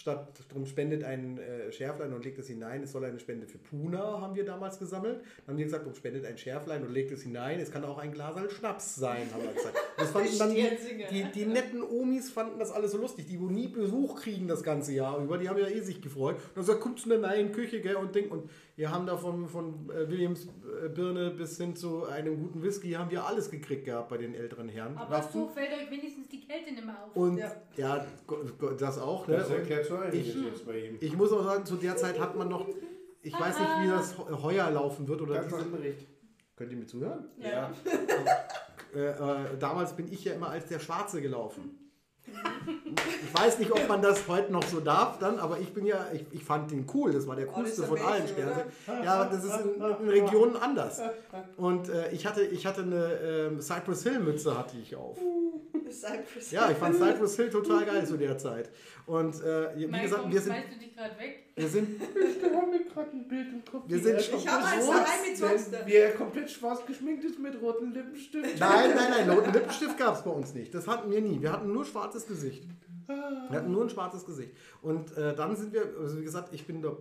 statt 0.00 0.28
drum 0.48 0.64
spendet 0.64 1.04
ein 1.04 1.38
äh, 1.38 1.70
Schärflein 1.70 2.12
und 2.12 2.24
legt 2.24 2.38
es 2.38 2.46
hinein, 2.46 2.82
es 2.82 2.92
soll 2.92 3.04
eine 3.04 3.20
Spende 3.20 3.46
für 3.46 3.58
Puna, 3.58 4.20
haben 4.20 4.34
wir 4.34 4.44
damals 4.44 4.78
gesammelt. 4.78 5.20
Dann 5.44 5.52
haben 5.52 5.58
wir 5.58 5.66
gesagt, 5.66 5.84
drum 5.84 5.94
spendet 5.94 6.24
ein 6.24 6.38
Schärflein 6.38 6.82
und 6.82 6.92
legt 6.92 7.12
es 7.12 7.22
hinein, 7.22 7.60
es 7.60 7.70
kann 7.70 7.84
auch 7.84 7.98
ein 7.98 8.10
Glas 8.10 8.34
Schnaps 8.52 8.96
sein, 8.96 9.28
haben 9.32 9.42
wir 9.42 9.52
gesagt. 9.52 9.76
Das 9.98 10.10
fanden 10.10 10.38
dann 10.38 10.54
die, 10.54 11.06
die, 11.10 11.24
die 11.34 11.44
netten 11.44 11.82
Omis 11.82 12.30
fanden 12.30 12.58
das 12.58 12.72
alles 12.72 12.92
so 12.92 12.98
lustig, 12.98 13.26
die 13.26 13.38
wo 13.38 13.46
nie 13.46 13.68
Besuch 13.68 14.22
kriegen 14.22 14.48
das 14.48 14.62
ganze 14.62 14.94
Jahr 14.94 15.22
über, 15.22 15.36
die 15.36 15.48
haben 15.48 15.58
ja 15.58 15.68
eh 15.68 15.80
sich 15.80 16.00
gefreut. 16.00 16.36
Und 16.36 16.56
dann 16.56 16.64
sagt, 16.64 16.80
kommt 16.80 16.98
zu 16.98 17.12
einer 17.12 17.28
neuen 17.28 17.52
Küche, 17.52 17.80
gell, 17.80 17.96
und 17.96 18.14
Ding. 18.14 18.30
Und 18.30 18.48
wir 18.80 18.90
haben 18.90 19.04
da 19.06 19.14
von, 19.16 19.46
von 19.46 19.90
äh, 19.90 20.08
Williams 20.08 20.46
äh, 20.84 20.88
Birne 20.88 21.30
bis 21.32 21.58
hin 21.58 21.76
zu 21.76 22.06
einem 22.06 22.38
guten 22.40 22.62
Whisky, 22.62 22.92
haben 22.92 23.10
wir 23.10 23.26
alles 23.26 23.50
gekriegt 23.50 23.84
gehabt 23.84 24.08
bei 24.08 24.16
den 24.16 24.34
älteren 24.34 24.70
Herren. 24.70 24.96
Aber 24.96 25.16
Raffen. 25.16 25.32
so 25.42 25.48
fällt 25.48 25.70
euch 25.72 25.90
wenigstens 25.90 26.28
die 26.28 26.40
Kälte 26.40 26.72
nicht 26.72 26.84
mehr 26.86 26.96
auf. 27.04 27.14
Und 27.14 27.36
Ja. 27.36 27.52
ja, 27.76 28.06
das 28.78 28.98
auch. 28.98 29.28
Ne? 29.28 29.36
Das 29.36 29.50
erklärt 29.50 29.84
so 29.84 29.96
einiges 29.96 30.28
ich- 30.34 30.44
jetzt 30.44 30.64
bei 30.66 30.78
ihm. 30.86 30.96
ich 30.98 31.14
muss 31.14 31.30
auch 31.30 31.44
sagen, 31.44 31.66
zu 31.66 31.76
der 31.76 31.94
Zeit 31.98 32.18
hat 32.18 32.34
man 32.36 32.48
noch, 32.48 32.66
ich 33.22 33.38
weiß 33.38 33.58
nicht, 33.58 33.70
wie 33.82 33.88
das 33.88 34.16
heu- 34.16 34.42
heuer 34.42 34.70
laufen 34.70 35.06
wird 35.06 35.20
oder 35.20 35.34
Ganz 35.34 35.48
diese, 35.48 35.58
nach 35.58 35.66
Bericht. 35.76 36.06
Könnt 36.56 36.72
ihr 36.72 36.78
mir 36.78 36.86
zuhören? 36.86 37.26
Ja. 37.38 37.70
Äh, 38.92 39.10
äh, 39.10 39.56
damals 39.60 39.94
bin 39.94 40.10
ich 40.12 40.24
ja 40.24 40.32
immer 40.32 40.48
als 40.48 40.66
der 40.66 40.80
Schwarze 40.80 41.22
gelaufen. 41.22 41.78
Ich 43.22 43.40
weiß 43.40 43.58
nicht, 43.58 43.70
ob 43.70 43.88
man 43.88 44.02
das 44.02 44.26
heute 44.28 44.52
noch 44.52 44.64
so 44.64 44.80
darf 44.80 45.18
dann, 45.18 45.38
aber 45.38 45.58
ich 45.58 45.72
bin 45.72 45.86
ja, 45.86 46.06
ich, 46.12 46.24
ich 46.32 46.44
fand 46.44 46.70
den 46.70 46.86
cool, 46.94 47.12
das 47.12 47.26
war 47.26 47.36
der 47.36 47.48
Oh, 47.48 47.52
coolste 47.52 47.82
ist 47.82 47.88
von 47.88 47.98
allen 47.98 48.24
Mädchen, 48.24 48.48
Sterne. 48.84 49.04
Ja, 49.04 49.14
aber 49.14 49.30
das 49.30 49.44
ist 49.44 49.60
in, 49.60 49.74
in 49.80 50.08
Regionen 50.08 50.56
anders. 50.56 51.00
Und 51.56 51.88
äh, 51.88 52.10
ich 52.10 52.26
hatte, 52.26 52.42
ich 52.42 52.66
hatte 52.66 52.82
eine 52.82 53.14
ähm, 53.22 53.60
Cypress 53.60 54.02
Hill 54.02 54.20
Mütze 54.20 54.56
hatte 54.56 54.76
ich 54.76 54.94
auf. 54.96 55.18
Cypress. 56.00 56.50
Ja, 56.50 56.70
ich 56.70 56.76
fand 56.76 56.96
Cypress 56.96 57.36
Hill 57.36 57.50
total 57.50 57.84
geil 57.84 58.06
zu 58.06 58.16
der 58.16 58.36
Zeit. 58.38 58.70
Und 59.06 59.40
äh, 59.42 59.76
wie 59.76 59.86
Mein 59.86 60.02
gesagt, 60.02 60.22
Gott, 60.24 60.32
wir 60.32 60.40
sind, 60.40 60.54
du 60.70 60.78
dich 60.78 60.94
gerade 60.94 61.18
weg? 61.18 61.44
wir 61.56 61.68
sind, 61.68 62.00
Ich 62.02 62.44
habe 62.56 62.66
mir 62.66 62.84
gerade 62.84 63.10
ein 63.10 63.28
Bild 63.28 63.48
im 63.52 63.64
Kopf. 63.64 63.84
Wir 63.88 63.98
sind 63.98 64.22
schon- 64.22 64.38
Ich 64.38 64.48
habe 64.48 64.64
eins 64.64 64.86
komplett 64.86 65.40
daheim 65.40 65.56
mit. 65.70 65.86
Wie 65.86 65.94
er 65.94 66.12
komplett 66.12 66.50
schwarz 66.50 66.86
geschminkt 66.86 67.24
ist 67.24 67.38
mit 67.38 67.60
roten 67.60 67.92
Lippenstift. 67.92 68.58
nein, 68.60 68.90
nein, 68.94 69.10
nein, 69.10 69.30
roten 69.30 69.52
Lippenstift 69.52 69.98
gab 69.98 70.16
es 70.16 70.22
bei 70.22 70.30
uns 70.30 70.54
nicht. 70.54 70.74
Das 70.74 70.86
hatten 70.86 71.10
wir 71.10 71.20
nie. 71.20 71.40
Wir 71.40 71.52
hatten 71.52 71.72
nur 71.72 71.84
schwarzes 71.84 72.26
Gesicht. 72.26 72.64
Wir 73.06 73.58
hatten 73.58 73.72
nur 73.72 73.82
ein 73.84 73.90
schwarzes 73.90 74.24
Gesicht. 74.24 74.52
Und 74.82 75.16
äh, 75.16 75.34
dann 75.34 75.56
sind 75.56 75.72
wir, 75.72 75.82
also 76.00 76.18
wie 76.20 76.24
gesagt, 76.24 76.54
ich 76.54 76.64
bin 76.66 76.80
da 76.80 76.96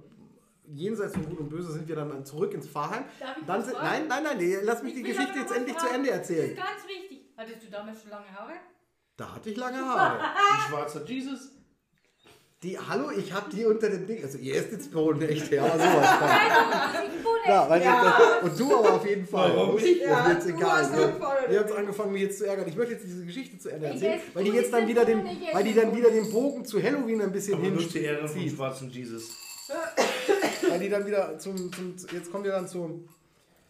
jenseits 0.71 1.13
von 1.13 1.25
Gut 1.29 1.39
und 1.39 1.49
Böse 1.49 1.71
sind 1.71 1.87
wir 1.87 1.95
dann 1.95 2.25
zurück 2.25 2.53
ins 2.53 2.67
Pfarrheim. 2.67 3.03
Darf 3.19 3.37
ich 3.37 3.45
Dann 3.45 3.63
sind, 3.63 3.73
fragen? 3.75 3.87
nein, 3.87 4.07
nein, 4.07 4.23
nein, 4.23 4.37
nee, 4.37 4.57
lass 4.63 4.81
mich 4.83 4.95
Ich 4.95 5.03
die 5.03 5.09
Geschichte 5.11 5.37
jetzt 5.39 5.55
endlich 5.55 5.75
was 5.75 5.81
zu 5.83 5.87
fragen. 5.87 5.99
Ende 6.05 6.09
Das 6.09 6.17
erzählen. 6.29 6.49
ist 6.51 6.57
ganz 6.57 6.87
wichtig. 6.87 7.19
Hattest 7.37 7.63
du 7.63 7.69
damals 7.71 8.01
schon 8.01 8.11
lange 8.11 8.31
Haare? 8.31 8.53
Da 9.19 9.35
hatte 9.35 9.49
ich 9.49 9.57
lange 9.57 9.77
Haare. 9.85 10.17
Ein 10.19 10.69
schwarzer 10.69 11.05
Jesus. 11.05 11.49
Die, 12.63 12.77
hallo, 12.77 13.09
ich 13.11 13.31
hab 13.33 13.49
die 13.49 13.65
unter 13.65 13.89
dem 13.89 14.05
Ding. 14.07 14.21
Also 14.23 14.37
ihr 14.37 14.55
esst 14.55 14.71
jetzt 14.71 14.91
Bohnen 14.91 15.21
echt 15.21 15.49
her, 15.51 15.63
aber 15.63 15.73
sowas. 15.77 16.09
von. 16.09 16.29
Ich 17.41 17.47
Ja, 17.47 17.69
weil 17.69 17.81
Ja. 17.81 18.17
das, 18.41 18.43
und 18.51 18.59
du 18.59 18.77
aber 18.77 18.93
auf 18.95 19.05
jeden 19.07 19.25
Fall. 19.27 19.55
Warum? 19.55 19.75
Das 19.77 19.83
Ja, 19.85 20.27
ist 20.27 20.33
jetzt 20.33 20.45
du 20.45 20.49
egal. 20.49 20.71
hast 20.83 20.93
Wir, 20.97 21.03
angefangen. 21.05 21.37
wir 21.49 21.59
haben 21.59 21.65
es 21.65 21.71
angefangen, 21.71 22.11
mich 22.13 22.21
jetzt 22.21 22.37
zu 22.37 22.45
ärgern. 22.47 22.67
Ich 22.67 22.75
möchte 22.75 22.93
jetzt 22.93 23.05
diese 23.05 23.25
Geschichte 23.25 23.57
zu 23.59 23.69
Ende 23.69 23.87
Ich 23.87 23.93
erzählen, 23.93 24.21
weil 24.33 24.43
die 24.45 24.51
jetzt 24.51 24.73
dann 24.73 24.87
wieder 24.87 25.05
den, 25.05 25.25
ich 25.25 25.53
weil 25.53 25.63
die 25.63 25.73
dann 25.73 25.95
wieder 25.95 26.11
den 26.11 26.29
Bogen 26.31 26.65
zu 26.65 26.81
Halloween 26.83 27.21
ein 27.21 27.31
bisschen 27.31 27.61
nur 27.61 27.89
zur 27.89 28.01
Ehre 28.01 28.27
vom 28.27 28.37
hinzieht. 28.37 28.57
schwarzen 28.57 28.89
Jesus. 28.89 29.29
Weil 30.69 30.79
die 30.79 30.89
dann 30.89 31.05
wieder 31.05 31.37
zum, 31.39 31.71
zum 31.73 31.95
jetzt 32.11 32.29
kommen 32.31 32.43
wir 32.43 32.51
dann 32.51 32.67
zu 32.67 33.07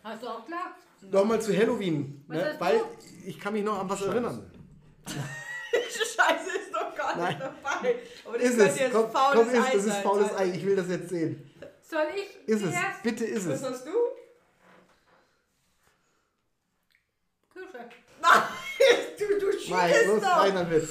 Hast 0.04 0.24
du 0.24 0.28
auch 0.28 0.46
klar? 0.46 0.76
nochmal 1.12 1.40
zu 1.42 1.56
Halloween, 1.56 2.24
ne? 2.28 2.56
weil 2.60 2.82
ich 3.26 3.40
kann 3.40 3.54
mich 3.54 3.64
noch 3.64 3.80
an 3.80 3.90
was 3.90 4.02
erinnern. 4.02 4.50
Scheiße 5.06 6.58
ist 6.60 6.74
doch 6.74 6.94
gar 6.96 7.09
Nein. 7.20 7.38
nicht 7.38 7.42
dabei. 7.42 7.96
Aber 8.26 8.38
das 8.38 8.48
Ist 8.48 8.58
könnte 8.58 8.72
es? 8.74 8.80
jetzt 8.80 8.92
Komm, 8.94 9.12
faules 9.12 9.36
komm 9.40 9.50
ist, 9.50 9.56
Ei 9.68 9.72
das 9.76 9.86
ist 9.86 9.96
faules 9.98 10.36
Ei. 10.38 10.46
Ich 10.56 10.66
will 10.66 10.76
das 10.76 10.88
jetzt 10.90 11.10
sehen. 11.10 11.52
Soll 11.82 12.06
ich? 12.16 12.48
Ist 12.48 12.62
es? 12.64 12.72
zuerst? 12.72 13.04
Bitte 13.04 13.26
ist 13.26 13.50
Was 13.50 13.62
es. 13.62 13.70
hast 13.70 13.86
du? 13.88 13.92
Küche. 17.54 17.90
Du, 19.20 19.26
du 19.38 19.48
Nein, 19.70 19.90
schiebst 19.94 20.08
los, 20.08 20.22
doch. 20.22 20.38
rein 20.38 20.72
Witz. 20.72 20.90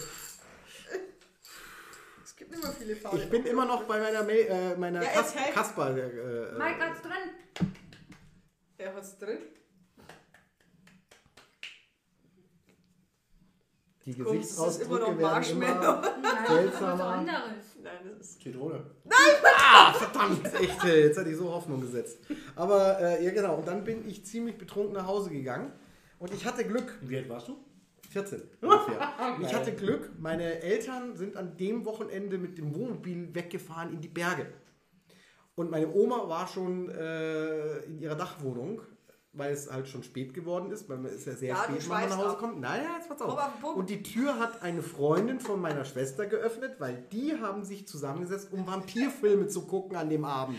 Es 2.24 2.36
gibt 2.36 2.54
immer 2.54 2.70
viele 2.72 2.94
faule 2.94 3.22
Ich 3.22 3.30
bin 3.30 3.46
immer 3.46 3.64
noch 3.64 3.84
bei 3.84 3.98
meiner, 3.98 4.22
Ma 4.22 4.30
äh, 4.30 4.76
meiner 4.76 5.02
Ja, 5.02 5.08
Kas. 5.10 5.34
Kasper. 5.54 5.96
Äh, 5.96 6.00
äh, 6.00 6.52
Mike 6.58 6.78
hat's 6.80 7.00
drin. 7.00 7.72
Er 8.76 8.94
hat's 8.94 9.18
drin. 9.18 9.38
Die 14.14 14.22
Komm, 14.22 14.36
das 14.38 14.46
ist 14.46 14.82
immer 14.82 14.98
noch 14.98 15.16
Gesichtsausdrücke 15.16 15.18
werden 15.18 15.50
immer 15.50 16.02
Nein, 16.22 16.44
das 16.46 16.64
ist 16.64 16.72
was 16.72 16.98
Seltsamer. 16.98 17.22
Nein, 17.22 17.36
das 18.04 18.20
ist. 18.20 18.42
Zitrone. 18.42 18.84
Ah, 19.70 19.92
verdammt, 19.92 20.44
echt, 20.54 20.84
jetzt 20.84 21.18
hatte 21.18 21.30
ich 21.30 21.36
so 21.36 21.52
Hoffnung 21.52 21.80
gesetzt. 21.80 22.18
Aber 22.56 23.00
äh, 23.00 23.24
ja 23.24 23.30
genau, 23.32 23.56
und 23.56 23.68
dann 23.68 23.84
bin 23.84 24.08
ich 24.08 24.24
ziemlich 24.24 24.56
betrunken 24.56 24.94
nach 24.94 25.06
Hause 25.06 25.30
gegangen 25.30 25.72
und 26.18 26.32
ich 26.32 26.46
hatte 26.46 26.64
Glück. 26.64 26.98
Wie 27.02 27.16
alt 27.16 27.28
warst 27.28 27.48
du? 27.48 27.56
14 28.10 28.42
ungefähr. 28.62 29.14
Ich 29.42 29.54
hatte 29.54 29.72
Glück, 29.72 30.10
meine 30.18 30.62
Eltern 30.62 31.14
sind 31.16 31.36
an 31.36 31.56
dem 31.56 31.84
Wochenende 31.84 32.38
mit 32.38 32.56
dem 32.56 32.74
Wohnmobil 32.74 33.34
weggefahren 33.34 33.92
in 33.92 34.00
die 34.00 34.08
Berge. 34.08 34.46
Und 35.54 35.70
meine 35.70 35.92
Oma 35.92 36.28
war 36.28 36.46
schon 36.46 36.88
äh, 36.88 37.78
in 37.80 37.98
ihrer 37.98 38.14
Dachwohnung, 38.14 38.80
weil 39.38 39.52
es 39.52 39.70
halt 39.70 39.88
schon 39.88 40.02
spät 40.02 40.34
geworden 40.34 40.70
ist, 40.70 40.88
weil 40.88 40.98
man 40.98 41.12
ist 41.12 41.26
ja 41.26 41.32
sehr 41.34 41.48
Ja, 41.50 41.64
spät, 41.64 41.82
wenn 41.82 41.88
man 41.88 42.08
nach 42.08 42.16
Hause 42.18 42.28
ab. 42.30 42.38
kommt. 42.38 42.60
Naja, 42.60 42.88
jetzt 42.96 43.08
pass 43.08 43.22
auf. 43.22 43.38
Und 43.74 43.88
die 43.88 44.02
Tür 44.02 44.38
hat 44.38 44.62
eine 44.62 44.82
Freundin 44.82 45.40
von 45.40 45.60
meiner 45.60 45.84
Schwester 45.84 46.26
geöffnet, 46.26 46.76
weil 46.78 47.04
die 47.12 47.38
haben 47.40 47.64
sich 47.64 47.86
zusammengesetzt, 47.86 48.48
um 48.52 48.66
Vampirfilme 48.66 49.46
zu 49.46 49.66
gucken 49.66 49.96
an 49.96 50.10
dem 50.10 50.24
Abend. 50.24 50.58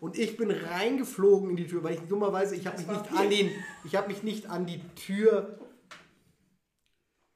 Und 0.00 0.18
ich 0.18 0.36
bin 0.36 0.50
reingeflogen 0.50 1.50
in 1.50 1.56
die 1.56 1.66
Tür, 1.66 1.82
weil 1.82 1.94
ich 1.94 2.00
dummerweise, 2.02 2.54
ich 2.54 2.66
habe 2.66 2.78
mich 2.78 2.86
nicht 2.86 3.12
an 3.12 3.30
den, 3.30 3.50
ich 3.84 3.96
habe 3.96 4.08
mich 4.08 4.22
nicht 4.22 4.48
an 4.50 4.66
die 4.66 4.80
Tür 4.94 5.58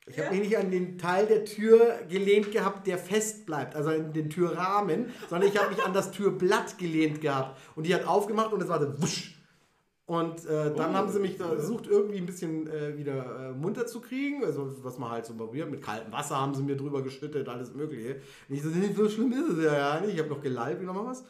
ich 0.06 0.18
habe 0.18 0.30
mich 0.30 0.48
nicht 0.48 0.58
an 0.58 0.70
den 0.72 0.98
Teil 0.98 1.26
der 1.26 1.44
Tür 1.44 2.00
gelehnt 2.08 2.50
gehabt, 2.50 2.88
der 2.88 2.98
fest 2.98 3.46
bleibt, 3.46 3.76
also 3.76 3.90
an 3.90 4.12
den 4.12 4.30
Türrahmen, 4.30 5.12
sondern 5.30 5.48
ich 5.48 5.56
habe 5.56 5.70
mich 5.70 5.82
an 5.82 5.92
das 5.94 6.10
Türblatt 6.10 6.76
gelehnt 6.76 7.20
gehabt. 7.20 7.56
Und 7.76 7.86
die 7.86 7.94
hat 7.94 8.04
aufgemacht 8.06 8.52
und 8.52 8.60
es 8.60 8.68
war 8.68 8.80
so 8.80 9.00
wusch. 9.00 9.31
Und 10.12 10.44
äh, 10.44 10.74
dann 10.74 10.90
Oh. 10.90 10.94
haben 10.94 11.08
sie 11.10 11.20
mich 11.20 11.38
da 11.38 11.46
versucht, 11.48 11.86
irgendwie 11.86 12.18
ein 12.18 12.26
bisschen 12.26 12.66
äh, 12.66 12.98
wieder 12.98 13.48
äh, 13.48 13.52
munter 13.52 13.86
zu 13.86 14.00
kriegen. 14.00 14.44
Also, 14.44 14.70
was 14.84 14.98
man 14.98 15.10
halt 15.10 15.24
so 15.24 15.32
probiert. 15.34 15.70
Mit 15.70 15.80
kaltem 15.80 16.12
Wasser 16.12 16.36
haben 16.38 16.54
sie 16.54 16.62
mir 16.62 16.76
drüber 16.76 17.00
geschüttet, 17.02 17.48
alles 17.48 17.72
Mögliche. 17.74 18.16
Und 18.48 18.54
ich 18.56 18.62
so, 18.62 18.68
"Nee, 18.68 18.92
so 18.94 19.08
schlimm 19.08 19.32
ist 19.32 19.56
es 19.56 19.64
ja, 19.64 19.72
ja 19.96 20.00
nicht. 20.00 20.12
Ich 20.14 20.18
habe 20.18 20.28
noch 20.28 20.42
gelallt, 20.42 20.80
wie 20.80 20.84
nochmal 20.84 21.06
was. 21.06 21.24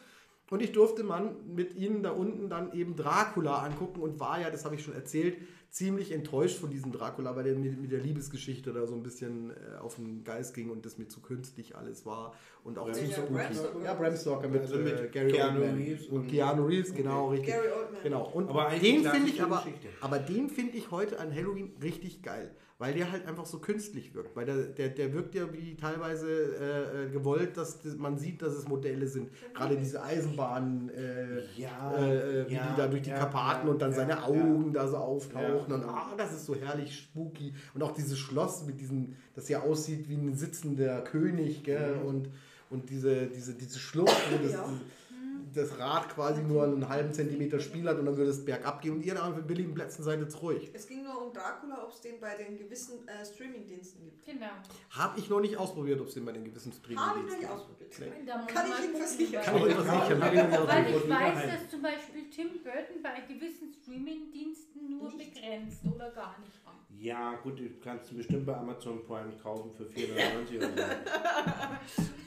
Und 0.51 0.61
ich 0.61 0.73
durfte 0.73 1.03
man 1.05 1.35
mit 1.55 1.75
ihnen 1.75 2.03
da 2.03 2.11
unten 2.11 2.49
dann 2.49 2.73
eben 2.73 2.97
Dracula 2.97 3.59
angucken 3.63 4.01
und 4.01 4.19
war 4.19 4.41
ja, 4.41 4.49
das 4.49 4.65
habe 4.65 4.75
ich 4.75 4.83
schon 4.83 4.93
erzählt, 4.93 5.37
ziemlich 5.73 6.11
enttäuscht 6.11 6.59
von 6.59 6.69
diesem 6.69 6.91
Dracula, 6.91 7.35
weil 7.35 7.45
der 7.45 7.55
mit, 7.55 7.81
mit 7.81 7.91
der 7.91 7.99
Liebesgeschichte 7.99 8.71
da 8.73 8.85
so 8.85 8.93
ein 8.93 9.01
bisschen 9.01 9.49
äh, 9.49 9.79
auf 9.81 9.95
den 9.95 10.23
Geist 10.23 10.53
ging 10.53 10.69
und 10.69 10.85
das 10.85 10.99
mir 10.99 11.07
zu 11.07 11.19
künstlich 11.19 11.75
alles 11.75 12.05
war 12.05 12.35
und 12.63 12.77
auch 12.77 12.91
zu 12.91 13.03
spooky. 13.11 13.33
Bram 13.33 13.53
Stoker? 13.53 13.83
Ja, 13.83 13.93
Bram 13.95 14.15
Stoker 14.15 14.47
mit, 14.49 14.61
Also 14.61 14.75
mit 14.77 14.99
äh, 14.99 15.07
Gary 15.07 15.31
Keanu 15.31 15.61
Oldman. 15.61 15.75
Reeves 15.77 16.05
und 16.07 16.17
und- 16.21 16.27
Keanu 16.27 16.65
Reeves, 16.67 16.93
genau, 16.93 17.29
richtig. 17.29 17.49
Gary 17.49 17.67
Oldman. 17.71 18.03
Genau. 18.03 18.29
Und 18.35 18.49
Aber 18.51 18.69
den 18.69 19.03
finde 19.03 19.29
ich 19.31 19.41
aber, 19.41 19.65
aber 20.01 20.19
den 20.19 20.49
finde 20.51 20.77
ich 20.77 20.91
heute 20.91 21.19
an 21.19 21.33
Halloween 21.33 21.71
richtig 21.81 22.21
geil, 22.21 22.51
weil 22.79 22.93
der 22.93 23.11
halt 23.11 23.25
einfach 23.27 23.45
so 23.45 23.59
künstlich 23.59 24.13
wirkt, 24.13 24.35
weil 24.35 24.45
der, 24.45 24.57
der, 24.63 24.89
der 24.89 25.13
wirkt 25.13 25.35
ja 25.35 25.51
wie 25.53 25.75
teilweise 25.77 26.27
äh, 26.29 27.05
äh, 27.05 27.09
gewollt, 27.09 27.55
dass 27.55 27.81
das, 27.81 27.95
man 27.95 28.17
sieht, 28.17 28.41
dass 28.41 28.53
es 28.53 28.67
Modelle 28.67 29.07
sind. 29.07 29.29
Gerade 29.53 29.77
diese 29.77 30.01
Eisenbahnen, 30.03 30.89
äh, 30.89 31.41
Ja, 31.55 31.95
äh, 31.97 32.49
wie 32.49 32.55
ja, 32.55 32.67
die 32.67 32.77
da 32.77 32.87
durch 32.87 33.03
die 33.03 33.09
ja, 33.11 33.17
Karpaten 33.19 33.67
ja, 33.67 33.73
und 33.73 33.81
dann 33.81 33.91
ja, 33.91 33.97
seine 33.97 34.11
ja. 34.13 34.23
Augen 34.23 34.73
da 34.73 34.87
so 34.87 34.97
auftauchen 34.97 35.69
Ja. 35.69 35.75
und 35.75 35.83
ah, 35.85 36.13
das 36.17 36.33
ist 36.33 36.45
so 36.45 36.55
herrlich 36.55 36.97
spooky 36.97 37.53
und 37.73 37.83
auch 37.83 37.91
dieses 37.91 38.17
Schloss 38.19 38.65
mit 38.65 38.79
diesen, 38.79 39.15
das 39.35 39.47
ja 39.49 39.61
aussieht 39.61 40.09
wie 40.09 40.15
ein 40.15 40.35
sitzender 40.35 41.01
König, 41.01 41.63
gell? 41.63 41.97
Mhm. 41.97 42.05
und 42.05 42.29
und 42.69 42.89
diese 42.89 43.27
diese 43.27 43.53
diese 43.53 43.77
Schlucht, 43.77 44.15
wo 44.31 44.43
das, 44.43 44.53
Ja. 44.53 44.65
Das 45.53 45.77
Rad 45.77 46.09
quasi 46.09 46.41
nur 46.41 46.63
einen 46.63 46.87
halben 46.89 47.13
Zentimeter 47.13 47.59
Spiel 47.59 47.87
hat 47.87 47.97
und 47.99 48.05
dann 48.05 48.17
würde 48.17 48.31
es 48.31 48.43
bergab 48.43 48.81
gehen 48.81 48.93
und 48.93 49.05
ihr 49.05 49.15
da 49.15 49.31
für 49.31 49.41
billigen 49.41 49.73
Plätzen 49.73 50.03
seid 50.03 50.19
jetzt 50.19 50.41
ruhig. 50.41 50.69
Es 50.73 50.87
ging 50.87 51.03
nur 51.03 51.27
um 51.27 51.33
Dracula, 51.33 51.83
ob 51.83 51.91
es 51.93 52.01
den 52.01 52.19
bei 52.19 52.35
den 52.35 52.57
gewissen 52.57 53.07
äh, 53.07 53.25
Streaming-Diensten 53.25 54.03
gibt. 54.03 54.25
Genau. 54.25 54.47
Habe 54.91 55.19
ich 55.19 55.29
noch 55.29 55.39
nicht 55.39 55.57
ausprobiert, 55.57 55.99
ob 56.01 56.07
es 56.07 56.13
den 56.15 56.25
bei 56.25 56.31
den 56.31 56.43
gewissen 56.43 56.71
Streaming 56.71 57.03
Habe 57.03 57.19
ich 57.19 57.25
noch 57.25 57.37
nicht 57.37 57.49
ausprobiert. 57.49 57.93
Nee. 57.99 58.31
Kann 58.47 58.65
ich 58.67 58.85
Ihnen 58.85 58.95
versichern. 58.95 59.43
Kann 59.43 59.57
ich 59.57 59.63
dir 59.63 59.81
versichern, 59.81 60.19
nicht 60.19 60.67
Weil 60.67 60.95
ich 60.95 61.09
weiß, 61.09 61.51
dass 61.53 61.69
zum 61.69 61.81
Beispiel 61.81 62.29
Tim 62.29 62.49
Burton 62.63 63.01
bei 63.01 63.21
gewissen 63.33 63.73
Streaming-Diensten 63.81 64.89
nur 64.89 65.11
begrenzt 65.11 65.81
oder 65.85 66.11
gar 66.11 66.39
nicht. 66.39 66.62
Ja, 67.03 67.35
gut, 67.43 67.59
du 67.59 67.63
kannst 67.83 68.09
ihn 68.13 68.17
bestimmt 68.17 68.45
bei 68.45 68.55
Amazon 68.55 69.03
Prime 69.05 69.33
kaufen 69.43 69.69
für 69.73 69.83
4,99 69.83 70.55
oder 70.55 70.67
so. 70.69 70.73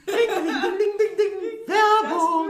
Ding, 0.05 0.29
ding, 0.35 0.77
ding, 0.77 0.93
ding, 0.99 1.17
ding. 1.17 1.67
Werbung! 1.67 2.49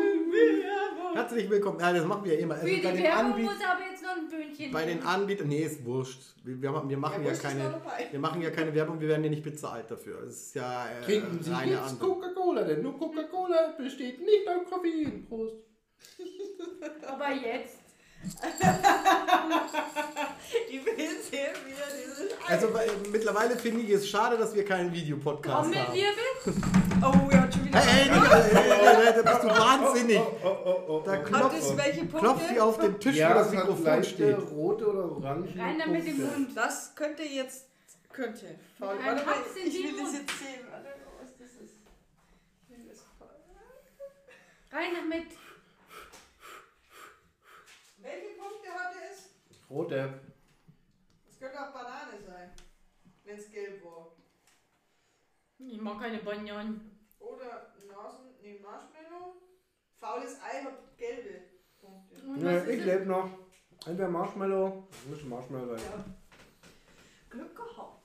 Herzlich 1.14 1.50
willkommen. 1.50 1.80
Ja, 1.80 1.94
das 1.94 2.04
machen 2.04 2.26
wir 2.26 2.34
ja 2.34 2.40
immer. 2.42 2.56
Also 2.56 2.68
Für 2.68 2.74
bei 2.74 2.92
die 2.92 2.98
den, 2.98 3.04
Werbung 3.04 3.32
Anbiet 3.32 3.46
muss 3.46 3.56
aber 3.64 3.80
jetzt 3.90 4.04
noch 4.04 4.18
ein 4.18 4.28
Böhnchen 4.28 4.72
bei 4.74 4.86
den. 4.86 5.02
Anbietern, 5.04 5.48
nee, 5.48 5.64
ist 5.64 5.86
wurscht. 5.86 6.36
Wir, 6.44 6.62
wir, 6.62 6.90
wir 6.90 6.98
machen 6.98 7.24
ja, 7.24 7.32
ist 7.32 7.42
noch 7.42 7.50
keine, 7.50 7.64
dabei. 7.64 8.08
wir 8.12 8.20
machen 8.20 8.42
ja 8.42 8.50
keine 8.50 8.76
Werbung, 8.76 9.00
wir 9.00 9.08
werden 9.08 9.24
ja 9.24 9.30
nicht 9.30 9.44
bezahlt 9.44 9.90
dafür. 9.90 10.20
Das 10.26 10.36
ist 10.36 10.56
ja 10.56 10.86
äh, 10.90 11.06
Trinken 11.06 11.42
Sie 11.42 11.50
reine 11.50 11.72
jetzt 11.72 11.82
Anbietung. 11.82 12.10
Coca-Cola, 12.10 12.64
denn 12.66 12.82
nur 12.82 13.00
Coca-Cola 13.00 13.74
besteht 13.78 14.20
nicht 14.20 14.46
aus 14.50 14.70
Koffein. 14.70 15.26
Prost. 15.30 15.56
Aber 17.08 17.32
jetzt. 17.32 17.87
Ich 20.70 20.86
will 20.86 21.22
sehen, 21.22 21.56
wie 21.66 21.72
er 21.72 21.88
dieses 21.98 22.32
Also 22.48 22.68
äh, 22.68 22.90
mittlerweile 23.12 23.56
finde 23.58 23.82
ich 23.82 23.90
es 23.92 24.08
schade, 24.10 24.38
dass 24.38 24.54
wir 24.56 24.66
keinen 24.66 24.92
Videopodcast 24.92 25.56
haben. 25.56 25.72
Trommelwirbel. 25.74 26.24
Oh, 27.02 27.30
er 27.32 27.42
hat 27.42 27.54
schon 27.54 27.66
wieder. 27.66 27.80
Hey, 27.80 28.10
hey, 28.10 28.20
hey, 28.20 28.20
hey, 28.20 28.64
hey, 28.64 28.96
hey, 29.14 29.24
da 29.24 29.32
bist 29.32 29.44
du 29.44 29.48
wahnsinnig. 29.48 30.20
Oh, 30.20 30.38
oh, 30.44 30.58
oh, 30.66 30.84
oh, 30.88 31.04
Da 31.06 31.20
oh. 31.20 31.24
Klopft, 31.24 31.58
es 31.58 31.78
welche 31.78 32.00
Punkte? 32.06 32.20
klopft 32.20 32.50
sie 32.50 32.60
auf 32.60 32.80
den 32.80 33.00
Tisch, 33.00 33.16
ja, 33.16 33.30
wo 33.30 33.34
das 33.36 33.52
Mikrofon 33.52 34.04
steht. 34.04 34.38
rote 34.52 34.88
oder 34.88 35.12
orange 35.12 35.60
Rein 35.60 35.80
damit 35.80 36.06
im. 36.08 36.18
Mund. 36.18 36.56
Das 36.58 36.96
könnte 36.96 37.24
jetzt. 37.24 37.68
Könnte. 38.12 38.56
Faul. 38.80 38.96
Warte 39.04 39.26
mal, 39.26 39.36
ich 39.66 39.74
will 39.84 39.96
das 40.00 40.14
jetzt 40.14 40.40
sehen. 40.40 40.66
Warte, 40.72 40.88
was 41.22 41.30
das 41.38 41.50
ist. 41.64 41.76
Ich 42.68 42.78
will 42.78 42.86
das- 42.90 43.06
Rein 44.72 44.90
damit. 44.96 45.28
Welche 48.02 48.28
Punkte 48.40 48.70
hatte 48.70 48.98
es? 49.12 49.30
Rote. 49.70 50.22
Es 51.30 51.40
könnte 51.40 51.60
auch 51.60 51.74
Banane 51.74 52.22
sein. 52.26 52.52
Wenn 53.24 53.38
es 53.38 53.52
gelb 53.52 53.84
war. 53.84 54.12
Ich 55.60 55.82
mag 55.82 56.00
keine 56.00 56.20
Bananen. 56.20 57.06
Oder 57.20 57.74
Nasen. 57.88 58.36
Nee, 58.42 58.60
Marshmallow. 58.60 59.36
Faules 59.96 60.40
Ei 60.42 60.64
hat 60.64 60.98
gelbe 60.98 61.42
Punkte. 61.80 62.22
Und 62.24 62.38
ich 62.38 62.80
ist 62.80 62.86
lebe 62.86 63.06
noch. 63.06 63.30
Entweder 63.86 64.10
Marshmallow, 64.10 64.88
muss 65.10 65.24
Marshmallow 65.24 65.76
sein. 65.76 65.86
Ja. 65.92 66.06
Glück 67.30 67.56
gehabt. 67.56 67.97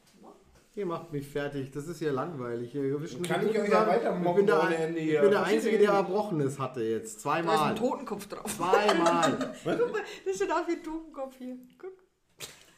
Ihr 0.74 0.86
macht 0.86 1.12
mich 1.12 1.28
fertig, 1.28 1.70
das 1.70 1.86
ist 1.86 2.00
ja 2.00 2.12
langweilig. 2.12 2.70
Wisst 2.74 3.22
Kann 3.24 3.46
ich 3.46 3.58
euch 3.58 3.68
ja 3.68 3.86
weiter 3.86 4.16
ich 4.16 4.22
mobben 4.24 4.36
bin 4.36 4.46
der, 4.46 4.62
ohne 4.62 4.74
Ende 4.74 4.98
ich 5.00 5.04
hier. 5.10 5.20
bin 5.20 5.30
der 5.30 5.44
Einzige, 5.44 5.78
der 5.78 5.90
nicht. 5.90 5.98
Erbrochenes 5.98 6.58
hatte 6.58 6.82
jetzt. 6.82 7.12
Da 7.16 7.16
ist 7.16 7.20
Zweimal. 7.20 7.58
ein 7.70 7.76
Totenkopf 7.76 8.26
drauf. 8.26 8.56
Zweimal. 8.56 9.52
Guck 9.64 9.92
mal, 9.92 10.00
das 10.24 10.36
steht 10.36 10.50
auch 10.50 10.66
wie 10.66 10.72
ein 10.72 10.82
Totenkopf 10.82 11.36
hier. 11.36 11.58
Guck. 11.78 11.92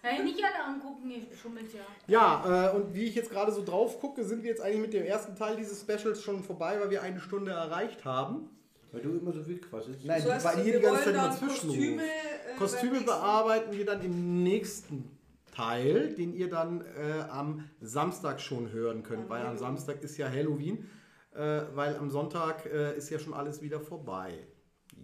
Nein, 0.03 0.24
nicht 0.24 0.40
alle 0.45 0.64
angucken, 0.74 1.09
ihr 1.09 1.22
schummelt 1.40 1.66
ja. 1.72 1.80
Ja, 2.09 2.72
äh, 2.72 2.76
und 2.76 2.92
wie 2.95 3.05
ich 3.05 3.14
jetzt 3.14 3.30
gerade 3.30 3.53
so 3.53 3.64
drauf 3.64 4.01
gucke, 4.01 4.24
sind 4.24 4.42
wir 4.42 4.51
jetzt 4.51 4.61
eigentlich 4.61 4.80
mit 4.80 4.92
dem 4.92 5.05
ersten 5.05 5.36
Teil 5.36 5.57
dieses 5.57 5.80
Specials 5.80 6.20
schon 6.20 6.42
vorbei, 6.42 6.78
weil 6.80 6.90
wir 6.90 7.01
eine 7.01 7.20
Stunde 7.20 7.53
erreicht 7.53 8.05
haben. 8.05 8.51
Weil 8.92 9.03
du 9.03 9.16
immer 9.16 9.32
so 9.32 9.42
viel 9.42 9.61
quasselst. 9.61 10.05
Nein, 10.05 10.20
So 10.20 10.28
weil 10.28 10.64
wir 10.64 10.76
die 10.78 10.80
ganze 10.80 11.05
Zeit 11.05 11.14
immer 11.14 11.22
dann 11.28 11.32
zwischenruft. 11.38 11.78
Kostüme, 11.78 12.03
äh, 12.03 12.57
Kostüme 12.59 13.01
bearbeiten 13.01 13.72
wir 13.72 13.86
dann 13.86 14.03
im 14.03 14.42
nächsten 14.42 15.14
Teil, 15.55 16.15
den 16.15 16.35
ihr 16.35 16.51
dann 16.51 16.85
äh, 16.97 17.25
am 17.31 17.69
Samstag 17.81 18.41
schon 18.41 18.73
hören 18.73 19.03
könnt, 19.03 19.29
weil 19.29 19.47
am 19.47 19.57
Samstag 19.57 20.03
ist 20.03 20.17
ja 20.17 20.29
Halloween, 20.29 20.91
äh, 21.33 21.63
weil 21.75 21.97
am 21.97 22.11
Sonntag 22.11 22.67
äh, 22.67 22.97
ist 22.97 23.11
ja 23.11 23.19
schon 23.19 23.35
alles 23.35 23.63
wieder 23.63 23.81
vorbei. 23.81 24.47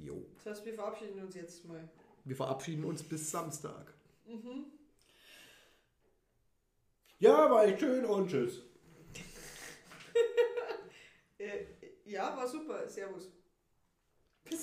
Jo. 0.02 0.26
Das 0.36 0.46
heißt, 0.46 0.66
wir 0.66 0.74
verabschieden 0.74 1.22
uns 1.22 1.34
jetzt 1.34 1.64
mal. 1.64 1.88
Wir 2.24 2.36
verabschieden 2.36 2.84
uns 2.84 3.02
bis 3.02 3.30
Samstag. 3.30 3.94
Ja, 7.18 7.50
war 7.50 7.64
echt 7.64 7.80
schön 7.80 8.04
und 8.04 8.28
tschüss. 8.30 8.62
Äh, 11.38 11.64
ja, 12.04 12.36
war 12.36 12.46
super. 12.46 12.86
Servus. 12.86 13.32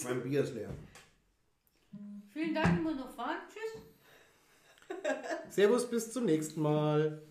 Mein 0.04 0.22
Bier 0.22 0.44
ist 0.44 0.54
leer. 0.54 0.70
Vielen 2.32 2.54
Dank, 2.54 2.84
muss 2.84 2.96
noch 2.96 3.10
fahren. 3.16 3.38
Tschüss. 3.50 3.82
Servus, 5.50 5.90
bis 5.90 6.12
zum 6.12 6.26
nächsten 6.26 6.62
Mal. 6.62 7.22